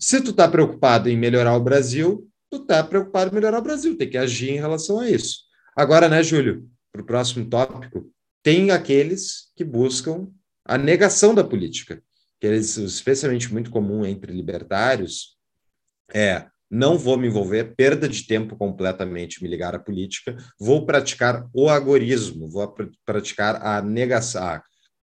se 0.00 0.20
tu 0.20 0.32
está 0.32 0.48
preocupado 0.48 1.08
em 1.08 1.16
melhorar 1.16 1.54
o 1.54 1.62
Brasil, 1.62 2.28
tu 2.50 2.56
está 2.56 2.82
preocupado 2.82 3.30
em 3.30 3.34
melhorar 3.34 3.60
o 3.60 3.62
Brasil, 3.62 3.96
tem 3.96 4.10
que 4.10 4.18
agir 4.18 4.50
em 4.50 4.58
relação 4.58 4.98
a 4.98 5.08
isso. 5.08 5.44
Agora, 5.76 6.08
né, 6.08 6.24
Júlio, 6.24 6.68
para 6.92 7.02
o 7.02 7.06
próximo 7.06 7.48
tópico, 7.48 8.10
tem 8.42 8.72
aqueles 8.72 9.52
que 9.54 9.62
buscam 9.62 10.26
a 10.64 10.76
negação 10.76 11.32
da 11.32 11.44
política, 11.44 12.02
que 12.40 12.48
eles, 12.48 12.76
especialmente 12.76 13.52
muito 13.52 13.70
comum 13.70 14.04
entre 14.04 14.32
libertários, 14.32 15.36
é 16.12 16.46
não 16.70 16.96
vou 16.96 17.18
me 17.18 17.26
envolver, 17.26 17.74
perda 17.76 18.08
de 18.08 18.22
tempo 18.26 18.56
completamente 18.56 19.42
me 19.42 19.48
ligar 19.48 19.74
à 19.74 19.78
política, 19.78 20.36
vou 20.58 20.86
praticar 20.86 21.48
o 21.52 21.68
agorismo, 21.68 22.48
vou 22.48 22.68
pr 22.68 22.86
praticar 23.04 23.60
a 23.66 23.82
negação, 23.82 24.60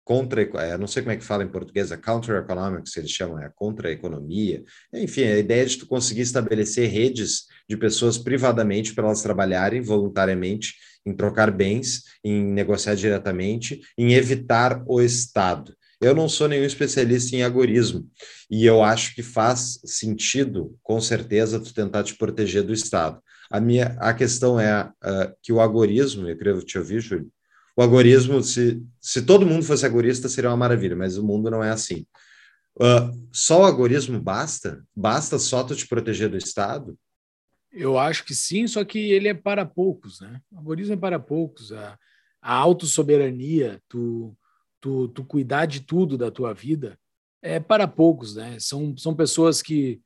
contra, 0.04 0.42
é, 0.42 0.78
não 0.78 0.88
sei 0.88 1.04
como 1.04 1.14
é 1.14 1.18
que 1.18 1.24
fala 1.24 1.44
em 1.44 1.48
português, 1.48 1.92
a 1.92 1.98
counter 1.98 2.36
economics, 2.36 2.98
eles 2.98 3.12
chamam, 3.12 3.40
é 3.40 3.46
a 3.46 3.50
contra-economia. 3.50 4.64
Enfim, 4.94 5.24
a 5.24 5.38
ideia 5.38 5.66
de 5.66 5.78
tu 5.78 5.88
conseguir 5.88 6.22
estabelecer 6.22 6.90
redes 6.90 7.44
de 7.70 7.78
pessoas 7.78 8.18
privadamente 8.18 8.94
para 8.94 9.06
elas 9.06 9.22
trabalharem 9.22 9.82
voluntariamente 9.82 10.74
em 11.06 11.16
trocar 11.16 11.50
bens, 11.52 12.04
em 12.24 12.44
negociar 12.44 12.96
diretamente, 12.96 13.82
em 13.98 14.14
evitar 14.14 14.84
o 14.86 15.02
Estado. 15.02 15.74
Eu 16.02 16.16
não 16.16 16.28
sou 16.28 16.48
nenhum 16.48 16.66
especialista 16.66 17.36
em 17.36 17.44
agorismo 17.44 18.10
e 18.50 18.66
eu 18.66 18.84
acho 18.84 19.14
que 19.14 19.22
faz 19.22 19.80
sentido, 19.86 20.76
com 20.82 21.00
certeza, 21.00 21.60
tu 21.60 21.72
tentar 21.74 22.04
te 22.04 22.16
proteger 22.16 22.64
do 22.64 22.74
Estado. 22.74 23.22
A 23.52 23.60
minha 23.60 23.96
a 24.00 24.12
questão 24.12 24.60
é 24.60 24.84
uh, 24.84 25.36
que 25.44 25.54
o 25.54 25.62
agorismo, 25.62 26.28
eu 26.28 26.36
creio 26.36 26.60
te 26.64 26.80
ouvir, 26.80 27.02
Júlio, 27.02 27.32
o 27.78 27.84
agorismo, 27.84 28.42
se, 28.42 28.84
se 29.00 29.22
todo 29.22 29.46
mundo 29.46 29.64
fosse 29.64 29.86
agorista, 29.86 30.28
seria 30.28 30.50
uma 30.50 30.58
maravilha, 30.58 30.96
mas 30.96 31.18
o 31.18 31.24
mundo 31.24 31.52
não 31.52 31.64
é 31.64 31.70
assim. 31.70 32.06
Uh, 32.76 33.30
só 33.32 33.62
o 33.62 33.66
agorismo 33.66 34.20
basta? 34.20 34.84
Basta 34.96 35.38
só 35.38 35.64
tu 35.64 35.76
te 35.76 35.88
proteger 35.88 36.30
do 36.30 36.38
Estado? 36.38 36.98
Eu 37.72 37.98
acho 37.98 38.26
que 38.26 38.34
sim, 38.34 38.66
só 38.68 38.84
que 38.84 39.00
ele 39.00 39.28
é 39.28 39.34
para 39.34 39.66
poucos, 39.66 40.20
né? 40.20 40.42
O 40.52 40.60
agorismo 40.60 40.94
é 40.96 40.98
para 40.98 41.20
poucos. 41.20 41.72
A, 41.72 41.98
a 42.42 42.54
autossoberania, 42.54 43.80
tu 43.88 44.36
tu, 44.82 45.08
tu 45.10 45.24
cuidar 45.24 45.66
de 45.68 45.82
tudo 45.82 46.18
da 46.18 46.32
tua 46.32 46.54
vida 46.54 47.00
é 47.42 47.60
para 47.60 47.88
poucos, 47.88 48.36
né? 48.36 48.58
São, 48.60 48.96
são 48.98 49.16
pessoas 49.16 49.62
que, 49.62 50.02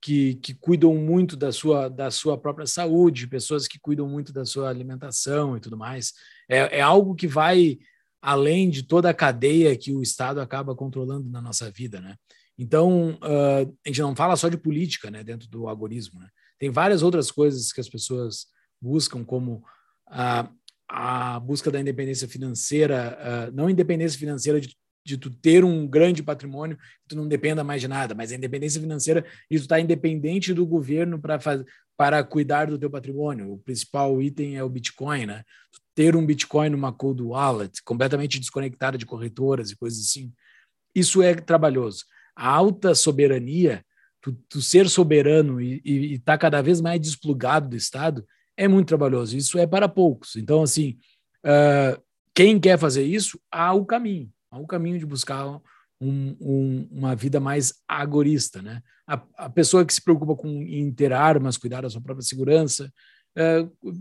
que, 0.00 0.36
que 0.36 0.54
cuidam 0.54 0.94
muito 0.94 1.36
da 1.36 1.52
sua, 1.52 1.88
da 1.88 2.10
sua 2.10 2.38
própria 2.38 2.66
saúde, 2.66 3.26
pessoas 3.26 3.68
que 3.68 3.78
cuidam 3.78 4.08
muito 4.08 4.32
da 4.32 4.44
sua 4.44 4.68
alimentação 4.70 5.56
e 5.56 5.60
tudo 5.60 5.76
mais. 5.76 6.12
É, 6.48 6.78
é 6.78 6.80
algo 6.80 7.14
que 7.14 7.26
vai 7.26 7.78
além 8.22 8.68
de 8.68 8.82
toda 8.82 9.10
a 9.10 9.14
cadeia 9.14 9.76
que 9.76 9.92
o 9.92 10.02
Estado 10.02 10.40
acaba 10.40 10.74
controlando 10.74 11.28
na 11.28 11.40
nossa 11.40 11.70
vida, 11.70 12.00
né? 12.00 12.16
Então, 12.58 13.12
uh, 13.22 13.74
a 13.84 13.88
gente 13.88 14.02
não 14.02 14.14
fala 14.14 14.36
só 14.36 14.48
de 14.48 14.58
política, 14.58 15.10
né, 15.10 15.24
dentro 15.24 15.48
do 15.48 15.66
agorismo, 15.66 16.20
né? 16.20 16.28
Tem 16.58 16.68
várias 16.68 17.02
outras 17.02 17.30
coisas 17.30 17.72
que 17.72 17.80
as 17.80 17.88
pessoas 17.88 18.46
buscam, 18.80 19.24
como 19.24 19.64
a, 20.06 20.50
a 20.90 21.38
busca 21.38 21.70
da 21.70 21.80
independência 21.80 22.26
financeira, 22.26 23.16
uh, 23.20 23.54
não 23.54 23.70
independência 23.70 24.18
financeira 24.18 24.60
de, 24.60 24.76
de 25.06 25.16
tu 25.16 25.30
ter 25.30 25.64
um 25.64 25.86
grande 25.86 26.20
patrimônio, 26.20 26.76
tu 27.06 27.14
não 27.14 27.28
dependa 27.28 27.62
mais 27.62 27.80
de 27.80 27.86
nada, 27.86 28.12
mas 28.12 28.32
a 28.32 28.34
independência 28.34 28.80
financeira 28.80 29.24
de 29.48 29.58
tu 29.58 29.62
estar 29.62 29.76
tá 29.76 29.80
independente 29.80 30.52
do 30.52 30.66
governo 30.66 31.18
para 31.20 31.38
para 31.96 32.24
cuidar 32.24 32.66
do 32.66 32.78
teu 32.78 32.88
patrimônio. 32.88 33.52
O 33.52 33.58
principal 33.58 34.22
item 34.22 34.56
é 34.56 34.64
o 34.64 34.70
Bitcoin, 34.70 35.26
né? 35.26 35.44
Ter 35.94 36.16
um 36.16 36.24
Bitcoin 36.24 36.70
numa 36.70 36.94
cold 36.94 37.22
wallet, 37.22 37.82
completamente 37.84 38.40
desconectada 38.40 38.96
de 38.96 39.04
corretoras 39.04 39.70
e 39.70 39.76
coisas 39.76 40.06
assim. 40.06 40.32
Isso 40.94 41.22
é 41.22 41.34
trabalhoso. 41.34 42.06
A 42.34 42.48
alta 42.48 42.94
soberania, 42.94 43.84
tu, 44.18 44.32
tu 44.48 44.62
ser 44.62 44.88
soberano 44.88 45.60
e 45.60 46.14
estar 46.14 46.32
tá 46.32 46.38
cada 46.38 46.62
vez 46.62 46.80
mais 46.80 46.98
desplugado 46.98 47.68
do 47.68 47.76
Estado, 47.76 48.26
é 48.60 48.68
muito 48.68 48.88
trabalhoso. 48.88 49.34
Isso 49.36 49.58
é 49.58 49.66
para 49.66 49.88
poucos. 49.88 50.36
Então, 50.36 50.62
assim, 50.62 50.98
uh, 51.46 52.00
quem 52.34 52.60
quer 52.60 52.78
fazer 52.78 53.02
isso, 53.02 53.40
há 53.50 53.72
o 53.72 53.86
caminho. 53.86 54.30
Há 54.50 54.58
o 54.58 54.66
caminho 54.66 54.98
de 54.98 55.06
buscar 55.06 55.46
um, 55.98 56.36
um, 56.38 56.88
uma 56.90 57.16
vida 57.16 57.40
mais 57.40 57.72
agorista, 57.88 58.60
né? 58.60 58.82
A, 59.06 59.22
a, 59.38 59.50
pessoa 59.50 59.84
que 59.84 59.94
se 59.94 60.02
preocupa 60.02 60.36
com 60.36 60.48
em 60.62 60.92
ter 60.92 61.10
armas, 61.10 61.56
cuidar 61.56 61.80
da 61.80 61.88
sua 61.88 62.02
própria 62.02 62.22
segurança, 62.22 62.92
uh, 63.38 63.92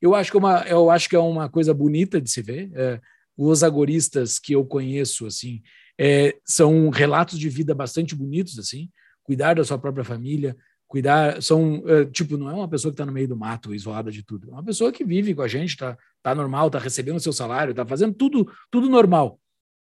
eu 0.00 0.14
acho 0.14 0.30
que 0.30 0.36
é 0.36 0.40
uma, 0.40 0.62
eu 0.62 0.90
acho 0.90 1.08
que 1.10 1.16
é 1.16 1.18
uma 1.18 1.50
coisa 1.50 1.74
bonita 1.74 2.18
de 2.18 2.30
se 2.30 2.40
ver. 2.40 2.70
Uh, 2.70 3.00
os 3.36 3.62
agoristas 3.62 4.38
que 4.38 4.54
eu 4.54 4.64
conheço, 4.64 5.26
assim, 5.26 5.62
é, 6.00 6.34
são 6.42 6.88
relatos 6.88 7.38
de 7.38 7.50
vida 7.50 7.74
bastante 7.74 8.14
bonitos, 8.14 8.58
assim, 8.58 8.88
cuidar 9.22 9.56
da 9.56 9.64
sua 9.64 9.78
própria 9.78 10.04
família, 10.04 10.56
cuidar, 10.86 11.42
são, 11.42 11.82
é, 11.86 12.04
tipo, 12.04 12.36
não 12.36 12.50
é 12.50 12.54
uma 12.54 12.68
pessoa 12.68 12.92
que 12.92 12.94
está 12.94 13.04
no 13.04 13.12
meio 13.12 13.28
do 13.28 13.36
mato, 13.36 13.74
isolada 13.74 14.10
de 14.10 14.22
tudo, 14.22 14.48
é 14.50 14.52
uma 14.52 14.64
pessoa 14.64 14.92
que 14.92 15.04
vive 15.04 15.34
com 15.34 15.42
a 15.42 15.48
gente, 15.48 15.70
está 15.70 15.96
tá 16.22 16.34
normal, 16.34 16.68
está 16.68 16.78
recebendo 16.78 17.20
seu 17.20 17.32
salário, 17.32 17.72
está 17.72 17.84
fazendo 17.84 18.14
tudo, 18.14 18.50
tudo 18.70 18.88
normal, 18.88 19.40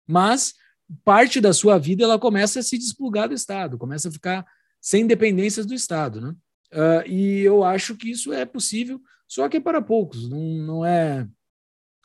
mas 0.07 0.55
parte 1.05 1.41
da 1.41 1.53
sua 1.53 1.79
vida 1.79 2.05
ela 2.05 2.19
começa 2.19 2.61
a 2.61 2.63
se 2.63 2.79
desplugar 2.79 3.29
do 3.29 3.35
Estado, 3.35 3.79
começa 3.79 4.09
a 4.09 4.13
ficar 4.13 4.47
sem 4.81 5.07
dependências 5.07 5.67
do 5.67 5.75
Estado, 5.75 6.21
né? 6.21 6.35
Uh, 6.73 7.07
e 7.07 7.41
eu 7.41 7.63
acho 7.63 7.95
que 7.97 8.11
isso 8.11 8.33
é 8.33 8.47
possível, 8.47 9.01
só 9.29 9.49
que 9.49 9.59
é 9.59 9.61
para 9.61 9.83
poucos, 9.83 10.29
não, 10.29 10.41
não 10.41 10.87
é, 10.87 11.27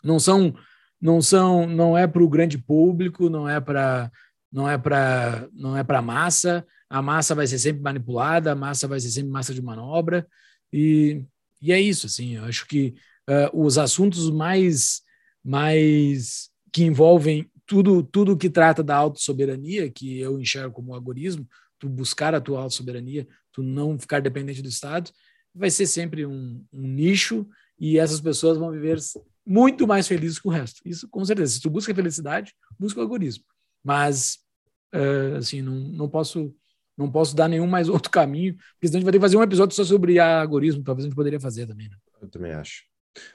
não 0.04 0.20
são, 0.20 0.54
não 1.00 1.22
são, 1.22 1.66
não 1.66 1.98
é 1.98 2.06
para 2.06 2.24
o 2.24 2.30
grande 2.30 2.58
público, 2.58 3.30
não 3.30 3.48
é 3.48 3.62
para, 3.62 4.12
não 4.52 4.70
é 4.70 4.78
para, 4.78 5.48
não 5.54 5.78
é 5.78 5.84
para 5.84 6.02
massa, 6.02 6.66
a 6.89 7.01
massa 7.01 7.35
vai 7.35 7.47
ser 7.47 7.59
sempre 7.59 7.81
manipulada, 7.81 8.51
a 8.51 8.55
massa 8.55 8.88
vai 8.88 8.99
ser 8.99 9.09
sempre 9.09 9.31
massa 9.31 9.53
de 9.53 9.61
manobra, 9.61 10.27
e, 10.71 11.23
e 11.61 11.71
é 11.71 11.79
isso, 11.79 12.07
assim, 12.07 12.35
eu 12.35 12.45
acho 12.45 12.67
que 12.67 12.95
uh, 13.29 13.61
os 13.61 13.77
assuntos 13.77 14.29
mais, 14.29 15.01
mais 15.43 16.49
que 16.71 16.83
envolvem 16.83 17.49
tudo, 17.65 18.01
tudo 18.03 18.38
que 18.38 18.49
trata 18.49 18.81
da 18.81 18.95
autossoberania, 18.95 19.91
que 19.91 20.19
eu 20.19 20.39
enxergo 20.39 20.73
como 20.73 20.95
agorismo, 20.95 21.47
tu 21.77 21.89
buscar 21.89 22.33
a 22.33 22.41
tua 22.41 22.61
autossoberania, 22.61 23.27
tu 23.51 23.61
não 23.61 23.99
ficar 23.99 24.21
dependente 24.21 24.61
do 24.61 24.69
Estado, 24.69 25.11
vai 25.53 25.69
ser 25.69 25.85
sempre 25.85 26.25
um, 26.25 26.63
um 26.71 26.88
nicho 26.88 27.47
e 27.79 27.97
essas 27.97 28.21
pessoas 28.21 28.57
vão 28.57 28.71
viver 28.71 28.97
muito 29.45 29.88
mais 29.88 30.07
felizes 30.07 30.39
que 30.39 30.47
o 30.47 30.51
resto. 30.51 30.81
Isso 30.85 31.07
com 31.09 31.23
certeza. 31.23 31.53
Se 31.53 31.61
tu 31.61 31.69
busca 31.69 31.93
felicidade, 31.93 32.53
busca 32.79 32.99
o 32.99 33.03
agorismo. 33.03 33.43
Mas, 33.83 34.39
uh, 34.93 35.38
assim, 35.38 35.61
não, 35.61 35.75
não 35.75 36.09
posso 36.09 36.53
não 36.98 37.12
posso 37.12 37.36
dar 37.36 37.48
nenhum 37.48 37.68
mais 37.68 37.88
outro 37.89 38.10
caminho, 38.10 38.56
porque 38.56 38.88
senão 38.88 38.98
a 38.98 39.00
gente 39.00 39.06
vai 39.06 39.12
ter 39.12 39.20
que 39.20 39.26
fazer 39.26 39.38
um 39.38 39.43
episódio 39.43 39.76
só 39.76 39.84
sobre 39.84 40.20
algoritmo, 40.20 40.84
talvez 40.84 41.06
a 41.06 41.08
gente 41.08 41.16
poderia 41.16 41.39
fazer 41.39 41.68
também. 41.68 41.89
Né? 41.89 41.95
Eu 42.22 42.30
também 42.30 42.54
acho. 42.54 42.84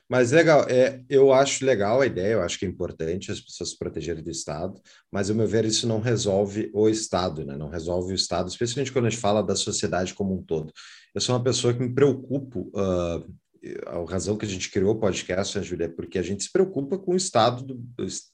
Mas 0.08 0.32
legal, 0.32 0.64
é, 0.68 1.00
eu 1.08 1.32
acho 1.32 1.64
legal 1.64 2.00
a 2.00 2.06
ideia, 2.06 2.34
eu 2.34 2.42
acho 2.42 2.58
que 2.58 2.64
é 2.64 2.68
importante 2.68 3.30
as 3.30 3.40
pessoas 3.40 3.70
se 3.70 3.78
protegerem 3.78 4.22
do 4.22 4.30
Estado, 4.30 4.80
mas, 5.10 5.30
ao 5.30 5.36
meu 5.36 5.46
ver, 5.46 5.64
isso 5.64 5.86
não 5.86 6.00
resolve 6.00 6.70
o 6.72 6.88
Estado, 6.88 7.44
né? 7.44 7.56
não 7.56 7.68
resolve 7.68 8.12
o 8.12 8.14
Estado, 8.14 8.48
especialmente 8.48 8.92
quando 8.92 9.06
a 9.06 9.10
gente 9.10 9.20
fala 9.20 9.42
da 9.42 9.56
sociedade 9.56 10.14
como 10.14 10.34
um 10.34 10.42
todo. 10.42 10.72
Eu 11.14 11.20
sou 11.20 11.34
uma 11.34 11.42
pessoa 11.42 11.74
que 11.74 11.80
me 11.80 11.92
preocupo, 11.92 12.70
uh, 12.74 13.42
a 13.86 14.10
razão 14.10 14.36
que 14.36 14.44
a 14.44 14.48
gente 14.48 14.70
criou 14.70 14.94
o 14.94 14.98
podcast, 14.98 15.56
né, 15.56 15.62
Júlia, 15.62 15.84
é 15.84 15.88
porque 15.88 16.18
a 16.18 16.22
gente 16.22 16.42
se 16.42 16.50
preocupa 16.50 16.98
com 16.98 17.12
o 17.12 17.16
Estado, 17.16 17.62
do, 17.62 17.80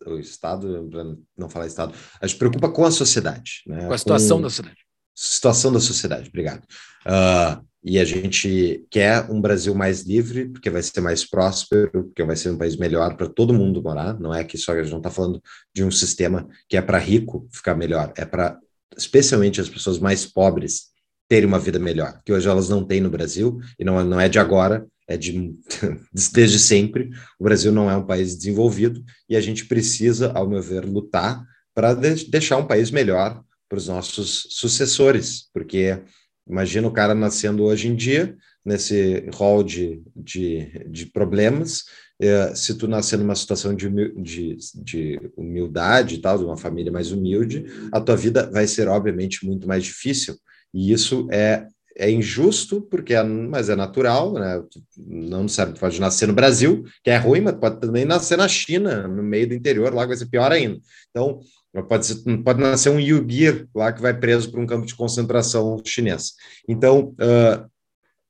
o 0.06 0.18
Estado, 0.18 0.88
não 1.36 1.50
falar 1.50 1.66
Estado, 1.66 1.92
a 2.20 2.26
gente 2.26 2.34
se 2.34 2.38
preocupa 2.38 2.70
com 2.70 2.84
a 2.84 2.90
sociedade. 2.90 3.62
Né? 3.66 3.86
Com 3.86 3.92
a 3.92 3.98
situação 3.98 4.38
com, 4.38 4.42
da 4.44 4.50
sociedade 4.50 4.87
situação 5.18 5.72
da 5.72 5.80
sociedade. 5.80 6.28
Obrigado. 6.28 6.62
Uh, 7.04 7.66
e 7.82 7.98
a 7.98 8.04
gente 8.04 8.86
quer 8.90 9.28
um 9.30 9.40
Brasil 9.40 9.74
mais 9.74 10.02
livre, 10.02 10.48
porque 10.48 10.70
vai 10.70 10.82
ser 10.82 11.00
mais 11.00 11.28
próspero, 11.28 12.04
porque 12.04 12.22
vai 12.22 12.36
ser 12.36 12.50
um 12.50 12.58
país 12.58 12.76
melhor 12.76 13.16
para 13.16 13.28
todo 13.28 13.54
mundo 13.54 13.82
morar. 13.82 14.18
Não 14.20 14.32
é 14.32 14.44
que 14.44 14.56
só 14.56 14.72
a 14.72 14.82
gente 14.82 14.90
não 14.90 14.98
está 14.98 15.10
falando 15.10 15.42
de 15.74 15.82
um 15.82 15.90
sistema 15.90 16.48
que 16.68 16.76
é 16.76 16.82
para 16.82 16.98
rico 16.98 17.48
ficar 17.50 17.74
melhor, 17.74 18.12
é 18.16 18.24
para 18.24 18.58
especialmente 18.96 19.60
as 19.60 19.68
pessoas 19.68 19.98
mais 19.98 20.26
pobres 20.26 20.88
terem 21.28 21.46
uma 21.46 21.58
vida 21.58 21.78
melhor, 21.78 22.20
que 22.24 22.32
hoje 22.32 22.48
elas 22.48 22.68
não 22.68 22.84
têm 22.84 23.00
no 23.00 23.10
Brasil, 23.10 23.60
e 23.78 23.84
não, 23.84 24.02
não 24.04 24.20
é 24.20 24.28
de 24.28 24.38
agora, 24.38 24.86
é 25.06 25.16
de 25.16 25.54
desde 26.32 26.58
sempre. 26.58 27.10
O 27.38 27.44
Brasil 27.44 27.72
não 27.72 27.90
é 27.90 27.96
um 27.96 28.06
país 28.06 28.36
desenvolvido 28.36 29.02
e 29.28 29.36
a 29.36 29.40
gente 29.40 29.66
precisa, 29.66 30.32
ao 30.32 30.48
meu 30.48 30.62
ver, 30.62 30.84
lutar 30.84 31.44
para 31.74 31.94
de 31.94 32.28
deixar 32.28 32.56
um 32.56 32.66
país 32.66 32.90
melhor 32.90 33.42
para 33.68 33.78
os 33.78 33.88
nossos 33.88 34.46
sucessores, 34.50 35.48
porque 35.52 36.00
imagina 36.48 36.88
o 36.88 36.92
cara 36.92 37.14
nascendo 37.14 37.64
hoje 37.64 37.88
em 37.88 37.94
dia, 37.94 38.36
nesse 38.64 39.28
rol 39.34 39.62
de, 39.62 40.02
de, 40.16 40.84
de 40.88 41.06
problemas, 41.06 41.84
é, 42.20 42.54
se 42.54 42.74
tu 42.76 42.88
nascer 42.88 43.18
numa 43.18 43.34
situação 43.34 43.74
de, 43.74 43.88
de, 44.20 44.56
de 44.74 45.20
humildade 45.36 46.16
e 46.16 46.18
tal, 46.18 46.38
de 46.38 46.44
uma 46.44 46.56
família 46.56 46.90
mais 46.90 47.12
humilde, 47.12 47.66
a 47.92 48.00
tua 48.00 48.16
vida 48.16 48.50
vai 48.50 48.66
ser, 48.66 48.88
obviamente, 48.88 49.46
muito 49.46 49.68
mais 49.68 49.84
difícil. 49.84 50.36
E 50.74 50.92
isso 50.92 51.28
é 51.30 51.66
é 51.98 52.08
injusto, 52.08 52.80
porque 52.80 53.12
é, 53.12 53.22
mas 53.24 53.68
é 53.68 53.74
natural, 53.74 54.32
né? 54.34 54.62
Não 54.96 55.48
serve, 55.48 55.76
pode 55.78 56.00
nascer 56.00 56.28
no 56.28 56.32
Brasil, 56.32 56.84
que 57.02 57.10
é 57.10 57.16
ruim, 57.16 57.40
mas 57.40 57.56
pode 57.56 57.80
também 57.80 58.04
nascer 58.04 58.38
na 58.38 58.46
China, 58.46 59.08
no 59.08 59.22
meio 59.22 59.48
do 59.48 59.54
interior, 59.54 59.92
lá 59.92 60.06
vai 60.06 60.16
ser 60.16 60.26
pior 60.26 60.52
ainda. 60.52 60.78
Então, 61.10 61.40
pode, 61.88 62.06
ser, 62.06 62.38
pode 62.42 62.60
nascer 62.60 62.90
um 62.90 63.00
Yugir 63.00 63.68
lá 63.74 63.92
que 63.92 64.00
vai 64.00 64.18
preso 64.18 64.50
para 64.50 64.60
um 64.60 64.66
campo 64.66 64.86
de 64.86 64.94
concentração 64.94 65.80
chinês. 65.84 66.32
Então, 66.68 67.14
uh, 67.20 67.68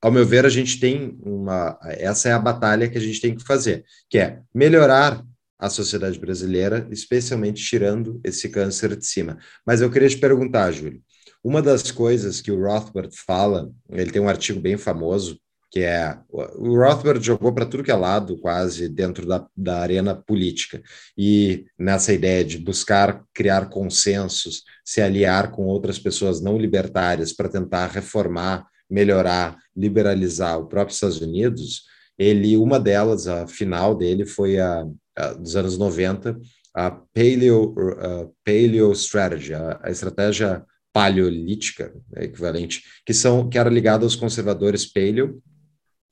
ao 0.01 0.13
meu 0.13 0.25
ver, 0.25 0.47
a 0.47 0.49
gente 0.49 0.79
tem 0.79 1.19
uma. 1.23 1.79
Essa 1.85 2.29
é 2.29 2.33
a 2.33 2.39
batalha 2.39 2.89
que 2.89 2.99
a 2.99 3.01
gente 3.01 3.21
tem 3.21 3.35
que 3.35 3.45
fazer, 3.45 3.85
que 4.09 4.19
é 4.19 4.41
melhorar 4.55 5.25
a 5.59 5.69
sociedade 5.69 6.19
brasileira, 6.21 6.87
especialmente 6.91 7.65
tirando 7.65 8.21
esse 8.23 8.49
câncer 8.49 8.97
de 8.97 9.05
cima. 9.05 9.39
Mas 9.67 9.81
eu 9.81 9.91
queria 9.91 10.09
te 10.09 10.17
perguntar, 10.17 10.71
Júlio, 10.71 11.03
uma 11.43 11.61
das 11.61 11.91
coisas 11.91 12.41
que 12.41 12.53
o 12.53 12.63
Rothbard 12.63 13.15
fala, 13.27 13.71
ele 13.91 14.13
tem 14.13 14.23
um 14.23 14.29
artigo 14.29 14.61
bem 14.61 14.77
famoso, 14.77 15.39
que 15.71 15.81
é 15.81 16.19
o 16.31 16.77
Rothbard 16.77 17.25
jogou 17.25 17.53
para 17.53 17.67
tudo 17.67 17.83
que 17.83 17.91
é 17.91 17.95
lado, 17.95 18.39
quase 18.39 18.89
dentro 18.89 19.27
da, 19.27 19.47
da 19.57 19.81
arena 19.81 20.15
política, 20.15 20.83
e 21.17 21.67
nessa 21.79 22.13
ideia 22.13 22.45
de 22.45 22.59
buscar 22.59 23.23
criar 23.35 23.69
consensos, 23.69 24.63
se 24.85 25.01
aliar 25.01 25.51
com 25.51 25.67
outras 25.67 25.99
pessoas 25.99 26.41
não 26.41 26.57
libertárias 26.57 27.33
para 27.33 27.49
tentar 27.49 27.89
reformar, 27.89 28.67
melhorar, 28.91 29.59
liberalizar 29.77 30.59
o 30.59 30.67
próprio 30.67 30.95
Estados 30.95 31.21
Unidos, 31.21 31.83
ele, 32.19 32.57
uma 32.57 32.81
delas, 32.81 33.29
a 33.29 33.47
final 33.47 33.95
dele 33.95 34.25
foi 34.25 34.59
a, 34.59 34.87
a 35.17 35.33
dos 35.35 35.55
anos 35.55 35.77
90, 35.77 36.39
a 36.75 36.91
Paleo, 36.91 37.75
a 38.01 38.29
paleo 38.45 38.93
Strategy, 38.93 39.55
a, 39.55 39.79
a 39.83 39.91
estratégia 39.91 40.65
paleolítica, 40.93 41.93
é 42.17 42.25
equivalente, 42.25 42.83
que 43.05 43.13
são 43.13 43.49
que 43.49 43.59
era 43.59 43.71
ligada 43.71 44.05
aos 44.05 44.17
conservadores 44.17 44.87
paleo, 44.87 45.41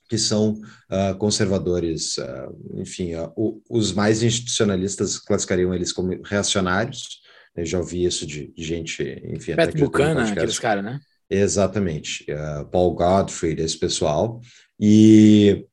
que 0.09 0.19
são 0.19 0.53
uh, 0.91 1.17
conservadores, 1.19 2.17
uh, 2.19 2.81
enfim, 2.81 3.15
uh, 3.15 3.33
o, 3.37 3.61
os 3.69 3.93
mais 3.93 4.23
institucionalistas 4.23 5.19
classificariam 5.19 5.75
eles 5.75 5.93
como 5.93 6.21
reacionários. 6.25 7.21
Eu 7.57 7.65
já 7.65 7.79
ouvi 7.79 8.05
isso 8.05 8.27
de, 8.27 8.53
de 8.53 8.65
gente, 8.65 9.03
enfim, 9.25 9.57
Pat 9.57 9.75
Buchanan, 9.75 10.31
aqueles 10.31 10.59
caras, 10.59 10.85
né? 10.85 11.01
Exatamente, 11.29 12.25
Paul 12.71 12.95
Godfrey, 12.95 13.57
esse 13.59 13.77
pessoal. 13.77 14.41
E 14.79 15.67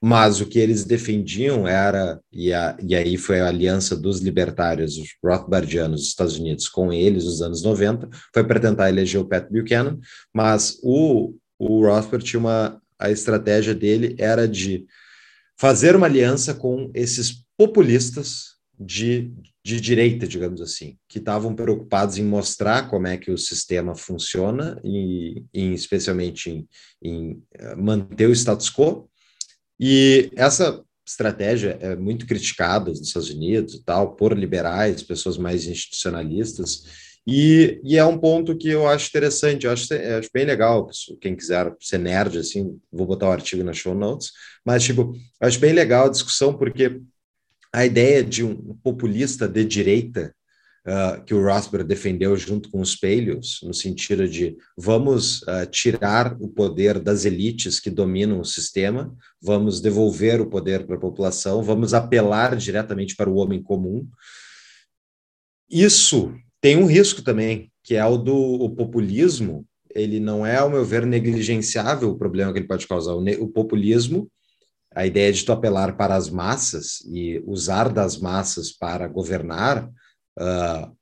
mas 0.00 0.40
o 0.40 0.46
que 0.46 0.58
eles 0.60 0.84
defendiam 0.84 1.66
era, 1.66 2.20
e, 2.32 2.52
a, 2.52 2.76
e 2.80 2.94
aí 2.94 3.16
foi 3.16 3.40
a 3.40 3.48
aliança 3.48 3.96
dos 3.96 4.20
libertários, 4.20 4.96
os 4.96 5.08
Rothbardianos 5.24 6.00
dos 6.00 6.08
Estados 6.10 6.38
Unidos, 6.38 6.68
com 6.68 6.92
eles 6.92 7.24
nos 7.24 7.42
anos 7.42 7.62
90, 7.64 8.08
foi 8.32 8.44
para 8.44 8.60
tentar 8.60 8.88
eleger 8.88 9.20
o 9.20 9.24
Pat 9.24 9.48
Buchanan, 9.50 9.98
mas 10.32 10.78
o, 10.84 11.34
o 11.58 11.84
Rothbard 11.84 12.24
tinha 12.24 12.38
uma, 12.38 12.80
a 12.98 13.10
estratégia 13.10 13.74
dele 13.74 14.14
era 14.18 14.48
de 14.48 14.86
fazer 15.58 15.96
uma 15.96 16.06
aliança 16.06 16.54
com 16.54 16.90
esses 16.94 17.44
populistas 17.56 18.58
de, 18.78 19.32
de 19.64 19.80
direita, 19.80 20.26
digamos 20.26 20.60
assim, 20.60 20.96
que 21.08 21.18
estavam 21.18 21.54
preocupados 21.54 22.16
em 22.16 22.24
mostrar 22.24 22.88
como 22.88 23.06
é 23.06 23.16
que 23.16 23.30
o 23.30 23.38
sistema 23.38 23.94
funciona, 23.94 24.80
e, 24.84 25.44
e 25.52 25.72
especialmente 25.72 26.50
em, 26.50 26.68
em 27.02 27.42
eh, 27.54 27.74
manter 27.74 28.28
o 28.28 28.32
status 28.32 28.70
quo, 28.70 29.10
e 29.80 30.30
essa 30.36 30.82
estratégia 31.06 31.76
é 31.80 31.96
muito 31.96 32.26
criticada 32.26 32.90
nos 32.90 33.00
Estados 33.00 33.30
Unidos 33.30 33.74
e 33.74 33.84
tal, 33.84 34.14
por 34.14 34.36
liberais, 34.36 35.02
pessoas 35.02 35.38
mais 35.38 35.66
institucionalistas, 35.66 37.07
e, 37.30 37.78
e 37.84 37.98
é 37.98 38.04
um 38.06 38.16
ponto 38.16 38.56
que 38.56 38.70
eu 38.70 38.88
acho 38.88 39.08
interessante, 39.08 39.66
eu 39.66 39.72
acho, 39.72 39.92
eu 39.92 40.18
acho 40.18 40.30
bem 40.32 40.46
legal, 40.46 40.88
quem 41.20 41.36
quiser 41.36 41.76
ser 41.78 41.98
nerd, 41.98 42.38
assim, 42.38 42.80
vou 42.90 43.06
botar 43.06 43.28
o 43.28 43.32
artigo 43.32 43.62
na 43.62 43.74
show 43.74 43.94
notes, 43.94 44.32
mas, 44.64 44.82
tipo, 44.82 45.12
acho 45.38 45.60
bem 45.60 45.74
legal 45.74 46.06
a 46.06 46.10
discussão, 46.10 46.56
porque 46.56 47.02
a 47.70 47.84
ideia 47.84 48.24
de 48.24 48.42
um 48.42 48.74
populista 48.82 49.46
de 49.46 49.62
direita 49.62 50.34
uh, 50.86 51.22
que 51.22 51.34
o 51.34 51.44
Rothbard 51.44 51.86
defendeu 51.86 52.34
junto 52.34 52.70
com 52.70 52.80
os 52.80 52.96
Pelios, 52.96 53.60
no 53.62 53.74
sentido 53.74 54.26
de 54.26 54.56
vamos 54.74 55.42
uh, 55.42 55.66
tirar 55.70 56.34
o 56.40 56.48
poder 56.48 56.98
das 56.98 57.26
elites 57.26 57.78
que 57.78 57.90
dominam 57.90 58.40
o 58.40 58.44
sistema, 58.44 59.14
vamos 59.38 59.82
devolver 59.82 60.40
o 60.40 60.48
poder 60.48 60.86
para 60.86 60.96
a 60.96 61.00
população, 61.00 61.62
vamos 61.62 61.92
apelar 61.92 62.56
diretamente 62.56 63.14
para 63.14 63.28
o 63.28 63.36
homem 63.36 63.62
comum. 63.62 64.08
Isso 65.70 66.34
tem 66.60 66.76
um 66.76 66.86
risco 66.86 67.22
também, 67.22 67.70
que 67.82 67.94
é 67.94 68.04
o 68.04 68.16
do 68.16 68.36
o 68.36 68.70
populismo. 68.70 69.66
Ele 69.94 70.20
não 70.20 70.46
é, 70.46 70.56
ao 70.56 70.70
meu 70.70 70.84
ver, 70.84 71.06
negligenciável 71.06 72.10
o 72.10 72.18
problema 72.18 72.52
que 72.52 72.58
ele 72.58 72.68
pode 72.68 72.86
causar. 72.86 73.14
O, 73.14 73.24
o 73.42 73.48
populismo 73.48 74.30
a 74.94 75.06
ideia 75.06 75.32
de 75.32 75.44
tu 75.44 75.52
apelar 75.52 75.96
para 75.96 76.16
as 76.16 76.28
massas 76.28 77.00
e 77.06 77.42
usar 77.46 77.88
das 77.88 78.16
massas 78.18 78.72
para 78.72 79.06
governar 79.06 79.86
uh, 79.86 80.96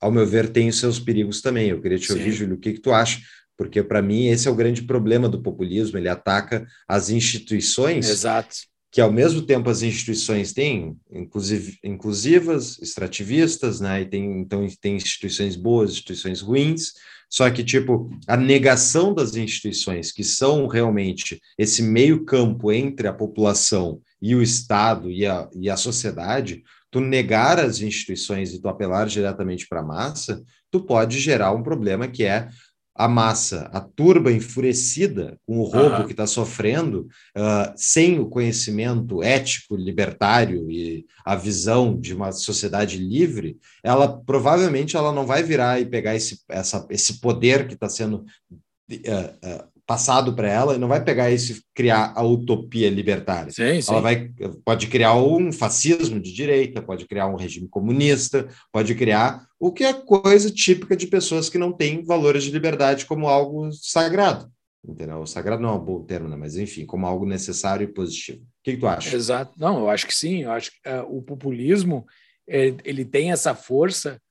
ao 0.00 0.10
meu 0.10 0.26
ver, 0.26 0.48
tem 0.48 0.68
os 0.68 0.78
seus 0.78 0.98
perigos 0.98 1.42
também. 1.42 1.68
Eu 1.68 1.80
queria 1.80 1.98
te 1.98 2.06
Sim. 2.06 2.14
ouvir, 2.14 2.32
Júlio, 2.32 2.56
o 2.56 2.58
que, 2.58 2.72
que 2.72 2.80
tu 2.80 2.92
acha? 2.92 3.20
Porque, 3.56 3.82
para 3.82 4.00
mim, 4.00 4.26
esse 4.26 4.48
é 4.48 4.50
o 4.50 4.54
grande 4.54 4.82
problema 4.82 5.28
do 5.28 5.42
populismo, 5.42 5.98
ele 5.98 6.08
ataca 6.08 6.66
as 6.88 7.10
instituições. 7.10 8.08
Exato. 8.08 8.56
Que, 8.90 9.00
ao 9.00 9.12
mesmo 9.12 9.42
tempo, 9.42 9.70
as 9.70 9.82
instituições 9.82 10.52
têm 10.52 10.96
inclusive, 11.12 11.78
inclusivas, 11.84 12.78
extrativistas, 12.78 13.80
né? 13.80 14.02
E 14.02 14.06
tem, 14.06 14.40
então, 14.40 14.66
tem 14.80 14.96
instituições 14.96 15.54
boas, 15.56 15.92
instituições 15.92 16.40
ruins, 16.40 16.92
só 17.30 17.48
que, 17.48 17.62
tipo, 17.62 18.10
a 18.26 18.36
negação 18.36 19.14
das 19.14 19.36
instituições, 19.36 20.10
que 20.10 20.24
são 20.24 20.66
realmente 20.66 21.40
esse 21.56 21.80
meio 21.80 22.24
campo 22.24 22.72
entre 22.72 23.06
a 23.06 23.12
população 23.12 24.00
e 24.20 24.34
o 24.34 24.42
Estado 24.42 25.08
e 25.08 25.24
a, 25.24 25.48
e 25.54 25.70
a 25.70 25.76
sociedade, 25.76 26.64
tu 26.90 27.00
negar 27.00 27.60
as 27.60 27.80
instituições 27.80 28.52
e 28.52 28.60
tu 28.60 28.68
apelar 28.68 29.06
diretamente 29.06 29.68
para 29.68 29.78
a 29.78 29.84
massa, 29.84 30.42
tu 30.72 30.80
pode 30.80 31.20
gerar 31.20 31.52
um 31.52 31.62
problema 31.62 32.08
que 32.08 32.24
é 32.24 32.48
a 32.94 33.08
massa, 33.08 33.70
a 33.72 33.80
turba 33.80 34.32
enfurecida 34.32 35.38
com 35.46 35.58
o 35.58 35.64
roubo 35.64 35.96
uhum. 35.96 36.06
que 36.06 36.12
está 36.12 36.26
sofrendo, 36.26 37.08
uh, 37.36 37.72
sem 37.76 38.18
o 38.18 38.26
conhecimento 38.26 39.22
ético, 39.22 39.76
libertário 39.76 40.70
e 40.70 41.06
a 41.24 41.34
visão 41.34 41.98
de 41.98 42.14
uma 42.14 42.32
sociedade 42.32 42.98
livre, 42.98 43.58
ela 43.82 44.20
provavelmente 44.22 44.96
ela 44.96 45.12
não 45.12 45.26
vai 45.26 45.42
virar 45.42 45.80
e 45.80 45.86
pegar 45.86 46.14
esse, 46.14 46.40
essa, 46.48 46.86
esse 46.90 47.20
poder 47.20 47.66
que 47.66 47.74
está 47.74 47.88
sendo 47.88 48.24
uh, 48.50 48.54
uh, 48.92 49.69
passado 49.90 50.36
para 50.36 50.48
ela 50.48 50.76
e 50.76 50.78
não 50.78 50.86
vai 50.86 51.02
pegar 51.02 51.32
esse 51.32 51.64
criar 51.74 52.12
a 52.14 52.22
utopia 52.22 52.88
libertária. 52.88 53.50
Sim, 53.50 53.82
sim. 53.82 53.90
Ela 53.90 54.00
vai 54.00 54.30
pode 54.64 54.86
criar 54.86 55.16
um 55.16 55.50
fascismo 55.50 56.20
de 56.20 56.32
direita, 56.32 56.80
pode 56.80 57.06
criar 57.06 57.26
um 57.26 57.34
regime 57.34 57.66
comunista, 57.66 58.46
pode 58.70 58.94
criar 58.94 59.44
o 59.58 59.72
que 59.72 59.82
é 59.82 59.92
coisa 59.92 60.48
típica 60.48 60.96
de 60.96 61.08
pessoas 61.08 61.48
que 61.48 61.58
não 61.58 61.72
têm 61.72 62.04
valores 62.04 62.44
de 62.44 62.52
liberdade 62.52 63.04
como 63.04 63.26
algo 63.26 63.72
sagrado. 63.72 64.48
Entendeu? 64.86 65.22
O 65.22 65.26
sagrado 65.26 65.60
não 65.60 65.70
é 65.70 65.72
um 65.72 65.84
bom 65.84 66.04
termo, 66.04 66.28
né? 66.28 66.36
mas 66.36 66.56
enfim, 66.56 66.86
como 66.86 67.04
algo 67.04 67.26
necessário 67.26 67.82
e 67.82 67.92
positivo. 67.92 68.42
O 68.42 68.62
que, 68.62 68.74
que 68.74 68.78
tu 68.78 68.86
acha? 68.86 69.16
Exato. 69.16 69.58
Não, 69.58 69.80
eu 69.80 69.90
acho 69.90 70.06
que 70.06 70.14
sim. 70.14 70.44
Eu 70.44 70.52
acho 70.52 70.70
que 70.70 70.88
uh, 70.88 71.02
o 71.18 71.20
populismo 71.20 72.06
é, 72.48 72.76
ele 72.84 73.04
tem 73.04 73.32
essa 73.32 73.56
força 73.56 74.22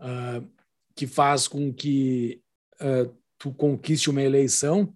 uh, 0.00 0.42
que 0.96 1.06
faz 1.06 1.46
com 1.46 1.70
que 1.70 2.40
uh, 2.80 3.14
tu 3.36 3.52
conquiste 3.52 4.08
uma 4.08 4.22
eleição 4.22 4.90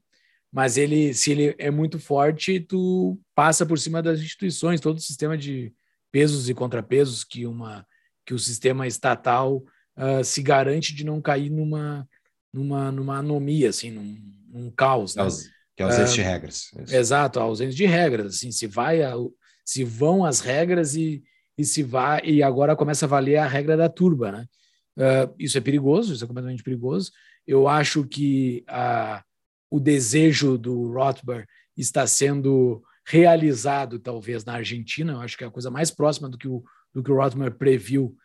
mas 0.56 0.78
ele, 0.78 1.12
se 1.12 1.32
ele 1.32 1.54
é 1.58 1.70
muito 1.70 1.98
forte, 1.98 2.58
tu 2.58 3.20
passa 3.34 3.66
por 3.66 3.78
cima 3.78 4.02
das 4.02 4.20
instituições, 4.20 4.80
todo 4.80 4.96
o 4.96 5.02
sistema 5.02 5.36
de 5.36 5.70
pesos 6.10 6.48
e 6.48 6.54
contrapesos 6.54 7.22
que 7.22 7.46
uma 7.46 7.86
que 8.24 8.32
o 8.32 8.38
sistema 8.38 8.86
estatal 8.86 9.62
uh, 9.98 10.24
se 10.24 10.40
garante 10.40 10.94
de 10.94 11.04
não 11.04 11.20
cair 11.20 11.50
numa 11.50 12.08
numa 12.50 12.90
numa 12.90 13.18
anomia, 13.18 13.68
assim, 13.68 13.90
num, 13.90 14.16
num 14.48 14.70
caos, 14.70 15.14
né? 15.14 15.28
Que 15.76 15.82
é 15.82 15.84
ausência 15.84 16.12
uh, 16.12 16.14
de 16.14 16.22
regras. 16.22 16.70
Isso. 16.78 16.96
Exato, 16.96 17.38
a 17.38 17.42
ausência 17.42 17.76
de 17.76 17.84
regras, 17.84 18.36
assim, 18.36 18.50
se 18.50 18.66
vai 18.66 19.02
a, 19.02 19.12
se 19.62 19.84
vão 19.84 20.24
as 20.24 20.40
regras 20.40 20.94
e, 20.94 21.22
e 21.58 21.66
se 21.66 21.82
vai 21.82 22.22
e 22.24 22.42
agora 22.42 22.74
começa 22.74 23.04
a 23.04 23.08
valer 23.08 23.36
a 23.36 23.46
regra 23.46 23.76
da 23.76 23.90
turba, 23.90 24.32
né? 24.32 24.46
Uh, 24.96 25.34
isso 25.38 25.58
é 25.58 25.60
perigoso, 25.60 26.14
isso 26.14 26.24
é 26.24 26.26
completamente 26.26 26.62
perigoso. 26.62 27.12
Eu 27.46 27.68
acho 27.68 28.04
que 28.04 28.64
a 28.66 29.22
o 29.76 29.80
desejo 29.80 30.56
do 30.56 30.90
Rothbard 30.92 31.46
está 31.76 32.06
sendo 32.06 32.82
realizado, 33.06 33.98
talvez, 33.98 34.44
na 34.44 34.54
Argentina. 34.54 35.12
Eu 35.12 35.20
acho 35.20 35.36
que 35.36 35.44
é 35.44 35.46
a 35.46 35.50
coisa 35.50 35.70
mais 35.70 35.90
próxima 35.90 36.28
do 36.30 36.38
que 36.38 36.48
o, 36.48 36.64
do 36.94 37.02
que 37.02 37.10
o 37.10 37.16
Rothbard 37.16 37.58
previu 37.58 38.16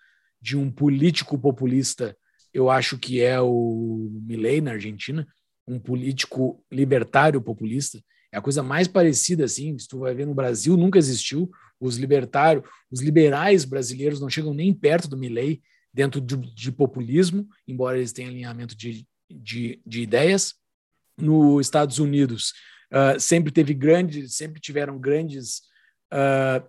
de 0.41 0.57
um 0.57 0.71
político 0.71 1.37
populista. 1.37 2.15
Eu 2.53 2.69
acho 2.69 2.97
que 2.97 3.21
é 3.21 3.39
o 3.41 4.09
Milei 4.23 4.61
na 4.61 4.71
Argentina, 4.71 5.27
um 5.67 5.77
político 5.77 6.63
libertário 6.71 7.41
populista. 7.41 8.01
É 8.31 8.37
a 8.37 8.41
coisa 8.41 8.63
mais 8.63 8.87
parecida, 8.87 9.43
assim, 9.43 9.77
se 9.77 9.89
tu 9.89 9.99
vai 9.99 10.15
ver 10.15 10.25
no 10.25 10.33
Brasil, 10.33 10.77
nunca 10.77 10.97
existiu. 10.97 11.51
Os 11.81 11.97
libertários, 11.97 12.63
os 12.89 13.01
liberais 13.01 13.65
brasileiros 13.65 14.21
não 14.21 14.29
chegam 14.29 14.53
nem 14.53 14.73
perto 14.73 15.09
do 15.09 15.17
Milley 15.17 15.61
dentro 15.93 16.21
de, 16.21 16.37
de 16.37 16.71
populismo, 16.71 17.45
embora 17.67 17.97
eles 17.97 18.13
tenham 18.13 18.31
alinhamento 18.31 18.75
de, 18.75 19.05
de, 19.29 19.81
de 19.85 20.01
ideias. 20.01 20.60
Nos 21.17 21.65
Estados 21.65 21.99
Unidos, 21.99 22.53
uh, 22.91 23.19
sempre 23.19 23.51
teve 23.51 23.73
grandes, 23.73 24.35
sempre 24.35 24.59
tiveram 24.59 24.97
grandes 24.99 25.61
uh, 26.11 26.65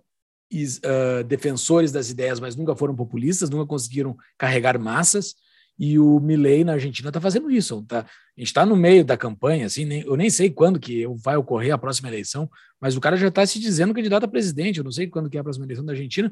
is, 0.49 0.77
uh, 0.77 1.23
defensores 1.25 1.91
das 1.91 2.09
ideias, 2.09 2.39
mas 2.39 2.55
nunca 2.55 2.75
foram 2.75 2.95
populistas, 2.95 3.49
nunca 3.49 3.65
conseguiram 3.65 4.15
carregar 4.37 4.79
massas. 4.79 5.35
E 5.77 5.97
o 5.97 6.19
Milley 6.19 6.63
na 6.63 6.73
Argentina 6.73 7.09
está 7.09 7.19
fazendo 7.19 7.49
isso. 7.49 7.83
Tá, 7.83 8.01
a 8.01 8.39
gente 8.39 8.47
está 8.47 8.65
no 8.65 8.75
meio 8.75 9.03
da 9.03 9.17
campanha, 9.17 9.65
assim, 9.65 9.85
nem, 9.85 10.01
eu 10.01 10.15
nem 10.15 10.29
sei 10.29 10.51
quando 10.51 10.79
que 10.79 11.05
vai 11.23 11.35
ocorrer 11.35 11.73
a 11.73 11.77
próxima 11.77 12.09
eleição, 12.09 12.49
mas 12.79 12.95
o 12.95 13.01
cara 13.01 13.17
já 13.17 13.27
está 13.27 13.45
se 13.45 13.59
dizendo 13.59 13.93
candidato 13.93 14.25
a 14.25 14.27
presidente. 14.27 14.77
Eu 14.77 14.83
não 14.83 14.91
sei 14.91 15.07
quando 15.07 15.29
que 15.29 15.37
é 15.37 15.39
a 15.39 15.43
próxima 15.43 15.65
eleição 15.65 15.83
da 15.83 15.93
Argentina, 15.93 16.31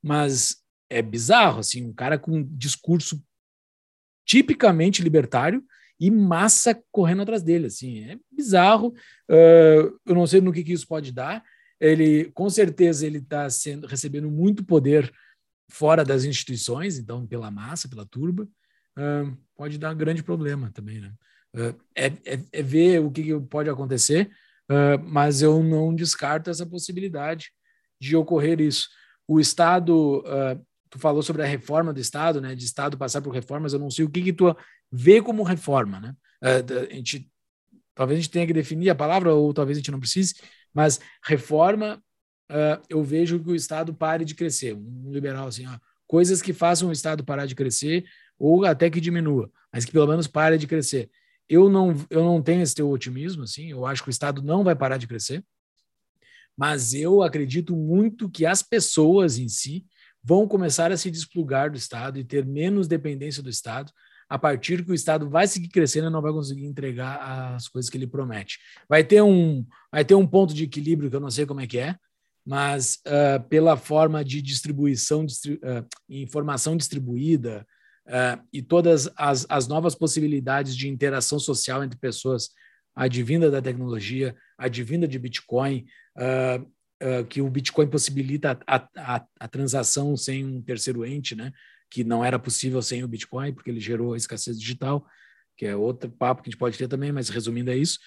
mas 0.00 0.58
é 0.88 1.02
bizarro, 1.02 1.58
assim, 1.58 1.84
um 1.84 1.92
cara 1.92 2.16
com 2.16 2.38
um 2.38 2.44
discurso 2.56 3.20
tipicamente 4.24 5.02
libertário 5.02 5.64
e 5.98 6.10
massa 6.10 6.78
correndo 6.92 7.22
atrás 7.22 7.42
dele, 7.42 7.66
assim, 7.66 8.04
é 8.04 8.18
bizarro. 8.30 8.88
Uh, 9.30 9.98
eu 10.04 10.14
não 10.14 10.26
sei 10.26 10.40
no 10.40 10.52
que, 10.52 10.62
que 10.62 10.72
isso 10.72 10.86
pode 10.86 11.12
dar. 11.12 11.42
Ele, 11.80 12.30
com 12.32 12.48
certeza, 12.48 13.06
ele 13.06 13.18
está 13.18 13.48
recebendo 13.88 14.30
muito 14.30 14.64
poder 14.64 15.12
fora 15.70 16.04
das 16.04 16.24
instituições, 16.24 16.98
então 16.98 17.26
pela 17.26 17.50
massa, 17.50 17.88
pela 17.88 18.06
turba 18.06 18.44
uh, 18.44 19.36
pode 19.54 19.78
dar 19.78 19.94
um 19.94 19.96
grande 19.96 20.22
problema 20.22 20.70
também, 20.72 21.00
né? 21.00 21.12
Uh, 21.54 21.74
é, 21.94 22.06
é, 22.24 22.40
é, 22.52 22.62
ver 22.62 23.00
o 23.00 23.10
que, 23.10 23.22
que 23.22 23.40
pode 23.40 23.70
acontecer, 23.70 24.30
uh, 24.70 25.02
mas 25.04 25.42
eu 25.42 25.62
não 25.62 25.94
descarto 25.94 26.50
essa 26.50 26.66
possibilidade 26.66 27.50
de 28.00 28.16
ocorrer 28.16 28.60
isso. 28.60 28.88
O 29.26 29.40
Estado, 29.40 30.22
tu 30.88 31.00
falou 31.00 31.20
sobre 31.20 31.42
a 31.42 31.46
reforma 31.46 31.92
do 31.92 31.98
Estado, 31.98 32.40
né? 32.40 32.54
De 32.54 32.64
Estado 32.64 32.96
passar 32.96 33.20
por 33.20 33.34
reformas, 33.34 33.72
eu 33.72 33.78
não 33.78 33.90
sei 33.90 34.04
o 34.04 34.10
que, 34.10 34.22
que 34.22 34.32
tu 34.32 34.54
vê 34.90 35.20
como 35.20 35.42
reforma, 35.42 36.00
né? 36.00 36.16
a 36.40 36.94
gente, 36.94 37.30
talvez 37.94 38.18
a 38.18 38.22
gente 38.22 38.30
tenha 38.30 38.46
que 38.46 38.52
definir 38.52 38.90
a 38.90 38.94
palavra, 38.94 39.34
ou 39.34 39.52
talvez 39.52 39.76
a 39.76 39.80
gente 39.80 39.90
não 39.90 40.00
precise, 40.00 40.34
mas 40.72 41.00
reforma, 41.24 42.02
eu 42.88 43.02
vejo 43.02 43.42
que 43.42 43.50
o 43.50 43.54
Estado 43.54 43.94
pare 43.94 44.24
de 44.24 44.34
crescer. 44.34 44.74
Um 44.74 45.10
liberal 45.10 45.48
assim, 45.48 45.66
ó, 45.66 45.78
coisas 46.06 46.40
que 46.40 46.52
façam 46.52 46.88
o 46.88 46.92
Estado 46.92 47.24
parar 47.24 47.46
de 47.46 47.54
crescer, 47.54 48.04
ou 48.38 48.64
até 48.64 48.90
que 48.90 49.00
diminua, 49.00 49.50
mas 49.72 49.84
que 49.84 49.92
pelo 49.92 50.06
menos 50.06 50.26
pare 50.26 50.58
de 50.58 50.66
crescer. 50.66 51.10
Eu 51.48 51.68
não, 51.68 51.94
eu 52.10 52.24
não 52.24 52.42
tenho 52.42 52.62
esse 52.62 52.74
teu 52.74 52.90
otimismo, 52.90 53.44
assim, 53.44 53.70
eu 53.70 53.86
acho 53.86 54.02
que 54.02 54.08
o 54.08 54.10
Estado 54.10 54.42
não 54.42 54.62
vai 54.62 54.74
parar 54.74 54.96
de 54.96 55.06
crescer, 55.06 55.44
mas 56.56 56.94
eu 56.94 57.22
acredito 57.22 57.76
muito 57.76 58.30
que 58.30 58.46
as 58.46 58.62
pessoas 58.62 59.38
em 59.38 59.48
si 59.48 59.86
vão 60.22 60.48
começar 60.48 60.90
a 60.90 60.96
se 60.96 61.10
desplugar 61.10 61.70
do 61.70 61.76
Estado 61.76 62.18
e 62.18 62.24
ter 62.24 62.44
menos 62.44 62.88
dependência 62.88 63.42
do 63.42 63.50
Estado, 63.50 63.92
a 64.28 64.38
partir 64.38 64.84
que 64.84 64.90
o 64.90 64.94
Estado 64.94 65.28
vai 65.28 65.46
seguir 65.46 65.68
crescendo 65.68 66.08
e 66.08 66.10
não 66.10 66.22
vai 66.22 66.32
conseguir 66.32 66.66
entregar 66.66 67.54
as 67.54 67.68
coisas 67.68 67.88
que 67.88 67.96
ele 67.96 68.06
promete. 68.06 68.58
Vai 68.88 69.04
ter 69.04 69.22
um, 69.22 69.64
vai 69.90 70.04
ter 70.04 70.14
um 70.14 70.26
ponto 70.26 70.52
de 70.52 70.64
equilíbrio 70.64 71.08
que 71.08 71.16
eu 71.16 71.20
não 71.20 71.30
sei 71.30 71.46
como 71.46 71.60
é 71.60 71.66
que 71.66 71.78
é, 71.78 71.96
mas 72.46 73.00
uh, 73.06 73.42
pela 73.48 73.76
forma 73.76 74.24
de 74.24 74.40
distribuição, 74.40 75.26
distri 75.26 75.54
uh, 75.54 75.84
informação 76.08 76.76
distribuída, 76.76 77.66
uh, 78.06 78.40
e 78.52 78.62
todas 78.62 79.10
as, 79.16 79.44
as 79.48 79.66
novas 79.66 79.96
possibilidades 79.96 80.76
de 80.76 80.88
interação 80.88 81.40
social 81.40 81.82
entre 81.82 81.98
pessoas, 81.98 82.50
advinda 82.94 83.50
da 83.50 83.60
tecnologia, 83.60 84.34
advinda 84.56 85.06
de 85.06 85.18
Bitcoin, 85.18 85.84
que 87.28 87.42
o 87.42 87.50
Bitcoin 87.50 87.88
possibilita 87.88 88.58
a, 88.66 88.88
a, 88.96 89.26
a, 89.38 89.48
transação 89.48 90.16
sem 90.16 90.46
um 90.46 90.62
terceiro 90.62 91.04
ente, 91.04 91.34
né? 91.36 91.52
Que 91.96 92.04
não 92.04 92.22
era 92.22 92.38
possível 92.38 92.82
sem 92.82 93.02
o 93.02 93.08
Bitcoin, 93.08 93.54
porque 93.54 93.70
ele 93.70 93.80
gerou 93.80 94.12
a 94.12 94.18
escassez 94.18 94.60
digital, 94.60 95.06
que 95.56 95.64
é 95.64 95.74
outro 95.74 96.10
papo 96.10 96.42
que 96.42 96.50
a 96.50 96.50
gente 96.50 96.58
pode 96.58 96.76
ter 96.76 96.86
também, 96.86 97.10
mas 97.10 97.30
resumindo 97.30 97.70
é 97.70 97.76
isso. 97.76 97.98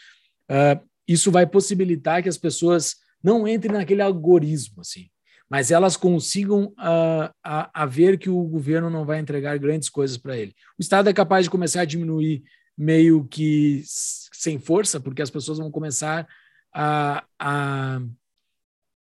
isso 1.07 1.31
vai 1.31 1.47
possibilitar 1.47 2.21
que 2.21 2.29
as 2.29 2.37
pessoas 2.37 2.97
não 3.23 3.47
entrem 3.47 3.73
naquele 3.73 4.03
algoritmo, 4.03 4.81
assim 4.81 5.09
mas 5.51 5.71
elas 5.71 5.97
consigam 5.97 6.65
uh, 6.77 7.33
a, 7.43 7.81
a, 7.81 7.85
ver 7.87 8.19
que 8.19 8.29
o 8.29 8.43
governo 8.43 8.87
não 8.87 9.03
vai 9.03 9.17
entregar 9.17 9.57
grandes 9.57 9.89
coisas 9.89 10.15
para 10.15 10.37
ele. 10.37 10.53
O 10.77 10.81
Estado 10.83 11.09
é 11.09 11.13
capaz 11.13 11.45
de 11.45 11.49
começar 11.49 11.81
a 11.81 11.85
diminuir 11.85 12.43
meio 12.77 13.25
que 13.25 13.81
sem 13.83 14.59
força, 14.59 14.99
porque 14.99 15.23
as 15.23 15.31
pessoas 15.31 15.57
vão 15.57 15.71
começar 15.71 16.27
a, 16.71 17.25
a, 17.39 17.99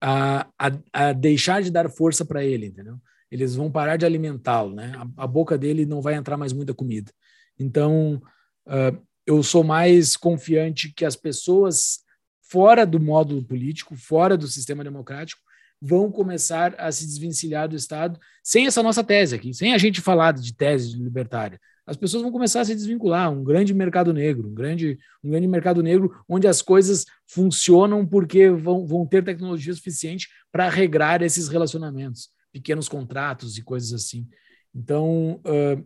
a, 0.02 0.48
a 0.91 1.14
deixar 1.14 1.62
de 1.62 1.70
dar 1.70 1.88
força 1.88 2.26
para 2.26 2.44
ele, 2.44 2.66
entendeu? 2.66 3.00
Eles 3.34 3.55
vão 3.55 3.72
parar 3.72 3.97
de 3.97 4.05
alimentá-lo, 4.05 4.76
né? 4.76 4.91
A, 4.95 5.23
a, 5.23 5.27
boca 5.27 5.57
dele 5.57 5.88
não 5.88 6.01
vai 6.03 6.14
entrar 6.14 6.38
mais 6.38 6.53
muita 6.53 6.72
comida. 6.72 7.11
Então, 7.60 8.22
uh, 8.68 9.01
eu 9.26 9.41
sou 9.41 9.64
mais 9.64 10.15
confiante 10.15 10.93
que 10.93 11.03
as 11.03 11.15
pessoas 11.15 12.03
fora 12.43 12.85
do 12.85 12.99
módulo 12.99 13.43
político, 13.43 13.95
fora 13.95 14.38
do 14.38 14.47
sistema 14.47 14.84
democrático, 14.84 15.41
vão 15.81 16.11
começar 16.11 16.76
a 16.77 16.91
se 16.91 17.07
desvencilhar 17.07 17.68
do 17.68 17.76
Estado 17.76 18.19
sem 18.43 18.68
essa 18.68 18.84
nossa 18.84 19.03
tese 19.03 19.34
aqui, 19.34 19.51
sem 19.51 19.73
a 19.73 19.80
gente 19.80 19.99
falar 19.99 20.34
de 20.34 20.55
tese 20.55 20.95
libertária. 20.95 21.60
As 21.88 21.97
pessoas 21.97 22.22
vão 22.22 22.31
começar 22.31 22.61
a 22.61 22.65
se 22.65 22.76
desvincular, 22.76 23.31
um 23.31 23.43
grande 23.43 23.73
mercado 23.73 24.14
negro, 24.14 24.47
um 24.47 24.53
grande, 24.53 24.99
um 25.23 25.31
grande 25.31 25.47
mercado 25.47 25.81
negro 25.81 26.15
onde 26.30 26.47
as 26.47 26.61
coisas 26.61 27.05
funcionam 27.26 28.05
porque 28.05 28.51
vão, 28.51 28.85
vão 28.85 29.07
ter 29.07 29.23
tecnologia 29.23 29.73
suficiente 29.73 30.30
para 30.51 30.69
regrar 30.69 31.23
esses 31.23 31.47
relacionamentos, 31.47 32.30
pequenos 32.53 32.88
contratos 32.88 33.57
e 33.57 33.63
coisas 33.63 33.91
assim. 33.91 34.27
Então, 34.73 35.41
uh, 35.45 35.85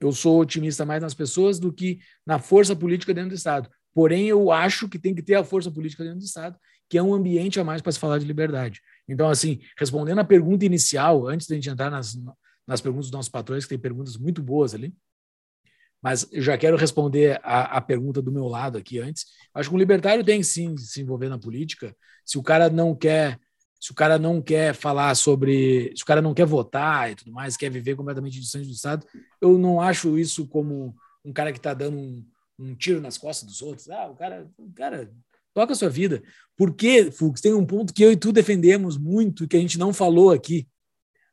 eu 0.00 0.12
sou 0.12 0.40
otimista 0.40 0.84
mais 0.86 1.02
nas 1.02 1.14
pessoas 1.14 1.58
do 1.58 1.72
que 1.72 1.98
na 2.24 2.38
força 2.38 2.74
política 2.74 3.12
dentro 3.12 3.30
do 3.30 3.36
Estado. 3.36 3.68
Porém, 3.94 4.28
eu 4.28 4.52
acho 4.52 4.88
que 4.88 4.98
tem 4.98 5.14
que 5.14 5.22
ter 5.22 5.34
a 5.34 5.44
força 5.44 5.70
política 5.70 6.04
dentro 6.04 6.20
do 6.20 6.24
Estado, 6.24 6.58
que 6.88 6.96
é 6.96 7.02
um 7.02 7.12
ambiente 7.12 7.58
a 7.58 7.64
mais 7.64 7.82
para 7.82 7.92
se 7.92 7.98
falar 7.98 8.18
de 8.18 8.26
liberdade. 8.26 8.80
Então, 9.08 9.28
assim, 9.28 9.60
respondendo 9.78 10.20
a 10.20 10.24
pergunta 10.24 10.64
inicial, 10.64 11.26
antes 11.26 11.46
da 11.46 11.54
gente 11.54 11.68
entrar 11.68 11.90
nas, 11.90 12.16
nas 12.66 12.80
perguntas 12.80 13.06
dos 13.06 13.16
nossos 13.16 13.30
patrões, 13.30 13.64
que 13.64 13.70
tem 13.70 13.78
perguntas 13.78 14.16
muito 14.16 14.42
boas 14.42 14.74
ali, 14.74 14.94
mas 16.02 16.28
eu 16.30 16.42
já 16.42 16.56
quero 16.56 16.76
responder 16.76 17.40
a, 17.42 17.78
a 17.78 17.80
pergunta 17.80 18.20
do 18.20 18.30
meu 18.30 18.46
lado 18.46 18.78
aqui 18.78 18.98
antes. 18.98 19.26
Acho 19.54 19.70
que 19.70 19.74
o 19.74 19.78
libertário 19.78 20.22
tem 20.22 20.42
sim 20.42 20.76
se 20.76 21.00
envolver 21.00 21.28
na 21.28 21.38
política. 21.38 21.96
Se 22.24 22.38
o 22.38 22.42
cara 22.42 22.68
não 22.68 22.94
quer, 22.94 23.40
se 23.86 23.92
o 23.92 23.94
cara 23.94 24.18
não 24.18 24.42
quer 24.42 24.74
falar 24.74 25.14
sobre, 25.14 25.92
se 25.94 26.02
o 26.02 26.06
cara 26.06 26.20
não 26.20 26.34
quer 26.34 26.44
votar 26.44 27.08
e 27.08 27.14
tudo 27.14 27.30
mais, 27.30 27.56
quer 27.56 27.70
viver 27.70 27.94
completamente 27.94 28.40
distante 28.40 28.66
do 28.66 28.72
Estado, 28.72 29.06
eu 29.40 29.56
não 29.56 29.80
acho 29.80 30.18
isso 30.18 30.44
como 30.48 30.92
um 31.24 31.32
cara 31.32 31.52
que 31.52 31.58
está 31.60 31.72
dando 31.72 31.96
um, 31.96 32.26
um 32.58 32.74
tiro 32.74 33.00
nas 33.00 33.16
costas 33.16 33.48
dos 33.48 33.62
outros. 33.62 33.88
Ah, 33.88 34.08
o 34.08 34.16
cara, 34.16 34.50
o 34.58 34.72
cara 34.72 35.08
toca 35.54 35.72
a 35.72 35.76
sua 35.76 35.88
vida. 35.88 36.20
Porque, 36.56 37.12
Fux, 37.12 37.40
tem 37.40 37.54
um 37.54 37.64
ponto 37.64 37.94
que 37.94 38.02
eu 38.02 38.10
e 38.10 38.16
tu 38.16 38.32
defendemos 38.32 38.98
muito 38.98 39.46
que 39.46 39.56
a 39.56 39.60
gente 39.60 39.78
não 39.78 39.94
falou 39.94 40.32
aqui. 40.32 40.66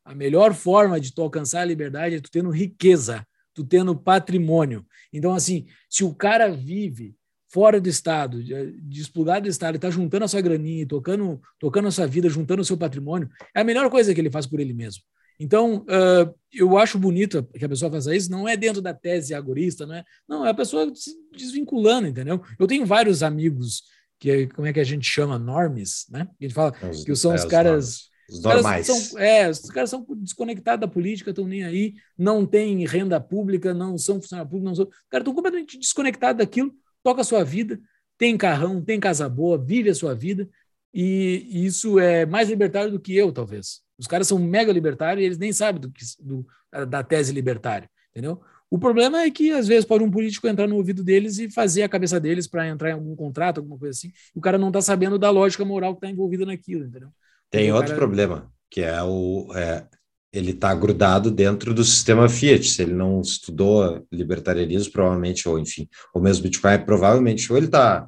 A 0.06 0.14
melhor 0.14 0.54
forma 0.54 1.00
de 1.00 1.12
tu 1.12 1.24
alcançar 1.24 1.62
a 1.62 1.66
liberdade 1.66 2.18
é 2.18 2.22
tu 2.22 2.30
tendo 2.30 2.52
riqueza, 2.52 3.26
tu 3.52 3.66
tendo 3.66 3.96
patrimônio. 3.96 4.86
Então, 5.12 5.34
assim, 5.34 5.66
se 5.90 6.04
o 6.04 6.14
cara 6.14 6.52
vive 6.52 7.16
fora 7.54 7.80
do 7.80 7.88
Estado, 7.88 8.44
desplugado 8.82 9.44
do 9.44 9.50
Estado, 9.50 9.76
está 9.76 9.88
juntando 9.92 10.26
a 10.26 10.28
sua 10.28 10.42
graninha, 10.42 10.88
tocando, 10.88 11.40
tocando 11.60 11.88
a 11.88 11.92
sua 11.92 12.08
vida, 12.08 12.28
juntando 12.28 12.64
o 12.64 12.66
seu 12.66 12.76
patrimônio, 12.76 13.30
é 13.56 13.62
a 13.62 13.64
melhor 13.64 13.92
coisa 13.92 14.12
que 14.12 14.20
ele 14.20 14.32
faz 14.32 14.48
por 14.48 14.60
ele 14.60 14.74
mesmo. 14.74 15.04
Então, 15.40 15.86
uh, 15.86 16.34
eu 16.52 16.78
acho 16.80 16.98
bonito 16.98 17.44
que 17.44 17.64
a 17.64 17.70
pessoa 17.70 17.92
faça 17.92 18.16
isso, 18.16 18.32
não 18.32 18.48
é 18.48 18.58
dentro 18.58 18.82
da 18.82 18.92
tese 18.92 19.36
agorista, 19.36 19.86
não 19.86 19.94
é, 19.94 20.04
não, 20.28 20.46
é 20.46 20.50
a 20.50 20.54
pessoa 20.54 20.92
se 20.96 21.12
desvinculando, 21.32 22.08
entendeu? 22.08 22.42
Eu 22.58 22.66
tenho 22.66 22.88
vários 22.88 23.22
amigos 23.22 23.84
que 24.20 24.32
é, 24.32 24.48
como 24.48 24.68
é 24.68 24.74
que 24.74 24.80
a 24.80 24.84
gente 24.84 25.06
chama? 25.06 25.38
Normes, 25.38 26.06
né? 26.10 26.28
A 26.40 26.44
gente 26.44 26.56
fala 26.56 26.74
os, 26.90 27.04
que 27.04 27.16
são 27.16 27.34
é, 27.34 27.36
os 27.36 27.46
caras. 27.46 28.10
Os 28.30 28.42
normais. 28.42 28.88
São, 28.88 29.20
é, 29.20 29.48
os 29.48 29.60
caras 29.70 29.92
são 29.92 30.04
desconectados 30.18 30.82
da 30.82 30.88
política, 30.88 31.30
estão 31.30 31.46
nem 31.46 31.64
aí, 31.64 31.94
não 32.18 32.48
têm 32.48 32.84
renda 32.88 33.20
pública, 33.20 33.76
não 33.76 33.96
são 33.96 34.22
funcionário 34.22 34.50
público, 34.50 34.70
não 34.70 34.76
são. 34.76 34.86
Os 34.86 35.10
caras 35.10 35.24
estão 35.24 35.36
completamente 35.36 35.78
desconectados 35.78 36.38
daquilo, 36.38 36.74
toca 37.04 37.22
a 37.22 37.26
sua 37.26 37.44
vida, 37.44 37.80
tem 38.18 38.38
carrão, 38.38 38.82
tem 38.82 39.00
casa 39.00 39.28
boa, 39.28 39.58
vive 39.58 39.90
a 39.90 39.96
sua 39.96 40.16
vida, 40.16 40.50
e, 40.94 41.48
e 41.50 41.66
isso 41.66 42.00
é 42.00 42.26
mais 42.26 42.50
libertário 42.50 42.92
do 42.92 43.00
que 43.00 43.16
eu, 43.16 43.32
talvez. 43.32 43.82
Os 43.98 44.08
caras 44.08 44.28
são 44.28 44.40
mega 44.40 44.72
libertários 44.72 45.22
e 45.22 45.26
eles 45.26 45.38
nem 45.38 45.52
sabem 45.52 45.82
do 45.82 45.92
que, 45.92 46.04
do, 46.20 46.46
da 46.88 47.04
tese 47.04 47.32
libertária, 47.32 47.90
entendeu? 48.12 48.42
O 48.70 48.80
problema 48.80 49.22
é 49.22 49.30
que, 49.30 49.52
às 49.52 49.68
vezes, 49.68 49.86
pode 49.86 50.04
um 50.04 50.10
político 50.10 50.48
entrar 50.48 50.68
no 50.68 50.78
ouvido 50.78 51.04
deles 51.04 51.38
e 51.38 51.48
fazer 51.48 51.84
a 51.84 51.90
cabeça 51.90 52.20
deles 52.20 52.48
para 52.48 52.68
entrar 52.68 52.90
em 52.90 52.94
algum 52.94 53.16
contrato, 53.16 53.60
alguma 53.60 53.78
coisa 53.78 53.96
assim. 53.96 54.12
E 54.36 54.40
o 54.40 54.42
cara 54.42 54.58
não 54.58 54.70
está 54.70 54.82
sabendo 54.82 55.20
da 55.20 55.30
lógica 55.30 55.64
moral 55.64 55.94
que 55.94 55.98
está 55.98 56.10
envolvida 56.10 56.44
naquilo, 56.44 56.84
entendeu? 56.84 57.10
Tem 57.52 57.72
outro 57.72 57.90
cara... 57.90 58.00
problema, 58.00 58.52
que 58.72 58.82
é 58.82 59.04
o. 59.04 59.48
É, 59.56 59.86
ele 60.34 60.52
está 60.52 60.74
grudado 60.74 61.30
dentro 61.30 61.74
do 61.74 61.84
sistema 61.84 62.28
Fiat. 62.28 62.68
Se 62.68 62.82
ele 62.82 62.94
não 62.94 63.22
estudou 63.22 64.06
libertarianismo, 64.12 64.92
provavelmente, 64.92 65.48
ou 65.48 65.60
enfim, 65.60 65.88
o 66.14 66.20
mesmo 66.20 66.44
Bitcoin, 66.44 66.80
provavelmente, 66.80 67.52
ou 67.52 67.58
ele 67.58 67.68
está 67.68 68.08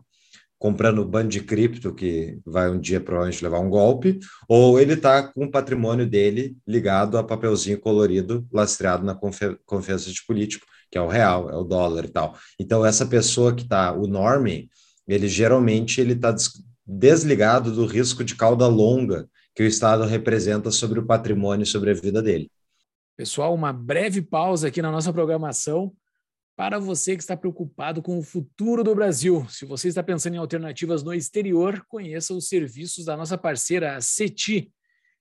comprando 0.58 1.06
bando 1.06 1.30
de 1.30 1.42
cripto 1.42 1.94
que 1.94 2.40
vai 2.44 2.72
um 2.72 2.80
dia 2.80 3.00
provavelmente 3.00 3.44
levar 3.44 3.60
um 3.60 3.70
golpe, 3.70 4.18
ou 4.50 4.80
ele 4.80 4.94
está 4.94 5.22
com 5.22 5.46
o 5.46 5.52
patrimônio 5.52 6.10
dele 6.10 6.58
ligado 6.68 7.18
a 7.18 7.24
papelzinho 7.24 7.80
colorido 7.80 8.48
lastreado 8.52 9.06
na 9.06 9.16
confiança 9.66 10.12
de 10.12 10.26
político, 10.26 10.66
que 10.90 10.98
é 10.98 11.02
o 11.02 11.08
real, 11.08 11.50
é 11.52 11.56
o 11.56 11.64
dólar 11.64 12.06
e 12.06 12.08
tal. 12.08 12.36
Então, 12.60 12.84
essa 12.84 13.06
pessoa 13.06 13.54
que 13.54 13.62
está, 13.64 13.94
o 13.94 14.08
normie, 14.08 14.68
ele 15.08 15.28
geralmente 15.28 16.02
ele 16.02 16.14
está 16.14 16.34
desligado 16.88 17.72
do 17.72 17.86
risco 17.86 18.24
de 18.24 18.34
cauda 18.34 18.66
longa 18.66 19.28
que 19.56 19.64
o 19.64 19.66
Estado 19.66 20.04
representa 20.04 20.70
sobre 20.70 21.00
o 21.00 21.06
patrimônio 21.06 21.64
e 21.64 21.68
sobre 21.68 21.90
a 21.90 21.94
vida 21.94 22.22
dele. 22.22 22.52
Pessoal, 23.16 23.56
uma 23.56 23.72
breve 23.72 24.22
pausa 24.22 24.68
aqui 24.68 24.82
na 24.82 24.92
nossa 24.92 25.14
programação 25.14 25.96
para 26.58 26.78
você 26.78 27.16
que 27.16 27.24
está 27.24 27.36
preocupado 27.38 28.02
com 28.02 28.20
o 28.20 28.24
futuro 28.24 28.84
do 28.84 28.94
Brasil. 28.94 29.46
Se 29.50 29.66
você 29.66 29.88
está 29.88 30.04
pensando 30.04 30.36
em 30.36 30.40
alternativas 30.40 31.04
no 31.04 31.14
exterior, 31.14 31.86
conheça 31.88 32.34
os 32.34 32.50
serviços 32.50 33.06
da 33.06 33.16
nossa 33.16 33.38
parceira, 33.38 33.96
a 33.96 34.02
CETI. 34.02 34.72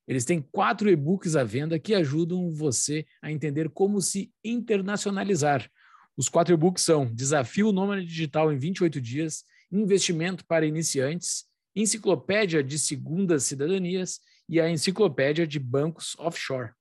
Eles 0.06 0.24
têm 0.24 0.40
quatro 0.40 0.90
e-books 0.90 1.36
à 1.36 1.44
venda 1.44 1.78
que 1.78 1.94
ajudam 1.94 2.52
você 2.52 3.06
a 3.22 3.30
entender 3.30 3.68
como 3.70 4.00
se 4.00 4.32
internacionalizar. 4.44 5.68
Os 6.16 6.28
quatro 6.28 6.54
e-books 6.54 6.84
são 6.84 7.06
Desafio 7.06 7.72
Nômade 7.72 8.04
Digital 8.04 8.52
em 8.52 8.58
28 8.58 9.00
Dias, 9.00 9.44
Investimento 9.72 10.44
para 10.46 10.66
Iniciantes, 10.66 11.46
Enciclopédia 11.74 12.62
de 12.62 12.78
Segundas 12.78 13.44
Cidadanias 13.44 14.20
e 14.48 14.60
a 14.60 14.70
Enciclopédia 14.70 15.46
de 15.46 15.58
Bancos 15.58 16.14
Offshore. 16.18 16.72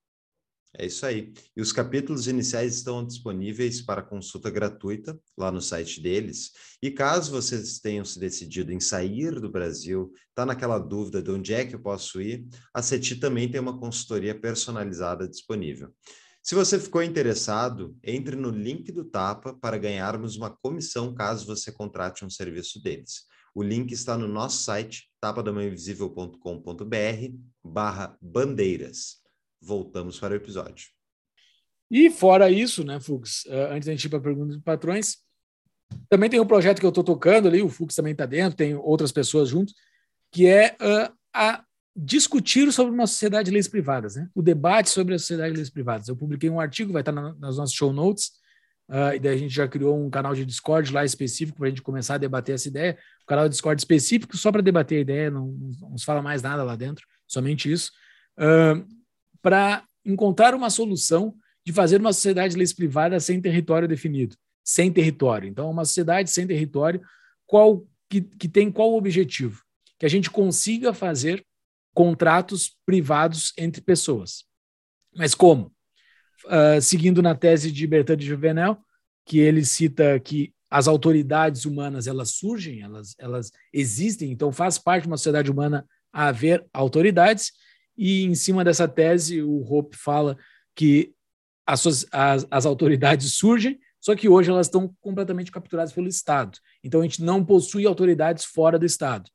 É 0.76 0.88
isso 0.88 1.06
aí. 1.06 1.32
E 1.56 1.61
os 1.61 1.72
capítulos 1.72 2.28
iniciais 2.28 2.76
estão 2.76 3.06
disponíveis 3.06 3.80
para 3.80 4.02
consulta 4.02 4.49
gratuita 4.49 5.20
lá 5.38 5.52
no 5.52 5.61
site 5.61 6.02
deles. 6.02 6.52
E 6.82 6.90
caso 6.90 7.32
vocês 7.32 7.80
tenham 7.80 8.03
se 8.03 8.20
decidido 8.20 8.74
em 8.74 8.80
sair 8.80 9.40
do 9.40 9.52
Brasil, 9.52 10.11
está 10.30 10.45
naquela 10.45 10.80
dúvida 10.80 11.22
de 11.22 11.30
onde 11.30 11.53
é 11.53 11.64
que 11.64 11.76
eu 11.76 11.80
posso 11.80 12.20
ir, 12.20 12.48
a 12.74 12.82
CETI 12.82 13.18
também 13.18 13.49
tem 13.49 13.61
uma 13.61 13.80
consultoria 13.80 14.34
personalizada 14.34 15.28
disponível. 15.28 15.94
Se 16.41 16.56
você 16.56 16.80
ficou 16.80 17.03
interessado, 17.03 17.95
entre 18.03 18.36
no 18.36 18.49
link 18.49 18.91
do 18.91 19.06
Tapa 19.06 19.53
para 19.53 19.78
ganharmos 19.78 20.36
uma 20.36 20.49
comissão 20.49 21.14
caso 21.14 21.45
você 21.45 21.72
contrate 21.72 22.26
um 22.26 22.30
serviço 22.30 22.82
deles. 22.82 23.26
O 23.56 23.62
link 23.62 23.92
está 23.92 24.18
no 24.18 24.28
nosso 24.28 24.64
site, 24.64 25.12
tapadamainvisível.com.br 25.22 27.38
barra 27.64 28.18
bandeiras 28.22 29.24
voltamos 29.64 30.20
para 30.20 30.34
o 30.34 30.36
episódio. 30.36 30.88
E 31.90 32.10
fora 32.10 32.50
isso, 32.50 32.84
né, 32.84 33.00
Fux, 33.00 33.46
uh, 33.46 33.72
antes 33.72 33.86
da 33.86 33.94
gente 33.94 34.06
ir 34.06 34.10
para 34.10 34.20
a 34.20 34.24
pergunta 34.24 34.56
de 34.56 34.62
patrões, 34.62 35.18
também 36.10 36.30
tem 36.30 36.40
um 36.40 36.46
projeto 36.46 36.80
que 36.80 36.86
eu 36.86 36.90
estou 36.90 37.04
tocando 37.04 37.48
ali, 37.48 37.62
o 37.62 37.70
Fux 37.70 37.96
também 37.96 38.14
está 38.14 38.26
dentro, 38.26 38.58
tem 38.58 38.76
outras 38.76 39.12
pessoas 39.12 39.50
juntos, 39.50 39.74
que 40.32 40.48
é 40.48 40.76
uh, 40.82 41.14
a 41.34 41.64
discutir 41.96 42.72
sobre 42.72 42.92
uma 42.92 43.06
sociedade 43.06 43.46
de 43.46 43.52
leis 43.52 43.68
privadas, 43.68 44.16
né? 44.16 44.28
O 44.34 44.42
debate 44.42 44.90
sobre 44.90 45.14
a 45.14 45.20
sociedade 45.20 45.52
de 45.52 45.58
leis 45.58 45.70
privadas. 45.70 46.08
Eu 46.08 46.16
publiquei 46.16 46.50
um 46.50 46.60
artigo, 46.60 46.92
vai 46.92 47.04
estar 47.04 47.12
na, 47.12 47.36
nas 47.36 47.58
nossas 47.58 47.74
show 47.74 47.94
notes, 47.94 48.32
uh, 48.90 49.16
e 49.16 49.20
daí 49.20 49.36
a 49.36 49.38
gente 49.38 49.54
já 49.54 49.68
criou 49.68 49.98
um 49.98 50.10
canal 50.10 50.34
de 50.34 50.46
Discord 50.46 50.92
lá 50.92 51.04
específico 51.04 51.58
para 51.58 51.68
a 51.68 51.70
gente 51.70 51.82
começar 51.82 52.16
a 52.16 52.20
debater 52.20 52.56
essa 52.56 52.68
ideia. 52.68 52.98
Um 53.24 53.26
canal 53.26 53.46
de 53.46 53.52
Discord 53.52 53.80
específico 53.80 54.38
só 54.38 54.52
para 54.52 54.62
debater 54.62 55.00
a 55.00 55.02
ideia, 55.02 55.32
não, 55.32 55.48
não, 55.80 55.98
se 55.98 56.06
fala 56.06 56.22
mais 56.22 56.42
nada 56.42 56.64
lá 56.64 56.76
dentro, 56.76 57.06
somente 57.28 57.72
isso. 57.72 57.92
Uh, 58.38 58.86
para 59.42 59.84
encontrar 60.06 60.56
uma 60.56 60.70
solução 60.70 61.36
de 61.66 61.72
fazer 61.72 62.00
uma 62.00 62.14
sociedade 62.14 62.54
de 62.54 62.58
leis 62.58 62.74
privadas 62.74 63.24
sem 63.26 63.42
território 63.42 63.88
definido, 63.88 64.36
sem 64.64 64.92
território. 64.92 65.48
Então, 65.48 65.70
uma 65.70 65.86
sociedade 65.86 66.30
sem 66.30 66.46
território, 66.46 67.02
qual 67.46 67.86
que, 68.10 68.22
que 68.22 68.50
tem 68.50 68.72
qual 68.72 68.94
objetivo? 68.94 69.62
Que 69.98 70.06
a 70.06 70.10
gente 70.10 70.30
consiga 70.30 70.94
fazer 70.94 71.46
contratos 71.94 72.76
privados 72.86 73.54
entre 73.58 73.82
pessoas. 73.82 74.46
Mas 75.16 75.36
como? 75.36 75.72
Uh, 76.45 76.82
seguindo 76.82 77.22
na 77.22 77.34
tese 77.34 77.72
de 77.72 77.88
Bertrand 77.88 78.18
de 78.18 78.26
Juvenel, 78.26 78.78
que 79.26 79.40
ele 79.40 79.64
cita 79.65 80.20
que 80.20 80.53
as 80.70 80.88
autoridades 80.88 81.65
humanas 81.65 82.07
elas 82.07 82.32
surgem, 82.32 82.82
elas, 82.82 83.15
elas 83.20 83.52
existem, 83.72 84.32
então 84.32 84.52
faz 84.52 84.78
parte 84.78 85.03
de 85.03 85.07
uma 85.07 85.18
sociedade 85.18 85.52
humana 85.52 85.88
haver 86.11 86.65
autoridades, 86.74 87.52
e 87.98 88.24
em 88.24 88.36
cima 88.36 88.64
dessa 88.64 88.88
tese, 88.88 89.41
o 89.41 89.61
Hope 89.61 89.95
fala 89.95 90.38
que 90.76 91.14
as, 91.65 92.07
as, 92.11 92.48
as 92.49 92.65
autoridades 92.65 93.34
surgem, 93.34 93.80
só 94.02 94.15
que 94.15 94.28
hoje 94.28 94.49
elas 94.49 94.68
estão 94.68 94.94
completamente 94.99 95.52
capturadas 95.52 95.94
pelo 95.94 96.07
Estado. 96.07 96.57
Então 96.84 96.99
a 96.99 97.03
gente 97.03 97.24
não 97.24 97.45
possui 97.45 97.86
autoridades 97.86 98.44
fora 98.44 98.78
do 98.78 98.86
Estado. 98.86 99.30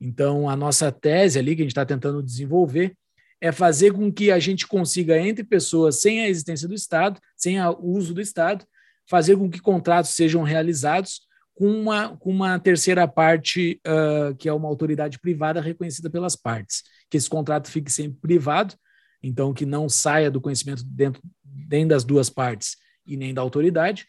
Então 0.00 0.48
a 0.48 0.56
nossa 0.56 0.90
tese 0.90 1.38
ali, 1.38 1.54
que 1.54 1.62
a 1.62 1.64
gente 1.64 1.72
está 1.72 1.86
tentando 1.86 2.22
desenvolver, 2.22 2.96
é 3.40 3.52
fazer 3.52 3.92
com 3.92 4.12
que 4.12 4.30
a 4.30 4.38
gente 4.38 4.66
consiga, 4.66 5.18
entre 5.18 5.44
pessoas 5.44 6.00
sem 6.00 6.20
a 6.20 6.28
existência 6.28 6.66
do 6.66 6.74
Estado, 6.74 7.20
sem 7.36 7.60
o 7.60 7.78
uso 7.80 8.12
do 8.12 8.20
Estado, 8.20 8.64
fazer 9.08 9.36
com 9.36 9.48
que 9.48 9.60
contratos 9.60 10.10
sejam 10.10 10.42
realizados 10.42 11.22
com 11.54 11.68
uma, 11.68 12.16
com 12.16 12.30
uma 12.30 12.58
terceira 12.58 13.08
parte, 13.08 13.80
uh, 13.84 14.34
que 14.36 14.48
é 14.48 14.52
uma 14.52 14.68
autoridade 14.68 15.18
privada 15.18 15.60
reconhecida 15.60 16.08
pelas 16.08 16.36
partes. 16.36 16.84
Que 17.10 17.16
esse 17.16 17.28
contrato 17.28 17.68
fique 17.68 17.90
sempre 17.90 18.18
privado, 18.20 18.76
então 19.20 19.52
que 19.52 19.66
não 19.66 19.88
saia 19.88 20.30
do 20.30 20.40
conhecimento 20.40 20.84
dentro, 20.84 21.20
nem 21.68 21.86
das 21.86 22.04
duas 22.04 22.30
partes 22.30 22.76
e 23.04 23.16
nem 23.16 23.34
da 23.34 23.42
autoridade, 23.42 24.06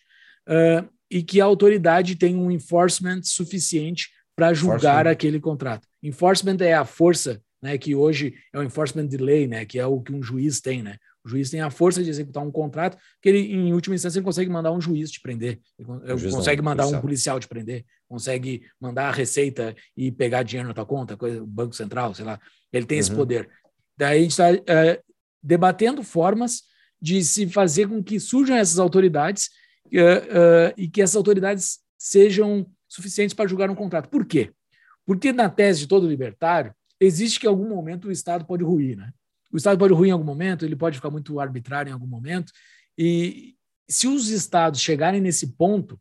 uh, 0.48 0.88
e 1.10 1.24
que 1.24 1.42
a 1.42 1.46
autoridade 1.46 2.16
tenha 2.16 2.38
um 2.38 2.52
enforcement 2.52 3.22
suficiente 3.24 4.10
para 4.36 4.54
julgar 4.54 5.08
aquele 5.08 5.40
contrato. 5.40 5.88
Enforcement 6.04 6.58
é 6.60 6.74
a 6.74 6.86
força, 6.86 7.42
né, 7.62 7.78
que 7.78 7.96
hoje 7.96 8.34
é 8.54 8.60
o 8.60 8.64
enforcement 8.64 9.08
de 9.08 9.18
lei, 9.18 9.48
né, 9.48 9.66
que 9.66 9.80
é 9.80 9.86
o 9.86 10.02
que 10.02 10.14
um 10.14 10.24
juiz 10.24 10.62
tem, 10.62 10.82
né? 10.82 10.98
O 11.24 11.30
juiz 11.30 11.50
tem 11.50 11.60
a 11.60 11.70
força 11.70 12.02
de 12.02 12.10
executar 12.10 12.42
um 12.44 12.52
contrato, 12.52 12.98
que 13.22 13.28
ele, 13.28 13.40
em 13.54 13.74
última 13.74 13.94
instância, 13.94 14.20
ele 14.20 14.26
consegue 14.26 14.50
mandar 14.50 14.72
um 14.72 14.80
juiz 14.80 15.12
te 15.12 15.20
prender, 15.20 15.60
ele 15.78 16.32
consegue 16.32 16.62
mandar 16.62 16.84
policial. 16.84 17.00
um 17.00 17.02
policial 17.02 17.40
te 17.40 17.48
prender, 17.48 17.86
consegue 18.08 18.64
mandar 18.80 19.10
a 19.10 19.12
receita 19.12 19.76
e 19.98 20.12
pegar 20.12 20.44
dinheiro 20.44 20.70
na 20.70 20.74
tua 20.74 20.86
conta, 20.86 21.18
coisa, 21.18 21.44
Banco 21.46 21.76
Central, 21.76 22.16
sei 22.16 22.24
lá. 22.24 22.40
Ele 22.72 22.86
tem 22.86 22.98
uhum. 22.98 23.02
esse 23.02 23.12
poder. 23.14 23.50
Daí 23.98 24.20
a 24.20 24.22
gente 24.22 24.32
está 24.32 24.50
é, 24.52 25.02
debatendo 25.44 26.04
formas 26.04 26.64
de 27.02 27.22
se 27.24 27.48
fazer 27.48 27.88
com 27.88 28.02
que 28.02 28.20
surjam 28.20 28.56
essas 28.56 28.80
autoridades 28.80 29.50
é, 29.92 30.00
é, 30.02 30.74
e 30.78 30.88
que 30.88 31.02
essas 31.02 31.16
autoridades 31.16 31.80
sejam 31.98 32.66
suficientes 32.88 33.34
para 33.34 33.48
julgar 33.48 33.70
um 33.70 33.76
contrato. 33.76 34.10
Por 34.10 34.26
quê? 34.26 34.52
Porque 35.06 35.34
na 35.34 35.50
tese 35.50 35.82
de 35.82 35.88
todo 35.88 36.08
libertário, 36.08 36.74
existe 37.00 37.40
que 37.40 37.46
em 37.46 37.50
algum 37.50 37.68
momento 37.68 38.08
o 38.08 38.12
Estado 38.12 38.46
pode 38.46 38.64
ruir, 38.64 38.98
né? 38.98 39.12
O 39.52 39.58
Estado 39.58 39.78
pode 39.78 39.94
ruir 39.94 40.10
em 40.10 40.12
algum 40.12 40.26
momento, 40.26 40.66
ele 40.66 40.76
pode 40.76 40.98
ficar 40.98 41.10
muito 41.10 41.40
arbitrário 41.40 41.90
em 41.90 41.94
algum 41.94 42.08
momento. 42.08 42.52
E 42.98 43.56
se 43.88 44.08
os 44.08 44.30
Estados 44.30 44.80
chegarem 44.80 45.20
nesse 45.20 45.56
ponto, 45.56 46.00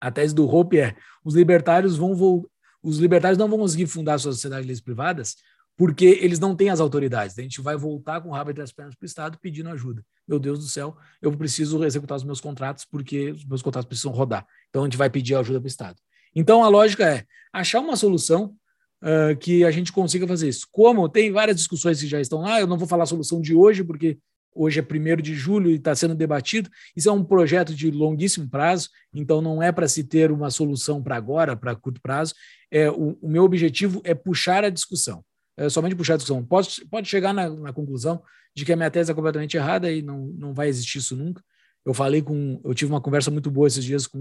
a 0.00 0.10
tese 0.10 0.34
do 0.34 0.48
Hope 0.48 0.78
é: 0.78 0.96
os 1.24 1.34
libertários 1.34 1.96
vão 1.96 2.44
os 2.82 2.98
libertários 2.98 3.38
não 3.38 3.48
vão 3.48 3.58
conseguir 3.58 3.86
fundar 3.86 4.18
suas 4.18 4.36
sociedades 4.36 4.64
de 4.64 4.68
leis 4.68 4.80
privadas 4.80 5.36
porque 5.76 6.18
eles 6.20 6.38
não 6.38 6.54
têm 6.54 6.68
as 6.68 6.80
autoridades. 6.80 7.38
A 7.38 7.42
gente 7.42 7.60
vai 7.60 7.76
voltar 7.76 8.20
com 8.20 8.28
o 8.28 8.32
rabo 8.32 8.50
entre 8.50 8.62
as 8.62 8.72
pernas 8.72 8.94
para 8.94 9.04
o 9.04 9.06
Estado 9.06 9.38
pedindo 9.40 9.70
ajuda. 9.70 10.04
Meu 10.28 10.38
Deus 10.38 10.58
do 10.58 10.66
céu, 10.66 10.96
eu 11.22 11.34
preciso 11.36 11.82
executar 11.84 12.16
os 12.16 12.24
meus 12.24 12.40
contratos 12.40 12.84
porque 12.84 13.30
os 13.30 13.44
meus 13.46 13.62
contratos 13.62 13.86
precisam 13.88 14.12
rodar. 14.12 14.46
Então 14.68 14.82
a 14.82 14.84
gente 14.84 14.96
vai 14.96 15.08
pedir 15.08 15.34
ajuda 15.34 15.58
para 15.58 15.66
o 15.66 15.68
Estado. 15.68 15.96
Então 16.34 16.62
a 16.62 16.68
lógica 16.68 17.04
é 17.06 17.24
achar 17.52 17.80
uma 17.80 17.96
solução 17.96 18.54
uh, 19.02 19.36
que 19.36 19.64
a 19.64 19.70
gente 19.70 19.92
consiga 19.92 20.26
fazer 20.26 20.48
isso. 20.48 20.66
Como 20.70 21.08
tem 21.08 21.32
várias 21.32 21.56
discussões 21.56 22.00
que 22.00 22.06
já 22.06 22.20
estão 22.20 22.40
lá, 22.40 22.60
eu 22.60 22.66
não 22.66 22.78
vou 22.78 22.88
falar 22.88 23.04
a 23.04 23.06
solução 23.06 23.40
de 23.40 23.54
hoje, 23.54 23.82
porque 23.82 24.18
hoje 24.54 24.80
é 24.80 24.82
1 24.82 25.22
de 25.22 25.34
julho 25.34 25.70
e 25.70 25.74
está 25.74 25.94
sendo 25.94 26.14
debatido. 26.14 26.70
Isso 26.96 27.08
é 27.08 27.12
um 27.12 27.24
projeto 27.24 27.74
de 27.74 27.90
longuíssimo 27.90 28.48
prazo, 28.48 28.88
então 29.14 29.40
não 29.40 29.62
é 29.62 29.72
para 29.72 29.88
se 29.88 30.04
ter 30.04 30.30
uma 30.30 30.50
solução 30.50 31.02
para 31.02 31.16
agora, 31.16 31.56
para 31.56 31.74
curto 31.74 32.00
prazo. 32.00 32.34
É, 32.70 32.90
o, 32.90 33.18
o, 33.20 33.28
meu 33.28 33.44
objetivo 33.44 34.00
é 34.04 34.14
puxar 34.14 34.64
a 34.64 34.70
discussão, 34.70 35.24
é 35.56 35.68
somente 35.68 35.94
puxar 35.94 36.14
a 36.14 36.16
discussão. 36.16 36.44
Pode, 36.44 36.84
pode 36.90 37.08
chegar 37.08 37.32
na, 37.32 37.48
na, 37.48 37.72
conclusão 37.72 38.22
de 38.54 38.64
que 38.64 38.72
a 38.72 38.76
minha 38.76 38.90
tese 38.90 39.10
é 39.10 39.14
completamente 39.14 39.56
errada 39.56 39.90
e 39.90 40.02
não, 40.02 40.26
não 40.26 40.54
vai 40.54 40.68
existir 40.68 40.98
isso 40.98 41.16
nunca. 41.16 41.42
Eu 41.84 41.94
falei 41.94 42.20
com, 42.20 42.60
eu 42.64 42.74
tive 42.74 42.92
uma 42.92 43.00
conversa 43.00 43.30
muito 43.30 43.50
boa 43.50 43.66
esses 43.66 43.84
dias 43.84 44.06
com 44.06 44.18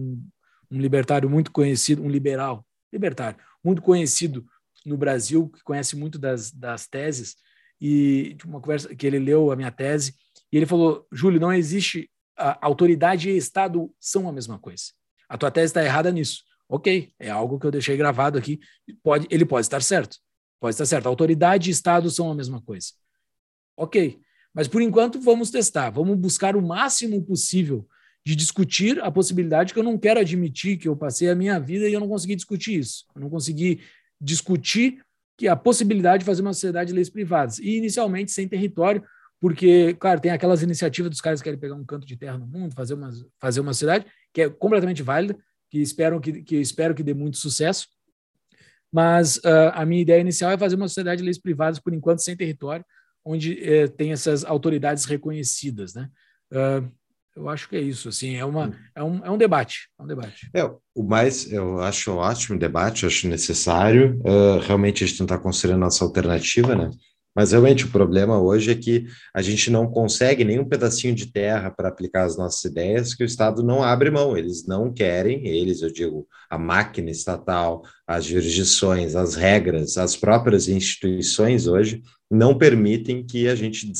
um 0.72 0.80
libertário 0.80 1.30
muito 1.30 1.52
conhecido, 1.52 2.04
um 2.04 2.10
liberal, 2.10 2.66
libertário, 2.94 3.40
muito 3.64 3.82
conhecido 3.82 4.46
no 4.90 4.98
Brasil, 4.98 5.50
que 5.50 5.64
conhece 5.64 5.96
muito 5.96 6.20
das, 6.20 6.52
das 6.52 6.88
teses, 6.88 7.36
e 7.80 8.36
uma 8.46 8.60
conversa 8.60 8.94
que 8.94 9.08
ele 9.08 9.20
leu 9.20 9.52
a 9.52 9.56
minha 9.56 9.72
tese, 9.72 10.16
e 10.52 10.58
ele 10.58 10.66
falou: 10.66 11.08
Júlio, 11.12 11.40
não 11.40 11.54
existe. 11.54 12.10
A 12.36 12.66
autoridade 12.66 13.30
e 13.30 13.36
Estado 13.36 13.94
são 14.00 14.28
a 14.30 14.32
mesma 14.32 14.58
coisa. 14.58 14.86
A 15.28 15.38
tua 15.38 15.52
tese 15.52 15.72
está 15.72 15.84
errada 15.84 16.10
nisso. 16.10 16.44
Ok, 16.70 17.12
é 17.20 17.30
algo 17.30 17.60
que 17.60 17.66
eu 17.66 17.72
deixei 17.72 17.98
gravado 17.98 18.38
aqui. 18.38 18.60
Pode, 19.04 19.28
ele 19.30 19.46
pode 19.46 19.66
estar 19.66 19.82
certo. 19.82 20.18
Pode 20.60 20.74
estar 20.74 20.86
certo. 20.86 21.08
Autoridade 21.08 21.70
e 21.70 21.74
Estado 21.74 22.10
são 22.10 22.32
a 22.32 22.36
mesma 22.36 22.62
coisa. 22.62 22.88
Ok, 23.76 24.20
mas 24.54 24.68
por 24.68 24.82
enquanto 24.82 25.20
vamos 25.20 25.52
testar. 25.52 25.90
Vamos 25.90 26.18
buscar 26.18 26.56
o 26.56 26.62
máximo 26.62 27.22
possível 27.26 27.86
de 28.26 28.36
discutir 28.36 29.02
a 29.02 29.12
possibilidade 29.12 29.74
que 29.74 29.80
eu 29.80 29.84
não 29.84 29.98
quero 29.98 30.20
admitir 30.20 30.78
que 30.78 30.88
eu 30.88 30.96
passei 30.96 31.30
a 31.30 31.36
minha 31.36 31.60
vida 31.60 31.90
e 31.90 31.94
eu 31.94 32.00
não 32.00 32.08
consegui 32.08 32.36
discutir 32.36 32.80
isso. 32.80 33.06
Eu 33.16 33.22
não 33.22 33.30
consegui 33.30 33.82
discutir 34.20 35.04
que 35.38 35.48
a 35.48 35.56
possibilidade 35.56 36.20
de 36.20 36.26
fazer 36.26 36.42
uma 36.42 36.54
sociedade 36.54 36.90
de 36.90 36.96
leis 36.96 37.10
privadas. 37.10 37.60
E 37.60 37.78
inicialmente 37.78 38.32
sem 38.32 38.48
território, 38.48 39.04
porque, 39.40 39.94
claro, 39.94 40.20
tem 40.20 40.32
aquelas 40.32 40.62
iniciativas 40.62 41.10
dos 41.10 41.22
caras 41.22 41.40
que 41.40 41.46
querem 41.46 41.60
pegar 41.60 41.76
um 41.76 41.86
canto 41.86 42.06
de 42.06 42.18
terra 42.18 42.38
no 42.38 42.46
mundo, 42.46 42.76
fazer 42.76 42.94
uma, 42.94 43.10
fazer 43.40 43.62
uma 43.62 43.74
cidade, 43.74 44.06
que 44.34 44.42
é 44.42 44.50
completamente 44.50 45.02
válida, 45.02 45.38
que, 45.70 45.80
esperam 45.80 46.20
que, 46.20 46.44
que 46.44 46.58
espero 46.58 46.94
que 46.94 47.04
dê 47.04 47.14
muito 47.14 47.38
sucesso. 47.38 47.88
Mas 48.92 49.38
uh, 49.38 49.72
a 49.74 49.86
minha 49.86 50.02
ideia 50.02 50.20
inicial 50.20 50.52
é 50.52 50.58
fazer 50.58 50.76
uma 50.76 50.88
sociedade 50.88 51.20
de 51.20 51.26
leis 51.26 51.38
privadas, 51.38 51.80
por 51.80 51.94
enquanto, 51.94 52.20
sem 52.20 52.36
território, 52.36 52.84
onde 53.24 53.54
uh, 53.54 53.90
tem 53.90 54.12
essas 54.12 54.44
autoridades 54.44 55.06
reconhecidas. 55.06 55.94
Né? 55.94 56.10
Uh, 56.52 56.92
eu 57.40 57.50
acho 57.50 57.70
que 57.70 57.76
é 57.76 57.82
isso. 57.82 58.10
Assim, 58.10 58.36
é, 58.36 58.44
uma, 58.44 58.68
hum. 58.68 58.74
é, 58.96 59.04
um, 59.04 59.26
é 59.26 59.32
um 59.32 59.38
debate. 59.38 59.90
É 59.98 60.04
um 60.04 60.08
debate. 60.08 60.50
É, 60.54 60.64
o 60.94 61.04
mais, 61.04 61.52
eu 61.52 61.80
acho 61.80 62.12
ótimo 62.12 62.58
o 62.58 62.60
debate, 62.60 63.06
acho 63.06 63.28
necessário. 63.28 64.20
Uh, 64.20 64.60
realmente 64.60 65.04
a 65.04 65.08
gente 65.08 65.20
tentar 65.20 65.40
construir 65.40 65.74
a 65.74 65.78
nossa 65.78 66.04
alternativa, 66.04 66.76
né? 66.76 66.90
Mas 67.36 67.52
realmente 67.52 67.86
o 67.86 67.92
problema 67.92 68.42
hoje 68.42 68.72
é 68.72 68.76
que 68.76 69.06
a 69.34 69.42
gente 69.42 69.70
não 69.72 69.88
consegue 69.88 70.44
nem 70.44 70.60
um 70.60 70.68
pedacinho 70.68 71.16
de 71.16 71.32
terra 71.32 71.72
para 71.72 71.88
aplicar 71.88 72.24
as 72.24 72.36
nossas 72.36 72.64
ideias, 72.66 73.14
que 73.14 73.24
o 73.24 73.26
Estado 73.26 73.64
não 73.64 73.82
abre 73.82 74.10
mão, 74.10 74.36
eles 74.36 74.66
não 74.68 74.92
querem, 74.92 75.48
eles, 75.48 75.82
eu 75.82 75.94
digo, 75.94 76.28
a 76.50 76.58
máquina 76.58 77.10
estatal, 77.12 77.84
as 78.06 78.26
jurisdições, 78.26 79.16
as 79.16 79.36
regras, 79.36 79.98
as 79.98 80.18
próprias 80.18 80.68
instituições 80.68 81.68
hoje 81.68 82.02
não 82.30 82.58
permitem 82.58 83.26
que 83.26 83.48
a 83.48 83.56
gente 83.56 83.92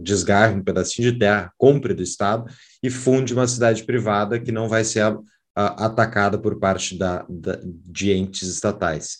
desgarre 0.00 0.54
um 0.54 0.62
pedacinho 0.62 1.12
de 1.12 1.18
terra, 1.18 1.52
compre 1.58 1.94
do 1.94 2.02
Estado 2.02 2.50
e 2.82 2.90
funde 2.90 3.34
uma 3.34 3.48
cidade 3.48 3.82
privada 3.84 4.38
que 4.38 4.52
não 4.52 4.68
vai 4.68 4.84
ser 4.84 5.00
a, 5.00 5.18
a, 5.54 5.86
atacada 5.86 6.38
por 6.38 6.58
parte 6.58 6.96
da, 6.96 7.26
da, 7.28 7.58
de 7.64 8.12
entes 8.12 8.48
estatais 8.48 9.18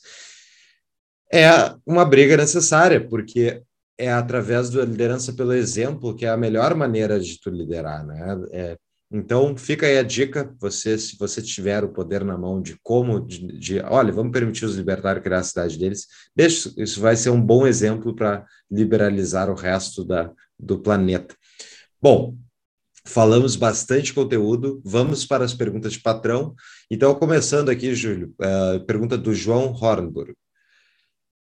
é 1.32 1.74
uma 1.86 2.04
briga 2.04 2.36
necessária, 2.36 3.00
porque 3.08 3.62
é 3.96 4.12
através 4.12 4.68
da 4.68 4.84
liderança 4.84 5.32
pelo 5.32 5.54
exemplo 5.54 6.14
que 6.14 6.26
é 6.26 6.28
a 6.28 6.36
melhor 6.36 6.74
maneira 6.74 7.18
de 7.18 7.40
tu 7.40 7.48
liderar, 7.48 8.04
né? 8.04 8.38
É, 8.52 8.76
então, 9.12 9.54
fica 9.54 9.84
aí 9.84 9.98
a 9.98 10.02
dica, 10.02 10.54
você, 10.58 10.96
se 10.96 11.18
você 11.18 11.42
tiver 11.42 11.84
o 11.84 11.92
poder 11.92 12.24
na 12.24 12.38
mão 12.38 12.62
de 12.62 12.78
como, 12.82 13.20
de, 13.20 13.58
de 13.58 13.78
olha, 13.80 14.10
vamos 14.10 14.32
permitir 14.32 14.64
os 14.64 14.74
libertários 14.74 15.22
criar 15.22 15.40
a 15.40 15.42
cidade 15.42 15.78
deles, 15.78 16.06
deixa, 16.34 16.72
isso 16.78 16.98
vai 16.98 17.14
ser 17.14 17.28
um 17.28 17.40
bom 17.40 17.66
exemplo 17.66 18.14
para 18.14 18.46
liberalizar 18.70 19.50
o 19.50 19.54
resto 19.54 20.02
da, 20.02 20.32
do 20.58 20.78
planeta. 20.78 21.36
Bom, 22.00 22.38
falamos 23.04 23.54
bastante 23.54 24.14
conteúdo, 24.14 24.80
vamos 24.82 25.26
para 25.26 25.44
as 25.44 25.52
perguntas 25.52 25.92
de 25.92 26.00
patrão. 26.00 26.54
Então, 26.90 27.14
começando 27.14 27.68
aqui, 27.68 27.94
Júlio, 27.94 28.34
uh, 28.40 28.82
pergunta 28.86 29.18
do 29.18 29.34
João 29.34 29.74
Hornburg. 29.74 30.32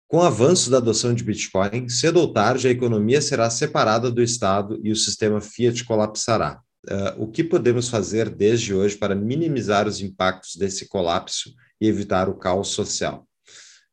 Com 0.09 0.19
o 0.19 0.23
avanço 0.23 0.71
da 0.71 0.79
adoção 0.79 1.13
de 1.13 1.23
Bitcoin, 1.23 1.89
cedo 1.91 2.19
ou 2.19 2.33
tarde 2.33 2.67
a 2.69 2.71
economia 2.71 3.21
será 3.21 3.51
separada 3.51 4.11
do 4.11 4.23
Estado 4.23 4.81
e 4.83 4.91
o 4.91 4.97
sistema 4.97 5.41
fiat 5.41 5.85
colapsará. 5.85 6.63
Uh, 6.91 7.23
o 7.23 7.29
que 7.29 7.45
podemos 7.45 7.89
fazer 7.89 8.29
desde 8.29 8.75
hoje 8.75 8.97
para 8.97 9.15
minimizar 9.15 9.87
os 9.87 10.01
impactos 10.01 10.57
desse 10.57 10.89
colapso 10.89 11.55
e 11.81 11.87
evitar 11.87 12.29
o 12.29 12.35
caos 12.35 12.69
social? 12.69 13.27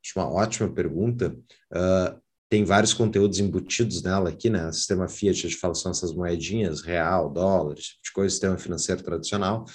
Acho 0.03 0.19
uma 0.19 0.31
ótima 0.31 0.69
pergunta. 0.69 1.35
Uh, 1.71 2.19
tem 2.49 2.63
vários 2.63 2.93
conteúdos 2.93 3.39
embutidos 3.39 4.01
nela 4.01 4.29
aqui, 4.29 4.49
né? 4.49 4.71
Sistema 4.71 5.07
fiat, 5.07 5.45
a 5.45 5.49
gente 5.49 5.59
fala, 5.59 5.75
são 5.75 5.91
essas 5.91 6.11
moedinhas, 6.11 6.81
real, 6.81 7.29
dólar, 7.29 7.73
esse 7.77 7.89
tipo 7.89 8.03
de 8.03 8.11
coisa, 8.11 8.31
sistema 8.31 8.57
financeiro 8.57 9.03
tradicional. 9.03 9.65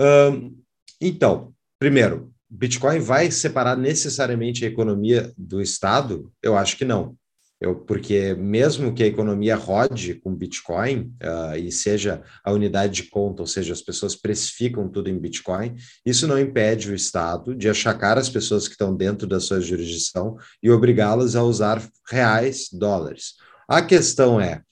Uh, 0.00 0.56
então, 0.98 1.52
primeiro, 1.78 2.32
Bitcoin 2.48 2.98
vai 3.00 3.30
separar 3.30 3.76
necessariamente 3.76 4.64
a 4.64 4.68
economia 4.68 5.32
do 5.36 5.60
Estado? 5.60 6.32
Eu 6.42 6.56
acho 6.56 6.78
que 6.78 6.84
não. 6.84 7.14
Eu, 7.60 7.74
porque 7.74 8.34
mesmo 8.34 8.94
que 8.94 9.02
a 9.02 9.06
economia 9.06 9.56
rode 9.56 10.14
com 10.14 10.34
Bitcoin 10.34 11.12
uh, 11.22 11.56
e 11.56 11.72
seja 11.72 12.22
a 12.44 12.52
unidade 12.52 13.02
de 13.02 13.10
conta, 13.10 13.42
ou 13.42 13.48
seja, 13.48 13.72
as 13.72 13.82
pessoas 13.82 14.14
precificam 14.14 14.88
tudo 14.88 15.10
em 15.10 15.18
Bitcoin, 15.18 15.74
isso 16.06 16.28
não 16.28 16.38
impede 16.38 16.90
o 16.90 16.94
Estado 16.94 17.56
de 17.56 17.68
achacar 17.68 18.16
as 18.16 18.28
pessoas 18.28 18.68
que 18.68 18.74
estão 18.74 18.94
dentro 18.94 19.26
da 19.26 19.40
sua 19.40 19.60
jurisdição 19.60 20.36
e 20.62 20.70
obrigá-las 20.70 21.34
a 21.34 21.42
usar 21.42 21.82
reais, 22.08 22.68
dólares. 22.72 23.34
A 23.68 23.82
questão 23.82 24.40
é 24.40 24.62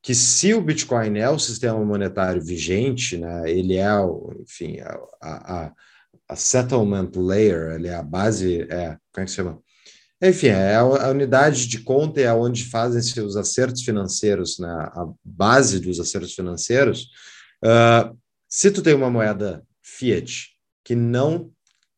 que 0.00 0.14
se 0.14 0.54
o 0.54 0.60
Bitcoin 0.60 1.18
é 1.18 1.28
o 1.28 1.40
sistema 1.40 1.84
monetário 1.84 2.40
vigente, 2.40 3.18
né, 3.18 3.50
ele 3.50 3.76
é, 3.76 3.90
enfim, 4.40 4.78
a, 4.80 5.66
a 5.66 5.72
a 6.28 6.36
settlement 6.36 7.10
layer, 7.16 7.72
ali, 7.72 7.88
a 7.88 8.02
base, 8.02 8.60
é, 8.62 8.96
como 9.12 9.22
é 9.22 9.24
que 9.24 9.30
se 9.30 9.36
chama? 9.36 9.58
Enfim, 10.20 10.48
é 10.48 10.74
a, 10.74 11.10
unidade 11.10 11.68
de 11.68 11.80
conta 11.80 12.20
é 12.20 12.32
onde 12.32 12.64
fazem-se 12.64 13.20
os 13.20 13.36
acertos 13.36 13.82
financeiros, 13.82 14.58
né? 14.58 14.68
a 14.68 15.06
base 15.24 15.78
dos 15.78 16.00
acertos 16.00 16.34
financeiros. 16.34 17.08
Uh, 17.64 18.18
se 18.48 18.70
tu 18.70 18.82
tem 18.82 18.94
uma 18.94 19.10
moeda 19.10 19.62
fiat 19.82 20.48
que 20.84 20.94
não 20.94 21.50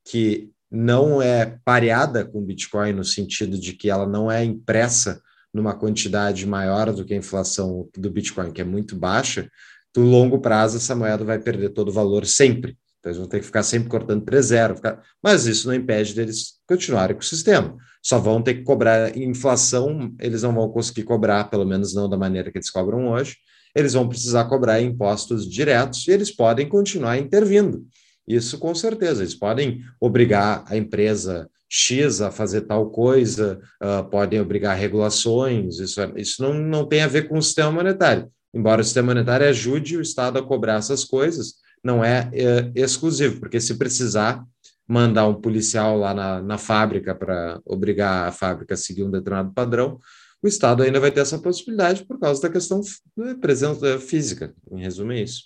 que 0.05 0.51
não 0.71 1.21
é 1.21 1.59
pareada 1.65 2.25
com 2.25 2.45
Bitcoin 2.45 2.93
no 2.93 3.05
sentido 3.05 3.59
de 3.59 3.73
que 3.73 3.91
ela 3.91 4.07
não 4.07 4.31
é 4.31 4.45
impressa 4.45 5.21
numa 5.53 5.75
quantidade 5.75 6.47
maior 6.47 6.93
do 6.93 7.05
que 7.05 7.15
a 7.15 7.17
inflação 7.17 7.89
do 7.97 8.11
Bitcoin, 8.11 8.53
que 8.53 8.61
é 8.61 8.65
muito 8.65 8.97
baixa, 8.97 9.51
no 9.97 10.05
longo 10.05 10.41
prazo 10.41 10.77
essa 10.77 10.95
moeda 10.95 11.25
vai 11.25 11.39
perder 11.39 11.71
todo 11.71 11.89
o 11.89 11.93
valor 11.93 12.25
sempre. 12.25 12.77
Então, 13.01 13.11
eles 13.11 13.19
vão 13.19 13.27
ter 13.27 13.41
que 13.41 13.47
ficar 13.47 13.63
sempre 13.63 13.89
cortando 13.89 14.25
3-0. 14.25 14.77
Ficar... 14.77 15.03
Mas 15.23 15.47
isso 15.47 15.67
não 15.67 15.75
impede 15.75 16.15
deles 16.15 16.61
continuarem 16.67 17.17
com 17.17 17.23
o 17.23 17.25
sistema. 17.25 17.77
Só 18.03 18.19
vão 18.19 18.43
ter 18.43 18.55
que 18.55 18.63
cobrar 18.63 19.17
inflação, 19.17 20.15
eles 20.21 20.43
não 20.43 20.55
vão 20.55 20.69
conseguir 20.69 21.03
cobrar, 21.05 21.45
pelo 21.45 21.65
menos 21.65 21.95
não 21.95 22.09
da 22.09 22.17
maneira 22.17 22.51
que 22.51 22.59
eles 22.59 22.71
cobram 22.71 23.09
hoje. 23.09 23.37
Eles 23.75 23.95
vão 23.95 24.09
precisar 24.09 24.45
cobrar 24.45 24.81
impostos 24.81 25.49
diretos 25.49 26.07
e 26.07 26.11
eles 26.11 26.31
podem 26.31 26.69
continuar 26.69 27.19
intervindo. 27.19 27.87
Isso 28.27 28.59
com 28.59 28.75
certeza. 28.75 29.23
Eles 29.23 29.35
podem 29.35 29.81
obrigar 30.01 30.65
a 30.67 30.77
empresa 30.77 31.49
X 31.69 32.21
a 32.21 32.31
fazer 32.31 32.63
tal 32.63 32.91
coisa, 32.91 33.61
uh, 33.83 34.05
podem 34.11 34.41
obrigar 34.41 34.77
regulações. 34.77 35.79
Isso, 35.79 36.01
é, 36.01 36.13
isso 36.17 36.43
não, 36.43 36.53
não 36.53 36.87
tem 36.87 37.03
a 37.03 37.07
ver 37.07 37.29
com 37.29 37.39
o 37.39 37.43
sistema 37.43 37.71
monetário. 37.71 38.31
Embora 38.53 38.81
o 38.81 38.85
sistema 38.85 39.15
monetário 39.15 39.49
ajude 39.49 39.97
o 39.97 40.03
Estado 40.03 40.39
a 40.39 40.43
cobrar 40.43 40.79
essas 40.79 41.05
coisas, 41.05 41.55
não 41.83 42.05
é, 42.05 42.31
é 42.33 42.73
exclusivo, 42.75 43.41
porque 43.41 43.61
se 43.61 43.77
precisar 43.77 44.45
mandar 44.87 45.29
um 45.29 45.41
policial 45.41 45.97
lá 45.97 46.13
na, 46.13 46.43
na 46.43 46.59
fábrica 46.59 47.15
para 47.15 47.61
obrigar 47.65 48.29
a 48.29 48.33
fábrica 48.33 48.75
a 48.75 48.77
seguir 48.77 49.05
um 49.05 49.11
determinado 49.11 49.53
padrão, 49.53 50.01
o 50.43 50.49
Estado 50.49 50.83
ainda 50.83 50.99
vai 50.99 51.13
ter 51.13 51.21
essa 51.21 51.39
possibilidade 51.39 52.05
por 52.05 52.19
causa 52.19 52.43
da 52.43 52.51
questão 52.51 52.81
né, 53.17 53.35
presença 53.41 54.01
física. 54.01 54.55
Em 54.71 54.81
resumo, 54.81 55.13
é 55.13 55.21
isso. 55.21 55.45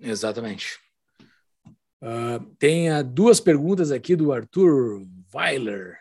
Exatamente. 0.00 0.78
Uh, 2.02 2.44
tem 2.58 2.92
uh, 2.92 3.04
duas 3.04 3.40
perguntas 3.40 3.92
aqui 3.92 4.16
do 4.16 4.32
Arthur 4.32 5.06
Weiler. 5.32 5.96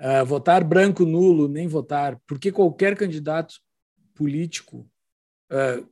Uh, 0.00 0.24
votar 0.24 0.64
branco 0.64 1.04
nulo, 1.04 1.46
nem 1.46 1.68
votar, 1.68 2.18
porque 2.26 2.50
qualquer 2.50 2.96
candidato 2.96 3.54
político 4.14 4.88
uh, 5.52 5.86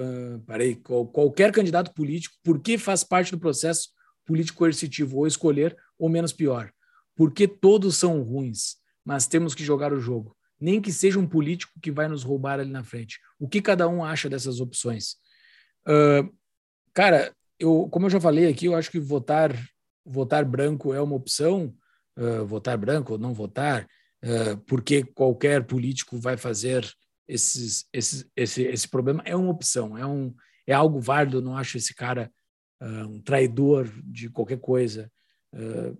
uh, 0.00 0.40
parei, 0.40 0.74
qual, 0.74 1.06
qualquer 1.06 1.52
candidato 1.52 1.92
político, 1.92 2.36
porque 2.42 2.78
faz 2.78 3.04
parte 3.04 3.30
do 3.30 3.38
processo 3.38 3.90
político 4.24 4.58
coercitivo, 4.58 5.18
ou 5.18 5.26
escolher, 5.26 5.76
ou 5.98 6.08
menos 6.08 6.32
pior. 6.32 6.72
Porque 7.14 7.46
todos 7.46 7.96
são 7.96 8.22
ruins, 8.22 8.76
mas 9.04 9.26
temos 9.26 9.54
que 9.54 9.64
jogar 9.64 9.92
o 9.92 10.00
jogo. 10.00 10.36
Nem 10.60 10.80
que 10.80 10.92
seja 10.92 11.18
um 11.18 11.26
político 11.26 11.72
que 11.80 11.90
vai 11.90 12.06
nos 12.06 12.22
roubar 12.22 12.60
ali 12.60 12.70
na 12.70 12.84
frente. 12.84 13.18
O 13.38 13.48
que 13.48 13.62
cada 13.62 13.88
um 13.88 14.04
acha 14.04 14.28
dessas 14.28 14.60
opções? 14.60 15.16
Uh, 15.86 16.32
cara, 16.94 17.34
eu, 17.58 17.88
como 17.90 18.06
eu 18.06 18.10
já 18.10 18.20
falei 18.20 18.46
aqui, 18.46 18.66
eu 18.66 18.74
acho 18.74 18.90
que 18.90 19.00
votar, 19.00 19.54
votar 20.04 20.44
branco 20.44 20.94
é 20.94 21.00
uma 21.00 21.16
opção, 21.16 21.74
uh, 22.18 22.46
votar 22.46 22.78
branco 22.78 23.12
ou 23.12 23.18
não 23.18 23.34
votar, 23.34 23.86
porque 24.66 25.02
qualquer 25.02 25.64
político 25.64 26.18
vai 26.18 26.36
fazer 26.36 26.86
esses, 27.30 27.86
esses, 27.92 28.26
esse, 28.36 28.62
esse 28.62 28.88
problema 28.88 29.22
é 29.24 29.36
uma 29.36 29.50
opção, 29.50 29.96
é, 29.96 30.04
um, 30.04 30.34
é 30.66 30.72
algo 30.72 31.00
válido. 31.00 31.40
não 31.40 31.56
acho 31.56 31.76
esse 31.76 31.94
cara 31.94 32.30
uh, 32.82 33.08
um 33.08 33.20
traidor 33.20 33.88
de 34.04 34.28
qualquer 34.28 34.58
coisa. 34.58 35.10
Uh, 35.54 35.96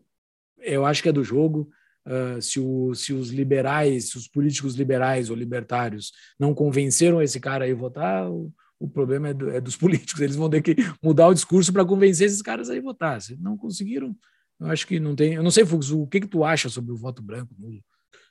eu 0.58 0.84
acho 0.84 1.02
que 1.02 1.08
é 1.08 1.12
do 1.12 1.24
jogo. 1.24 1.70
Uh, 2.06 2.40
se, 2.40 2.58
o, 2.58 2.94
se 2.94 3.12
os 3.12 3.28
liberais, 3.28 4.10
se 4.10 4.16
os 4.16 4.26
políticos 4.26 4.74
liberais 4.74 5.30
ou 5.30 5.36
libertários 5.36 6.12
não 6.38 6.54
convenceram 6.54 7.22
esse 7.22 7.38
cara 7.38 7.70
a 7.70 7.74
votar, 7.74 8.28
o, 8.28 8.52
o 8.78 8.88
problema 8.88 9.28
é, 9.28 9.34
do, 9.34 9.50
é, 9.50 9.60
dos 9.60 9.76
políticos. 9.78 10.20
Eles 10.20 10.36
vão 10.36 10.50
ter 10.50 10.62
que 10.62 10.74
mudar 11.02 11.28
o 11.28 11.34
discurso 11.34 11.72
para 11.72 11.84
convencer 11.84 12.26
esses 12.26 12.42
caras 12.42 12.68
a 12.68 12.80
votar. 12.80 13.20
Se 13.22 13.36
não 13.36 13.56
conseguiram, 13.56 14.16
eu 14.58 14.66
acho 14.66 14.86
que 14.86 14.98
não 14.98 15.14
tem. 15.14 15.34
Eu 15.34 15.42
não 15.42 15.50
sei, 15.50 15.64
Fux, 15.64 15.90
o 15.90 16.06
que, 16.06 16.20
que 16.20 16.26
tu 16.26 16.44
acha 16.44 16.68
sobre 16.68 16.92
o 16.92 16.96
voto 16.96 17.22
branco? 17.22 17.54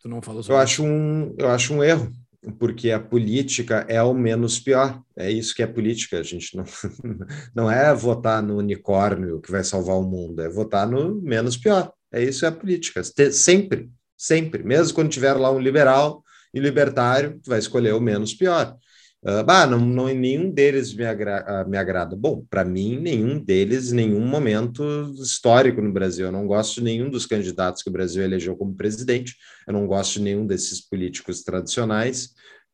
Tu 0.01 0.09
não 0.09 0.21
falou 0.21 0.41
sobre 0.41 0.55
eu 0.55 0.61
acho 0.61 0.83
um 0.83 1.35
Eu 1.37 1.49
acho 1.49 1.73
um 1.73 1.83
erro 1.83 2.11
porque 2.57 2.91
a 2.91 2.99
política 2.99 3.85
é 3.87 4.01
o 4.01 4.13
menos 4.13 4.59
pior. 4.59 5.01
É 5.15 5.29
isso 5.29 5.53
que 5.53 5.61
é 5.61 5.67
política. 5.67 6.19
A 6.19 6.23
gente 6.23 6.55
não, 6.55 6.63
não 7.53 7.71
é 7.71 7.93
votar 7.93 8.41
no 8.41 8.57
unicórnio 8.57 9.41
que 9.41 9.51
vai 9.51 9.63
salvar 9.63 9.97
o 9.97 10.03
mundo, 10.03 10.41
é 10.41 10.49
votar 10.49 10.87
no 10.87 11.21
menos 11.21 11.57
pior. 11.57 11.91
É 12.11 12.23
isso 12.23 12.45
é 12.45 12.49
a 12.49 12.51
política. 12.51 13.01
Sempre, 13.31 13.89
sempre. 14.17 14.63
Mesmo 14.63 14.93
quando 14.93 15.09
tiver 15.09 15.33
lá 15.33 15.51
um 15.51 15.59
liberal 15.59 16.23
e 16.53 16.59
libertário, 16.59 17.39
tu 17.43 17.49
vai 17.49 17.59
escolher 17.59 17.93
o 17.93 18.01
menos 18.01 18.33
pior. 18.33 18.75
Uh, 19.21 19.43
bah, 19.43 19.67
não, 19.67 19.79
não, 19.81 20.07
nenhum 20.07 20.49
deles 20.49 20.93
me, 20.93 21.03
agra 21.03 21.65
uh, 21.65 21.69
me 21.69 21.77
agrada. 21.77 22.15
Bom, 22.15 22.45
para 22.49 22.63
mim, 22.63 22.97
nenhum 22.97 23.37
deles, 23.37 23.91
nenhum 23.91 24.25
momento 24.25 24.81
histórico 25.21 25.81
no 25.81 25.91
Brasil. 25.91 26.27
Eu 26.27 26.31
não 26.31 26.47
gosto 26.47 26.75
de 26.75 26.83
nenhum 26.83 27.09
dos 27.09 27.25
candidatos 27.25 27.83
que 27.83 27.89
o 27.89 27.91
Brasil 27.91 28.23
elegeu 28.23 28.55
como 28.55 28.73
presidente, 28.75 29.35
eu 29.67 29.73
não 29.73 29.85
gosto 29.85 30.13
de 30.13 30.21
nenhum 30.21 30.47
desses 30.47 30.79
políticos 30.79 31.43
tradicionais. 31.43 32.29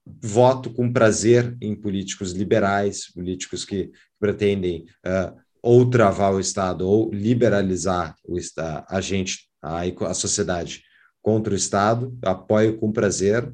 Voto 0.06 0.72
com 0.72 0.94
prazer 0.94 1.58
em 1.60 1.76
políticos 1.76 2.32
liberais, 2.32 3.12
políticos 3.12 3.66
que 3.66 3.90
pretendem 4.20 4.86
uh, 5.04 5.36
ou 5.64 5.90
travar 5.90 6.32
o 6.32 6.40
Estado 6.40 6.88
ou 6.88 7.12
liberalizar 7.12 8.16
o, 8.24 8.38
a 8.88 9.02
gente, 9.02 9.50
a, 9.64 9.82
a 9.82 10.14
sociedade 10.14 10.84
contra 11.24 11.54
o 11.54 11.58
Estado. 11.58 12.16
Apoio 12.24 12.78
com 12.78 12.92
prazer. 12.92 13.52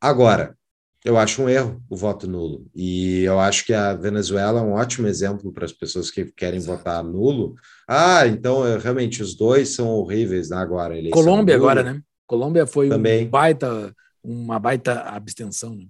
agora, 0.00 0.56
eu 1.04 1.16
acho 1.18 1.42
um 1.42 1.48
erro 1.48 1.82
o 1.90 1.96
voto 1.96 2.28
nulo. 2.28 2.66
E 2.74 3.22
eu 3.22 3.40
acho 3.40 3.64
que 3.64 3.74
a 3.74 3.94
Venezuela 3.94 4.60
é 4.60 4.62
um 4.62 4.72
ótimo 4.72 5.08
exemplo 5.08 5.52
para 5.52 5.64
as 5.64 5.72
pessoas 5.72 6.10
que 6.10 6.26
querem 6.26 6.58
Exato. 6.58 6.78
votar 6.78 7.02
nulo. 7.02 7.54
Ah, 7.88 8.26
então 8.26 8.62
realmente 8.78 9.22
os 9.22 9.34
dois 9.34 9.70
são 9.70 9.88
horríveis 9.88 10.50
né, 10.50 10.56
agora. 10.56 10.94
Colômbia 11.10 11.56
agora, 11.56 11.82
né? 11.82 12.00
Colômbia 12.26 12.66
foi 12.66 12.88
Também. 12.88 13.26
Um 13.26 13.30
baita, 13.30 13.94
uma 14.22 14.58
baita 14.58 15.00
abstenção, 15.02 15.74
né? 15.74 15.86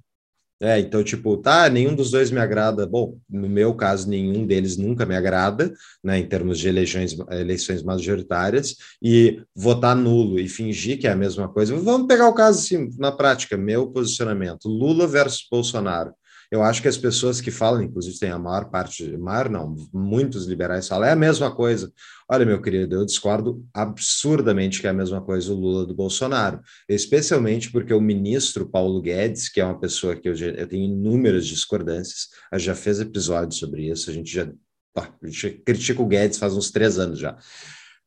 É, 0.64 0.78
então, 0.78 1.02
tipo, 1.02 1.36
tá, 1.36 1.68
nenhum 1.68 1.92
dos 1.92 2.12
dois 2.12 2.30
me 2.30 2.38
agrada. 2.38 2.86
Bom, 2.86 3.18
no 3.28 3.48
meu 3.48 3.74
caso, 3.74 4.08
nenhum 4.08 4.46
deles 4.46 4.76
nunca 4.76 5.04
me 5.04 5.16
agrada, 5.16 5.74
né, 6.04 6.20
em 6.20 6.24
termos 6.24 6.56
de 6.60 6.68
eleições, 6.68 7.16
eleições 7.32 7.82
majoritárias, 7.82 8.76
e 9.02 9.42
votar 9.56 9.96
nulo 9.96 10.38
e 10.38 10.48
fingir 10.48 11.00
que 11.00 11.08
é 11.08 11.10
a 11.10 11.16
mesma 11.16 11.48
coisa. 11.48 11.74
Vamos 11.74 12.06
pegar 12.06 12.28
o 12.28 12.34
caso 12.34 12.60
assim, 12.60 12.88
na 12.96 13.10
prática, 13.10 13.56
meu 13.56 13.88
posicionamento: 13.88 14.68
Lula 14.68 15.04
versus 15.08 15.44
Bolsonaro. 15.50 16.14
Eu 16.52 16.62
acho 16.62 16.82
que 16.82 16.88
as 16.88 16.98
pessoas 16.98 17.40
que 17.40 17.50
falam, 17.50 17.82
inclusive 17.82 18.18
tem 18.18 18.30
a 18.30 18.38
maior 18.38 18.66
parte, 18.66 19.16
maior 19.16 19.48
não, 19.48 19.74
muitos 19.90 20.44
liberais 20.44 20.86
falam, 20.86 21.08
é 21.08 21.12
a 21.12 21.16
mesma 21.16 21.50
coisa. 21.50 21.90
Olha, 22.28 22.44
meu 22.44 22.60
querido, 22.60 22.94
eu 22.94 23.06
discordo 23.06 23.64
absurdamente 23.72 24.78
que 24.78 24.86
é 24.86 24.90
a 24.90 24.92
mesma 24.92 25.22
coisa 25.22 25.50
o 25.50 25.56
Lula 25.56 25.86
do 25.86 25.94
Bolsonaro, 25.94 26.60
especialmente 26.86 27.72
porque 27.72 27.94
o 27.94 28.02
ministro 28.02 28.68
Paulo 28.68 29.00
Guedes, 29.00 29.48
que 29.48 29.62
é 29.62 29.64
uma 29.64 29.80
pessoa 29.80 30.14
que 30.14 30.28
eu, 30.28 30.34
já, 30.34 30.48
eu 30.48 30.68
tenho 30.68 30.84
inúmeras 30.84 31.46
discordâncias, 31.46 32.28
a 32.52 32.58
gente 32.58 32.66
já 32.66 32.74
fez 32.74 33.00
episódios 33.00 33.58
sobre 33.58 33.90
isso, 33.90 34.10
a 34.10 34.12
gente 34.12 34.30
já 34.30 34.46
a 34.94 35.26
gente 35.26 35.62
critica 35.64 36.02
o 36.02 36.06
Guedes 36.06 36.36
faz 36.36 36.54
uns 36.54 36.70
três 36.70 36.98
anos 36.98 37.18
já. 37.18 37.32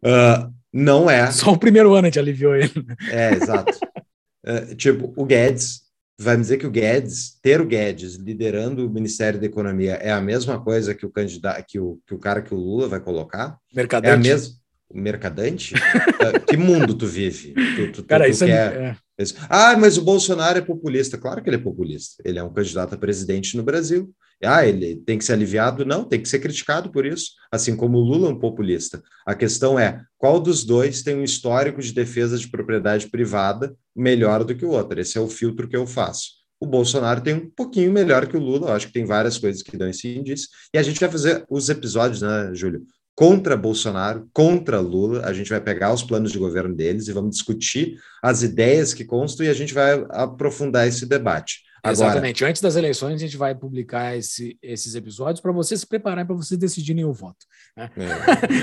Uh, 0.04 0.54
não 0.72 1.10
é. 1.10 1.32
Só 1.32 1.52
o 1.52 1.58
primeiro 1.58 1.96
ano 1.96 2.06
a 2.06 2.10
gente 2.10 2.20
aliviou 2.20 2.56
ele. 2.56 2.72
É, 3.10 3.34
exato. 3.34 3.76
Uh, 4.46 4.76
tipo, 4.78 5.12
o 5.18 5.26
Guedes 5.26 5.85
vai 6.18 6.36
me 6.36 6.42
dizer 6.42 6.58
que 6.58 6.68
o 6.68 6.72
Guedes, 6.72 7.38
ter 7.42 7.60
o 7.60 7.66
Guedes 7.66 8.16
liderando 8.16 8.86
o 8.86 8.90
Ministério 8.90 9.40
da 9.40 9.46
Economia 9.46 9.94
é 9.96 10.12
a 10.12 10.22
mesma 10.22 10.62
coisa 10.62 10.96
que 10.96 11.06
o 11.06 11.12
candidato, 11.12 11.64
que 11.68 11.80
o, 11.80 12.00
que 12.08 12.14
o 12.14 12.20
cara 12.20 12.42
que 12.42 12.54
o 12.54 12.58
Lula 12.58 12.88
vai 12.88 13.00
colocar? 13.00 13.58
Mercadante. 13.74 14.12
É 14.12 14.14
a 14.14 14.18
mesma. 14.18 14.56
Mercadante? 15.02 15.74
Ah, 16.26 16.40
que 16.40 16.58
mundo 16.58 16.96
tu 16.96 17.06
vive? 17.06 17.54
Tu, 17.54 17.92
tu, 17.92 18.04
cara, 18.04 18.26
tu, 18.26 18.32
isso 18.32 18.46
é, 18.46 18.48
é... 18.50 19.26
Ah, 19.48 19.78
mas 19.78 19.98
o 19.98 20.02
Bolsonaro 20.02 20.58
é 20.58 20.62
populista. 20.62 21.18
Claro 21.18 21.44
que 21.44 21.50
ele 21.50 21.58
é 21.58 21.60
populista. 21.60 22.24
Ele 22.26 22.40
é 22.40 22.44
um 22.44 22.52
candidato 22.52 22.96
a 22.96 22.98
presidente 22.98 23.56
no 23.56 23.62
Brasil. 23.62 24.12
Ah, 24.44 24.66
ele 24.66 24.98
tem 24.98 25.18
que 25.18 25.26
ser 25.26 25.34
aliviado? 25.34 25.86
Não, 25.86 26.04
tem 26.04 26.22
que 26.22 26.28
ser 26.28 26.40
criticado 26.40 26.92
por 26.92 27.06
isso, 27.06 27.32
assim 27.52 27.76
como 27.76 27.98
o 27.98 28.02
Lula 28.02 28.30
é 28.30 28.32
um 28.32 28.40
populista. 28.40 29.02
A 29.26 29.34
questão 29.34 29.80
é 29.80 30.02
qual 30.18 30.40
dos 30.40 30.64
dois 30.64 31.04
tem 31.04 31.16
um 31.16 31.24
histórico 31.24 31.82
de 31.82 31.94
defesa 31.94 32.38
de 32.38 32.50
propriedade 32.50 33.08
privada 33.08 33.76
melhor 33.96 34.44
do 34.44 34.56
que 34.56 34.66
o 34.66 34.72
outro. 34.72 35.00
Esse 35.00 35.18
é 35.18 35.22
o 35.22 35.30
filtro 35.30 35.68
que 35.68 35.78
eu 35.78 35.88
faço. 35.88 36.46
O 36.60 36.66
Bolsonaro 36.66 37.22
tem 37.22 37.34
um 37.36 37.50
pouquinho 37.50 37.92
melhor 37.92 38.28
que 38.28 38.36
o 38.36 38.40
Lula, 38.40 38.70
eu 38.70 38.74
acho 38.74 38.88
que 38.88 38.94
tem 38.94 39.06
várias 39.06 39.38
coisas 39.38 39.62
que 39.62 39.78
dão 39.78 39.90
esse 39.90 40.08
indício. 40.18 40.50
E 40.74 40.78
a 40.78 40.84
gente 40.84 41.00
vai 41.00 41.10
fazer 41.10 41.46
os 41.50 41.70
episódios, 41.70 42.22
né, 42.22 42.52
Júlio? 42.54 42.86
Contra 43.16 43.56
Bolsonaro, 43.56 44.28
contra 44.34 44.80
Lula, 44.82 45.26
a 45.26 45.32
gente 45.32 45.50
vai 45.50 45.62
pegar 45.62 45.94
os 45.94 46.04
planos 46.04 46.34
de 46.34 46.38
governo 46.38 46.76
deles 46.76 47.08
e 47.08 47.14
vamos 47.14 47.38
discutir 47.38 47.98
as 48.22 48.44
ideias 48.44 48.94
que 48.94 49.06
constam 49.06 49.46
e 49.46 49.50
a 49.50 49.54
gente 49.54 49.74
vai 49.74 50.06
aprofundar 50.10 50.86
esse 50.86 51.06
debate. 51.06 51.64
Agora, 51.86 52.10
Exatamente. 52.10 52.44
Antes 52.44 52.62
das 52.64 52.76
eleições, 52.76 53.14
a 53.14 53.18
gente 53.18 53.38
vai 53.38 53.54
publicar 53.54 54.18
esse, 54.18 54.58
esses 54.62 54.96
episódios 54.96 55.40
para 55.40 55.52
vocês 55.52 55.82
se 55.82 55.86
prepararem 55.88 56.26
para 56.26 56.36
vocês 56.36 56.60
decidirem 56.60 57.06
o 57.06 57.14
voto. 57.14 57.46
Né? 57.78 57.92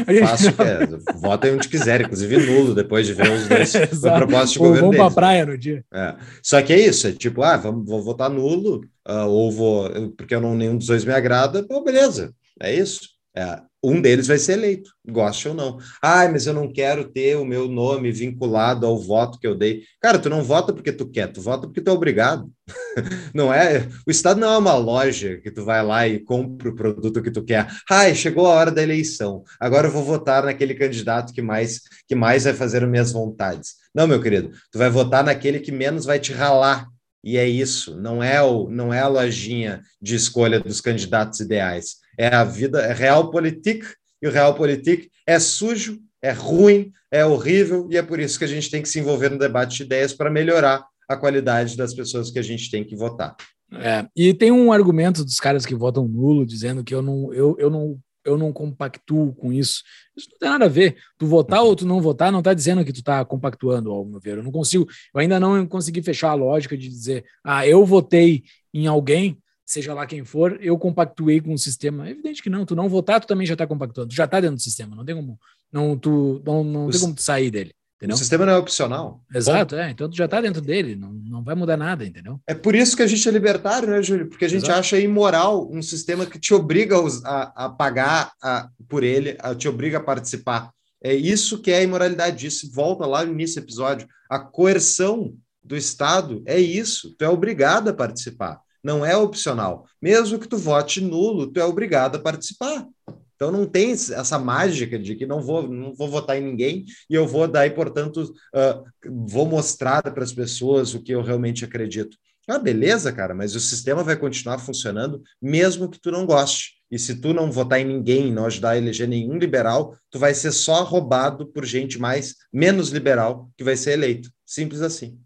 É, 0.09 0.13
gente... 0.43 0.61
é, 0.61 0.87
votem 1.15 1.55
onde 1.55 1.69
quiser, 1.69 2.01
inclusive 2.01 2.37
nulo, 2.39 2.75
depois 2.75 3.07
de 3.07 3.15
ver 3.15 3.31
os 3.31 3.47
dois 3.47 3.73
propostas 4.03 4.51
de 4.51 4.59
ou 4.59 4.67
governo. 4.67 4.89
Vamos 4.89 4.97
para 4.97 5.07
a 5.07 5.11
praia 5.11 5.47
no 5.47 5.57
dia. 5.57 5.85
É. 5.95 6.17
Só 6.43 6.61
que 6.63 6.73
é 6.73 6.81
isso, 6.81 7.07
é 7.07 7.13
tipo, 7.13 7.43
ah, 7.43 7.57
vamos, 7.57 7.87
vou 7.89 8.03
votar 8.03 8.29
nulo, 8.29 8.81
uh, 9.09 9.29
ou 9.29 9.53
vou, 9.53 10.11
porque 10.17 10.35
eu 10.35 10.41
não, 10.41 10.57
nenhum 10.57 10.77
dos 10.77 10.89
dois 10.89 11.05
me 11.05 11.13
agrada, 11.13 11.63
bom, 11.63 11.85
beleza, 11.85 12.35
é 12.61 12.75
isso. 12.75 13.09
É, 13.37 13.63
um 13.85 14.01
deles 14.01 14.29
vai 14.29 14.39
ser 14.39 14.53
eleito, 14.53 14.93
goste 15.05 15.49
ou 15.49 15.55
não. 15.55 15.79
Ah, 16.01 16.29
mas 16.31 16.47
eu 16.47 16.55
não 16.55 16.73
quero 16.73 17.05
ter 17.09 17.37
o 17.37 17.45
meu 17.45 17.67
nome 17.67 18.13
vinculado 18.13 18.87
ao 18.87 18.97
voto 18.97 19.41
que 19.41 19.47
eu 19.47 19.57
dei. 19.57 19.83
Cara, 20.01 20.21
tu 20.21 20.31
não 20.31 20.45
vota 20.45 20.73
porque 20.73 20.93
tu 20.93 21.09
quer, 21.09 21.27
tu 21.33 21.43
vota 21.43 21.67
porque 21.67 21.81
tu 21.81 21.91
é 21.91 21.93
obrigado. 21.93 22.49
não 23.35 23.53
é? 23.53 23.89
O 24.07 24.11
Estado 24.11 24.39
não 24.39 24.53
é 24.53 24.57
uma 24.57 24.75
loja 24.75 25.39
que 25.39 25.51
tu 25.51 25.65
vai 25.65 25.85
lá 25.85 26.07
e 26.07 26.21
compra 26.21 26.69
o 26.69 26.77
produto 26.77 27.21
que 27.21 27.31
tu 27.31 27.43
quer. 27.45 27.67
Ai, 27.91 28.15
chegou 28.15 28.47
a 28.47 28.51
hora 28.51 28.71
da 28.71 28.83
eleição. 28.83 29.43
Agora 29.59 29.89
eu 29.89 29.93
vou 29.93 30.05
votar 30.05 30.45
naquele 30.45 30.75
candidato 30.75 31.33
que 31.33 31.43
mais 31.43 31.81
que 32.07 32.15
mais 32.15 32.45
vai 32.45 32.55
fazer 32.55 32.85
as 32.85 32.91
minhas 32.91 33.11
vontades. 33.11 33.75
Não, 33.93 34.07
meu 34.07 34.23
querido, 34.23 34.53
tu 34.71 34.79
vai 34.79 34.91
votar 34.91 35.25
naquele 35.25 35.59
que 35.59 35.73
menos 35.73 36.05
vai 36.05 36.21
te 36.21 36.33
ralar. 36.33 36.87
E 37.25 37.37
é 37.37 37.49
isso, 37.49 37.97
não 38.01 38.23
é 38.23 38.43
o 38.43 38.69
não 38.69 38.93
é 38.93 39.01
a 39.01 39.09
lojinha 39.09 39.81
de 40.01 40.17
escolha 40.17 40.59
dos 40.59 40.81
candidatos 40.81 41.39
ideais 41.39 42.02
é 42.19 42.29
a 42.29 42.45
vida, 42.45 42.81
é 42.83 42.93
realpolitik, 42.93 43.87
e 44.21 44.29
o 44.29 44.31
realpolitik 44.31 45.11
é 45.27 45.39
sujo, 45.39 45.99
é 46.21 46.31
ruim, 46.31 46.93
é 47.11 47.25
horrível, 47.27 47.89
e 47.91 47.97
é 47.97 48.03
por 48.03 48.21
isso 48.21 48.39
que 48.39 48.45
a 48.45 48.49
gente 48.49 48.71
tem 48.71 48.83
que 48.83 48.89
se 48.89 49.01
envolver 49.01 49.31
no 49.31 49.39
debate 49.39 49.77
de 49.77 49.83
ideias 49.83 50.13
para 50.13 50.31
melhorar 50.31 50.85
a 51.09 51.17
qualidade 51.17 51.77
das 51.77 51.93
pessoas 51.93 52.31
que 52.31 52.39
a 52.39 52.43
gente 52.43 52.71
tem 52.71 52.85
que 52.85 52.95
votar. 52.95 53.37
É, 53.75 54.07
e 54.15 54.35
tem 54.35 54.53
um 54.53 54.73
argumento 54.73 55.25
dos 55.25 55.41
caras 55.41 55.65
que 55.65 55.75
votam 55.75 56.07
nulo, 56.07 56.47
dizendo 56.47 56.85
que 56.85 56.95
eu 56.95 57.03
não, 57.03 57.33
eu, 57.33 57.57
eu 57.59 57.71
não 57.71 57.99
eu 58.25 58.39
não 58.39 58.53
compactuo 58.53 59.35
com 59.35 59.53
isso. 59.53 59.83
Isso 60.17 60.29
não 60.31 60.39
tem 60.39 60.49
nada 60.49 60.67
a 60.67 60.69
ver. 60.69 60.97
Tu 61.19 61.27
votar 61.27 61.63
ou 61.63 61.75
tu 61.75 61.87
não 61.87 62.01
votar 62.01 62.31
não 62.31 62.39
está 62.39 62.55
dizendo 62.55 62.85
que 62.85 62.93
tu 62.93 63.01
está 63.01 63.25
compactuando, 63.25 63.91
ao 63.91 64.05
meu 64.05 64.21
ver. 64.21 64.39
Eu 64.39 64.43
não 64.43 64.53
consigo, 64.53 64.87
eu 65.15 65.21
ainda 65.21 65.41
não 65.41 65.67
consegui 65.67 66.03
fechar 66.03 66.31
a 66.31 66.35
lógica 66.35 66.77
de 66.77 66.89
dizer, 66.89 67.25
ah, 67.45 67.67
eu 67.67 67.85
votei 67.85 68.45
em 68.73 68.87
alguém, 68.87 69.39
seja 69.73 69.95
lá 69.95 70.07
quem 70.07 70.25
for, 70.25 70.59
eu 70.61 70.79
compactuei 70.79 71.41
com 71.41 71.55
o 71.55 71.59
sistema. 71.59 72.07
É 72.07 72.11
evidente 72.11 72.43
que 72.43 72.51
não, 72.51 72.67
tu 72.67 72.77
não 72.77 72.89
votar, 72.89 73.21
tu 73.21 73.27
também 73.27 73.47
já 73.47 73.55
está 73.55 73.67
compactuando, 73.67 74.11
tu 74.11 74.15
já 74.15 74.25
está 74.25 74.41
dentro 74.41 74.57
do 74.57 74.63
sistema, 74.63 74.95
não 74.95 75.05
tem 75.05 75.15
como, 75.15 75.39
não, 75.73 75.97
tu, 75.97 76.43
não, 76.45 76.63
não 76.63 76.91
tem 76.91 77.01
como 77.01 77.19
sair 77.19 77.51
dele. 77.51 77.73
Entendeu? 77.97 78.17
O 78.17 78.19
sistema 78.19 78.45
não 78.45 78.55
é 78.55 78.57
opcional. 78.57 79.23
Exato, 79.33 79.77
é. 79.77 79.91
Então 79.91 80.11
tu 80.11 80.17
já 80.17 80.25
está 80.25 80.41
dentro 80.41 80.61
dele, 80.61 80.97
não, 80.97 81.13
não 81.13 81.45
vai 81.45 81.55
mudar 81.55 81.77
nada, 81.77 82.05
entendeu? 82.05 82.41
É 82.49 82.55
por 82.55 82.75
isso 82.75 82.97
que 82.97 83.03
a 83.03 83.07
gente 83.07 83.27
é 83.29 83.31
libertário, 83.31 83.89
né, 83.89 84.03
Júlio? 84.03 84.29
Porque 84.29 84.45
a 84.45 84.49
gente 84.49 84.65
Exato. 84.65 84.81
acha 84.81 84.99
imoral 84.99 85.71
um 85.71 85.81
sistema 85.81 86.27
que 86.27 86.39
te 86.39 86.53
obriga 86.53 86.97
a, 87.25 87.67
a 87.67 87.69
pagar 87.71 88.33
a, 88.43 88.69
por 88.89 89.05
ele, 89.05 89.37
a, 89.39 89.55
te 89.55 89.69
obriga 89.69 89.99
a 89.99 90.03
participar. 90.03 90.73
É 91.01 91.15
isso 91.15 91.63
que 91.63 91.71
é 91.71 91.79
a 91.79 91.83
imoralidade 91.83 92.39
disso. 92.39 92.69
Volta 92.73 93.07
lá 93.07 93.25
no 93.25 93.33
início 93.33 93.61
do 93.61 93.65
episódio. 93.65 94.09
A 94.29 94.41
coerção 94.41 95.35
do 95.63 95.77
Estado 95.77 96.43
é 96.45 96.59
isso. 96.59 97.15
Tu 97.17 97.25
é 97.25 97.29
obrigado 97.29 97.89
a 97.89 97.95
participar 97.95 98.61
não 98.83 99.05
é 99.05 99.17
opcional. 99.17 99.87
Mesmo 100.01 100.39
que 100.39 100.49
tu 100.49 100.57
vote 100.57 101.01
nulo, 101.01 101.47
tu 101.47 101.61
é 101.61 101.65
obrigado 101.65 102.17
a 102.17 102.21
participar. 102.21 102.87
Então 103.35 103.51
não 103.51 103.67
tem 103.67 103.91
essa 103.91 104.39
mágica 104.39 104.99
de 104.99 105.17
que 105.17 105.27
não 105.27 105.41
vou, 105.43 105.67
não 105.69 105.93
vou 105.95 106.09
votar 106.09 106.37
em 106.39 106.45
ninguém 106.45 106.85
e 107.11 107.15
eu 107.15 107.27
vou 107.27 107.49
dar 107.49 107.67
e, 107.67 107.71
portanto, 107.71 108.23
uh, 108.23 108.85
vou 109.29 109.47
mostrar 109.47 110.03
para 110.03 110.23
as 110.23 110.33
pessoas 110.33 110.95
o 110.95 111.03
que 111.03 111.13
eu 111.13 111.23
realmente 111.23 111.65
acredito. 111.65 112.17
Ah, 112.49 112.59
beleza, 112.59 113.13
cara, 113.13 113.35
mas 113.35 113.55
o 113.55 113.61
sistema 113.61 114.03
vai 114.03 114.17
continuar 114.17 114.59
funcionando 114.59 115.23
mesmo 115.41 115.89
que 115.89 116.01
tu 116.01 116.11
não 116.11 116.27
goste. 116.27 116.75
E 116.91 116.99
se 116.99 117.21
tu 117.21 117.33
não 117.33 117.51
votar 117.51 117.81
em 117.81 117.85
ninguém, 117.85 118.33
não 118.33 118.47
ajudar 118.47 118.71
a 118.71 118.79
eleger 118.79 119.09
nenhum 119.09 119.39
liberal, 119.39 119.97
tu 120.11 120.19
vai 120.19 120.35
ser 120.35 120.53
só 120.53 120.85
roubado 120.85 121.47
por 121.47 121.65
gente 121.65 121.99
mais 121.99 122.35
menos 122.53 122.91
liberal 122.91 123.51
que 123.57 123.65
vai 123.65 123.77
ser 123.77 123.93
eleito. 123.93 124.31
Simples 124.45 124.83
assim. 124.83 125.19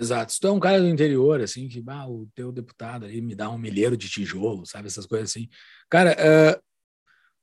Exato. 0.00 0.32
Se 0.32 0.40
tu 0.40 0.48
é 0.48 0.50
um 0.50 0.58
cara 0.58 0.80
do 0.80 0.88
interior, 0.88 1.42
assim, 1.42 1.68
que 1.68 1.84
ah, 1.86 2.08
o 2.08 2.26
teu 2.34 2.50
deputado 2.50 3.04
ali 3.04 3.20
me 3.20 3.34
dá 3.34 3.50
um 3.50 3.58
milheiro 3.58 3.98
de 3.98 4.08
tijolo, 4.08 4.64
sabe? 4.64 4.86
Essas 4.86 5.04
coisas 5.04 5.30
assim. 5.30 5.46
Cara, 5.90 6.16
uh, 6.16 6.60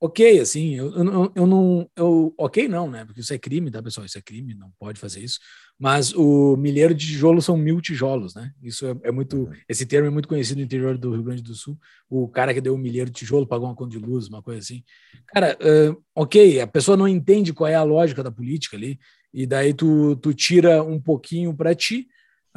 ok, 0.01 0.39
assim, 0.39 0.73
eu, 0.73 0.91
eu, 0.91 1.31
eu, 1.35 1.45
não. 1.45 1.87
Eu, 1.95 2.33
ok, 2.35 2.67
não, 2.67 2.89
né? 2.89 3.05
Porque 3.05 3.21
isso 3.21 3.31
é 3.31 3.37
crime, 3.37 3.69
tá, 3.69 3.83
pessoal? 3.83 4.07
Isso 4.07 4.17
é 4.17 4.21
crime, 4.21 4.55
não 4.55 4.71
pode 4.79 4.99
fazer 4.99 5.19
isso. 5.19 5.37
Mas 5.77 6.11
o 6.15 6.57
milheiro 6.57 6.95
de 6.95 7.05
tijolo 7.05 7.39
são 7.43 7.55
mil 7.55 7.79
tijolos, 7.79 8.33
né? 8.33 8.51
Isso 8.63 8.87
é, 8.87 8.95
é, 9.03 9.11
muito. 9.11 9.37
Uhum. 9.37 9.53
Esse 9.69 9.85
termo 9.85 10.07
é 10.07 10.09
muito 10.09 10.27
conhecido 10.27 10.57
no 10.57 10.63
interior 10.63 10.97
do 10.97 11.13
Rio 11.13 11.23
Grande 11.23 11.43
do 11.43 11.53
Sul. 11.53 11.77
O 12.09 12.27
cara 12.27 12.55
que 12.55 12.61
deu 12.61 12.73
um 12.73 12.79
milheiro 12.79 13.11
de 13.11 13.17
tijolo 13.17 13.45
pagou 13.45 13.67
uma 13.67 13.75
conta 13.75 13.91
de 13.91 14.03
luz, 14.03 14.27
uma 14.27 14.41
coisa 14.41 14.61
assim. 14.61 14.83
Cara, 15.27 15.55
uh, 15.61 16.03
ok, 16.15 16.59
a 16.59 16.65
pessoa 16.65 16.97
não 16.97 17.07
entende 17.07 17.53
qual 17.53 17.69
é 17.69 17.75
a 17.75 17.83
lógica 17.83 18.23
da 18.23 18.31
política 18.31 18.75
ali, 18.75 18.99
e 19.31 19.45
daí 19.45 19.75
tu, 19.75 20.15
tu 20.15 20.33
tira 20.33 20.81
um 20.81 20.99
pouquinho 20.99 21.55
para 21.55 21.75
ti, 21.75 22.07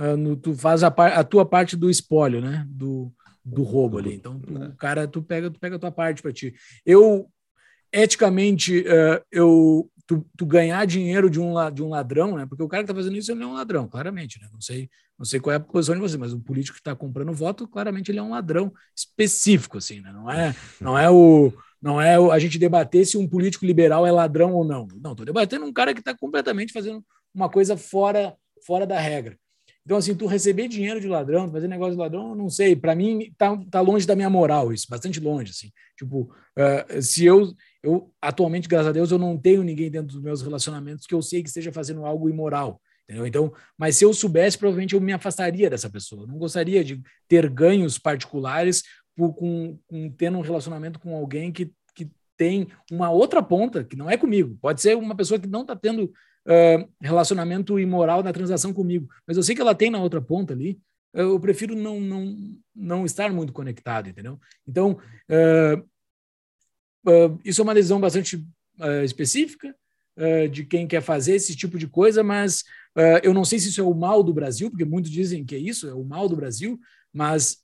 uh, 0.01 0.17
no, 0.17 0.37
tu 0.37 0.55
faz 0.55 0.83
a, 0.83 0.89
a 0.89 1.23
tua 1.23 1.45
parte 1.45 1.77
do 1.77 1.91
espólio, 1.91 2.41
né? 2.41 2.67
Do, 2.69 3.13
do 3.45 3.63
roubo 3.63 3.99
ali. 3.99 4.15
Então, 4.15 4.39
tu, 4.39 4.55
o 4.55 4.77
cara, 4.77 5.07
tu 5.07 5.23
pega, 5.23 5.51
tu 5.51 5.61
pega 5.61 5.77
a 5.77 5.79
tua 5.79 5.93
parte 5.93 6.23
para 6.23 6.33
ti. 6.33 6.55
Eu, 6.85 7.31
eticamente, 7.93 8.81
uh, 8.81 9.23
eu, 9.31 9.91
tu, 10.07 10.27
tu, 10.37 10.47
ganhar 10.47 10.87
dinheiro 10.87 11.29
de 11.29 11.41
um, 11.41 11.55
de 11.71 11.83
um 11.83 11.91
ladrão, 11.91 12.37
né? 12.37 12.47
Porque 12.47 12.63
o 12.63 12.69
cara 12.69 12.83
que 12.83 12.91
está 12.91 13.01
fazendo 13.01 13.17
isso 13.17 13.31
ele 13.31 13.43
é 13.43 13.47
um 13.47 13.55
ladrão, 13.55 13.87
claramente, 13.87 14.41
né? 14.41 14.49
Não 14.53 14.61
sei, 14.61 14.89
não 15.19 15.25
sei 15.25 15.39
qual 15.39 15.53
é 15.53 15.57
a 15.57 15.61
posição 15.61 15.95
de 15.95 16.01
você, 16.01 16.17
mas 16.17 16.33
o 16.33 16.41
político 16.41 16.75
que 16.75 16.81
está 16.81 16.97
comprando 16.97 17.33
voto, 17.33 17.69
claramente 17.69 18.11
ele 18.11 18.19
é 18.19 18.23
um 18.23 18.31
ladrão 18.31 18.73
específico, 18.97 19.79
assim, 19.79 20.01
né? 20.01 20.13
Não 20.13 20.31
é, 20.31 20.55
não 20.81 20.99
é 20.99 21.11
o 21.11 21.53
não 21.83 22.01
é 22.01 22.17
a 22.17 22.39
gente 22.39 22.59
debater 22.59 23.07
se 23.07 23.17
um 23.17 23.27
político 23.27 23.65
liberal 23.65 24.07
é 24.07 24.13
ladrão 24.13 24.53
ou 24.53 24.65
não. 24.65 24.87
Não, 25.01 25.13
estou 25.13 25.25
debatendo 25.25 25.65
um 25.65 25.73
cara 25.73 25.95
que 25.95 26.01
está 26.01 26.15
completamente 26.15 26.73
fazendo 26.73 27.03
uma 27.35 27.49
coisa 27.49 27.77
fora, 27.77 28.35
fora 28.67 28.87
da 28.87 29.01
regra. 29.01 29.39
Então, 29.91 29.99
assim, 29.99 30.15
tu 30.15 30.27
receber 30.27 30.69
dinheiro 30.69 31.01
de 31.01 31.09
ladrão, 31.09 31.51
fazer 31.51 31.67
negócio 31.67 31.95
de 31.95 31.99
ladrão, 31.99 32.33
não 32.33 32.49
sei. 32.49 32.77
Para 32.77 32.95
mim, 32.95 33.35
tá, 33.37 33.61
tá 33.69 33.81
longe 33.81 34.07
da 34.07 34.15
minha 34.15 34.31
moral 34.31 34.73
isso, 34.73 34.87
bastante 34.89 35.19
longe, 35.19 35.51
assim. 35.51 35.69
Tipo, 35.99 36.33
uh, 36.57 37.03
se 37.03 37.25
eu, 37.25 37.53
eu, 37.83 38.09
atualmente, 38.23 38.69
graças 38.69 38.87
a 38.87 38.93
Deus, 38.93 39.11
eu 39.11 39.19
não 39.19 39.37
tenho 39.37 39.65
ninguém 39.65 39.91
dentro 39.91 40.13
dos 40.13 40.23
meus 40.23 40.43
relacionamentos 40.43 41.09
que 41.09 41.13
eu 41.13 41.21
sei 41.21 41.43
que 41.43 41.49
esteja 41.49 41.73
fazendo 41.73 42.07
algo 42.07 42.31
imoral. 42.31 42.81
Entendeu? 43.03 43.27
Então, 43.27 43.53
mas 43.77 43.97
se 43.97 44.05
eu 44.05 44.15
soubesse, 44.15 44.57
provavelmente 44.57 44.95
eu 44.95 45.01
me 45.01 45.13
afastaria 45.13 45.69
dessa 45.69 45.91
pessoa. 45.91 46.23
Eu 46.23 46.29
não 46.29 46.39
gostaria 46.39 46.85
de 46.85 47.03
ter 47.27 47.51
ganhos 47.51 47.99
particulares 47.99 48.85
por, 49.17 49.35
com, 49.35 49.77
com 49.89 50.09
tendo 50.13 50.39
um 50.39 50.43
relacionamento 50.43 51.01
com 51.01 51.17
alguém 51.17 51.51
que, 51.51 51.73
que 51.97 52.09
tem 52.37 52.69
uma 52.93 53.11
outra 53.11 53.43
ponta, 53.43 53.83
que 53.83 53.97
não 53.97 54.09
é 54.09 54.17
comigo. 54.17 54.57
Pode 54.63 54.81
ser 54.81 54.97
uma 54.97 55.17
pessoa 55.17 55.41
que 55.41 55.49
não 55.49 55.63
está 55.63 55.75
tendo 55.75 56.13
uh, 56.51 56.89
relacionamento 57.01 57.79
imoral 57.79 58.23
na 58.23 58.33
transação 58.33 58.73
comigo, 58.73 59.09
mas 59.27 59.37
eu 59.37 59.43
sei 59.43 59.55
que 59.55 59.61
ela 59.61 59.75
tem 59.75 59.91
na 59.91 60.03
outra 60.03 60.21
ponta 60.21 60.53
ali, 60.53 60.81
eu 61.13 61.39
prefiro 61.41 61.75
não, 61.75 62.01
não, 62.01 62.55
não 62.75 63.05
estar 63.05 63.33
muito 63.33 63.53
conectado, 63.53 64.09
entendeu? 64.09 64.39
Então, 64.67 64.99
uh, 65.29 65.81
uh, 67.11 67.41
isso 67.45 67.61
é 67.61 67.65
uma 67.65 67.75
decisão 67.75 68.01
bastante 68.01 68.45
específica 69.05 69.75
de 70.51 70.65
quem 70.65 70.87
quer 70.87 71.03
fazer 71.03 71.35
esse 71.35 71.55
tipo 71.55 71.79
de 71.79 71.87
coisa, 71.87 72.23
mas 72.23 72.65
eu 73.23 73.33
não 73.35 73.45
sei 73.45 73.59
se 73.59 73.69
isso 73.69 73.81
é 73.81 73.85
o 73.85 73.95
mal 73.95 74.23
do 74.23 74.33
Brasil, 74.33 74.71
porque 74.71 74.85
muitos 74.85 75.11
dizem 75.11 75.45
que 75.45 75.55
é 75.55 75.59
isso, 75.59 75.87
é 75.87 75.95
o 75.95 76.05
mal 76.05 76.29
do 76.29 76.37
Brasil, 76.37 76.79
mas 77.13 77.59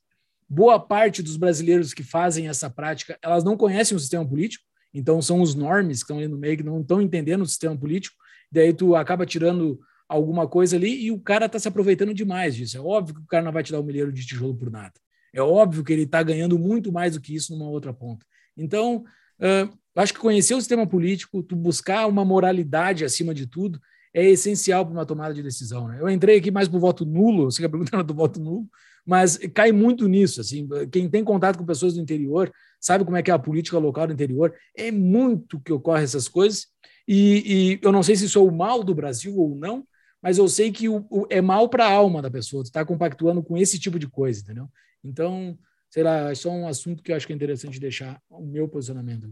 boa 0.49 0.79
parte 0.79 1.23
dos 1.23 1.37
brasileiros 1.37 1.95
que 1.95 2.03
fazem 2.03 2.49
essa 2.49 2.69
prática, 2.69 3.19
elas 3.23 3.45
não 3.45 3.57
conhecem 3.57 3.97
o 3.97 4.01
sistema 4.01 4.27
político, 4.27 4.65
então 4.93 5.21
são 5.21 5.41
os 5.41 5.55
normes 5.55 5.99
que 5.99 6.05
estão 6.05 6.19
ali 6.19 6.29
no 6.29 6.39
meio, 6.39 6.59
que 6.59 6.63
não 6.63 6.81
estão 6.81 7.01
entendendo 7.01 7.43
o 7.43 7.47
sistema 7.47 7.77
político, 7.77 8.17
daí 8.51 8.73
tu 8.73 8.95
acaba 8.95 9.27
tirando 9.27 9.79
alguma 10.09 10.47
coisa 10.47 10.77
ali 10.77 11.05
e 11.05 11.11
o 11.11 11.19
cara 11.19 11.47
está 11.47 11.59
se 11.59 11.69
aproveitando 11.69 12.15
demais 12.15 12.55
disso. 12.55 12.77
É 12.77 12.81
óbvio 12.81 13.17
que 13.17 13.21
o 13.23 13.27
cara 13.27 13.45
não 13.45 13.53
vai 13.53 13.63
te 13.63 13.73
dar 13.73 13.81
um 13.81 13.85
milheiro 13.85 14.13
de 14.13 14.25
tijolo 14.25 14.55
por 14.55 14.71
nada. 14.71 14.93
É 15.33 15.43
óbvio 15.43 15.85
que 15.85 15.93
ele 15.93 16.03
está 16.03 16.23
ganhando 16.23 16.59
muito 16.59 16.93
mais 16.93 17.15
do 17.15 17.21
que 17.21 17.35
isso 17.35 17.53
numa 17.53 17.69
outra 17.69 17.93
ponta. 17.93 18.25
Então, 18.57 19.05
uh, 19.41 19.79
acho 19.95 20.15
que 20.15 20.21
conhecer 20.21 20.55
o 20.55 20.61
sistema 20.61 20.87
político, 20.87 21.43
tu 21.43 21.55
buscar 21.55 22.07
uma 22.07 22.25
moralidade 22.25 23.05
acima 23.05 23.35
de 23.35 23.47
tudo, 23.47 23.81
é 24.15 24.25
essencial 24.25 24.85
para 24.87 24.95
uma 24.95 25.05
tomada 25.05 25.35
de 25.35 25.43
decisão. 25.43 25.89
Né? 25.89 25.99
Eu 26.01 26.09
entrei 26.09 26.39
aqui 26.39 26.51
mais 26.51 26.69
para 26.69 26.79
o 26.79 26.81
voto 26.81 27.05
nulo, 27.05 27.51
você 27.51 27.61
quer 27.61 27.69
perguntar 27.69 28.03
do 28.03 28.15
voto 28.15 28.41
nulo, 28.41 28.67
mas 29.05 29.37
cai 29.53 29.73
muito 29.73 30.09
nisso. 30.09 30.41
Assim, 30.41 30.67
quem 30.91 31.09
tem 31.09 31.23
contato 31.23 31.59
com 31.59 31.67
pessoas 31.67 31.95
do 31.95 32.01
interior 32.01 32.51
sabe 32.81 33.05
como 33.05 33.17
é 33.17 33.23
que 33.23 33.31
é 33.31 33.35
a 33.35 33.39
política 33.39 33.79
local 33.79 34.07
do 34.07 34.15
interior. 34.15 34.55
É 34.75 34.91
muito 34.91 35.61
que 35.61 35.73
ocorre 35.73 36.03
essas 36.03 36.29
coisas 36.29 36.67
e, 37.07 37.75
e, 37.75 37.81
eu 37.83 37.93
não 37.93 38.03
sei 38.03 38.17
se 38.17 38.29
sou 38.29 38.49
o 38.49 38.53
mal 38.53 38.83
do 38.83 38.95
Brasil 38.95 39.37
ou 39.39 39.55
não, 39.55 39.87
mas 40.21 40.39
eu 40.39 40.49
sei 40.49 40.73
que 40.73 40.89
o, 40.89 41.07
o 41.11 41.27
é 41.31 41.41
mal 41.41 41.69
para 41.69 41.87
a 41.87 41.93
alma 41.93 42.21
da 42.21 42.31
pessoa, 42.31 42.63
estar 42.63 42.81
tá 42.81 42.87
compactuando 42.87 43.43
com 43.43 43.57
esse 43.57 43.79
tipo 43.79 43.99
de 43.99 44.09
coisa, 44.09 44.41
entendeu? 44.41 44.69
Então, 45.05 45.57
sei 45.89 46.03
lá, 46.03 46.31
é 46.31 46.35
só 46.35 46.51
um 46.51 46.67
assunto 46.67 47.03
que 47.03 47.13
eu 47.13 47.17
acho 47.17 47.27
que 47.27 47.33
é 47.33 47.37
interessante 47.37 47.79
deixar 47.79 48.21
o 48.29 48.45
meu 48.45 48.69
posicionamento. 48.69 49.29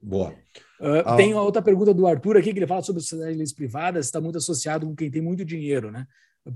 Boa. 0.00 0.30
Uh, 0.80 1.02
ah. 1.04 1.16
Tem 1.16 1.34
outra 1.34 1.62
pergunta 1.62 1.94
do 1.94 2.06
Arthur 2.06 2.36
aqui, 2.36 2.52
que 2.52 2.58
ele 2.58 2.66
fala 2.66 2.82
sobre 2.82 3.02
sociedades 3.02 3.52
privadas, 3.52 4.06
está 4.06 4.20
muito 4.20 4.38
associado 4.38 4.86
com 4.86 4.94
quem 4.94 5.10
tem 5.10 5.22
muito 5.22 5.44
dinheiro, 5.44 5.90
né? 5.90 6.06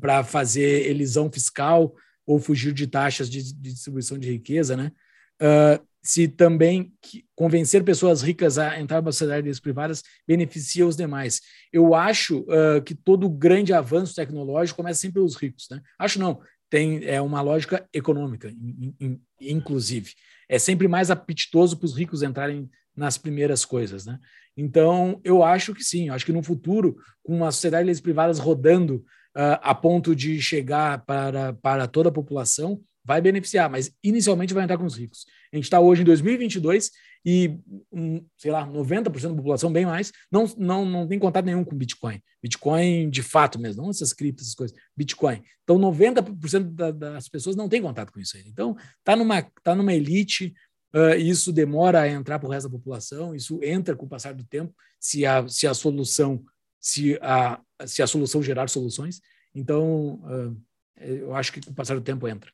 Para 0.01 0.23
fazer 0.23 0.87
elisão 0.87 1.31
fiscal 1.33 1.95
ou 2.27 2.39
fugir 2.39 2.75
de 2.75 2.87
taxas 2.87 3.31
de, 3.31 3.43
de 3.43 3.73
distribuição 3.73 4.19
de 4.19 4.31
riqueza, 4.31 4.77
né? 4.77 4.93
Uh, 5.41 5.88
se 6.09 6.27
também 6.27 6.91
convencer 7.35 7.85
pessoas 7.85 8.23
ricas 8.23 8.57
a 8.57 8.81
entrar 8.81 9.03
nas 9.03 9.17
sociedades 9.17 9.61
privadas 9.61 10.03
beneficia 10.27 10.87
os 10.87 10.97
demais. 10.97 11.43
Eu 11.71 11.95
acho 11.95 12.47
uh, 12.49 12.81
que 12.83 12.95
todo 12.95 13.29
grande 13.29 13.75
avanço 13.75 14.15
tecnológico 14.15 14.79
começa 14.79 15.01
sempre 15.01 15.17
pelos 15.17 15.37
ricos. 15.37 15.67
Né? 15.71 15.83
Acho 15.99 16.19
não, 16.19 16.41
tem 16.71 17.05
é 17.05 17.21
uma 17.21 17.43
lógica 17.43 17.87
econômica, 17.93 18.49
in, 18.49 18.95
in, 18.99 19.21
inclusive. 19.39 20.15
É 20.49 20.59
sempre 20.59 20.89
mais 20.89 21.11
apetitoso 21.11 21.77
para 21.77 21.85
os 21.85 21.95
ricos 21.95 22.23
entrarem 22.23 22.71
nas 22.97 23.19
primeiras 23.19 23.67
coisas. 23.67 24.07
Né? 24.07 24.19
Então, 24.57 25.21
eu 25.23 25.43
acho 25.43 25.75
que 25.75 25.85
sim, 25.85 26.09
acho 26.09 26.25
que 26.25 26.33
no 26.33 26.43
futuro, 26.43 26.97
com 27.23 27.37
uma 27.37 27.53
sociedade 27.53 28.01
privadas 28.01 28.39
rodando 28.39 29.05
uh, 29.37 29.61
a 29.61 29.75
ponto 29.75 30.17
de 30.17 30.41
chegar 30.41 31.05
para, 31.05 31.53
para 31.53 31.87
toda 31.87 32.09
a 32.09 32.13
população, 32.13 32.81
vai 33.09 33.23
beneficiar, 33.23 33.71
mas 33.71 33.91
inicialmente 34.05 34.53
vai 34.53 34.65
entrar 34.65 34.77
com 34.77 34.85
os 34.85 34.95
ricos. 34.95 35.25
A 35.51 35.57
gente 35.57 35.65
está 35.65 35.81
hoje 35.81 36.03
em 36.03 36.05
2022 36.05 36.91
e, 37.25 37.59
um, 37.91 38.23
sei 38.37 38.51
lá, 38.51 38.69
90% 38.69 39.31
da 39.31 39.35
população, 39.35 39.73
bem 39.73 39.87
mais, 39.87 40.13
não, 40.31 40.45
não, 40.59 40.85
não 40.85 41.09
tem 41.09 41.19
contato 41.19 41.47
nenhum 41.47 41.65
com 41.65 41.75
Bitcoin. 41.75 42.21
Bitcoin 42.43 43.09
de 43.09 43.23
fato 43.23 43.59
mesmo, 43.59 43.83
não 43.83 43.89
essas 43.89 44.13
criptos, 44.13 44.45
essas 44.45 44.55
coisas. 44.55 44.77
Bitcoin. 44.95 45.43
Então, 45.65 45.79
90% 45.79 46.75
da, 46.75 46.91
das 46.91 47.29
pessoas 47.31 47.57
não 47.57 47.67
tem 47.67 47.81
contato 47.81 48.13
com 48.13 48.21
isso 48.21 48.37
aí. 48.37 48.45
Então, 48.47 48.77
está 48.99 49.17
numa, 49.17 49.43
tá 49.63 49.75
numa 49.75 49.95
elite, 49.95 50.53
uh, 50.95 51.17
isso 51.19 51.51
demora 51.51 52.03
a 52.03 52.09
entrar 52.09 52.39
para 52.39 52.47
o 52.47 52.53
resto 52.53 52.69
da 52.69 52.77
população, 52.77 53.35
isso 53.35 53.59
entra 53.63 53.97
com 53.97 54.05
o 54.05 54.09
passar 54.09 54.35
do 54.35 54.45
tempo, 54.45 54.75
se 55.01 55.25
a, 55.25 55.49
se 55.49 55.67
a 55.67 55.73
solução 55.73 56.45
se 56.81 57.19
a, 57.21 57.61
se 57.87 58.03
a 58.03 58.07
solução 58.07 58.43
gerar 58.43 58.69
soluções. 58.69 59.21
Então, 59.55 60.21
uh, 60.25 60.63
eu 61.01 61.35
acho 61.35 61.53
que 61.53 61.61
com 61.61 61.71
o 61.71 61.75
passar 61.75 61.95
do 61.95 62.01
tempo 62.01 62.29
entra. 62.29 62.53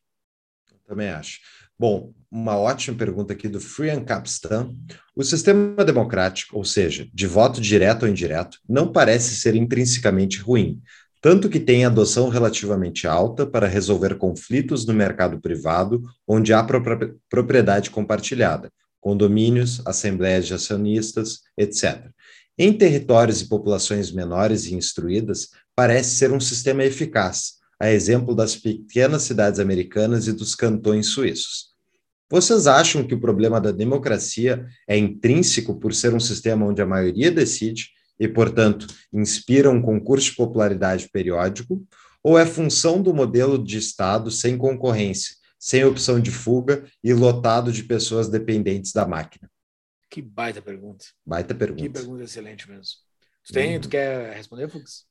Também 0.86 1.08
acho. 1.08 1.40
Bom, 1.78 2.12
uma 2.30 2.56
ótima 2.56 2.96
pergunta 2.96 3.32
aqui 3.32 3.48
do 3.48 3.60
Frian 3.60 4.04
Capstan. 4.04 4.74
O 5.16 5.24
sistema 5.24 5.84
democrático, 5.84 6.56
ou 6.56 6.64
seja, 6.64 7.08
de 7.12 7.26
voto 7.26 7.60
direto 7.60 8.04
ou 8.04 8.08
indireto, 8.08 8.58
não 8.68 8.92
parece 8.92 9.34
ser 9.36 9.54
intrinsecamente 9.54 10.40
ruim, 10.40 10.80
tanto 11.20 11.48
que 11.48 11.58
tem 11.58 11.84
adoção 11.84 12.28
relativamente 12.28 13.06
alta 13.06 13.46
para 13.46 13.66
resolver 13.66 14.16
conflitos 14.16 14.84
no 14.84 14.92
mercado 14.92 15.40
privado, 15.40 16.02
onde 16.28 16.52
há 16.52 16.62
propriedade 17.30 17.90
compartilhada, 17.90 18.70
condomínios, 19.00 19.80
assembleias 19.86 20.46
de 20.46 20.54
acionistas, 20.54 21.40
etc. 21.56 22.10
Em 22.58 22.72
territórios 22.72 23.40
e 23.40 23.48
populações 23.48 24.12
menores 24.12 24.66
e 24.66 24.74
instruídas, 24.74 25.48
parece 25.74 26.16
ser 26.16 26.30
um 26.30 26.38
sistema 26.38 26.84
eficaz, 26.84 27.54
a 27.84 27.92
exemplo 27.92 28.34
das 28.34 28.56
pequenas 28.56 29.24
cidades 29.24 29.60
americanas 29.60 30.26
e 30.26 30.32
dos 30.32 30.54
cantões 30.54 31.08
suíços. 31.08 31.74
Vocês 32.30 32.66
acham 32.66 33.06
que 33.06 33.14
o 33.14 33.20
problema 33.20 33.60
da 33.60 33.70
democracia 33.70 34.66
é 34.88 34.96
intrínseco 34.96 35.78
por 35.78 35.92
ser 35.92 36.14
um 36.14 36.20
sistema 36.20 36.64
onde 36.64 36.80
a 36.80 36.86
maioria 36.86 37.30
decide 37.30 37.90
e, 38.18 38.26
portanto, 38.26 38.86
inspira 39.12 39.70
um 39.70 39.82
concurso 39.82 40.30
de 40.30 40.36
popularidade 40.36 41.10
periódico, 41.12 41.86
ou 42.22 42.38
é 42.38 42.46
função 42.46 43.02
do 43.02 43.12
modelo 43.12 43.62
de 43.62 43.76
Estado 43.76 44.30
sem 44.30 44.56
concorrência, 44.56 45.36
sem 45.58 45.84
opção 45.84 46.18
de 46.18 46.30
fuga 46.30 46.86
e 47.02 47.12
lotado 47.12 47.70
de 47.70 47.84
pessoas 47.84 48.30
dependentes 48.30 48.92
da 48.92 49.06
máquina? 49.06 49.50
Que 50.08 50.22
baita 50.22 50.62
pergunta. 50.62 51.04
Baita 51.24 51.54
pergunta. 51.54 51.82
Que 51.82 51.90
pergunta 51.90 52.24
excelente 52.24 52.66
mesmo. 52.66 52.94
Tu, 53.44 53.52
tem, 53.52 53.76
hum. 53.76 53.80
tu 53.80 53.90
quer 53.90 54.34
responder, 54.34 54.70
Fux? 54.70 55.04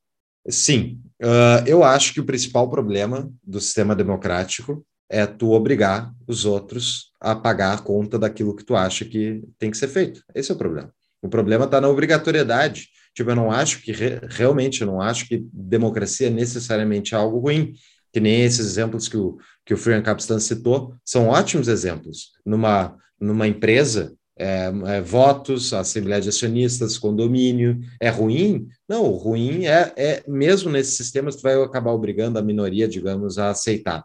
Sim, 0.49 1.01
uh, 1.21 1.65
eu 1.65 1.83
acho 1.83 2.13
que 2.13 2.19
o 2.19 2.25
principal 2.25 2.69
problema 2.69 3.31
do 3.43 3.61
sistema 3.61 3.95
democrático 3.95 4.85
é 5.09 5.25
tu 5.25 5.51
obrigar 5.51 6.11
os 6.27 6.43
outros 6.43 7.11
a 7.19 7.35
pagar 7.35 7.73
a 7.73 7.77
conta 7.77 8.17
daquilo 8.17 8.55
que 8.55 8.65
tu 8.65 8.75
acha 8.75 9.05
que 9.05 9.43
tem 9.59 9.71
que 9.71 9.77
ser 9.77 9.87
feito. 9.87 10.23
Esse 10.33 10.51
é 10.51 10.55
o 10.55 10.57
problema. 10.57 10.91
O 11.21 11.29
problema 11.29 11.65
está 11.65 11.79
na 11.79 11.87
obrigatoriedade. 11.87 12.89
Tipo, 13.15 13.29
eu 13.29 13.35
não 13.35 13.51
acho 13.51 13.81
que 13.81 13.91
re 13.91 14.19
realmente 14.27 14.81
eu 14.81 14.87
não 14.87 14.99
acho 14.99 15.27
que 15.27 15.45
democracia 15.53 16.27
é 16.27 16.31
necessariamente 16.31 17.15
algo 17.15 17.39
ruim. 17.39 17.73
Que 18.11 18.19
nem 18.19 18.43
esses 18.43 18.65
exemplos 18.65 19.07
que 19.07 19.17
o, 19.17 19.37
que 19.65 19.73
o 19.73 19.77
Frian 19.77 20.01
Capstan 20.01 20.39
citou, 20.39 20.95
são 21.05 21.29
ótimos 21.29 21.67
exemplos. 21.67 22.31
Numa, 22.45 22.97
numa 23.19 23.47
empresa, 23.47 24.13
é, 24.37 24.71
é, 24.87 25.01
votos, 25.01 25.73
assembleia 25.73 26.21
de 26.21 26.29
acionistas, 26.29 26.97
condomínio. 26.97 27.79
É 27.99 28.09
ruim? 28.09 28.67
Não, 28.87 29.09
ruim 29.11 29.65
é, 29.65 29.93
é 29.95 30.23
mesmo 30.27 30.71
nesses 30.71 30.95
sistemas, 30.95 31.35
tu 31.35 31.43
vai 31.43 31.61
acabar 31.61 31.91
obrigando 31.91 32.39
a 32.39 32.41
minoria, 32.41 32.87
digamos, 32.87 33.37
a 33.37 33.49
aceitar. 33.49 34.03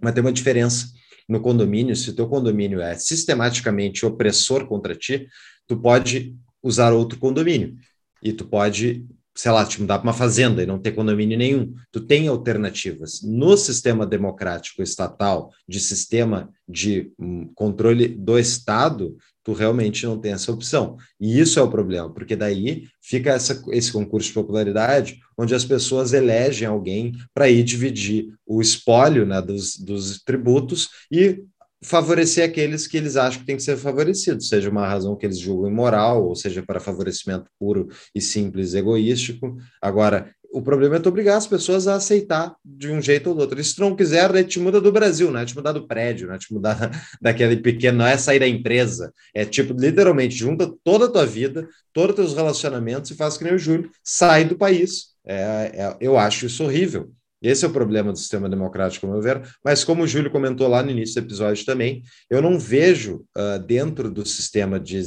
Mas 0.00 0.14
tem 0.14 0.22
uma 0.22 0.32
diferença. 0.32 0.92
No 1.28 1.40
condomínio, 1.40 1.96
se 1.96 2.10
o 2.10 2.14
teu 2.14 2.28
condomínio 2.28 2.80
é 2.80 2.94
sistematicamente 2.94 4.06
opressor 4.06 4.66
contra 4.66 4.94
ti, 4.94 5.26
tu 5.66 5.76
pode 5.76 6.36
usar 6.62 6.92
outro 6.92 7.18
condomínio. 7.18 7.76
E 8.22 8.32
tu 8.32 8.44
pode 8.44 9.04
sei 9.36 9.52
lá, 9.52 9.66
te 9.66 9.80
mudar 9.80 9.98
para 9.98 10.08
uma 10.08 10.14
fazenda 10.14 10.62
e 10.62 10.66
não 10.66 10.78
ter 10.78 10.92
condomínio 10.92 11.36
nenhum. 11.36 11.74
Tu 11.92 12.00
tem 12.00 12.26
alternativas. 12.26 13.20
No 13.22 13.54
sistema 13.56 14.06
democrático 14.06 14.82
estatal, 14.82 15.52
de 15.68 15.78
sistema 15.78 16.50
de 16.66 17.12
hum, 17.18 17.50
controle 17.54 18.08
do 18.08 18.38
Estado, 18.38 19.14
tu 19.46 19.52
realmente 19.52 20.04
não 20.04 20.18
tem 20.18 20.32
essa 20.32 20.50
opção. 20.50 20.96
E 21.20 21.38
isso 21.38 21.60
é 21.60 21.62
o 21.62 21.70
problema, 21.70 22.12
porque 22.12 22.34
daí 22.34 22.88
fica 23.00 23.30
essa, 23.30 23.62
esse 23.70 23.92
concurso 23.92 24.26
de 24.26 24.34
popularidade, 24.34 25.20
onde 25.38 25.54
as 25.54 25.64
pessoas 25.64 26.12
elegem 26.12 26.66
alguém 26.66 27.12
para 27.32 27.48
ir 27.48 27.62
dividir 27.62 28.34
o 28.44 28.60
espólio 28.60 29.24
né, 29.24 29.40
dos, 29.40 29.76
dos 29.78 30.20
tributos 30.24 30.88
e 31.12 31.44
favorecer 31.80 32.44
aqueles 32.44 32.88
que 32.88 32.96
eles 32.96 33.16
acham 33.16 33.38
que 33.38 33.46
tem 33.46 33.54
que 33.54 33.62
ser 33.62 33.76
favorecidos, 33.76 34.48
seja 34.48 34.68
uma 34.68 34.88
razão 34.88 35.14
que 35.14 35.24
eles 35.24 35.38
julgam 35.38 35.70
imoral, 35.70 36.26
ou 36.26 36.34
seja 36.34 36.60
para 36.60 36.80
favorecimento 36.80 37.48
puro 37.56 37.86
e 38.12 38.20
simples 38.20 38.74
egoístico. 38.74 39.56
Agora, 39.80 40.34
o 40.52 40.62
problema 40.62 40.96
é 40.96 40.98
tu 40.98 41.08
obrigar 41.08 41.36
as 41.36 41.46
pessoas 41.46 41.86
a 41.86 41.96
aceitar 41.96 42.56
de 42.64 42.90
um 42.90 43.00
jeito 43.00 43.28
ou 43.28 43.34
do 43.34 43.40
outro. 43.40 43.60
E 43.60 43.64
se 43.64 43.74
tu 43.74 43.80
não 43.80 43.94
quiser, 43.94 44.32
daí 44.32 44.44
te 44.44 44.58
muda 44.58 44.80
do 44.80 44.92
Brasil, 44.92 45.30
né? 45.30 45.44
Te 45.44 45.54
mudar 45.54 45.72
do 45.72 45.86
prédio, 45.86 46.28
né? 46.28 46.38
Te 46.38 46.52
mudar 46.52 46.90
daquele 47.20 47.56
pequeno, 47.56 47.98
não 47.98 48.06
é 48.06 48.16
sair 48.16 48.38
da 48.38 48.48
empresa. 48.48 49.12
É 49.34 49.44
tipo, 49.44 49.72
literalmente, 49.72 50.34
junta 50.34 50.72
toda 50.82 51.06
a 51.06 51.10
tua 51.10 51.26
vida, 51.26 51.68
todos 51.92 52.10
os 52.10 52.16
teus 52.16 52.34
relacionamentos 52.34 53.10
e 53.10 53.14
faz 53.14 53.36
que 53.36 53.44
nem 53.44 53.54
o 53.54 53.58
Júlio, 53.58 53.90
sai 54.02 54.44
do 54.44 54.56
país. 54.56 55.14
É, 55.24 55.72
é, 55.74 55.96
eu 56.00 56.16
acho 56.16 56.46
isso 56.46 56.64
horrível. 56.64 57.10
Esse 57.42 57.64
é 57.64 57.68
o 57.68 57.72
problema 57.72 58.12
do 58.12 58.18
sistema 58.18 58.48
democrático, 58.48 59.06
ao 59.06 59.12
meu 59.12 59.20
ver. 59.20 59.42
Mas, 59.64 59.84
como 59.84 60.02
o 60.02 60.06
Júlio 60.06 60.30
comentou 60.30 60.68
lá 60.68 60.82
no 60.82 60.90
início 60.90 61.20
do 61.20 61.26
episódio 61.26 61.64
também, 61.66 62.02
eu 62.30 62.40
não 62.40 62.58
vejo 62.58 63.24
uh, 63.36 63.58
dentro 63.64 64.10
do 64.10 64.24
sistema 64.24 64.80
de 64.80 65.02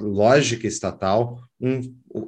lógica 0.00 0.66
estatal 0.66 1.40
um, 1.60 1.80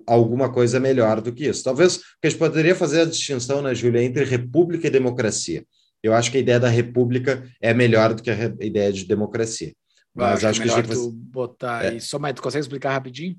alguma 0.07 0.53
coisa 0.53 0.79
melhor 0.79 1.21
do 1.21 1.33
que 1.33 1.47
isso. 1.47 1.65
Talvez 1.65 2.01
a 2.23 2.29
gente 2.29 2.39
poderia 2.39 2.75
fazer 2.75 3.01
a 3.03 3.05
distinção, 3.05 3.61
né, 3.61 3.75
Júlia, 3.75 4.03
entre 4.03 4.25
república 4.25 4.87
e 4.87 4.91
democracia. 4.91 5.65
Eu 6.03 6.15
acho 6.15 6.31
que 6.31 6.39
a 6.39 6.41
ideia 6.41 6.61
da 6.61 6.69
república 6.69 7.47
é 7.61 7.75
melhor 7.75 8.15
do 8.15 8.23
que 8.23 8.31
a 8.31 8.45
ideia 8.61 8.93
de 8.93 9.05
democracia. 9.05 9.73
Mas 10.15 10.39
acho, 10.39 10.47
acho 10.47 10.61
que, 10.61 10.69
melhor 10.69 10.83
que 10.83 10.93
a 10.93 10.95
gente 10.95 11.05
tu 11.05 11.13
botar 11.13 11.85
é. 11.85 11.99
Só, 12.01 12.19
mas 12.19 12.35
tu 12.35 12.43
consegue 12.43 12.63
explicar 12.63 12.93
rapidinho? 12.93 13.37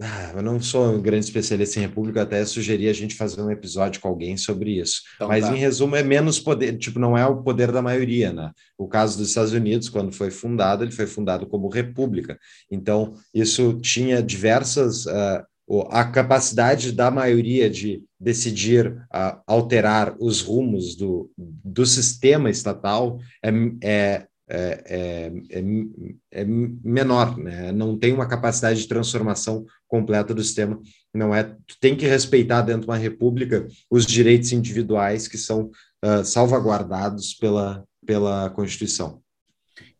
Ah, 0.00 0.32
eu 0.34 0.42
não 0.42 0.58
sou 0.58 0.90
um 0.90 1.02
grande 1.02 1.26
especialista 1.26 1.78
em 1.78 1.82
república, 1.82 2.22
até 2.22 2.42
sugeri 2.46 2.88
a 2.88 2.92
gente 2.94 3.14
fazer 3.14 3.42
um 3.42 3.50
episódio 3.50 4.00
com 4.00 4.08
alguém 4.08 4.38
sobre 4.38 4.80
isso. 4.80 5.02
Então, 5.16 5.28
Mas, 5.28 5.44
tá. 5.44 5.54
em 5.54 5.58
resumo, 5.58 5.94
é 5.94 6.02
menos 6.02 6.40
poder, 6.40 6.78
tipo, 6.78 6.98
não 6.98 7.16
é 7.16 7.26
o 7.26 7.42
poder 7.42 7.70
da 7.70 7.82
maioria, 7.82 8.32
né? 8.32 8.52
O 8.78 8.88
caso 8.88 9.18
dos 9.18 9.28
Estados 9.28 9.52
Unidos, 9.52 9.90
quando 9.90 10.10
foi 10.10 10.30
fundado, 10.30 10.82
ele 10.82 10.92
foi 10.92 11.06
fundado 11.06 11.46
como 11.46 11.68
república. 11.68 12.38
Então, 12.70 13.14
isso 13.34 13.78
tinha 13.80 14.22
diversas. 14.22 15.04
Uh, 15.04 15.44
a 15.90 16.04
capacidade 16.04 16.92
da 16.92 17.10
maioria 17.10 17.70
de 17.70 18.02
decidir 18.18 18.88
uh, 18.88 19.40
alterar 19.46 20.16
os 20.18 20.40
rumos 20.40 20.96
do, 20.96 21.30
do 21.36 21.86
sistema 21.86 22.50
estatal 22.50 23.18
é, 23.42 23.50
é 23.82 24.26
é, 24.54 24.82
é, 24.86 25.60
é, 25.60 26.42
é, 26.42 26.44
menor, 26.44 27.38
né? 27.38 27.72
não 27.72 27.96
tem 27.96 28.12
uma 28.12 28.28
capacidade 28.28 28.80
de 28.80 28.88
transformação 28.88 29.64
completa 29.92 30.32
do 30.32 30.42
sistema. 30.42 30.80
Não 31.12 31.34
é, 31.34 31.44
tu 31.44 31.76
tem 31.78 31.94
que 31.94 32.06
respeitar 32.06 32.62
dentro 32.62 32.80
de 32.80 32.86
uma 32.86 32.96
república 32.96 33.68
os 33.90 34.06
direitos 34.06 34.50
individuais 34.50 35.28
que 35.28 35.36
são 35.36 35.70
uh, 36.02 36.24
salvaguardados 36.24 37.34
pela, 37.34 37.84
pela 38.06 38.48
Constituição. 38.48 39.22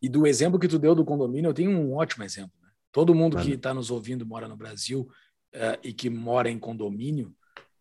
E 0.01 0.09
do 0.09 0.27
exemplo 0.27 0.59
que 0.59 0.66
tu 0.66 0.78
deu 0.78 0.94
do 0.94 1.05
condomínio, 1.05 1.51
eu 1.51 1.55
tenho 1.55 1.70
um 1.70 1.94
ótimo 1.94 2.24
exemplo. 2.24 2.52
Né? 2.62 2.70
Todo 2.90 3.14
mundo 3.14 3.36
que 3.36 3.52
está 3.52 3.74
nos 3.74 3.90
ouvindo 3.90 4.24
mora 4.24 4.48
no 4.48 4.56
Brasil 4.56 5.06
uh, 5.55 5.78
e 5.85 5.93
que 5.93 6.09
mora 6.09 6.48
em 6.48 6.59
condomínio, 6.59 7.31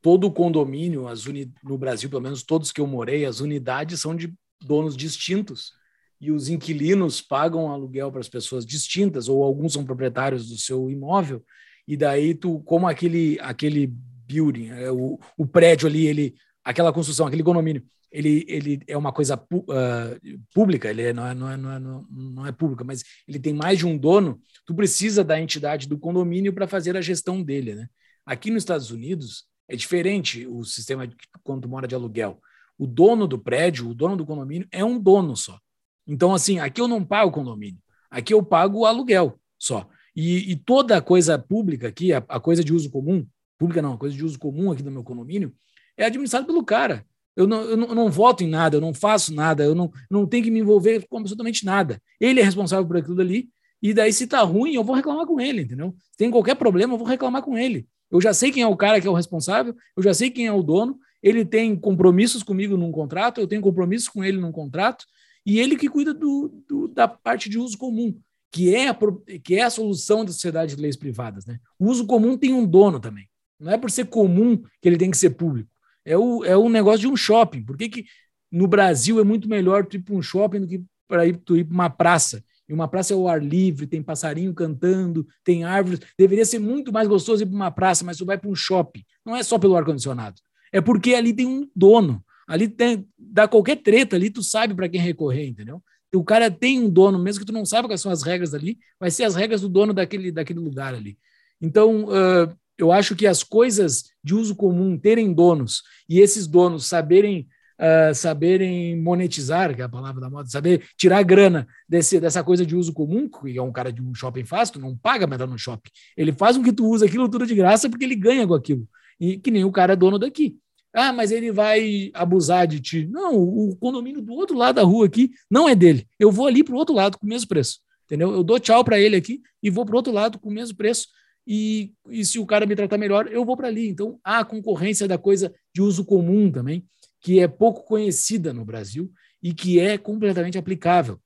todo 0.01 0.29
condomínio, 0.29 1.07
as 1.07 1.25
uni... 1.25 1.49
no 1.63 1.77
Brasil, 1.77 2.09
pelo 2.09 2.21
menos 2.21 2.43
todos 2.43 2.73
que 2.73 2.81
eu 2.81 2.87
morei, 2.87 3.23
as 3.23 3.39
unidades 3.39 4.01
são 4.01 4.13
de 4.13 4.33
donos 4.61 4.97
distintos 4.97 5.71
e 6.19 6.29
os 6.29 6.49
inquilinos 6.49 7.21
pagam 7.21 7.71
aluguel 7.71 8.11
para 8.11 8.19
as 8.19 8.29
pessoas 8.29 8.65
distintas, 8.65 9.29
ou 9.29 9.41
alguns 9.41 9.71
são 9.71 9.85
proprietários 9.85 10.49
do 10.49 10.57
seu 10.57 10.91
imóvel, 10.91 11.41
e 11.87 11.97
daí 11.97 12.33
tu, 12.33 12.59
como 12.61 12.87
aquele, 12.87 13.37
aquele 13.41 13.87
building, 14.27 14.69
é, 14.69 14.91
o, 14.91 15.19
o 15.37 15.45
prédio 15.45 15.87
ali, 15.87 16.05
ele, 16.05 16.35
aquela 16.63 16.93
construção, 16.93 17.27
aquele 17.27 17.43
condomínio, 17.43 17.83
ele, 18.11 18.45
ele 18.47 18.79
é 18.87 18.97
uma 18.97 19.13
coisa 19.13 19.35
uh, 19.35 20.39
pública, 20.53 20.89
ele 20.89 21.03
é, 21.03 21.13
não, 21.13 21.25
é, 21.25 21.33
não, 21.33 21.49
é, 21.49 21.57
não, 21.57 21.71
é, 21.71 21.79
não 22.09 22.45
é 22.45 22.51
pública, 22.51 22.83
mas 22.83 23.03
ele 23.27 23.39
tem 23.39 23.53
mais 23.53 23.79
de 23.79 23.87
um 23.87 23.97
dono, 23.97 24.39
tu 24.65 24.75
precisa 24.75 25.23
da 25.23 25.39
entidade 25.39 25.87
do 25.87 25.97
condomínio 25.97 26.53
para 26.53 26.67
fazer 26.67 26.97
a 26.97 27.01
gestão 27.01 27.41
dele. 27.41 27.73
Né? 27.73 27.87
Aqui 28.25 28.51
nos 28.51 28.63
Estados 28.63 28.91
Unidos 28.91 29.45
é 29.67 29.75
diferente 29.75 30.45
o 30.45 30.65
sistema 30.65 31.07
de, 31.07 31.15
quando 31.41 31.61
tu 31.61 31.69
mora 31.69 31.87
de 31.87 31.95
aluguel. 31.95 32.41
O 32.77 32.85
dono 32.85 33.27
do 33.27 33.39
prédio, 33.39 33.89
o 33.89 33.93
dono 33.93 34.17
do 34.17 34.25
condomínio, 34.25 34.67
é 34.71 34.83
um 34.83 34.99
dono 34.99 35.35
só. 35.37 35.57
Então, 36.05 36.33
assim, 36.33 36.59
aqui 36.59 36.81
eu 36.81 36.87
não 36.87 37.05
pago 37.05 37.31
condomínio, 37.31 37.79
aqui 38.09 38.33
eu 38.33 38.43
pago 38.43 38.79
o 38.79 38.85
aluguel 38.85 39.39
só. 39.57 39.87
E, 40.15 40.51
e 40.51 40.55
toda 40.55 41.01
coisa 41.01 41.37
pública 41.39 41.87
aqui, 41.87 42.11
a, 42.11 42.17
a, 42.27 42.39
coisa 42.39 42.63
de 42.63 42.73
uso 42.73 42.89
comum, 42.89 43.25
pública 43.57 43.81
não, 43.81 43.93
a 43.93 43.97
coisa 43.97 44.15
de 44.15 44.23
uso 44.23 44.37
comum 44.37 44.71
aqui 44.71 44.83
do 44.83 44.91
meu 44.91 45.03
condomínio, 45.03 45.53
é 45.97 46.05
administrado 46.05 46.45
pelo 46.45 46.63
cara. 46.63 47.05
Eu 47.35 47.47
não, 47.47 47.61
eu 47.61 47.77
não, 47.77 47.87
eu 47.87 47.95
não 47.95 48.11
voto 48.11 48.43
em 48.43 48.47
nada, 48.47 48.75
eu 48.75 48.81
não 48.81 48.93
faço 48.93 49.33
nada, 49.33 49.63
eu 49.63 49.73
não, 49.73 49.91
não 50.09 50.27
tenho 50.27 50.43
que 50.43 50.51
me 50.51 50.59
envolver 50.59 51.07
com 51.07 51.17
absolutamente 51.17 51.65
nada. 51.65 52.01
Ele 52.19 52.41
é 52.41 52.43
responsável 52.43 52.85
por 52.85 52.97
aquilo 52.97 53.21
ali, 53.21 53.49
e 53.81 53.93
daí, 53.93 54.13
se 54.13 54.27
tá 54.27 54.41
ruim, 54.41 54.75
eu 54.75 54.83
vou 54.83 54.95
reclamar 54.95 55.25
com 55.25 55.39
ele, 55.39 55.61
entendeu? 55.61 55.95
Se 56.11 56.17
tem 56.17 56.29
qualquer 56.29 56.55
problema, 56.55 56.93
eu 56.93 56.97
vou 56.97 57.07
reclamar 57.07 57.41
com 57.41 57.57
ele. 57.57 57.87
Eu 58.11 58.21
já 58.21 58.33
sei 58.33 58.51
quem 58.51 58.61
é 58.61 58.67
o 58.67 58.77
cara 58.77 59.01
que 59.01 59.07
é 59.07 59.09
o 59.09 59.15
responsável, 59.15 59.75
eu 59.95 60.03
já 60.03 60.13
sei 60.13 60.29
quem 60.29 60.45
é 60.45 60.51
o 60.51 60.61
dono, 60.61 60.99
ele 61.23 61.45
tem 61.45 61.75
compromissos 61.75 62.43
comigo 62.43 62.77
num 62.77 62.91
contrato, 62.91 63.39
eu 63.39 63.47
tenho 63.47 63.61
compromissos 63.61 64.07
com 64.07 64.23
ele 64.23 64.37
num 64.37 64.51
contrato, 64.51 65.05
e 65.45 65.59
ele 65.59 65.75
que 65.75 65.87
cuida 65.87 66.13
do, 66.13 66.63
do, 66.67 66.87
da 66.89 67.07
parte 67.07 67.49
de 67.49 67.57
uso 67.57 67.77
comum, 67.77 68.15
que 68.51 68.75
é, 68.75 68.89
a, 68.89 68.97
que 69.43 69.55
é 69.55 69.63
a 69.63 69.69
solução 69.69 70.25
da 70.25 70.31
sociedade 70.31 70.75
de 70.75 70.81
leis 70.81 70.97
privadas. 70.97 71.45
Né? 71.45 71.57
O 71.79 71.87
uso 71.89 72.05
comum 72.05 72.37
tem 72.37 72.53
um 72.53 72.65
dono 72.65 72.99
também. 72.99 73.27
Não 73.59 73.71
é 73.71 73.77
por 73.77 73.89
ser 73.89 74.05
comum 74.05 74.61
que 74.81 74.89
ele 74.89 74.97
tem 74.97 75.09
que 75.09 75.17
ser 75.17 75.31
público. 75.31 75.69
É 76.03 76.17
o, 76.17 76.43
é 76.43 76.57
o 76.57 76.67
negócio 76.67 77.01
de 77.01 77.07
um 77.07 77.15
shopping. 77.15 77.63
Por 77.63 77.77
que, 77.77 77.87
que 77.87 78.05
no 78.51 78.67
Brasil 78.67 79.19
é 79.19 79.23
muito 79.23 79.47
melhor 79.47 79.85
tu 79.85 79.95
ir 79.95 80.01
para 80.01 80.15
um 80.15 80.21
shopping 80.21 80.61
do 80.61 80.67
que 80.67 80.83
para 81.07 81.25
ir, 81.25 81.37
para 81.37 81.55
uma 81.69 81.89
praça? 81.89 82.43
E 82.67 82.73
uma 82.73 82.87
praça 82.87 83.13
é 83.13 83.15
o 83.15 83.27
ar 83.27 83.43
livre, 83.43 83.85
tem 83.85 84.01
passarinho 84.01 84.53
cantando, 84.53 85.27
tem 85.43 85.63
árvores. 85.63 85.99
Deveria 86.17 86.45
ser 86.45 86.59
muito 86.59 86.91
mais 86.91 87.07
gostoso 87.07 87.43
ir 87.43 87.45
para 87.45 87.55
uma 87.55 87.71
praça, 87.71 88.03
mas 88.03 88.17
tu 88.17 88.25
vai 88.25 88.37
para 88.37 88.49
um 88.49 88.55
shopping. 88.55 89.03
Não 89.25 89.35
é 89.35 89.43
só 89.43 89.59
pelo 89.59 89.75
ar-condicionado. 89.75 90.41
É 90.71 90.81
porque 90.81 91.13
ali 91.13 91.33
tem 91.33 91.45
um 91.45 91.69
dono. 91.75 92.23
Ali 92.47 92.67
tem, 92.67 93.07
dá 93.17 93.47
qualquer 93.47 93.77
treta 93.77 94.15
ali, 94.15 94.29
tu 94.29 94.43
sabe 94.43 94.73
para 94.73 94.89
quem 94.89 94.99
recorrer, 94.99 95.47
entendeu? 95.47 95.81
O 96.13 96.23
cara 96.23 96.51
tem 96.51 96.79
um 96.79 96.89
dono, 96.89 97.17
mesmo 97.17 97.39
que 97.39 97.45
tu 97.45 97.53
não 97.53 97.65
saiba 97.65 97.87
quais 97.87 98.01
são 98.01 98.11
as 98.11 98.23
regras 98.23 98.53
ali, 98.53 98.77
vai 98.99 99.09
ser 99.09 99.23
as 99.23 99.35
regras 99.35 99.61
do 99.61 99.69
dono 99.69 99.93
daquele, 99.93 100.31
daquele 100.31 100.59
lugar 100.59 100.93
ali. 100.93 101.17
Então, 101.61 102.05
uh, 102.05 102.53
eu 102.77 102.91
acho 102.91 103.15
que 103.15 103.27
as 103.27 103.43
coisas 103.43 104.05
de 104.23 104.33
uso 104.35 104.55
comum 104.55 104.97
terem 104.97 105.31
donos 105.31 105.83
e 106.09 106.19
esses 106.19 106.47
donos 106.47 106.85
saberem 106.85 107.47
uh, 107.81 108.13
saberem 108.13 109.01
monetizar, 109.01 109.73
que 109.75 109.81
é 109.81 109.85
a 109.85 109.89
palavra 109.89 110.21
da 110.21 110.29
moda, 110.29 110.47
saber 110.49 110.83
tirar 110.97 111.23
grana 111.23 111.67
desse, 111.87 112.19
dessa 112.19 112.43
coisa 112.43 112.65
de 112.65 112.75
uso 112.75 112.93
comum, 112.93 113.29
que 113.29 113.57
é 113.57 113.61
um 113.61 113.71
cara 113.71 113.91
de 113.91 114.01
um 114.01 114.13
shopping 114.13 114.45
faz, 114.45 114.69
tu 114.69 114.79
não 114.79 114.95
paga 114.95 115.27
para 115.27 115.35
entrar 115.35 115.47
no 115.47 115.57
shopping. 115.57 115.89
Ele 116.15 116.31
faz 116.31 116.57
com 116.57 116.63
que 116.63 116.73
tu 116.73 116.87
use 116.87 117.05
aquilo 117.05 117.29
tudo 117.29 117.45
de 117.45 117.55
graça 117.55 117.89
porque 117.89 118.05
ele 118.05 118.15
ganha 118.15 118.47
com 118.47 118.53
aquilo. 118.53 118.87
E 119.19 119.37
que 119.37 119.51
nem 119.51 119.63
o 119.63 119.71
cara 119.71 119.93
é 119.93 119.95
dono 119.95 120.17
daqui. 120.17 120.57
Ah, 120.93 121.13
mas 121.13 121.31
ele 121.31 121.51
vai 121.51 122.11
abusar 122.13 122.67
de 122.67 122.79
ti. 122.81 123.07
Não, 123.07 123.35
o 123.35 123.75
condomínio 123.77 124.21
do 124.21 124.33
outro 124.33 124.57
lado 124.57 124.75
da 124.75 124.83
rua 124.83 125.05
aqui 125.05 125.31
não 125.49 125.67
é 125.67 125.75
dele. 125.75 126.07
Eu 126.19 126.31
vou 126.31 126.47
ali 126.47 126.63
para 126.63 126.75
o 126.75 126.77
outro 126.77 126.93
lado 126.93 127.17
com 127.17 127.25
o 127.25 127.29
mesmo 127.29 127.47
preço. 127.47 127.79
Entendeu? 128.05 128.31
Eu 128.31 128.43
dou 128.43 128.59
tchau 128.59 128.83
para 128.83 128.99
ele 128.99 129.15
aqui 129.15 129.41
e 129.63 129.69
vou 129.69 129.85
para 129.85 129.93
o 129.93 129.95
outro 129.95 130.11
lado 130.11 130.37
com 130.37 130.49
o 130.49 130.53
mesmo 130.53 130.75
preço. 130.75 131.07
E, 131.47 131.93
e 132.09 132.25
se 132.25 132.39
o 132.39 132.45
cara 132.45 132.65
me 132.65 132.75
tratar 132.75 132.97
melhor, 132.97 133.27
eu 133.31 133.45
vou 133.45 133.55
para 133.55 133.69
ali. 133.69 133.87
Então, 133.87 134.19
há 134.23 134.39
a 134.39 134.45
concorrência 134.45 135.07
da 135.07 135.17
coisa 135.17 135.53
de 135.73 135.81
uso 135.81 136.03
comum 136.03 136.51
também, 136.51 136.85
que 137.21 137.39
é 137.39 137.47
pouco 137.47 137.83
conhecida 137.85 138.53
no 138.53 138.65
Brasil 138.65 139.11
e 139.41 139.53
que 139.53 139.79
é 139.79 139.97
completamente 139.97 140.57
aplicável. 140.57 141.19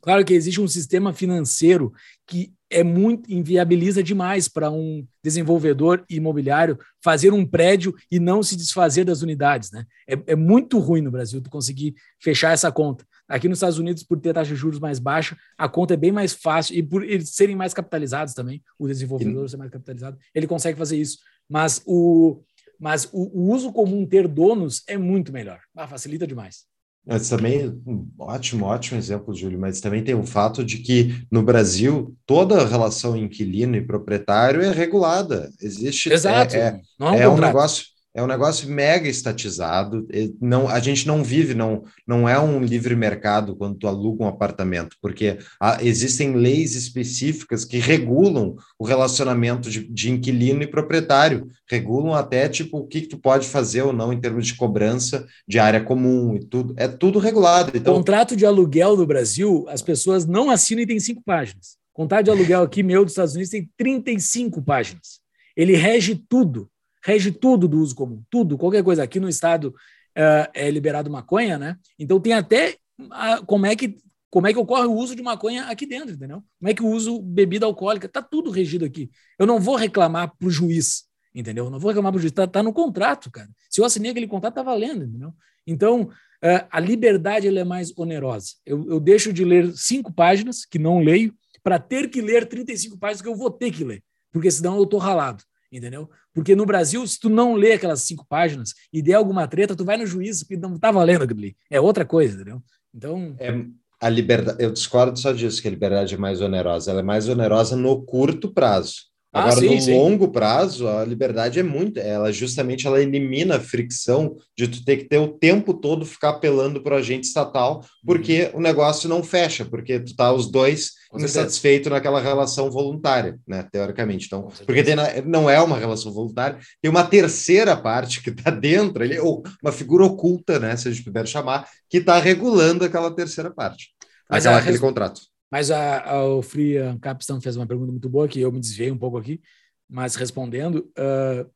Claro 0.00 0.24
que 0.24 0.34
existe 0.34 0.60
um 0.60 0.68
sistema 0.68 1.12
financeiro 1.12 1.92
que 2.26 2.52
é 2.72 2.82
muito 2.82 3.30
inviabiliza 3.30 4.02
demais 4.02 4.48
para 4.48 4.70
um 4.70 5.06
desenvolvedor 5.22 6.04
imobiliário 6.08 6.78
fazer 7.02 7.32
um 7.32 7.46
prédio 7.46 7.94
e 8.10 8.18
não 8.18 8.42
se 8.42 8.56
desfazer 8.56 9.04
das 9.04 9.22
unidades, 9.22 9.70
né? 9.70 9.84
É, 10.08 10.32
é, 10.32 10.36
muito 10.36 10.78
ruim 10.78 11.00
no 11.00 11.10
Brasil 11.10 11.40
tu 11.40 11.50
conseguir 11.50 11.94
fechar 12.20 12.52
essa 12.52 12.72
conta. 12.72 13.04
Aqui 13.28 13.48
nos 13.48 13.58
Estados 13.58 13.78
Unidos, 13.78 14.02
por 14.02 14.18
ter 14.18 14.34
taxa 14.34 14.50
de 14.50 14.56
juros 14.56 14.78
mais 14.78 14.98
baixa, 14.98 15.36
a 15.56 15.68
conta 15.68 15.94
é 15.94 15.96
bem 15.96 16.12
mais 16.12 16.32
fácil 16.32 16.76
e 16.76 16.82
por 16.82 17.04
eles 17.04 17.30
serem 17.30 17.54
mais 17.54 17.72
capitalizados 17.72 18.34
também, 18.34 18.62
o 18.78 18.88
desenvolvedor 18.88 19.48
ser 19.48 19.56
mais 19.56 19.70
capitalizado, 19.70 20.18
ele 20.34 20.46
consegue 20.46 20.78
fazer 20.78 20.96
isso. 20.96 21.18
Mas 21.48 21.82
o, 21.86 22.42
mas 22.78 23.08
o, 23.12 23.30
o 23.38 23.52
uso 23.52 23.72
comum 23.72 24.06
ter 24.06 24.26
donos 24.26 24.82
é 24.88 24.96
muito 24.96 25.32
melhor. 25.32 25.60
Ah, 25.76 25.86
facilita 25.86 26.26
demais. 26.26 26.71
Mas 27.04 27.28
também, 27.28 27.82
ótimo, 28.16 28.66
ótimo 28.66 28.96
exemplo, 28.96 29.34
Júlio, 29.34 29.58
mas 29.58 29.80
também 29.80 30.04
tem 30.04 30.14
o 30.14 30.24
fato 30.24 30.64
de 30.64 30.78
que 30.78 31.24
no 31.30 31.42
Brasil 31.42 32.16
toda 32.24 32.62
a 32.62 32.66
relação 32.66 33.16
inquilino 33.16 33.76
e 33.76 33.84
proprietário 33.84 34.62
é 34.62 34.70
regulada. 34.70 35.50
Existe. 35.60 36.12
Exato. 36.12 36.54
É, 36.54 36.58
é, 36.58 36.80
é 37.00 37.04
um, 37.04 37.14
é 37.14 37.28
um 37.28 37.38
negócio 37.38 37.86
é 38.14 38.22
um 38.22 38.26
negócio 38.26 38.68
mega 38.68 39.08
estatizado. 39.08 40.06
Não, 40.40 40.68
a 40.68 40.78
gente 40.80 41.06
não 41.06 41.24
vive, 41.24 41.54
não, 41.54 41.84
não 42.06 42.28
é 42.28 42.38
um 42.38 42.60
livre 42.60 42.94
mercado 42.94 43.56
quando 43.56 43.78
tu 43.78 43.88
aluga 43.88 44.24
um 44.24 44.28
apartamento, 44.28 44.96
porque 45.00 45.38
há, 45.58 45.82
existem 45.82 46.34
leis 46.34 46.74
específicas 46.74 47.64
que 47.64 47.78
regulam 47.78 48.54
o 48.78 48.84
relacionamento 48.84 49.70
de, 49.70 49.88
de, 49.88 50.10
inquilino 50.10 50.62
e 50.62 50.66
proprietário, 50.66 51.48
regulam 51.68 52.14
até 52.14 52.48
tipo 52.48 52.78
o 52.78 52.86
que, 52.86 53.02
que 53.02 53.08
tu 53.08 53.18
pode 53.18 53.48
fazer 53.48 53.82
ou 53.82 53.92
não 53.92 54.12
em 54.12 54.20
termos 54.20 54.46
de 54.46 54.56
cobrança 54.56 55.26
de 55.48 55.58
área 55.58 55.82
comum 55.82 56.36
e 56.36 56.44
tudo. 56.44 56.74
É 56.76 56.86
tudo 56.86 57.18
regulado. 57.18 57.72
Então... 57.74 57.94
Contrato 57.94 58.36
de 58.36 58.44
aluguel 58.44 58.94
do 58.94 59.06
Brasil, 59.06 59.64
as 59.68 59.80
pessoas 59.80 60.26
não 60.26 60.50
assinam 60.50 60.82
e 60.82 60.86
tem 60.86 61.00
cinco 61.00 61.22
páginas. 61.24 61.76
Contrato 61.94 62.24
de 62.26 62.30
aluguel 62.30 62.62
aqui 62.62 62.82
meu 62.82 63.04
dos 63.04 63.12
Estados 63.12 63.34
Unidos 63.34 63.50
tem 63.50 63.70
35 63.76 64.62
páginas. 64.62 65.20
Ele 65.56 65.76
rege 65.76 66.14
tudo 66.28 66.68
rege 67.02 67.32
tudo 67.32 67.66
do 67.66 67.80
uso 67.80 67.94
comum, 67.94 68.22
tudo, 68.30 68.56
qualquer 68.56 68.82
coisa. 68.82 69.02
Aqui 69.02 69.18
no 69.18 69.28
estado 69.28 69.74
uh, 70.16 70.48
é 70.54 70.70
liberado 70.70 71.10
maconha, 71.10 71.58
né? 71.58 71.76
Então 71.98 72.20
tem 72.20 72.32
até 72.32 72.76
uh, 73.00 73.44
como 73.46 73.66
é 73.66 73.74
que 73.74 73.96
como 74.30 74.46
é 74.46 74.52
que 74.52 74.58
ocorre 74.58 74.86
o 74.86 74.94
uso 74.94 75.14
de 75.14 75.22
maconha 75.22 75.64
aqui 75.64 75.84
dentro, 75.84 76.14
entendeu? 76.14 76.42
Como 76.58 76.70
é 76.70 76.72
que 76.72 76.82
o 76.82 76.88
uso 76.88 77.20
bebida 77.20 77.66
alcoólica, 77.66 78.08
tá 78.08 78.22
tudo 78.22 78.50
regido 78.50 78.82
aqui. 78.82 79.10
Eu 79.38 79.46
não 79.46 79.60
vou 79.60 79.76
reclamar 79.76 80.32
para 80.38 80.48
o 80.48 80.50
juiz, 80.50 81.04
entendeu? 81.34 81.66
Eu 81.66 81.70
não 81.70 81.78
vou 81.78 81.90
reclamar 81.90 82.12
para 82.12 82.18
o 82.18 82.22
juiz, 82.22 82.32
tá, 82.32 82.46
tá, 82.46 82.62
no 82.62 82.72
contrato, 82.72 83.30
cara. 83.30 83.50
Se 83.68 83.78
eu 83.78 83.84
assinei 83.84 84.10
aquele 84.10 84.26
contrato, 84.26 84.54
tá 84.54 84.62
valendo, 84.62 85.04
entendeu? 85.04 85.34
Então, 85.66 86.04
uh, 86.04 86.66
a 86.70 86.80
liberdade 86.80 87.46
ela 87.46 87.60
é 87.60 87.64
mais 87.64 87.92
onerosa. 87.94 88.54
Eu, 88.64 88.88
eu 88.88 88.98
deixo 88.98 89.34
de 89.34 89.44
ler 89.44 89.70
cinco 89.76 90.10
páginas, 90.10 90.64
que 90.64 90.78
não 90.78 91.00
leio, 91.00 91.34
para 91.62 91.78
ter 91.78 92.08
que 92.08 92.22
ler 92.22 92.48
35 92.48 92.96
páginas 92.96 93.20
que 93.20 93.28
eu 93.28 93.36
vou 93.36 93.50
ter 93.50 93.70
que 93.70 93.84
ler, 93.84 94.02
porque 94.32 94.50
senão 94.50 94.78
eu 94.78 94.86
tô 94.86 94.96
ralado 94.96 95.44
entendeu? 95.72 96.08
Porque 96.34 96.54
no 96.54 96.66
Brasil, 96.66 97.06
se 97.06 97.18
tu 97.18 97.28
não 97.28 97.54
lê 97.54 97.72
aquelas 97.72 98.02
cinco 98.02 98.26
páginas 98.28 98.74
e 98.92 99.02
der 99.02 99.14
alguma 99.14 99.48
treta, 99.48 99.74
tu 99.74 99.84
vai 99.84 99.96
no 99.96 100.06
juízo 100.06 100.46
que 100.46 100.56
não 100.56 100.78
tá 100.78 100.90
valendo 100.90 101.22
aquilo 101.24 101.40
ali. 101.40 101.56
É 101.70 101.80
outra 101.80 102.04
coisa, 102.04 102.34
entendeu? 102.34 102.62
Então. 102.94 103.34
É, 103.38 103.64
a 104.00 104.08
liberdade, 104.08 104.62
eu 104.62 104.70
discordo 104.70 105.18
só 105.18 105.32
disso, 105.32 105.62
que 105.62 105.68
a 105.68 105.70
liberdade 105.70 106.14
é 106.14 106.18
mais 106.18 106.40
onerosa. 106.40 106.90
Ela 106.90 107.00
é 107.00 107.04
mais 107.04 107.28
onerosa 107.28 107.76
no 107.76 108.02
curto 108.02 108.52
prazo. 108.52 109.11
Ah, 109.32 109.44
Agora, 109.44 109.60
sim, 109.60 109.74
no 109.74 109.80
sim. 109.80 109.94
longo 109.96 110.28
prazo, 110.28 110.86
a 110.86 111.02
liberdade 111.06 111.58
é 111.58 111.62
muito. 111.62 111.98
Ela 111.98 112.30
justamente 112.30 112.86
ela 112.86 113.00
elimina 113.00 113.56
a 113.56 113.60
fricção 113.60 114.36
de 114.54 114.68
tu 114.68 114.84
ter 114.84 114.98
que 114.98 115.04
ter 115.04 115.16
o 115.16 115.28
tempo 115.28 115.72
todo 115.72 116.04
ficar 116.04 116.30
apelando 116.30 116.82
para 116.82 116.94
o 116.94 116.98
agente 116.98 117.26
estatal, 117.26 117.82
porque 118.04 118.50
uhum. 118.52 118.58
o 118.58 118.60
negócio 118.60 119.08
não 119.08 119.22
fecha, 119.22 119.64
porque 119.64 119.98
tu 119.98 120.14
tá 120.14 120.30
os 120.30 120.50
dois 120.50 120.92
insatisfeito 121.14 121.88
naquela 121.88 122.20
relação 122.20 122.70
voluntária, 122.70 123.38
né? 123.48 123.66
Teoricamente. 123.72 124.26
Então, 124.26 124.48
porque 124.66 124.82
tem, 124.82 124.96
não 125.24 125.48
é 125.48 125.60
uma 125.62 125.78
relação 125.78 126.12
voluntária, 126.12 126.58
tem 126.82 126.90
uma 126.90 127.04
terceira 127.04 127.74
parte 127.74 128.22
que 128.22 128.28
está 128.28 128.50
dentro, 128.50 129.02
ele, 129.02 129.18
ou 129.18 129.42
uma 129.62 129.72
figura 129.72 130.04
oculta, 130.04 130.58
né? 130.58 130.76
Se 130.76 130.88
a 130.88 130.90
gente 130.90 131.04
puder 131.04 131.26
chamar, 131.26 131.66
que 131.88 131.98
está 131.98 132.18
regulando 132.18 132.84
aquela 132.84 133.10
terceira 133.10 133.50
parte. 133.50 133.94
Mas 134.28 134.46
aquele 134.46 134.78
contrato. 134.78 135.31
Mas 135.52 135.70
a, 135.70 136.00
a, 136.00 136.24
o 136.24 136.40
Free 136.40 136.76
Capstone 137.02 137.42
fez 137.42 137.58
uma 137.58 137.66
pergunta 137.66 137.92
muito 137.92 138.08
boa, 138.08 138.26
que 138.26 138.40
eu 138.40 138.50
me 138.50 138.58
desviei 138.58 138.90
um 138.90 138.96
pouco 138.96 139.18
aqui, 139.18 139.38
mas 139.86 140.14
respondendo, 140.14 140.90
uh, 140.98 141.50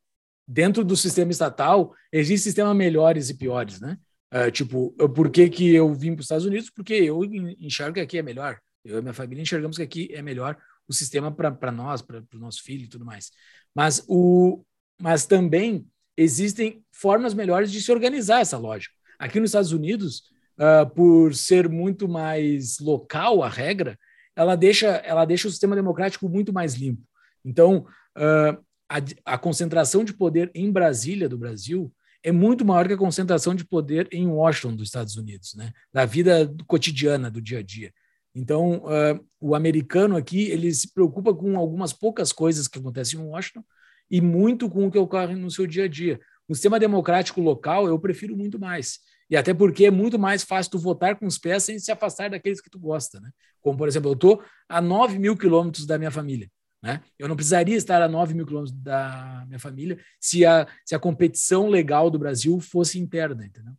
dentro 0.46 0.84
do 0.84 0.94
sistema 0.94 1.30
estatal, 1.30 1.94
existem 2.12 2.50
sistemas 2.50 2.76
melhores 2.76 3.30
e 3.30 3.34
piores, 3.34 3.80
né? 3.80 3.96
Uh, 4.30 4.50
tipo, 4.50 4.90
por 5.14 5.30
que, 5.30 5.48
que 5.48 5.74
eu 5.74 5.94
vim 5.94 6.12
para 6.12 6.20
os 6.20 6.26
Estados 6.26 6.44
Unidos? 6.44 6.68
Porque 6.68 6.92
eu 6.92 7.24
enxergo 7.58 7.94
que 7.94 8.00
aqui 8.00 8.18
é 8.18 8.22
melhor. 8.22 8.58
Eu 8.84 8.98
e 8.98 9.00
minha 9.00 9.14
família 9.14 9.40
enxergamos 9.40 9.78
que 9.78 9.82
aqui 9.82 10.10
é 10.12 10.20
melhor 10.20 10.58
o 10.86 10.92
sistema 10.92 11.32
para 11.32 11.72
nós, 11.72 12.02
para 12.02 12.22
o 12.34 12.38
nosso 12.38 12.62
filho 12.62 12.84
e 12.84 12.88
tudo 12.88 13.04
mais. 13.04 13.30
Mas, 13.74 14.04
o, 14.06 14.62
mas 15.00 15.24
também 15.24 15.86
existem 16.18 16.84
formas 16.92 17.32
melhores 17.32 17.72
de 17.72 17.80
se 17.80 17.90
organizar 17.90 18.40
essa 18.40 18.58
lógica. 18.58 18.94
Aqui 19.18 19.40
nos 19.40 19.48
Estados 19.50 19.72
Unidos, 19.72 20.24
uh, 20.58 20.88
por 20.94 21.34
ser 21.34 21.68
muito 21.68 22.08
mais 22.08 22.78
local 22.78 23.42
a 23.42 23.48
regra, 23.48 23.98
ela 24.34 24.54
deixa, 24.54 24.88
ela 24.88 25.24
deixa 25.24 25.48
o 25.48 25.50
sistema 25.50 25.74
democrático 25.74 26.28
muito 26.28 26.52
mais 26.52 26.74
limpo. 26.74 27.02
Então, 27.44 27.86
uh, 28.16 28.64
a, 28.88 29.34
a, 29.34 29.38
concentração 29.38 30.04
de 30.04 30.12
poder 30.12 30.50
em 30.54 30.70
Brasília, 30.70 31.28
do 31.28 31.38
Brasil, 31.38 31.92
é 32.22 32.32
muito 32.32 32.64
maior 32.64 32.86
que 32.86 32.92
a 32.92 32.98
concentração 32.98 33.54
de 33.54 33.64
poder 33.64 34.08
em 34.12 34.26
Washington, 34.26 34.76
dos 34.76 34.88
Estados 34.88 35.16
Unidos, 35.16 35.54
né? 35.54 35.72
da 35.92 36.04
vida 36.04 36.52
cotidiana, 36.66 37.30
do 37.30 37.40
dia 37.40 37.60
a 37.60 37.62
dia. 37.62 37.92
Então, 38.34 38.84
uh, 38.84 39.24
o 39.40 39.54
americano 39.54 40.16
aqui, 40.16 40.50
ele 40.50 40.72
se 40.74 40.92
preocupa 40.92 41.34
com 41.34 41.56
algumas 41.56 41.92
poucas 41.92 42.32
coisas 42.32 42.68
que 42.68 42.78
acontecem 42.78 43.18
em 43.18 43.22
Washington 43.22 43.64
e 44.10 44.20
muito 44.20 44.68
com 44.68 44.86
o 44.86 44.90
que 44.90 44.98
ocorre 44.98 45.34
no 45.34 45.50
seu 45.50 45.66
dia 45.66 45.84
a 45.84 45.88
dia. 45.88 46.20
O 46.48 46.54
sistema 46.54 46.78
democrático 46.78 47.40
local 47.40 47.88
eu 47.88 47.98
prefiro 47.98 48.36
muito 48.36 48.58
mais. 48.58 48.98
E 49.28 49.36
até 49.36 49.52
porque 49.52 49.86
é 49.86 49.90
muito 49.90 50.18
mais 50.18 50.44
fácil 50.44 50.72
tu 50.72 50.78
votar 50.78 51.16
com 51.16 51.26
os 51.26 51.38
pés 51.38 51.64
sem 51.64 51.78
se 51.78 51.90
afastar 51.90 52.30
daqueles 52.30 52.60
que 52.60 52.70
tu 52.70 52.78
gosta, 52.78 53.20
né? 53.20 53.30
Como, 53.60 53.76
por 53.76 53.88
exemplo, 53.88 54.10
eu 54.10 54.14
estou 54.14 54.42
a 54.68 54.80
9 54.80 55.18
mil 55.18 55.36
quilômetros 55.36 55.86
da 55.86 55.98
minha 55.98 56.10
família. 56.10 56.48
Né? 56.82 57.00
Eu 57.18 57.26
não 57.26 57.34
precisaria 57.34 57.76
estar 57.76 58.00
a 58.00 58.08
9 58.08 58.34
mil 58.34 58.46
quilômetros 58.46 58.76
da 58.80 59.44
minha 59.48 59.58
família 59.58 59.98
se 60.20 60.46
a, 60.46 60.68
se 60.84 60.94
a 60.94 60.98
competição 60.98 61.68
legal 61.68 62.08
do 62.10 62.18
Brasil 62.18 62.60
fosse 62.60 62.98
interna, 62.98 63.44
entendeu? 63.44 63.72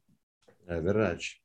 É 0.68 0.82
verdade. 0.82 1.38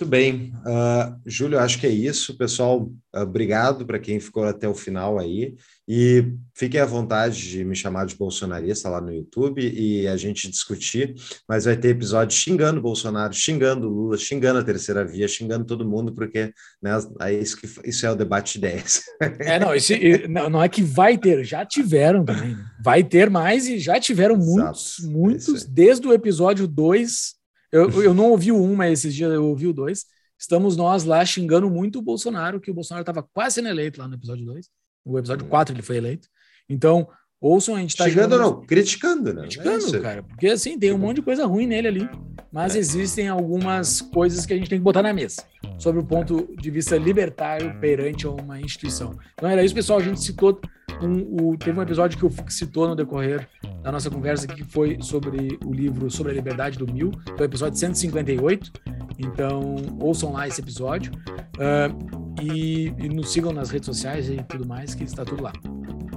Muito 0.00 0.08
bem. 0.08 0.54
Uh, 0.60 1.20
Júlio, 1.26 1.58
acho 1.58 1.78
que 1.78 1.86
é 1.86 1.90
isso. 1.90 2.38
Pessoal, 2.38 2.90
obrigado 3.14 3.84
para 3.84 3.98
quem 3.98 4.18
ficou 4.18 4.44
até 4.44 4.66
o 4.66 4.74
final 4.74 5.18
aí. 5.18 5.56
E 5.86 6.32
fiquem 6.54 6.80
à 6.80 6.86
vontade 6.86 7.50
de 7.50 7.64
me 7.64 7.74
chamar 7.74 8.06
de 8.06 8.16
bolsonarista 8.16 8.88
lá 8.88 9.00
no 9.00 9.12
YouTube 9.12 9.60
e 9.60 10.06
a 10.06 10.16
gente 10.16 10.48
discutir. 10.48 11.14
Mas 11.46 11.64
vai 11.64 11.76
ter 11.76 11.88
episódio 11.88 12.34
xingando 12.38 12.80
Bolsonaro, 12.80 13.34
xingando 13.34 13.88
Lula, 13.88 14.16
xingando 14.16 14.60
a 14.60 14.64
terceira 14.64 15.04
via, 15.04 15.28
xingando 15.28 15.66
todo 15.66 15.86
mundo, 15.86 16.14
porque 16.14 16.50
né, 16.80 16.92
é 17.20 17.34
isso, 17.34 17.60
que, 17.60 17.68
isso 17.84 18.06
é 18.06 18.10
o 18.10 18.16
debate 18.16 18.52
de 18.52 18.58
ideias. 18.58 19.02
É, 19.40 19.58
não, 19.58 19.74
esse, 19.74 20.26
não, 20.28 20.62
é 20.62 20.68
que 20.68 20.82
vai 20.82 21.18
ter, 21.18 21.44
já 21.44 21.66
tiveram 21.66 22.24
também. 22.24 22.56
Vai 22.82 23.02
ter 23.02 23.28
mais 23.28 23.66
e 23.66 23.78
já 23.78 24.00
tiveram 24.00 24.36
muitos, 24.36 24.98
Exato. 24.98 25.12
muitos, 25.12 25.64
é 25.64 25.66
desde 25.68 26.06
o 26.06 26.12
episódio 26.12 26.66
2 26.66 27.39
eu, 27.72 28.02
eu 28.02 28.14
não 28.14 28.30
ouvi 28.30 28.52
o 28.52 28.60
um, 28.60 28.74
mas 28.74 29.00
esses 29.00 29.14
dias 29.14 29.32
eu 29.32 29.44
ouvi 29.44 29.66
o 29.66 29.72
dois. 29.72 30.06
Estamos 30.38 30.76
nós 30.76 31.04
lá 31.04 31.24
xingando 31.24 31.68
muito 31.68 31.98
o 31.98 32.02
Bolsonaro, 32.02 32.60
que 32.60 32.70
o 32.70 32.74
Bolsonaro 32.74 33.02
estava 33.02 33.22
quase 33.22 33.56
sendo 33.56 33.68
eleito 33.68 34.00
lá 34.00 34.08
no 34.08 34.14
episódio 34.14 34.44
2. 34.46 34.68
O 35.04 35.18
episódio 35.18 35.46
4 35.46 35.74
ele 35.74 35.82
foi 35.82 35.96
eleito. 35.96 36.28
Então, 36.68 37.08
ouçam, 37.40 37.74
a 37.74 37.80
gente 37.80 37.90
está. 37.90 38.08
Xingando 38.08 38.34
ou 38.34 38.40
não? 38.40 38.60
Criticando, 38.62 39.32
né? 39.32 39.42
Criticando, 39.42 39.96
é 39.96 40.00
cara. 40.00 40.22
Porque 40.22 40.48
assim, 40.48 40.78
tem 40.78 40.92
um 40.92 40.98
monte 40.98 41.16
de 41.16 41.22
coisa 41.22 41.46
ruim 41.46 41.66
nele 41.66 41.88
ali. 41.88 42.10
Mas 42.52 42.74
é. 42.74 42.78
existem 42.78 43.28
algumas 43.28 44.00
coisas 44.00 44.44
que 44.44 44.52
a 44.52 44.56
gente 44.56 44.68
tem 44.68 44.78
que 44.78 44.84
botar 44.84 45.02
na 45.02 45.12
mesa. 45.12 45.42
Sobre 45.78 46.00
o 46.00 46.04
ponto 46.04 46.48
de 46.60 46.70
vista 46.70 46.96
libertário 46.96 47.78
perante 47.80 48.26
uma 48.26 48.60
instituição. 48.60 49.16
Então 49.34 49.48
era 49.48 49.64
isso, 49.64 49.74
pessoal. 49.74 49.98
A 50.00 50.02
gente 50.02 50.20
citou. 50.20 50.60
Um, 51.00 51.52
o, 51.52 51.56
teve 51.56 51.78
um 51.78 51.82
episódio 51.82 52.18
que 52.18 52.26
o 52.26 52.30
Fux 52.30 52.54
citou 52.54 52.86
no 52.86 52.94
decorrer 52.94 53.48
da 53.82 53.90
nossa 53.90 54.10
conversa 54.10 54.46
que 54.46 54.62
foi 54.62 54.98
sobre 55.00 55.58
o 55.64 55.72
livro 55.72 56.10
Sobre 56.10 56.32
a 56.32 56.34
Liberdade 56.34 56.76
do 56.76 56.92
Mil, 56.92 57.10
é 57.38 57.40
o 57.40 57.44
episódio 57.44 57.78
158. 57.78 58.70
Então, 59.18 59.76
ouçam 59.98 60.32
lá 60.32 60.46
esse 60.46 60.60
episódio. 60.60 61.12
Uh, 61.56 62.20
e, 62.42 62.92
e 62.98 63.08
nos 63.08 63.32
sigam 63.32 63.52
nas 63.52 63.70
redes 63.70 63.86
sociais 63.86 64.28
e 64.28 64.36
tudo 64.48 64.66
mais, 64.66 64.94
que 64.94 65.04
está 65.04 65.24
tudo 65.24 65.42
lá. 65.42 65.52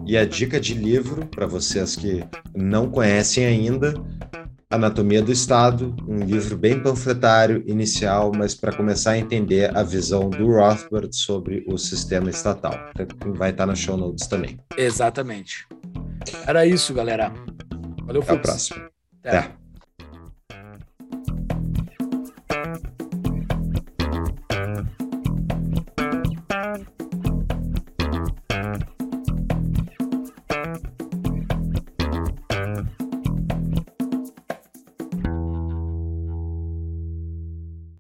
E 0.06 0.18
a 0.18 0.26
dica 0.26 0.60
de 0.60 0.74
livro, 0.74 1.26
para 1.28 1.48
vocês 1.48 1.96
que 1.96 2.24
não 2.56 2.90
conhecem 2.90 3.46
ainda, 3.46 3.94
Anatomia 4.70 5.22
do 5.22 5.32
Estado, 5.32 5.96
um 6.08 6.18
livro 6.26 6.58
bem 6.58 6.82
panfletário 6.82 7.64
inicial, 7.68 8.32
mas 8.36 8.56
para 8.56 8.76
começar 8.76 9.12
a 9.12 9.18
entender 9.20 9.76
a 9.78 9.84
visão 9.84 10.32
do 10.32 10.48
Rothbard 10.48 11.16
sobre 11.16 11.64
o 11.68 11.78
sistema 11.78 12.30
estatal. 12.32 12.74
Vai 13.36 13.52
estar 13.52 13.68
na 13.68 13.76
show 13.76 13.96
notes 13.96 14.26
também. 14.26 14.60
Exatamente. 14.76 15.68
Era 16.48 16.66
isso, 16.66 16.92
galera. 16.92 17.32
Valeu, 18.04 18.24
Até 18.24 18.34
a 18.34 18.38
próxima. 18.40 18.90
Até. 19.24 19.38
Até. 19.38 19.63